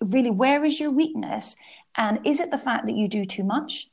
really 0.00 0.30
where 0.30 0.64
is 0.64 0.80
your 0.80 0.90
weakness, 0.90 1.56
and 1.96 2.20
is 2.26 2.40
it 2.40 2.50
the 2.50 2.58
fact 2.58 2.86
that 2.86 2.96
you 2.96 3.08
do 3.08 3.24
too 3.24 3.44
much? 3.44 3.88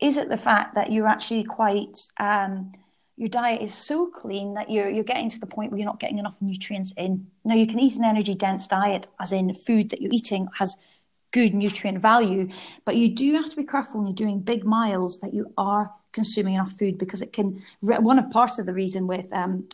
Is 0.00 0.16
it 0.16 0.28
the 0.30 0.36
fact 0.38 0.74
that 0.74 0.90
you're 0.90 1.08
actually 1.08 1.44
quite 1.44 2.08
um, 2.18 2.72
your 3.20 3.28
diet 3.28 3.60
is 3.60 3.74
so 3.74 4.06
clean 4.06 4.54
that 4.54 4.70
you're 4.70 4.88
you're 4.88 5.04
getting 5.04 5.28
to 5.28 5.38
the 5.38 5.46
point 5.46 5.70
where 5.70 5.78
you're 5.78 5.92
not 5.92 6.00
getting 6.00 6.18
enough 6.18 6.40
nutrients 6.40 6.92
in. 6.96 7.26
Now 7.44 7.54
you 7.54 7.66
can 7.66 7.78
eat 7.78 7.96
an 7.96 8.04
energy 8.04 8.34
dense 8.34 8.66
diet, 8.66 9.08
as 9.20 9.30
in 9.30 9.52
food 9.54 9.90
that 9.90 10.00
you're 10.00 10.12
eating 10.12 10.48
has 10.58 10.76
good 11.32 11.54
nutrient 11.54 11.98
value, 11.98 12.48
but 12.84 12.96
you 12.96 13.08
do 13.08 13.34
have 13.34 13.48
to 13.50 13.56
be 13.56 13.64
careful 13.64 14.00
when 14.00 14.06
you're 14.08 14.14
doing 14.14 14.40
big 14.40 14.64
miles 14.64 15.20
that 15.20 15.32
you 15.34 15.52
are 15.56 15.92
consuming 16.12 16.54
enough 16.54 16.72
food 16.72 16.98
because 16.98 17.22
it 17.22 17.32
can. 17.32 17.62
One 17.80 18.18
of 18.18 18.30
parts 18.30 18.58
of 18.58 18.66
the 18.66 18.74
reason 18.74 19.06
with 19.06 19.32
um, 19.32 19.68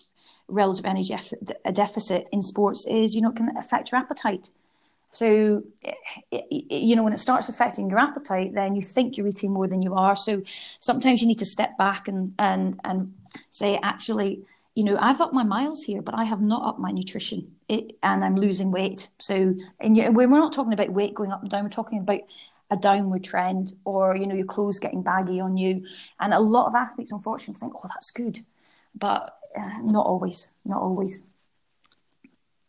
relative 0.48 0.84
energy 0.84 1.16
a 1.64 1.72
deficit 1.72 2.26
in 2.32 2.42
sports 2.42 2.86
is 2.86 3.14
you 3.14 3.20
know 3.20 3.30
it 3.30 3.36
can 3.36 3.56
affect 3.56 3.92
your 3.92 4.00
appetite. 4.00 4.50
So, 5.10 5.62
you 6.30 6.94
know, 6.94 7.02
when 7.02 7.12
it 7.12 7.18
starts 7.18 7.48
affecting 7.48 7.88
your 7.88 7.98
appetite, 7.98 8.54
then 8.54 8.74
you 8.74 8.82
think 8.82 9.16
you're 9.16 9.28
eating 9.28 9.52
more 9.52 9.66
than 9.66 9.80
you 9.80 9.94
are. 9.94 10.16
So 10.16 10.42
sometimes 10.80 11.22
you 11.22 11.28
need 11.28 11.38
to 11.38 11.46
step 11.46 11.78
back 11.78 12.08
and 12.08 12.34
and 12.38 12.78
and 12.84 13.14
say, 13.50 13.78
actually, 13.82 14.42
you 14.74 14.84
know, 14.84 14.98
I've 15.00 15.20
upped 15.20 15.32
my 15.32 15.42
miles 15.42 15.82
here, 15.82 16.02
but 16.02 16.14
I 16.14 16.24
have 16.24 16.42
not 16.42 16.68
upped 16.68 16.80
my 16.80 16.90
nutrition, 16.90 17.50
it, 17.68 17.96
and 18.02 18.24
I'm 18.24 18.36
losing 18.36 18.70
weight. 18.70 19.08
So, 19.18 19.54
and 19.80 19.96
we're 20.14 20.26
not 20.28 20.52
talking 20.52 20.74
about 20.74 20.90
weight 20.90 21.14
going 21.14 21.32
up 21.32 21.40
and 21.40 21.50
down. 21.50 21.64
We're 21.64 21.70
talking 21.70 22.00
about 22.00 22.20
a 22.70 22.76
downward 22.76 23.22
trend 23.22 23.74
or 23.84 24.16
you 24.16 24.26
know 24.26 24.34
your 24.34 24.46
clothes 24.46 24.78
getting 24.78 25.02
baggy 25.02 25.40
on 25.40 25.56
you. 25.56 25.86
And 26.20 26.34
a 26.34 26.40
lot 26.40 26.66
of 26.66 26.74
athletes 26.74 27.12
unfortunately 27.12 27.60
think 27.60 27.74
oh 27.76 27.88
that's 27.88 28.10
good. 28.10 28.44
But 28.94 29.36
uh, 29.56 29.78
not 29.82 30.06
always 30.06 30.48
not 30.64 30.80
always. 30.80 31.22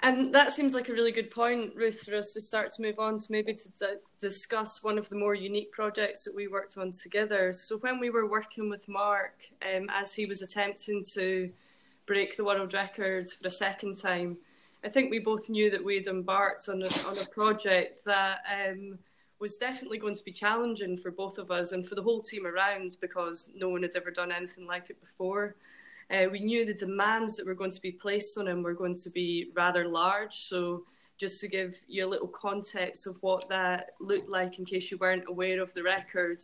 And 0.02 0.34
that 0.34 0.52
seems 0.52 0.76
like 0.76 0.90
a 0.90 0.94
really 0.94 1.12
good 1.12 1.32
point, 1.32 1.74
Ruth, 1.76 2.02
for 2.02 2.16
us 2.16 2.32
to 2.34 2.42
start 2.42 2.70
to 2.72 2.84
move 2.84 3.00
on 3.00 3.18
to 3.18 3.32
maybe 3.32 3.56
to 3.56 3.70
d- 3.80 3.96
discuss 4.20 4.84
one 4.84 5.00
of 5.00 5.10
the 5.10 5.16
more 5.16 5.34
unique 5.34 5.72
projects 5.72 6.24
that 6.24 6.36
we 6.36 6.48
worked 6.48 6.78
on 6.78 6.92
together. 6.92 7.52
So, 7.52 7.78
when 7.80 8.00
we 8.00 8.12
were 8.12 8.30
working 8.30 8.70
with 8.70 8.88
Mark, 8.88 9.34
um, 9.64 9.90
as 9.90 10.14
he 10.14 10.28
was 10.28 10.44
attempting 10.44 11.04
to 11.14 11.50
break 12.06 12.38
the 12.38 12.44
world 12.44 12.76
record 12.76 13.32
for 13.32 13.48
a 13.48 13.52
second 13.52 13.98
time, 13.98 14.38
I 14.84 14.90
think 14.90 15.10
we 15.10 15.18
both 15.18 15.50
knew 15.50 15.72
that 15.72 15.84
we'd 15.84 16.08
embarked 16.08 16.70
on 16.70 16.84
a, 16.84 16.90
on 17.08 17.18
a 17.18 17.26
project 17.26 18.06
that 18.06 18.42
um, 18.70 19.00
was 19.40 19.58
definitely 19.58 19.98
going 19.98 20.16
to 20.16 20.24
be 20.24 20.32
challenging 20.32 20.98
for 20.98 21.12
both 21.12 21.38
of 21.38 21.52
us 21.52 21.72
and 21.72 21.88
for 21.88 21.96
the 21.96 22.02
whole 22.02 22.22
team 22.22 22.46
around 22.46 22.96
because 23.02 23.52
no 23.56 23.70
one 23.70 23.84
had 23.84 23.96
ever 23.96 24.12
done 24.12 24.32
anything 24.32 24.66
like 24.66 24.90
it 24.90 25.00
before. 25.00 25.56
Uh, 26.10 26.26
we 26.32 26.40
knew 26.40 26.66
the 26.66 26.74
demands 26.74 27.36
that 27.36 27.46
were 27.46 27.54
going 27.54 27.72
to 27.72 27.82
be 27.82 27.92
placed 27.92 28.38
on 28.38 28.48
him 28.48 28.64
were 28.64 28.74
going 28.74 28.96
to 28.96 29.10
be 29.10 29.52
rather 29.56 29.88
large. 29.88 30.36
So, 30.36 30.84
just 31.18 31.42
to 31.42 31.48
give 31.48 31.76
you 31.88 32.06
a 32.06 32.08
little 32.08 32.28
context 32.28 33.08
of 33.08 33.18
what 33.22 33.50
that 33.50 33.96
looked 34.00 34.30
like 34.30 34.60
in 34.60 34.66
case 34.66 34.92
you 34.92 34.98
weren't 34.98 35.24
aware 35.28 35.60
of 35.62 35.74
the 35.74 35.82
record, 35.82 36.44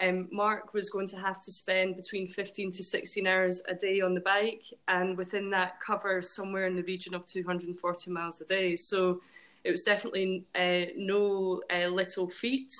um, 0.00 0.28
Mark 0.32 0.72
was 0.72 0.88
going 0.88 1.06
to 1.08 1.18
have 1.18 1.40
to 1.42 1.52
spend 1.52 1.96
between 1.96 2.26
15 2.26 2.70
to 2.72 2.82
16 2.82 3.26
hours 3.26 3.62
a 3.68 3.74
day 3.74 4.00
on 4.00 4.14
the 4.14 4.20
bike, 4.20 4.64
and 4.88 5.16
within 5.16 5.50
that, 5.50 5.80
cover 5.80 6.22
somewhere 6.22 6.66
in 6.66 6.74
the 6.74 6.82
region 6.82 7.14
of 7.14 7.26
240 7.26 8.10
miles 8.10 8.40
a 8.40 8.46
day. 8.46 8.74
So, 8.74 9.20
it 9.66 9.70
was 9.70 9.82
definitely 9.82 10.44
uh, 10.54 10.92
no 10.96 11.60
uh, 11.74 11.88
little 11.88 12.30
feat. 12.30 12.72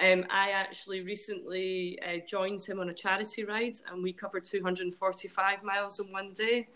Um, 0.00 0.24
I 0.30 0.50
actually 0.50 1.02
recently 1.02 1.98
uh, 2.04 2.18
joined 2.26 2.64
him 2.64 2.80
on 2.80 2.88
a 2.88 2.94
charity 2.94 3.44
ride, 3.44 3.74
and 3.90 4.02
we 4.02 4.12
covered 4.12 4.44
245 4.44 5.62
miles 5.62 6.00
in 6.00 6.10
one 6.10 6.32
day. 6.32 6.68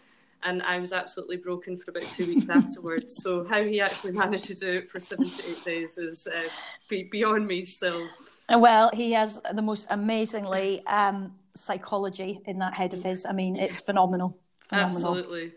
And 0.44 0.62
I 0.62 0.78
was 0.78 0.92
absolutely 0.92 1.38
broken 1.38 1.76
for 1.76 1.90
about 1.90 2.04
two 2.04 2.26
weeks 2.26 2.48
afterwards. 2.50 3.16
So 3.22 3.44
how 3.44 3.64
he 3.64 3.80
actually 3.80 4.12
managed 4.12 4.44
to 4.44 4.54
do 4.54 4.68
it 4.68 4.90
for 4.90 5.00
seven 5.00 5.28
to 5.28 5.50
eight 5.50 5.64
days 5.64 5.98
is 5.98 6.28
uh, 6.28 6.48
beyond 6.88 7.46
me 7.46 7.62
still. 7.62 8.08
Well, 8.48 8.90
he 8.94 9.12
has 9.12 9.40
the 9.52 9.62
most 9.62 9.88
amazingly 9.90 10.86
um, 10.86 11.32
psychology 11.56 12.40
in 12.46 12.58
that 12.60 12.74
head 12.74 12.94
of 12.94 13.02
his. 13.02 13.26
I 13.26 13.32
mean, 13.32 13.56
it's 13.56 13.80
phenomenal. 13.80 14.38
phenomenal. 14.68 15.16
Absolutely. 15.16 15.52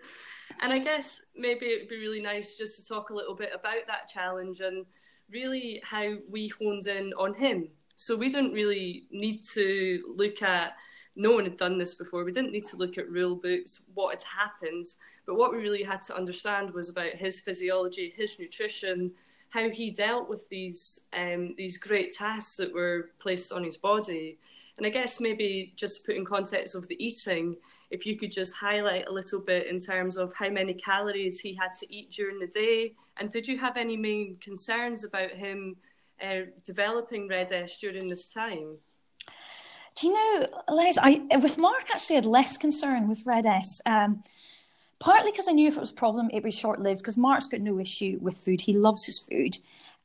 And 0.62 0.72
I 0.72 0.80
guess 0.80 1.26
maybe 1.36 1.68
it'd 1.68 1.90
be 1.90 1.98
really 1.98 2.22
nice 2.22 2.56
just 2.56 2.78
to 2.78 2.88
talk 2.88 3.10
a 3.10 3.16
little 3.16 3.36
bit 3.36 3.52
about 3.54 3.88
that 3.88 4.08
challenge 4.08 4.62
and 4.62 4.86
really 5.32 5.82
how 5.84 6.16
we 6.30 6.50
honed 6.50 6.88
in 6.88 7.14
on 7.14 7.34
him. 7.34 7.68
So 7.96 8.16
we 8.16 8.30
didn't 8.30 8.54
really 8.54 9.08
need 9.12 9.44
to 9.54 10.14
look 10.16 10.42
at 10.42 10.76
no 11.16 11.32
one 11.32 11.44
had 11.44 11.58
done 11.58 11.78
this 11.78 11.96
before. 11.96 12.24
We 12.24 12.32
didn't 12.32 12.52
need 12.52 12.66
to 12.66 12.78
look 12.78 12.98
at 12.98 13.10
rule 13.10 13.36
books, 13.36 13.90
what 13.94 14.12
had 14.12 14.24
happened, 14.24 14.86
but 15.26 15.36
what 15.36 15.52
we 15.52 15.58
really 15.58 15.84
had 15.84 16.02
to 16.04 16.16
understand 16.16 16.74
was 16.74 16.90
about 16.90 17.12
his 17.12 17.40
physiology, 17.40 18.14
his 18.16 18.40
nutrition, 18.40 19.12
how 19.50 19.70
he 19.70 19.92
dealt 19.92 20.30
with 20.30 20.48
these 20.50 21.08
um, 21.14 21.54
these 21.58 21.78
great 21.78 22.14
tasks 22.14 22.56
that 22.58 22.74
were 22.74 23.10
placed 23.20 23.52
on 23.52 23.64
his 23.64 23.78
body. 23.78 24.40
And 24.78 24.86
I 24.86 24.90
guess 24.90 25.20
maybe 25.20 25.74
just 25.76 26.06
put 26.06 26.16
in 26.16 26.24
context 26.24 26.74
of 26.76 26.88
the 26.88 27.04
eating, 27.04 27.58
if 27.92 28.06
you 28.06 28.18
could 28.18 28.32
just 28.32 28.56
highlight 28.56 29.08
a 29.08 29.12
little 29.12 29.42
bit 29.42 29.68
in 29.68 29.80
terms 29.80 30.18
of 30.18 30.34
how 30.34 30.50
many 30.50 30.74
calories 30.74 31.42
he 31.42 31.54
had 31.54 31.74
to 31.80 31.94
eat 31.94 32.10
during 32.12 32.40
the 32.40 32.48
day, 32.48 32.94
and 33.18 33.30
did 33.30 33.48
you 33.48 33.58
have 33.58 33.78
any 33.78 33.98
main 33.98 34.38
concerns 34.42 35.04
about 35.04 35.32
him 35.32 35.76
uh, 36.24 36.42
developing 36.66 37.28
RED-S 37.28 37.78
during 37.78 38.08
this 38.08 38.30
time? 38.30 38.78
Do 39.96 40.08
you 40.08 40.14
know, 40.14 40.48
Les? 40.70 40.98
I 40.98 41.22
with 41.42 41.58
Mark 41.58 41.92
actually 41.94 42.16
had 42.16 42.26
less 42.26 42.58
concern 42.58 43.10
with 43.10 43.26
RED-S. 43.26 43.82
Um, 43.86 44.24
partly 45.00 45.32
because 45.32 45.50
I 45.50 45.52
knew 45.52 45.68
if 45.68 45.76
it 45.76 45.82
was 45.82 45.92
a 45.92 45.96
problem, 45.96 46.30
it 46.30 46.36
would 46.36 46.44
be 46.44 46.52
short 46.52 46.80
lived. 46.80 47.02
Because 47.02 47.18
Mark's 47.18 47.48
got 47.48 47.60
no 47.60 47.78
issue 47.78 48.18
with 48.22 48.38
food; 48.38 48.62
he 48.62 48.78
loves 48.78 49.06
his 49.06 49.20
food. 49.20 49.58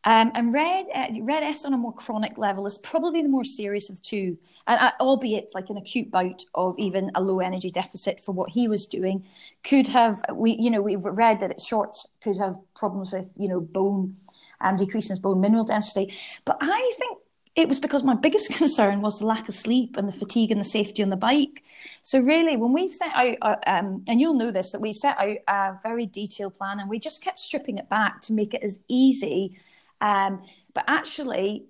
Um, 0.04 0.30
and 0.34 0.54
red 0.54 0.86
uh, 0.94 1.08
RED-S 1.20 1.64
on 1.64 1.74
a 1.74 1.76
more 1.76 1.92
chronic 1.92 2.38
level 2.38 2.64
is 2.66 2.78
probably 2.78 3.22
the 3.22 3.28
more 3.28 3.44
serious 3.44 3.90
of 3.90 4.00
two, 4.02 4.38
and 4.68 4.78
uh, 4.80 4.92
albeit 5.00 5.50
like 5.54 5.68
an 5.68 5.76
acute 5.76 6.10
bout 6.10 6.44
of 6.54 6.78
even 6.78 7.10
a 7.16 7.20
low 7.20 7.40
energy 7.40 7.70
deficit 7.70 8.20
for 8.20 8.32
what 8.32 8.50
he 8.50 8.68
was 8.68 8.86
doing, 8.86 9.24
could 9.64 9.88
have 9.88 10.22
we 10.32 10.52
you 10.52 10.70
know 10.70 10.80
we've 10.80 11.04
read 11.04 11.40
that 11.40 11.50
it's 11.50 11.66
short 11.66 11.98
could 12.22 12.38
have 12.38 12.56
problems 12.74 13.10
with 13.10 13.32
you 13.36 13.48
know 13.48 13.60
bone 13.60 14.16
and 14.60 14.80
um, 14.80 14.84
decreasing 14.86 15.10
his 15.10 15.18
bone 15.18 15.40
mineral 15.40 15.64
density. 15.64 16.12
But 16.44 16.58
I 16.60 16.92
think 16.98 17.18
it 17.54 17.68
was 17.68 17.78
because 17.80 18.02
my 18.02 18.14
biggest 18.22 18.52
concern 18.52 19.00
was 19.00 19.18
the 19.18 19.26
lack 19.26 19.48
of 19.48 19.54
sleep 19.54 19.96
and 19.96 20.06
the 20.06 20.12
fatigue 20.12 20.50
and 20.50 20.60
the 20.60 20.64
safety 20.64 21.02
on 21.02 21.10
the 21.10 21.16
bike. 21.16 21.62
So 22.02 22.20
really, 22.20 22.56
when 22.56 22.72
we 22.72 22.88
set 22.88 23.12
out, 23.14 23.36
uh, 23.42 23.56
um, 23.66 24.04
and 24.06 24.20
you'll 24.20 24.34
know 24.34 24.50
this, 24.50 24.72
that 24.72 24.80
we 24.80 24.92
set 24.92 25.18
out 25.18 25.36
a 25.48 25.78
very 25.82 26.06
detailed 26.06 26.56
plan, 26.56 26.80
and 26.80 26.88
we 26.88 26.98
just 26.98 27.22
kept 27.22 27.40
stripping 27.40 27.78
it 27.78 27.88
back 27.88 28.20
to 28.22 28.32
make 28.32 28.54
it 28.54 28.62
as 28.62 28.80
easy. 28.88 29.58
Um, 30.00 30.42
but 30.74 30.84
actually, 30.86 31.66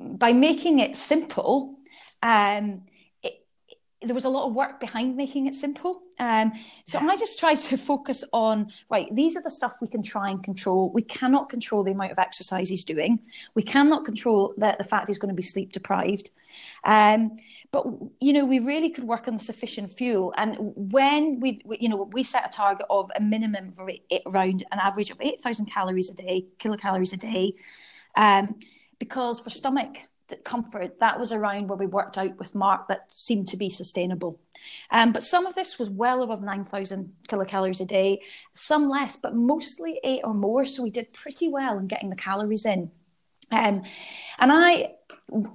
by 0.00 0.32
making 0.32 0.78
it 0.78 0.96
simple, 0.96 1.78
um, 2.22 2.82
there 4.04 4.14
was 4.14 4.24
a 4.24 4.28
lot 4.28 4.46
of 4.46 4.54
work 4.54 4.80
behind 4.80 5.16
making 5.16 5.46
it 5.46 5.54
simple. 5.54 6.02
Um, 6.18 6.52
so 6.86 6.98
I 6.98 7.16
just 7.16 7.38
tried 7.38 7.56
to 7.56 7.76
focus 7.76 8.24
on 8.32 8.72
right. 8.90 9.08
These 9.14 9.36
are 9.36 9.42
the 9.42 9.50
stuff 9.50 9.74
we 9.80 9.88
can 9.88 10.02
try 10.02 10.30
and 10.30 10.42
control. 10.42 10.90
We 10.92 11.02
cannot 11.02 11.48
control 11.48 11.82
the 11.82 11.92
amount 11.92 12.12
of 12.12 12.18
exercise 12.18 12.68
he's 12.68 12.84
doing. 12.84 13.20
We 13.54 13.62
cannot 13.62 14.04
control 14.04 14.54
the, 14.56 14.76
the 14.78 14.84
fact 14.84 15.08
he's 15.08 15.18
going 15.18 15.30
to 15.30 15.34
be 15.34 15.42
sleep 15.42 15.72
deprived. 15.72 16.30
Um, 16.84 17.36
but 17.70 17.86
you 18.20 18.32
know, 18.32 18.44
we 18.44 18.58
really 18.58 18.90
could 18.90 19.04
work 19.04 19.26
on 19.26 19.34
the 19.34 19.42
sufficient 19.42 19.90
fuel. 19.90 20.34
And 20.36 20.56
when 20.58 21.40
we, 21.40 21.62
we 21.64 21.78
you 21.80 21.88
know, 21.88 22.08
we 22.12 22.22
set 22.22 22.46
a 22.46 22.52
target 22.52 22.86
of 22.90 23.10
a 23.16 23.20
minimum 23.20 23.72
of 23.78 23.88
eight, 23.88 24.22
around 24.26 24.64
an 24.70 24.78
average 24.78 25.10
of 25.10 25.20
eight 25.20 25.40
thousand 25.40 25.66
calories 25.66 26.10
a 26.10 26.14
day, 26.14 26.46
kilocalories 26.58 27.12
a 27.12 27.16
day, 27.16 27.54
um, 28.16 28.56
because 28.98 29.40
for 29.40 29.50
stomach 29.50 29.96
comfort, 30.36 31.00
that 31.00 31.18
was 31.18 31.32
around 31.32 31.68
where 31.68 31.78
we 31.78 31.86
worked 31.86 32.18
out 32.18 32.38
with 32.38 32.54
Mark 32.54 32.88
that 32.88 33.10
seemed 33.12 33.48
to 33.48 33.56
be 33.56 33.70
sustainable. 33.70 34.40
Um, 34.90 35.12
but 35.12 35.22
some 35.22 35.46
of 35.46 35.54
this 35.54 35.78
was 35.78 35.90
well 35.90 36.22
above 36.22 36.42
9,000 36.42 37.12
kilocalories 37.28 37.80
a 37.80 37.86
day, 37.86 38.20
some 38.54 38.88
less, 38.88 39.16
but 39.16 39.34
mostly 39.34 40.00
eight 40.04 40.20
or 40.24 40.34
more. 40.34 40.64
So 40.64 40.82
we 40.82 40.90
did 40.90 41.12
pretty 41.12 41.48
well 41.48 41.78
in 41.78 41.86
getting 41.86 42.10
the 42.10 42.16
calories 42.16 42.66
in. 42.66 42.90
Um, 43.50 43.82
and 44.38 44.50
I, 44.50 44.94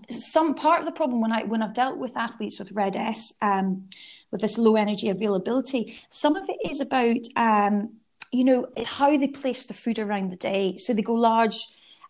some 0.10 0.54
part 0.54 0.80
of 0.80 0.86
the 0.86 0.92
problem 0.92 1.20
when 1.20 1.32
I 1.32 1.44
when 1.44 1.64
I've 1.64 1.74
dealt 1.74 1.98
with 1.98 2.16
athletes 2.16 2.60
with 2.60 2.72
RED-S, 2.72 3.34
um, 3.42 3.90
with 4.32 4.42
this 4.42 4.58
low 4.58 4.76
energy 4.76 5.10
availability, 5.10 6.00
some 6.10 6.36
of 6.36 6.48
it 6.48 6.70
is 6.70 6.80
about 6.80 7.18
um, 7.36 7.96
you 8.32 8.44
know 8.44 8.68
how 8.86 9.18
they 9.18 9.28
place 9.28 9.66
the 9.66 9.74
food 9.74 9.98
around 9.98 10.32
the 10.32 10.38
day. 10.38 10.78
So 10.78 10.94
they 10.94 11.02
go 11.02 11.14
large 11.14 11.58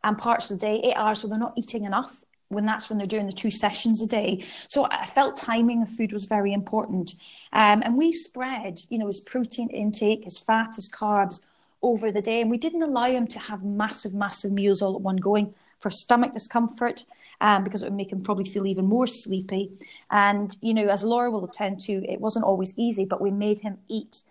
and 0.03 0.17
parts 0.17 0.51
of 0.51 0.59
the 0.59 0.65
day, 0.65 0.81
eight 0.83 0.95
hours, 0.95 1.19
so 1.19 1.27
they're 1.27 1.39
not 1.39 1.53
eating 1.57 1.85
enough 1.85 2.23
when 2.49 2.65
that's 2.65 2.89
when 2.89 2.97
they're 2.97 3.07
doing 3.07 3.25
the 3.25 3.33
two 3.33 3.51
sessions 3.51 4.01
a 4.01 4.07
day. 4.07 4.43
So 4.67 4.85
I 4.85 5.05
felt 5.05 5.35
timing 5.35 5.81
of 5.81 5.89
food 5.89 6.13
was 6.13 6.25
very 6.25 6.53
important. 6.53 7.13
Um, 7.53 7.81
and 7.83 7.97
we 7.97 8.11
spread, 8.11 8.79
you 8.89 8.97
know, 8.97 9.07
his 9.07 9.19
protein 9.19 9.69
intake, 9.69 10.23
his 10.23 10.39
fat, 10.39 10.75
his 10.75 10.89
carbs 10.89 11.41
over 11.81 12.11
the 12.11 12.21
day. 12.21 12.41
And 12.41 12.49
we 12.49 12.57
didn't 12.57 12.83
allow 12.83 13.05
him 13.05 13.27
to 13.27 13.39
have 13.39 13.63
massive, 13.63 14.13
massive 14.13 14.51
meals 14.51 14.81
all 14.81 14.95
at 14.95 15.01
one 15.01 15.17
going 15.17 15.53
for 15.79 15.91
stomach 15.91 16.33
discomfort, 16.33 17.03
um, 17.39 17.63
because 17.63 17.83
it 17.83 17.85
would 17.85 17.93
make 17.93 18.11
him 18.11 18.23
probably 18.23 18.45
feel 18.45 18.65
even 18.65 18.85
more 18.85 19.05
sleepy. 19.05 19.71
And, 20.09 20.55
you 20.61 20.73
know, 20.73 20.87
as 20.87 21.03
Laura 21.03 21.29
will 21.29 21.45
attend 21.45 21.79
to, 21.81 21.93
it 22.09 22.19
wasn't 22.19 22.45
always 22.45 22.73
easy, 22.77 23.05
but 23.05 23.21
we 23.21 23.29
made 23.29 23.59
him 23.59 23.77
eat 23.87 24.23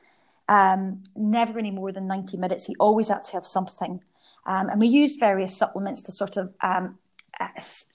um, 0.49 1.03
never 1.15 1.59
any 1.59 1.71
more 1.71 1.93
than 1.93 2.07
90 2.09 2.37
minutes. 2.37 2.67
He 2.67 2.75
always 2.81 3.09
had 3.09 3.25
to 3.25 3.33
have 3.33 3.47
something. 3.47 4.01
Um, 4.45 4.69
and 4.69 4.81
we 4.81 4.87
used 4.87 5.21
various 5.21 5.57
supplements 5.57 6.03
to 6.03 6.13
sort 6.13 6.37
of 6.37 6.55
um, 6.61 6.99
Uh, 7.39 7.49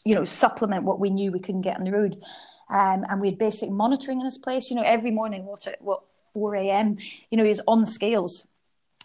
you 0.05 0.13
know, 0.13 0.25
supplement 0.25 0.83
what 0.83 0.99
we 0.99 1.09
knew 1.09 1.31
we 1.31 1.39
couldn't 1.39 1.61
get 1.61 1.77
on 1.77 1.83
the 1.83 1.91
road. 1.91 2.21
Um, 2.69 3.05
and 3.09 3.19
we 3.19 3.27
had 3.29 3.37
basic 3.37 3.69
monitoring 3.69 4.19
in 4.19 4.25
his 4.25 4.37
place. 4.37 4.69
You 4.69 4.75
know, 4.75 4.83
every 4.83 5.11
morning, 5.11 5.45
what 5.45 5.67
at 5.67 5.81
what 5.81 6.03
4 6.33 6.55
a.m. 6.55 6.97
You 7.29 7.37
know, 7.37 7.43
he 7.43 7.49
was 7.49 7.61
on 7.67 7.81
the 7.81 7.87
scales. 7.87 8.47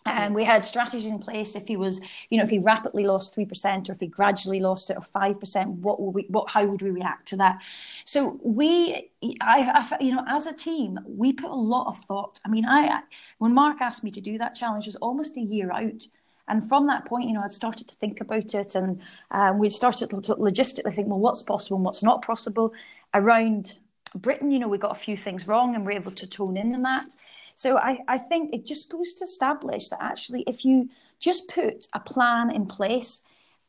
Mm-hmm. 0.07 0.19
And 0.19 0.35
we 0.35 0.45
had 0.45 0.65
strategies 0.65 1.07
in 1.07 1.19
place 1.19 1.57
if 1.57 1.67
he 1.67 1.77
was, 1.77 2.01
you 2.31 2.39
know, 2.39 2.45
if 2.45 2.51
he 2.51 2.61
rapidly 2.61 3.05
lost 3.05 3.35
three 3.35 3.45
percent, 3.45 3.89
or 3.89 3.93
if 3.93 4.01
he 4.01 4.07
gradually 4.07 4.61
lost 4.61 4.91
it, 4.91 4.97
or 4.97 5.03
five 5.03 5.41
percent. 5.41 5.71
What 5.71 6.01
would 6.01 6.15
we? 6.15 6.27
What? 6.29 6.49
How 6.51 6.65
would 6.65 6.83
we 6.83 6.91
react 6.91 7.27
to 7.29 7.37
that? 7.39 7.61
So 8.05 8.39
we, 8.43 9.11
I, 9.41 9.87
I, 9.91 9.97
you 10.01 10.15
know, 10.15 10.25
as 10.29 10.47
a 10.47 10.55
team, 10.55 11.01
we 11.07 11.33
put 11.33 11.51
a 11.51 11.55
lot 11.55 11.89
of 11.89 11.99
thought. 12.05 12.41
I 12.45 12.49
mean, 12.49 12.67
I, 12.67 13.01
when 13.39 13.53
Mark 13.53 13.81
asked 13.81 14.05
me 14.05 14.13
to 14.13 14.21
do 14.21 14.39
that 14.39 14.55
challenge, 14.55 14.85
it 14.85 14.91
was 14.91 14.97
almost 14.97 15.37
a 15.37 15.41
year 15.41 15.73
out. 15.73 16.07
And 16.49 16.67
from 16.67 16.87
that 16.87 17.05
point, 17.05 17.29
you 17.29 17.35
know, 17.35 17.43
I'd 17.43 17.53
started 17.53 17.89
to 17.89 17.97
think 17.97 18.21
about 18.21 18.55
it 18.55 18.75
and 18.75 19.01
um, 19.31 19.59
we 19.59 19.69
started 19.69 20.11
to 20.11 20.17
logistically 20.17 20.95
think, 20.95 21.09
well, 21.09 21.19
what's 21.19 21.43
possible 21.43 21.77
and 21.77 21.85
what's 21.85 22.03
not 22.03 22.23
possible. 22.23 22.73
Around 23.15 23.79
Britain, 24.15 24.51
you 24.51 24.59
know, 24.59 24.69
we 24.69 24.79
got 24.79 24.93
a 24.93 25.01
few 25.01 25.17
things 25.17 25.49
wrong 25.49 25.75
and 25.75 25.85
we're 25.85 25.93
able 25.93 26.13
to 26.13 26.27
tone 26.27 26.57
in 26.57 26.75
on 26.75 26.83
that. 26.83 27.07
So 27.55 27.79
I, 27.79 27.99
I 28.07 28.19
think 28.19 28.55
it 28.55 28.67
just 28.67 28.91
goes 28.91 29.15
to 29.15 29.25
establish 29.25 29.89
that 29.89 30.03
actually, 30.03 30.45
if 30.47 30.65
you 30.65 30.91
just 31.19 31.49
put 31.49 31.87
a 31.95 32.01
plan 32.01 32.51
in 32.51 32.67
place 32.67 33.23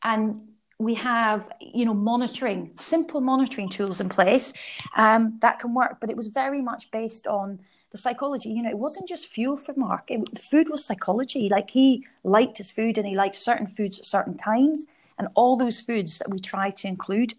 and 0.04 0.42
we 0.80 0.94
have, 0.94 1.50
you 1.60 1.86
know, 1.86 1.94
monitoring, 1.94 2.72
simple 2.76 3.22
monitoring 3.22 3.70
tools 3.70 4.00
in 4.00 4.10
place, 4.10 4.54
um, 4.96 5.40
that 5.42 5.60
can 5.60 5.74
work. 5.74 5.98
But 6.00 6.10
it 6.10 6.18
was 6.18 6.28
very 6.28 6.62
much 6.62 6.92
based 6.92 7.26
on 7.26 7.60
the 7.92 7.98
psychology, 7.98 8.50
you 8.50 8.62
know, 8.62 8.70
it 8.70 8.78
wasn't 8.78 9.08
just 9.08 9.28
fuel 9.28 9.58
for 9.58 9.74
Mark. 9.76 10.10
It, 10.10 10.38
food 10.38 10.70
was 10.70 10.84
psychology. 10.84 11.48
Like 11.50 11.70
he 11.70 12.06
liked 12.24 12.58
his 12.58 12.72
food 12.72 12.98
and 12.98 13.08
he 13.08 13.16
liked 13.16 13.36
certain 13.36 13.68
foods 13.68 14.00
at 14.00 14.06
certain 14.06 14.38
times, 14.38 14.86
and 15.18 15.28
all 15.36 15.58
those 15.58 15.82
foods 15.82 16.20
that 16.20 16.30
we 16.30 16.40
try 16.40 16.70
to 16.70 16.88
include. 16.88 17.34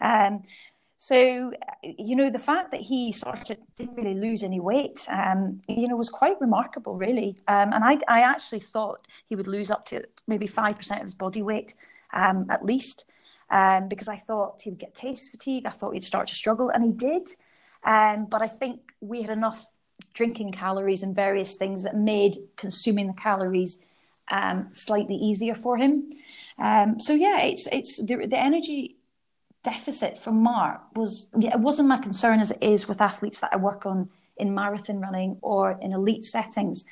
Um, 0.00 0.42
so, 1.02 1.52
you 1.82 2.14
know, 2.14 2.28
the 2.28 2.38
fact 2.38 2.72
that 2.72 2.82
he 2.82 3.10
sort 3.12 3.48
of 3.50 3.56
didn't 3.78 3.96
really 3.96 4.14
lose 4.14 4.42
any 4.42 4.60
weight, 4.60 5.06
um, 5.08 5.62
you 5.66 5.88
know, 5.88 5.96
was 5.96 6.10
quite 6.10 6.38
remarkable, 6.42 6.98
really. 6.98 7.38
Um, 7.48 7.72
and 7.72 7.82
I, 7.82 7.98
I 8.06 8.20
actually 8.20 8.60
thought 8.60 9.06
he 9.26 9.34
would 9.34 9.46
lose 9.46 9.70
up 9.70 9.86
to 9.86 10.04
maybe 10.26 10.46
5% 10.46 10.96
of 10.98 11.04
his 11.04 11.14
body 11.14 11.40
weight, 11.40 11.72
um, 12.12 12.46
at 12.50 12.66
least, 12.66 13.06
um, 13.50 13.88
because 13.88 14.08
I 14.08 14.16
thought 14.16 14.60
he 14.60 14.68
would 14.68 14.78
get 14.78 14.94
taste 14.94 15.30
fatigue. 15.30 15.64
I 15.64 15.70
thought 15.70 15.94
he'd 15.94 16.04
start 16.04 16.28
to 16.28 16.34
struggle, 16.34 16.68
and 16.68 16.84
he 16.84 16.92
did. 16.92 17.30
Um, 17.82 18.26
but 18.26 18.42
I 18.42 18.48
think 18.48 18.92
we 19.00 19.22
had 19.22 19.30
enough 19.30 19.66
drinking 20.14 20.52
calories 20.52 21.02
and 21.02 21.14
various 21.14 21.54
things 21.54 21.84
that 21.84 21.96
made 21.96 22.38
consuming 22.56 23.06
the 23.06 23.12
calories 23.14 23.82
um, 24.30 24.68
slightly 24.72 25.16
easier 25.16 25.54
for 25.54 25.76
him. 25.76 26.10
Um, 26.58 27.00
so 27.00 27.14
yeah, 27.14 27.40
it's 27.42 27.66
it's 27.68 27.98
the, 27.98 28.26
the 28.26 28.38
energy 28.38 28.96
deficit 29.62 30.18
for 30.18 30.32
Mark 30.32 30.80
was 30.94 31.30
yeah, 31.38 31.50
it 31.50 31.60
wasn't 31.60 31.88
my 31.88 31.98
concern 31.98 32.40
as 32.40 32.50
it 32.50 32.62
is 32.62 32.88
with 32.88 33.00
athletes 33.00 33.40
that 33.40 33.50
I 33.52 33.56
work 33.56 33.86
on 33.86 34.10
in 34.36 34.54
marathon 34.54 35.00
running 35.00 35.38
or 35.42 35.78
in 35.80 35.92
elite 35.92 36.22
settings. 36.22 36.84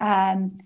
Um, 0.00 0.60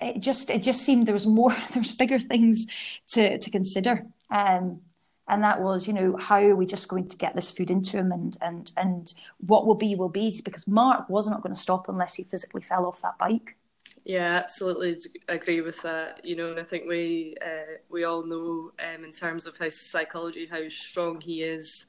it 0.00 0.20
just 0.20 0.50
it 0.50 0.62
just 0.62 0.82
seemed 0.82 1.06
there 1.06 1.14
was 1.14 1.26
more 1.26 1.50
there 1.72 1.80
was 1.80 1.92
bigger 1.92 2.18
things 2.18 2.66
to 3.08 3.38
to 3.38 3.50
consider. 3.50 4.06
Um, 4.30 4.80
and 5.28 5.42
that 5.42 5.60
was 5.60 5.86
you 5.86 5.92
know 5.92 6.16
how 6.16 6.40
are 6.40 6.54
we 6.54 6.66
just 6.66 6.88
going 6.88 7.08
to 7.08 7.16
get 7.16 7.34
this 7.34 7.50
food 7.50 7.70
into 7.70 7.96
him? 7.96 8.12
And 8.12 8.36
and 8.40 8.72
and 8.76 9.14
what 9.38 9.66
will 9.66 9.74
be 9.74 9.94
will 9.94 10.08
be. 10.08 10.40
Because 10.44 10.66
mark 10.66 11.08
was 11.08 11.28
not 11.28 11.42
going 11.42 11.54
to 11.54 11.60
stop 11.60 11.88
unless 11.88 12.14
he 12.14 12.24
physically 12.24 12.62
fell 12.62 12.86
off 12.86 13.02
that 13.02 13.18
bike. 13.18 13.56
Yeah 14.04 14.40
absolutely 14.42 14.98
agree 15.28 15.60
with 15.60 15.82
that. 15.82 16.24
You 16.24 16.36
know 16.36 16.50
and 16.50 16.60
i 16.60 16.62
think 16.62 16.88
we 16.88 17.34
uh, 17.44 17.78
we 17.90 18.04
all 18.04 18.24
know 18.24 18.72
um, 18.78 19.04
in 19.04 19.12
terms 19.12 19.46
of 19.46 19.56
his 19.56 19.78
psychology 19.78 20.46
how 20.46 20.68
strong 20.68 21.20
he 21.20 21.42
is 21.42 21.86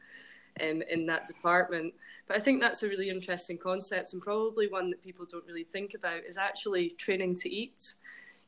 um, 0.62 0.82
in 0.90 1.06
that 1.06 1.28
department. 1.28 1.94
But 2.28 2.38
i 2.38 2.40
think 2.40 2.60
that's 2.60 2.84
a 2.84 2.90
really 2.90 3.10
interesting 3.10 3.58
concept 3.58 4.14
and 4.14 4.22
probably 4.22 4.68
one 4.68 4.90
that 4.90 5.04
people 5.04 5.26
don't 5.30 5.46
really 5.46 5.64
think 5.64 5.94
about 5.94 6.24
is 6.28 6.38
actually 6.38 6.90
training 6.92 7.36
to 7.36 7.50
eat 7.50 7.94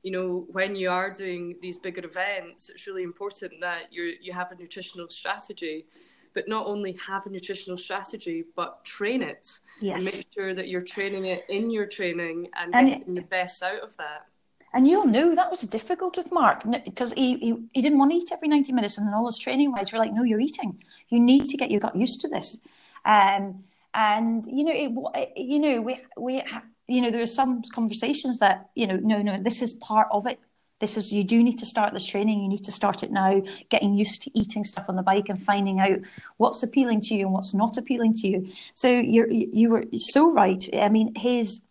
you 0.04 0.12
know, 0.12 0.46
when 0.52 0.76
you 0.76 0.90
are 0.90 1.12
doing 1.12 1.56
these 1.62 1.78
bigger 1.78 2.06
events, 2.06 2.70
it's 2.70 2.88
really 2.88 3.04
important 3.04 3.54
that 3.62 3.92
you 3.92 4.14
you 4.22 4.34
have 4.34 4.52
a 4.52 4.56
nutritional 4.56 5.10
strategy, 5.10 5.86
but 6.34 6.48
not 6.48 6.66
only 6.66 6.94
have 6.94 7.26
a 7.26 7.30
nutritional 7.30 7.78
strategy, 7.78 8.46
but 8.56 8.84
train 8.86 9.22
it 9.22 9.50
yes. 9.82 9.96
and 9.96 10.06
make 10.06 10.26
sure 10.34 10.54
that 10.54 10.68
you're 10.68 10.82
training 10.82 11.26
it 11.26 11.44
in 11.50 11.70
your 11.70 11.86
training 11.86 12.48
and, 12.56 12.74
and 12.74 12.88
getting 12.88 13.14
it, 13.14 13.16
the 13.16 13.28
best 13.28 13.62
out 13.64 13.82
of 13.82 13.96
that. 13.98 14.26
And 14.74 14.88
you'll 14.88 15.08
know 15.08 15.34
that 15.34 15.50
was 15.50 15.62
difficult 15.62 16.16
with 16.16 16.32
Mark 16.32 16.64
because 16.86 17.12
he, 17.14 17.38
he, 17.40 17.56
he 17.74 17.82
didn't 17.82 17.98
want 17.98 18.12
to 18.12 18.18
eat 18.18 18.30
every 18.32 18.48
90 18.48 18.72
minutes 18.72 19.00
and 19.00 19.14
all 19.14 19.26
his 19.26 19.40
training 19.40 19.72
wise, 19.72 19.92
we're 19.92 19.98
like, 19.98 20.14
no, 20.14 20.24
you're 20.24 20.40
eating. 20.40 20.84
You 21.10 21.20
need 21.20 21.50
to 21.50 21.58
get 21.58 21.72
you 21.72 21.80
got 21.80 21.96
used 21.96 22.22
to 22.22 22.28
this. 22.28 22.60
Um, 23.04 23.64
and 23.96 24.46
you 24.46 24.64
know, 24.64 25.10
it, 25.16 25.32
you 25.36 25.60
know, 25.60 25.82
we 25.82 26.02
we 26.18 26.44
you 26.90 27.02
know, 27.02 27.12
there 27.12 27.22
are 27.22 27.28
some 27.28 27.62
conversations 27.74 28.40
that, 28.40 28.70
you 28.76 28.88
know, 28.88 28.98
no, 28.98 29.22
no, 29.22 29.42
this 29.42 29.62
is 29.62 29.74
part 29.74 30.08
of 30.12 30.26
it. 30.28 30.40
This 30.80 30.96
is, 30.96 31.12
you 31.12 31.24
do 31.26 31.44
need 31.44 31.60
to 31.60 31.66
start 31.66 31.94
this 31.94 32.06
training. 32.06 32.42
You 32.42 32.48
need 32.48 32.64
to 32.64 32.72
start 32.72 33.04
it 33.04 33.12
now, 33.12 33.42
getting 33.70 33.94
used 33.94 34.24
to 34.24 34.32
eating 34.34 34.64
stuff 34.64 34.86
on 34.88 34.96
the 34.96 35.04
bike 35.04 35.28
and 35.28 35.42
finding 35.42 35.80
out 35.80 36.00
what's 36.38 36.64
appealing 36.64 37.02
to 37.02 37.16
you 37.16 37.26
and 37.26 37.34
what's 37.34 37.54
not 37.54 37.78
appealing 37.78 38.14
to 38.16 38.28
you. 38.28 38.48
So 38.76 38.88
you're, 38.88 39.30
you 39.30 39.70
were 39.70 39.86
so 39.98 40.32
right. 40.32 40.68
I 40.74 40.88
mean, 40.88 41.16
his, 41.16 41.64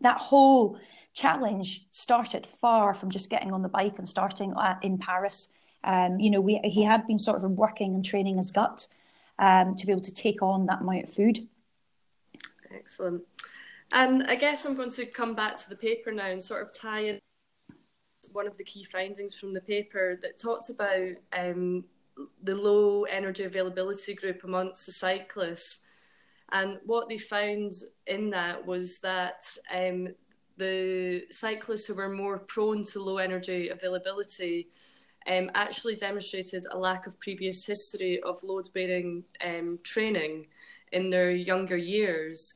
that 0.00 0.18
whole 0.18 0.78
challenge 1.12 1.86
started 1.90 2.46
far 2.46 2.94
from 2.94 3.10
just 3.10 3.28
getting 3.28 3.52
on 3.52 3.62
the 3.62 3.68
bike 3.68 3.98
and 3.98 4.08
starting 4.08 4.54
uh, 4.54 4.76
in 4.82 4.98
Paris. 4.98 5.52
Um, 5.84 6.18
you 6.18 6.30
know, 6.30 6.40
we, 6.40 6.60
he 6.64 6.84
had 6.84 7.06
been 7.06 7.18
sort 7.18 7.42
of 7.42 7.50
working 7.50 7.94
and 7.94 8.04
training 8.04 8.38
his 8.38 8.50
gut 8.50 8.88
um, 9.38 9.76
to 9.76 9.86
be 9.86 9.92
able 9.92 10.02
to 10.02 10.14
take 10.14 10.42
on 10.42 10.66
that 10.66 10.80
amount 10.80 11.04
of 11.04 11.12
food. 11.12 11.38
Excellent. 12.74 13.22
And 13.92 14.24
I 14.24 14.34
guess 14.34 14.64
I'm 14.64 14.76
going 14.76 14.90
to 14.90 15.06
come 15.06 15.34
back 15.34 15.56
to 15.56 15.68
the 15.68 15.76
paper 15.76 16.12
now 16.12 16.26
and 16.26 16.42
sort 16.42 16.62
of 16.62 16.74
tie 16.74 17.00
in 17.00 17.18
one 18.32 18.46
of 18.46 18.56
the 18.58 18.64
key 18.64 18.84
findings 18.84 19.34
from 19.34 19.54
the 19.54 19.60
paper 19.60 20.18
that 20.20 20.38
talked 20.38 20.70
about 20.70 21.12
um, 21.32 21.84
the 22.42 22.54
low 22.54 23.04
energy 23.04 23.44
availability 23.44 24.14
group 24.14 24.44
amongst 24.44 24.86
the 24.86 24.92
cyclists. 24.92 25.84
And 26.52 26.78
what 26.84 27.08
they 27.08 27.18
found 27.18 27.72
in 28.06 28.30
that 28.30 28.66
was 28.66 28.98
that 29.00 29.46
um, 29.74 30.08
the 30.56 31.24
cyclists 31.30 31.86
who 31.86 31.94
were 31.94 32.08
more 32.08 32.38
prone 32.38 32.84
to 32.84 33.02
low 33.02 33.18
energy 33.18 33.68
availability 33.68 34.68
um, 35.26 35.50
actually 35.54 35.94
demonstrated 35.96 36.64
a 36.70 36.78
lack 36.78 37.06
of 37.06 37.20
previous 37.20 37.64
history 37.64 38.20
of 38.22 38.42
load 38.42 38.68
bearing 38.72 39.24
um, 39.44 39.78
training 39.82 40.46
in 40.92 41.10
their 41.10 41.30
younger 41.30 41.76
years. 41.76 42.54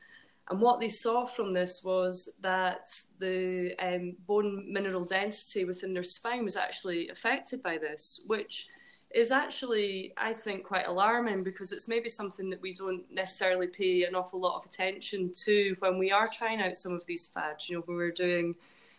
And 0.51 0.61
what 0.61 0.81
they 0.81 0.89
saw 0.89 1.25
from 1.25 1.53
this 1.53 1.83
was 1.85 2.29
that 2.41 2.91
the 3.19 3.75
um, 3.81 4.17
bone 4.27 4.71
mineral 4.71 5.05
density 5.05 5.65
within 5.65 5.95
their 5.95 6.03
spine 6.03 6.45
was 6.45 6.57
actually 6.57 7.09
affected 7.09 7.63
by 7.63 7.79
this, 7.79 8.25
which 8.27 8.67
is 9.15 9.31
actually, 9.31 10.13
I 10.17 10.33
think, 10.33 10.65
quite 10.65 10.87
alarming 10.87 11.45
because 11.45 11.71
it's 11.73 11.87
maybe 11.87 12.09
something 12.09 12.51
that 12.51 12.61
we 12.61 12.73
don't 12.73 13.05
necessarily 13.11 13.67
pay 13.67 14.05
an 14.05 14.15
awful 14.15 14.41
lot 14.41 14.59
of 14.59 14.67
attention 14.67 15.33
to 15.45 15.77
when 15.79 15.99
we 15.99 16.11
are 16.11 16.29
trying 16.29 16.61
out 16.61 16.79
some 16.79 16.93
of 16.93 17.07
these 17.07 17.27
fads. 17.27 17.69
You 17.69 17.77
know, 17.77 17.83
when 17.83 17.97
we're 17.97 18.11
doing 18.11 18.55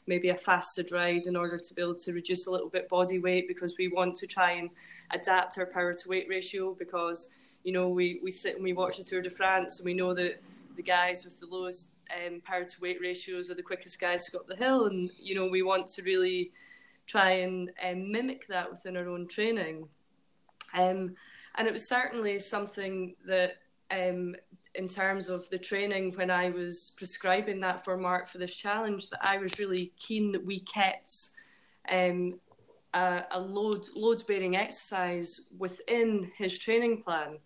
maybe 0.08 0.30
a 0.30 0.38
fasted 0.38 0.92
ride 0.92 1.26
in 1.26 1.36
order 1.36 1.58
to 1.58 1.74
be 1.74 1.82
able 1.82 1.96
to 1.96 2.14
reduce 2.14 2.48
a 2.48 2.52
little 2.52 2.70
bit 2.70 2.90
body 2.90 3.20
weight 3.20 3.48
because 3.48 3.76
we 3.78 3.88
want 3.88 4.16
to 4.16 4.28
try 4.28 4.52
and 4.52 4.70
adapt 5.12 5.58
our 5.58 5.66
power 5.66 5.94
to 5.94 6.10
weight 6.10 6.28
ratio 6.30 6.74
because 6.74 7.30
you 7.64 7.72
know 7.72 7.88
we, 7.88 8.20
we 8.24 8.32
sit 8.32 8.56
and 8.56 8.64
we 8.64 8.74
watch 8.74 8.98
the 8.98 9.04
Tour 9.04 9.22
de 9.22 9.30
France 9.30 9.80
and 9.80 9.86
we 9.86 9.94
know 9.94 10.14
that 10.14 10.42
the 10.76 10.84
guys 10.84 11.24
with 11.24 11.40
the 11.40 11.46
lowest 11.46 11.92
um, 12.26 12.42
power 12.46 12.64
to 12.64 12.82
weight 12.82 13.00
ratios 13.02 13.50
are 13.50 13.56
the 13.56 13.64
quickest 13.64 14.00
guys 14.00 14.26
to 14.26 14.32
go 14.32 14.40
up 14.40 14.48
the 14.48 14.56
hill 14.56 14.86
and 14.86 15.10
you 15.18 15.36
know 15.36 15.48
we 15.48 15.62
want 15.62 15.88
to 15.88 16.02
really 16.04 16.52
try 17.06 17.32
and 17.32 17.72
um, 17.84 18.12
mimic 18.12 18.48
that 18.48 18.70
within 18.70 18.98
our 18.98 19.10
own 19.10 19.28
training 19.28 19.88
um, 20.74 21.16
and 21.56 21.68
it 21.68 21.74
was 21.74 21.88
certainly 21.88 22.40
something 22.40 23.16
that 23.26 23.58
um, 23.92 24.36
in 24.76 24.88
terms 24.88 25.30
of 25.30 25.48
the 25.50 25.58
training 25.58 26.14
when 26.16 26.32
I 26.32 26.50
was 26.50 26.94
prescribing 26.98 27.60
that 27.60 27.84
for 27.84 27.98
Mark 27.98 28.28
for 28.28 28.40
this 28.40 28.56
challenge 28.56 29.10
that 29.10 29.20
I 29.22 29.38
was 29.38 29.60
really 29.60 29.94
keen 30.00 30.32
that 30.32 30.44
we 30.44 30.62
kept 30.62 31.14
um, 31.92 32.40
a, 32.94 33.24
a, 33.32 33.40
load 33.40 33.88
load 33.96 34.26
bearing 34.26 34.56
exercise 34.56 35.50
within 35.58 36.32
his 36.38 36.58
training 36.58 37.04
plan. 37.04 37.38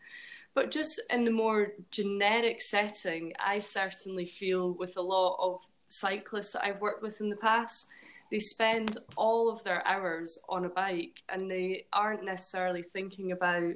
But 0.58 0.72
just 0.72 1.00
in 1.12 1.24
the 1.24 1.30
more 1.30 1.74
generic 1.92 2.64
setting, 2.64 3.32
I 3.40 3.60
certainly 3.60 4.26
feel 4.26 4.74
with 4.80 4.98
a 4.98 5.02
lot 5.04 5.38
of 5.40 5.62
cyclists 5.88 6.54
that 6.54 6.66
I've 6.66 6.82
worked 6.82 7.04
with 7.04 7.22
in 7.22 7.30
the 7.30 7.36
past, 7.36 7.90
they 8.32 8.40
spend 8.40 8.98
all 9.16 9.52
of 9.52 9.64
their 9.64 9.88
hours 9.88 10.44
on 10.50 10.66
a 10.66 10.70
bike 10.70 11.22
and 11.30 11.48
they 11.48 11.86
aren't 11.94 12.26
necessarily 12.26 12.82
thinking 12.82 13.34
about 13.34 13.76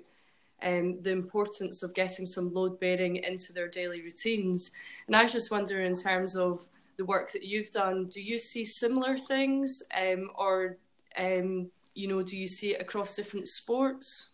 um, 0.64 0.99
the 1.03 1.12
importance 1.12 1.84
of 1.84 1.94
getting 1.94 2.26
some 2.26 2.52
load 2.52 2.80
bearing 2.80 3.18
into 3.18 3.53
their 3.53 3.68
daily 3.68 4.02
routines. 4.02 4.72
And 5.06 5.16
I 5.16 5.22
was 5.22 5.34
just 5.34 5.52
wondering, 5.52 5.86
in 5.86 5.95
terms 5.95 6.36
of 6.36 6.68
the 6.98 7.06
work 7.06 7.32
that 7.34 7.44
you've 7.44 7.70
done, 7.70 8.08
do 8.08 8.24
you 8.24 8.40
see 8.40 8.66
similar 8.66 9.20
things, 9.20 9.84
um, 9.95 10.32
or 10.34 10.78
um, 11.16 11.70
you 11.94 12.08
know, 12.08 12.24
do 12.24 12.36
you 12.36 12.48
see 12.48 12.74
it 12.74 12.82
across 12.82 13.16
different 13.16 13.48
sports? 13.49 14.31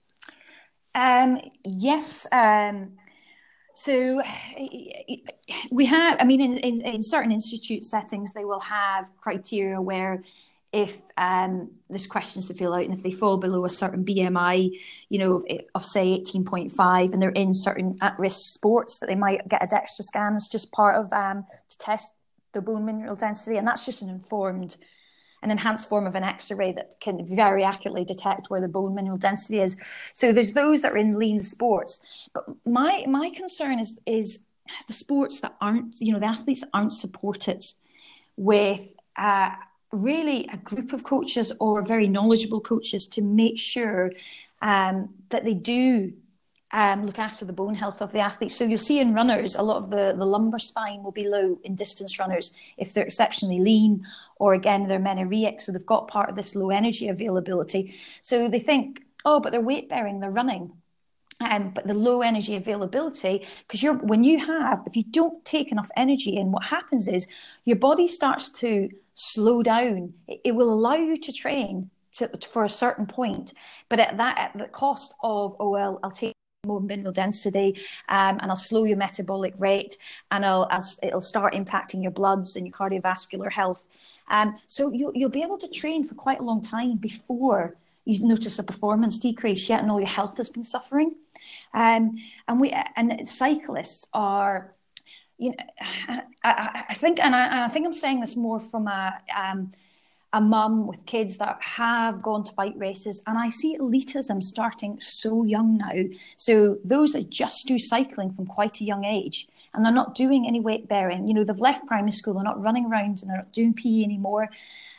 Um, 0.97 1.39
yes. 1.63 2.25
Um, 2.31 2.97
so 3.75 4.23
we 5.71 5.85
have, 5.85 6.17
I 6.19 6.23
mean, 6.23 6.41
in, 6.41 6.57
in, 6.57 6.81
in 6.81 7.03
certain 7.03 7.31
institute 7.31 7.83
settings, 7.83 8.33
they 8.33 8.45
will 8.45 8.61
have 8.61 9.07
criteria 9.21 9.79
where 9.79 10.23
if 10.73 10.99
um, 11.15 11.69
there's 11.87 12.07
questions 12.07 12.47
to 12.47 12.55
fill 12.55 12.73
out 12.73 12.83
and 12.83 12.93
if 12.95 13.03
they 13.03 13.11
fall 13.11 13.37
below 13.37 13.63
a 13.63 13.69
certain 13.69 14.03
BMI, 14.03 14.71
you 15.09 15.19
know, 15.19 15.35
of, 15.35 15.45
of 15.75 15.85
say 15.85 16.19
18.5 16.19 17.13
and 17.13 17.21
they're 17.21 17.29
in 17.29 17.53
certain 17.53 17.99
at-risk 18.01 18.53
sports 18.53 18.97
that 18.97 19.05
they 19.05 19.15
might 19.15 19.47
get 19.47 19.63
a 19.63 19.67
DEXA 19.67 20.01
scan 20.01 20.35
as 20.35 20.47
just 20.47 20.71
part 20.71 20.95
of 20.95 21.13
um, 21.13 21.45
to 21.69 21.77
test 21.77 22.13
the 22.53 22.61
bone 22.61 22.85
mineral 22.85 23.15
density. 23.15 23.57
And 23.57 23.67
that's 23.67 23.85
just 23.85 24.01
an 24.01 24.09
informed, 24.09 24.77
an 25.43 25.51
enhanced 25.51 25.87
form 25.87 26.07
of 26.07 26.15
an 26.15 26.23
X-ray 26.23 26.71
that 26.73 26.99
can 26.99 27.25
very 27.25 27.63
accurately 27.63 28.03
detect 28.03 28.49
where 28.49 28.61
the 28.61 28.67
bone 28.67 28.95
mineral 28.95 29.17
density 29.17 29.59
is. 29.61 29.77
So 30.13 30.33
there's 30.33 30.53
those 30.53 30.81
that 30.81 30.93
are 30.93 30.97
in 30.97 31.19
lean 31.19 31.41
sports. 31.41 32.27
But 32.33 32.45
my, 32.65 33.05
my 33.07 33.29
concern 33.29 33.79
is, 33.79 33.99
is 34.05 34.45
the 34.87 34.93
sports 34.93 35.39
that 35.41 35.55
aren't, 35.61 35.99
you 35.99 36.13
know, 36.13 36.19
the 36.19 36.25
athletes 36.25 36.63
aren't 36.73 36.93
supported 36.93 37.65
with 38.35 38.81
uh, 39.15 39.51
really 39.91 40.49
a 40.51 40.57
group 40.57 40.93
of 40.93 41.03
coaches 41.03 41.51
or 41.59 41.81
very 41.81 42.07
knowledgeable 42.07 42.61
coaches 42.61 43.07
to 43.07 43.21
make 43.21 43.57
sure 43.57 44.11
um, 44.61 45.13
that 45.29 45.45
they 45.45 45.53
do 45.53 46.13
um, 46.71 47.05
look 47.05 47.19
after 47.19 47.45
the 47.45 47.53
bone 47.53 47.75
health 47.75 48.01
of 48.01 48.11
the 48.11 48.19
athletes. 48.19 48.55
So 48.55 48.65
you'll 48.65 48.77
see 48.77 48.99
in 48.99 49.13
runners, 49.13 49.55
a 49.55 49.61
lot 49.61 49.77
of 49.77 49.89
the, 49.89 50.13
the 50.17 50.25
lumbar 50.25 50.59
spine 50.59 51.01
will 51.03 51.11
be 51.11 51.27
low 51.27 51.57
in 51.63 51.75
distance 51.75 52.19
runners 52.19 52.53
if 52.77 52.93
they're 52.93 53.05
exceptionally 53.05 53.59
lean, 53.59 54.05
or 54.37 54.53
again, 54.53 54.87
they're 54.87 54.99
amenorrheic, 54.99 55.61
so 55.61 55.71
they've 55.71 55.85
got 55.85 56.07
part 56.07 56.29
of 56.29 56.35
this 56.35 56.55
low 56.55 56.69
energy 56.69 57.07
availability. 57.07 57.95
So 58.21 58.49
they 58.49 58.59
think, 58.59 59.01
oh, 59.23 59.39
but 59.39 59.51
they're 59.51 59.61
weight 59.61 59.89
bearing, 59.89 60.19
they're 60.19 60.31
running. 60.31 60.73
Um, 61.39 61.69
but 61.69 61.85
the 61.85 61.93
low 61.93 62.21
energy 62.21 62.55
availability, 62.55 63.45
because 63.67 63.83
you're 63.83 63.93
when 63.93 64.23
you 64.23 64.39
have, 64.39 64.81
if 64.87 64.95
you 64.95 65.03
don't 65.03 65.45
take 65.45 65.71
enough 65.71 65.89
energy 65.95 66.35
in, 66.35 66.51
what 66.51 66.65
happens 66.65 67.07
is 67.07 67.27
your 67.63 67.75
body 67.75 68.07
starts 68.07 68.51
to 68.53 68.89
slow 69.13 69.61
down. 69.61 70.13
It, 70.27 70.41
it 70.45 70.51
will 70.55 70.73
allow 70.73 70.95
you 70.95 71.15
to 71.15 71.31
train 71.31 71.91
to, 72.13 72.29
for 72.49 72.63
a 72.63 72.69
certain 72.69 73.05
point, 73.05 73.53
but 73.87 73.99
at 73.99 74.17
that 74.17 74.37
at 74.39 74.57
the 74.57 74.65
cost 74.65 75.13
of 75.21 75.55
oh 75.59 75.69
well, 75.69 75.99
I'll 76.01 76.09
take 76.09 76.36
more 76.67 76.81
mineral 76.81 77.13
density 77.13 77.75
um, 78.09 78.39
and 78.41 78.51
I'll 78.51 78.57
slow 78.57 78.83
your 78.83 78.97
metabolic 78.97 79.53
rate 79.57 79.97
and 80.31 80.45
I'll, 80.45 80.67
I'll, 80.69 80.85
it'll 81.01 81.21
start 81.21 81.53
impacting 81.53 82.01
your 82.03 82.11
bloods 82.11 82.55
and 82.55 82.65
your 82.65 82.73
cardiovascular 82.73 83.51
health. 83.51 83.87
Um, 84.29 84.57
so 84.67 84.91
you, 84.91 85.11
you'll 85.15 85.29
be 85.29 85.43
able 85.43 85.57
to 85.59 85.67
train 85.67 86.03
for 86.03 86.15
quite 86.15 86.39
a 86.39 86.43
long 86.43 86.61
time 86.61 86.97
before 86.97 87.75
you 88.05 88.25
notice 88.25 88.57
a 88.57 88.63
performance 88.63 89.19
decrease 89.19 89.67
yet 89.67 89.81
and 89.81 89.91
all 89.91 89.99
your 89.99 90.07
health 90.07 90.37
has 90.37 90.49
been 90.49 90.63
suffering. 90.63 91.15
Um, 91.73 92.17
and 92.47 92.59
we 92.59 92.73
and 92.95 93.27
cyclists 93.27 94.07
are, 94.13 94.73
you 95.37 95.51
know, 95.51 95.57
I, 96.43 96.85
I 96.89 96.93
think, 96.93 97.19
and 97.19 97.35
I, 97.35 97.65
I, 97.65 97.67
think 97.67 97.85
I'm 97.85 97.93
saying 97.93 98.21
this 98.21 98.37
more 98.37 98.59
from 98.59 98.87
a 98.87 99.13
um, 99.35 99.73
a 100.37 100.41
mum 100.41 100.85
with 100.85 101.03
kids 101.07 101.37
that 101.37 101.57
have 101.61 102.21
gone 102.21 102.43
to 102.43 102.53
bike 102.53 102.75
races, 102.77 103.23
and 103.25 103.39
I 103.39 103.49
see 103.49 103.75
elitism 103.75 104.43
starting 104.43 104.99
so 104.99 105.43
young 105.43 105.79
now. 105.79 106.03
So 106.37 106.77
those 106.85 107.13
that 107.13 107.31
just 107.31 107.65
do 107.65 107.79
cycling 107.79 108.31
from 108.33 108.45
quite 108.45 108.79
a 108.79 108.83
young 108.83 109.03
age, 109.03 109.47
and 109.73 109.83
they're 109.83 109.91
not 109.91 110.13
doing 110.13 110.45
any 110.47 110.59
weight 110.59 110.87
bearing. 110.87 111.27
You 111.27 111.33
know, 111.33 111.43
they've 111.43 111.57
left 111.57 111.87
primary 111.87 112.11
school, 112.11 112.35
they're 112.35 112.43
not 112.43 112.61
running 112.61 112.85
around, 112.85 113.21
and 113.21 113.31
they're 113.31 113.37
not 113.37 113.51
doing 113.51 113.73
PE 113.73 114.03
anymore. 114.03 114.49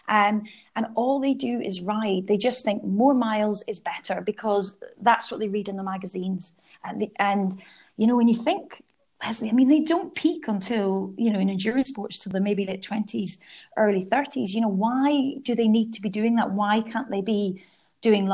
Um, 0.08 0.42
and 0.74 0.86
all 0.96 1.20
they 1.20 1.34
do 1.34 1.60
is 1.60 1.82
ride. 1.82 2.26
They 2.26 2.36
just 2.36 2.64
think 2.64 2.82
more 2.82 3.14
miles 3.14 3.62
is 3.68 3.78
better 3.78 4.20
because 4.20 4.76
that's 5.00 5.30
what 5.30 5.38
they 5.38 5.48
read 5.48 5.68
in 5.68 5.76
the 5.76 5.84
magazines. 5.84 6.56
And, 6.82 7.02
the, 7.02 7.12
and 7.16 7.62
you 7.96 8.08
know, 8.08 8.16
when 8.16 8.26
you 8.26 8.34
think, 8.34 8.82
Lesley, 9.22 9.50
I 9.50 9.52
mean, 9.52 9.68
they 9.68 9.80
don't 9.80 10.14
peak 10.14 10.46
until, 10.46 11.12
you 11.16 11.30
know, 11.30 11.40
in 11.40 11.50
endurance 11.50 11.88
sports 11.88 12.18
till 12.18 12.32
the 12.32 12.40
maybe 12.40 12.64
late 12.64 12.82
20s, 12.82 13.38
early 13.76 14.04
30s. 14.04 14.50
You 14.50 14.60
know, 14.60 14.68
why 14.68 15.34
do 15.42 15.54
they 15.54 15.66
need 15.66 15.92
to 15.94 16.00
be 16.00 16.08
doing 16.08 16.36
that? 16.36 16.52
Why 16.52 16.82
can't 16.82 17.10
they 17.10 17.20
be 17.20 17.62
doing 18.00 18.30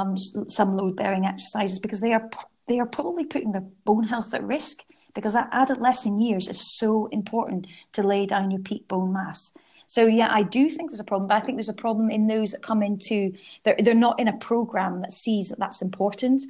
some 0.48 0.76
load 0.76 0.96
bearing 0.96 1.24
exercises? 1.24 1.78
Because 1.78 2.00
they 2.00 2.12
are, 2.12 2.28
they 2.66 2.80
are 2.80 2.86
probably 2.86 3.24
putting 3.24 3.52
their 3.52 3.64
bone 3.84 4.04
health 4.04 4.34
at 4.34 4.44
risk 4.44 4.84
because 5.14 5.32
that 5.32 5.48
adolescent 5.52 6.20
years 6.20 6.48
is 6.48 6.76
so 6.76 7.06
important 7.06 7.66
to 7.92 8.02
lay 8.02 8.26
down 8.26 8.50
your 8.50 8.60
peak 8.60 8.86
bone 8.88 9.12
mass. 9.12 9.52
So 9.86 10.06
yeah, 10.06 10.28
I 10.30 10.42
do 10.42 10.68
think 10.70 10.90
there's 10.90 11.00
a 11.00 11.04
problem, 11.04 11.28
but 11.28 11.42
I 11.42 11.46
think 11.46 11.56
there's 11.56 11.68
a 11.68 11.74
problem 11.74 12.10
in 12.10 12.26
those 12.26 12.52
that 12.52 12.62
come 12.62 12.82
into 12.82 13.32
they're 13.62 13.76
they're 13.78 13.94
not 13.94 14.18
in 14.18 14.28
a 14.28 14.36
program 14.36 15.02
that 15.02 15.12
sees 15.12 15.50
that 15.50 15.58
that's 15.58 15.82
important, 15.82 16.42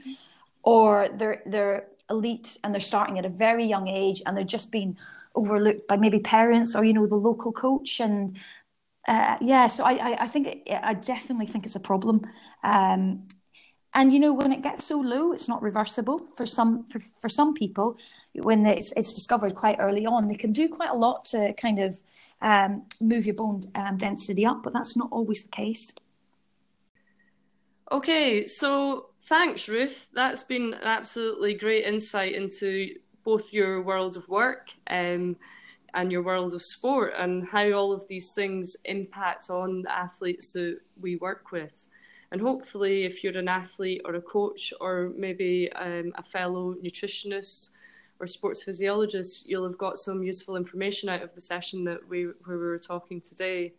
or 0.62 1.08
they're 1.14 1.42
they're 1.44 1.86
elite 2.10 2.58
and 2.62 2.74
they're 2.74 2.80
starting 2.80 3.18
at 3.18 3.24
a 3.24 3.30
very 3.30 3.64
young 3.64 3.88
age 3.88 4.22
and 4.24 4.36
they're 4.36 4.44
just 4.44 4.70
being 4.70 4.96
overlooked 5.34 5.88
by 5.88 5.96
maybe 5.96 6.20
parents 6.20 6.76
or 6.76 6.84
you 6.84 6.92
know 6.92 7.06
the 7.06 7.14
local 7.14 7.52
coach 7.52 8.00
and 8.00 8.36
uh, 9.06 9.36
yeah, 9.40 9.66
so 9.68 9.84
I, 9.84 9.92
I, 9.92 10.22
I 10.22 10.28
think 10.28 10.46
it, 10.46 10.80
I 10.82 10.94
definitely 10.94 11.46
think 11.46 11.66
it's 11.66 11.76
a 11.76 11.80
problem. 11.80 12.26
Um, 12.62 13.28
and 13.92 14.12
you 14.12 14.18
know 14.18 14.32
when 14.32 14.50
it 14.50 14.62
gets 14.62 14.86
so 14.86 14.98
low, 14.98 15.32
it's 15.32 15.48
not 15.48 15.62
reversible 15.62 16.26
for 16.34 16.46
some 16.46 16.84
for, 16.88 17.00
for 17.20 17.28
some 17.28 17.54
people. 17.54 17.96
When 18.34 18.66
it's 18.66 18.92
it's 18.96 19.12
discovered 19.12 19.54
quite 19.54 19.76
early 19.78 20.06
on, 20.06 20.26
they 20.26 20.34
can 20.34 20.52
do 20.52 20.68
quite 20.68 20.90
a 20.90 20.96
lot 20.96 21.26
to 21.26 21.52
kind 21.52 21.78
of 21.78 22.00
um, 22.40 22.84
move 23.00 23.26
your 23.26 23.36
bone 23.36 23.62
um, 23.74 23.96
density 23.96 24.44
up, 24.44 24.62
but 24.64 24.72
that's 24.72 24.96
not 24.96 25.08
always 25.12 25.44
the 25.44 25.50
case. 25.50 25.94
Okay, 27.92 28.46
so 28.46 29.10
thanks, 29.24 29.68
Ruth. 29.68 30.08
That's 30.12 30.42
been 30.42 30.74
an 30.74 30.84
absolutely 30.84 31.54
great 31.54 31.84
insight 31.84 32.34
into 32.34 32.94
both 33.24 33.52
your 33.52 33.82
world 33.82 34.16
of 34.16 34.28
work 34.28 34.70
um, 34.88 35.36
and 35.94 36.12
your 36.12 36.22
world 36.22 36.54
of 36.54 36.62
sport 36.62 37.14
and 37.16 37.48
how 37.48 37.70
all 37.72 37.92
of 37.92 38.06
these 38.08 38.32
things 38.34 38.76
impact 38.84 39.48
on 39.50 39.82
the 39.82 39.92
athletes 39.92 40.52
that 40.52 40.78
we 41.00 41.16
work 41.16 41.52
with. 41.52 41.88
And 42.32 42.40
hopefully, 42.40 43.04
if 43.04 43.22
you're 43.22 43.38
an 43.38 43.48
athlete 43.48 44.02
or 44.04 44.14
a 44.14 44.20
coach 44.20 44.72
or 44.80 45.12
maybe 45.16 45.70
um, 45.72 46.12
a 46.16 46.22
fellow 46.22 46.74
nutritionist 46.74 47.70
or 48.20 48.26
sports 48.26 48.62
physiologist, 48.62 49.48
you'll 49.48 49.68
have 49.68 49.78
got 49.78 49.98
some 49.98 50.22
useful 50.22 50.56
information 50.56 51.08
out 51.08 51.22
of 51.22 51.34
the 51.34 51.40
session 51.40 51.84
that 51.84 52.06
we 52.08 52.26
we 52.26 52.56
were 52.56 52.78
talking 52.78 53.20
today. 53.20 53.72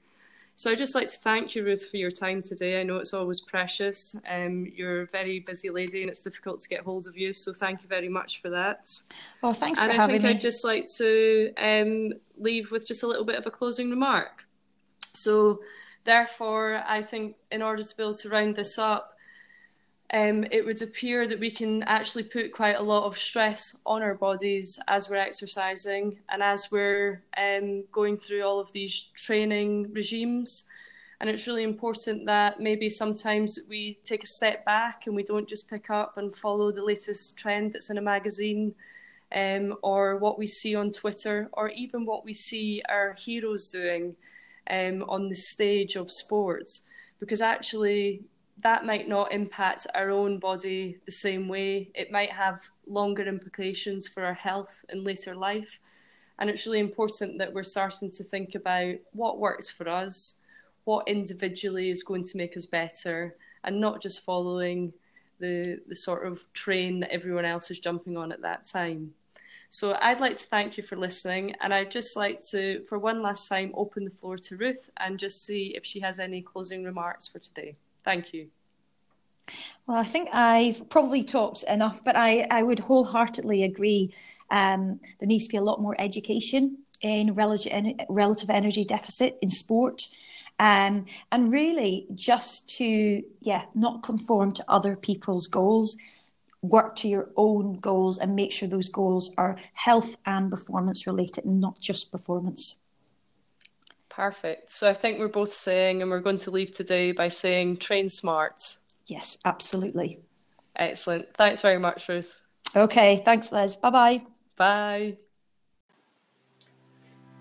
So 0.57 0.71
I'd 0.71 0.77
just 0.77 0.95
like 0.95 1.09
to 1.09 1.17
thank 1.17 1.53
you, 1.53 1.65
Ruth, 1.65 1.89
for 1.89 1.97
your 1.97 2.11
time 2.11 2.41
today. 2.41 2.79
I 2.79 2.83
know 2.83 2.97
it's 2.97 3.13
always 3.13 3.41
precious. 3.41 4.15
Um, 4.29 4.71
you're 4.73 5.01
a 5.01 5.05
very 5.05 5.41
busy 5.41 5.69
lady 5.69 6.01
and 6.01 6.09
it's 6.09 6.21
difficult 6.21 6.61
to 6.61 6.69
get 6.69 6.81
hold 6.81 7.07
of 7.07 7.17
you. 7.17 7.33
So 7.33 7.51
thank 7.51 7.81
you 7.83 7.89
very 7.89 8.07
much 8.07 8.41
for 8.41 8.49
that. 8.51 8.89
Well, 9.41 9.53
thanks 9.53 9.81
and 9.81 9.91
for 9.91 9.97
I 9.97 10.01
having 10.01 10.13
think 10.15 10.23
me. 10.23 10.29
I'd 10.29 10.41
just 10.41 10.63
like 10.63 10.87
to 10.97 11.51
um, 11.57 12.13
leave 12.37 12.71
with 12.71 12.87
just 12.87 13.03
a 13.03 13.07
little 13.07 13.25
bit 13.25 13.35
of 13.35 13.45
a 13.45 13.51
closing 13.51 13.89
remark. 13.89 14.45
So 15.13 15.59
therefore, 16.05 16.81
I 16.87 17.01
think 17.01 17.35
in 17.51 17.61
order 17.61 17.83
to 17.83 17.97
be 17.97 18.03
able 18.03 18.13
to 18.13 18.29
round 18.29 18.55
this 18.55 18.79
up, 18.79 19.14
um, 20.13 20.45
it 20.51 20.63
would 20.65 20.81
appear 20.81 21.27
that 21.27 21.39
we 21.39 21.49
can 21.49 21.81
actually 21.83 22.23
put 22.23 22.53
quite 22.53 22.75
a 22.75 22.83
lot 22.83 23.05
of 23.05 23.17
stress 23.17 23.75
on 23.85 24.03
our 24.03 24.13
bodies 24.13 24.79
as 24.87 25.09
we're 25.09 25.15
exercising 25.15 26.19
and 26.29 26.43
as 26.43 26.67
we're 26.71 27.23
um, 27.37 27.83
going 27.91 28.15
through 28.15 28.43
all 28.43 28.59
of 28.59 28.71
these 28.71 29.09
training 29.15 29.91
regimes. 29.93 30.65
And 31.19 31.29
it's 31.29 31.47
really 31.47 31.63
important 31.63 32.25
that 32.27 32.59
maybe 32.59 32.87
sometimes 32.87 33.57
we 33.67 33.97
take 34.03 34.23
a 34.23 34.27
step 34.27 34.63
back 34.63 35.07
and 35.07 35.15
we 35.15 35.23
don't 35.23 35.47
just 35.47 35.69
pick 35.69 35.89
up 35.89 36.17
and 36.17 36.35
follow 36.35 36.71
the 36.71 36.83
latest 36.83 37.37
trend 37.37 37.73
that's 37.73 37.89
in 37.89 37.97
a 37.97 38.01
magazine 38.01 38.75
um, 39.35 39.75
or 39.81 40.17
what 40.17 40.37
we 40.37 40.45
see 40.45 40.75
on 40.75 40.91
Twitter 40.91 41.49
or 41.53 41.69
even 41.69 42.05
what 42.05 42.25
we 42.25 42.33
see 42.33 42.83
our 42.87 43.13
heroes 43.13 43.69
doing 43.69 44.15
um, 44.69 45.03
on 45.07 45.29
the 45.29 45.35
stage 45.35 45.95
of 45.95 46.11
sports. 46.11 46.85
Because 47.19 47.41
actually, 47.41 48.21
that 48.61 48.85
might 48.85 49.07
not 49.07 49.31
impact 49.31 49.87
our 49.93 50.09
own 50.09 50.39
body 50.39 50.97
the 51.05 51.11
same 51.11 51.47
way. 51.47 51.89
It 51.93 52.11
might 52.11 52.31
have 52.31 52.61
longer 52.87 53.23
implications 53.23 54.07
for 54.07 54.23
our 54.23 54.33
health 54.33 54.85
in 54.89 55.03
later 55.03 55.35
life. 55.35 55.79
And 56.39 56.49
it's 56.49 56.65
really 56.65 56.79
important 56.79 57.37
that 57.37 57.53
we're 57.53 57.63
starting 57.63 58.11
to 58.11 58.23
think 58.23 58.55
about 58.55 58.95
what 59.11 59.39
works 59.39 59.69
for 59.69 59.87
us, 59.87 60.39
what 60.85 61.07
individually 61.07 61.89
is 61.89 62.03
going 62.03 62.23
to 62.23 62.37
make 62.37 62.55
us 62.55 62.65
better, 62.65 63.35
and 63.63 63.79
not 63.79 64.01
just 64.01 64.23
following 64.23 64.93
the, 65.39 65.81
the 65.87 65.95
sort 65.95 66.25
of 66.25 66.51
train 66.53 66.99
that 67.01 67.11
everyone 67.11 67.45
else 67.45 67.71
is 67.71 67.79
jumping 67.79 68.17
on 68.17 68.31
at 68.31 68.41
that 68.41 68.65
time. 68.65 69.13
So 69.69 69.97
I'd 70.01 70.21
like 70.21 70.37
to 70.37 70.45
thank 70.45 70.77
you 70.77 70.83
for 70.83 70.95
listening, 70.95 71.55
and 71.59 71.73
I'd 71.73 71.91
just 71.91 72.15
like 72.15 72.39
to, 72.51 72.83
for 72.83 72.97
one 72.99 73.21
last 73.21 73.49
time, 73.49 73.71
open 73.73 74.05
the 74.05 74.11
floor 74.11 74.37
to 74.37 74.57
Ruth 74.57 74.89
and 74.97 75.19
just 75.19 75.45
see 75.45 75.73
if 75.75 75.85
she 75.85 75.99
has 75.99 76.19
any 76.19 76.41
closing 76.41 76.83
remarks 76.83 77.27
for 77.27 77.39
today. 77.39 77.75
Thank 78.05 78.33
you. 78.33 78.47
Well, 79.87 79.97
I 79.97 80.03
think 80.03 80.29
I've 80.31 80.89
probably 80.89 81.23
talked 81.23 81.63
enough, 81.63 82.03
but 82.03 82.15
I, 82.15 82.47
I 82.49 82.63
would 82.63 82.79
wholeheartedly 82.79 83.63
agree. 83.63 84.13
Um, 84.49 84.99
there 85.19 85.27
needs 85.27 85.45
to 85.45 85.51
be 85.51 85.57
a 85.57 85.61
lot 85.63 85.81
more 85.81 85.95
education 85.99 86.77
in 87.01 87.33
relative, 87.33 87.95
relative 88.09 88.49
energy 88.49 88.85
deficit 88.85 89.37
in 89.41 89.49
sport. 89.49 90.03
Um, 90.57 91.05
and 91.31 91.51
really 91.51 92.07
just 92.15 92.69
to, 92.77 93.23
yeah, 93.41 93.65
not 93.75 94.03
conform 94.03 94.53
to 94.53 94.65
other 94.67 94.95
people's 94.95 95.47
goals, 95.47 95.97
work 96.61 96.95
to 96.97 97.07
your 97.07 97.29
own 97.35 97.73
goals 97.79 98.17
and 98.17 98.35
make 98.35 98.51
sure 98.51 98.67
those 98.67 98.89
goals 98.89 99.31
are 99.37 99.57
health 99.73 100.15
and 100.25 100.49
performance 100.49 101.05
related, 101.05 101.45
not 101.45 101.79
just 101.79 102.11
performance. 102.11 102.77
Perfect. 104.15 104.71
So 104.71 104.89
I 104.89 104.93
think 104.93 105.19
we're 105.19 105.27
both 105.27 105.53
saying, 105.53 106.01
and 106.01 106.09
we're 106.09 106.21
going 106.21 106.37
to 106.37 106.51
leave 106.51 106.71
today 106.71 107.11
by 107.11 107.27
saying 107.27 107.77
train 107.77 108.07
smart. 108.07 108.77
Yes, 109.07 109.37
absolutely. 109.43 110.21
Excellent. 110.77 111.33
Thanks 111.33 111.59
very 111.59 111.79
much, 111.79 112.07
Ruth. 112.07 112.39
Okay, 112.73 113.21
thanks, 113.25 113.51
Les. 113.51 113.75
Bye 113.75 113.89
bye. 113.89 114.21
Bye. 114.55 115.17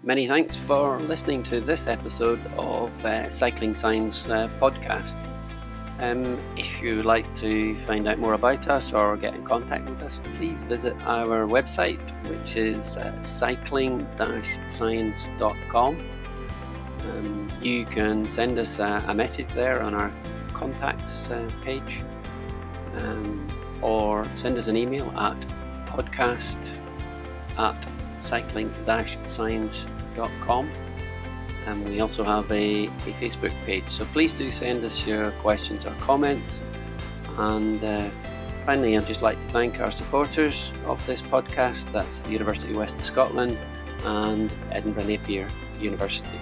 Many 0.03 0.27
thanks 0.27 0.57
for 0.57 0.99
listening 0.99 1.45
to 1.45 1.61
this 1.61 1.87
episode 1.87 2.41
of 2.59 3.05
uh, 3.05 3.31
Cycling 3.31 3.77
Science 3.77 4.29
uh, 4.29 4.49
podcast. 4.61 5.25
Um, 6.01 6.41
if 6.59 6.83
you 6.83 6.97
would 6.97 7.07
like 7.07 7.33
to 7.37 7.79
find 7.79 8.09
out 8.09 8.19
more 8.19 8.35
about 8.35 8.69
us 8.69 8.93
or 8.93 9.17
get 9.17 9.35
in 9.35 9.45
contact 9.45 9.89
with 9.89 10.03
us, 10.03 10.21
please 10.35 10.61
visit 10.63 10.97
our 11.05 11.47
website, 11.47 12.03
which 12.29 12.57
is 12.57 12.97
uh, 12.97 13.23
cycling 13.23 14.05
science.com. 14.67 15.97
Um, 17.11 17.51
you 17.63 17.85
can 17.85 18.27
send 18.27 18.59
us 18.59 18.79
a, 18.79 19.05
a, 19.09 19.15
message 19.15 19.53
there 19.55 19.83
on 19.83 19.95
our 19.95 20.13
contacts 20.53 21.31
uh, 21.31 21.49
page 21.63 22.03
um, 22.97 23.47
or 23.83 24.27
send 24.35 24.57
us 24.57 24.69
an 24.69 24.77
email 24.77 25.11
at 25.19 25.39
podcast 25.87 26.79
at 27.59 27.87
cycling 28.21 28.73
science.com 29.27 30.71
and 31.67 31.89
we 31.89 32.01
also 32.01 32.25
have 32.25 32.51
a, 32.53 32.87
a, 32.87 33.13
Facebook 33.13 33.53
page. 33.65 33.89
So 33.89 34.05
please 34.07 34.33
do 34.33 34.51
send 34.51 34.85
us 34.85 35.07
your 35.07 35.31
questions 35.33 35.87
or 35.87 35.95
comments. 35.95 36.63
And 37.39 37.83
uh, 37.83 38.11
finally, 38.67 38.97
I'd 38.97 39.07
just 39.07 39.23
like 39.23 39.41
to 39.41 39.49
thank 39.49 39.81
our 39.81 39.91
supporters 39.91 40.75
of 40.87 41.05
this 41.07 41.23
podcast 41.23 41.91
that's 41.93 42.23
the 42.23 42.31
University 42.31 42.71
of 42.71 42.77
West 42.77 42.99
of 42.99 43.05
Scotland 43.05 43.59
and 44.05 44.53
Edinburgh 44.71 45.05
Napier 45.05 45.49
University. 45.81 46.39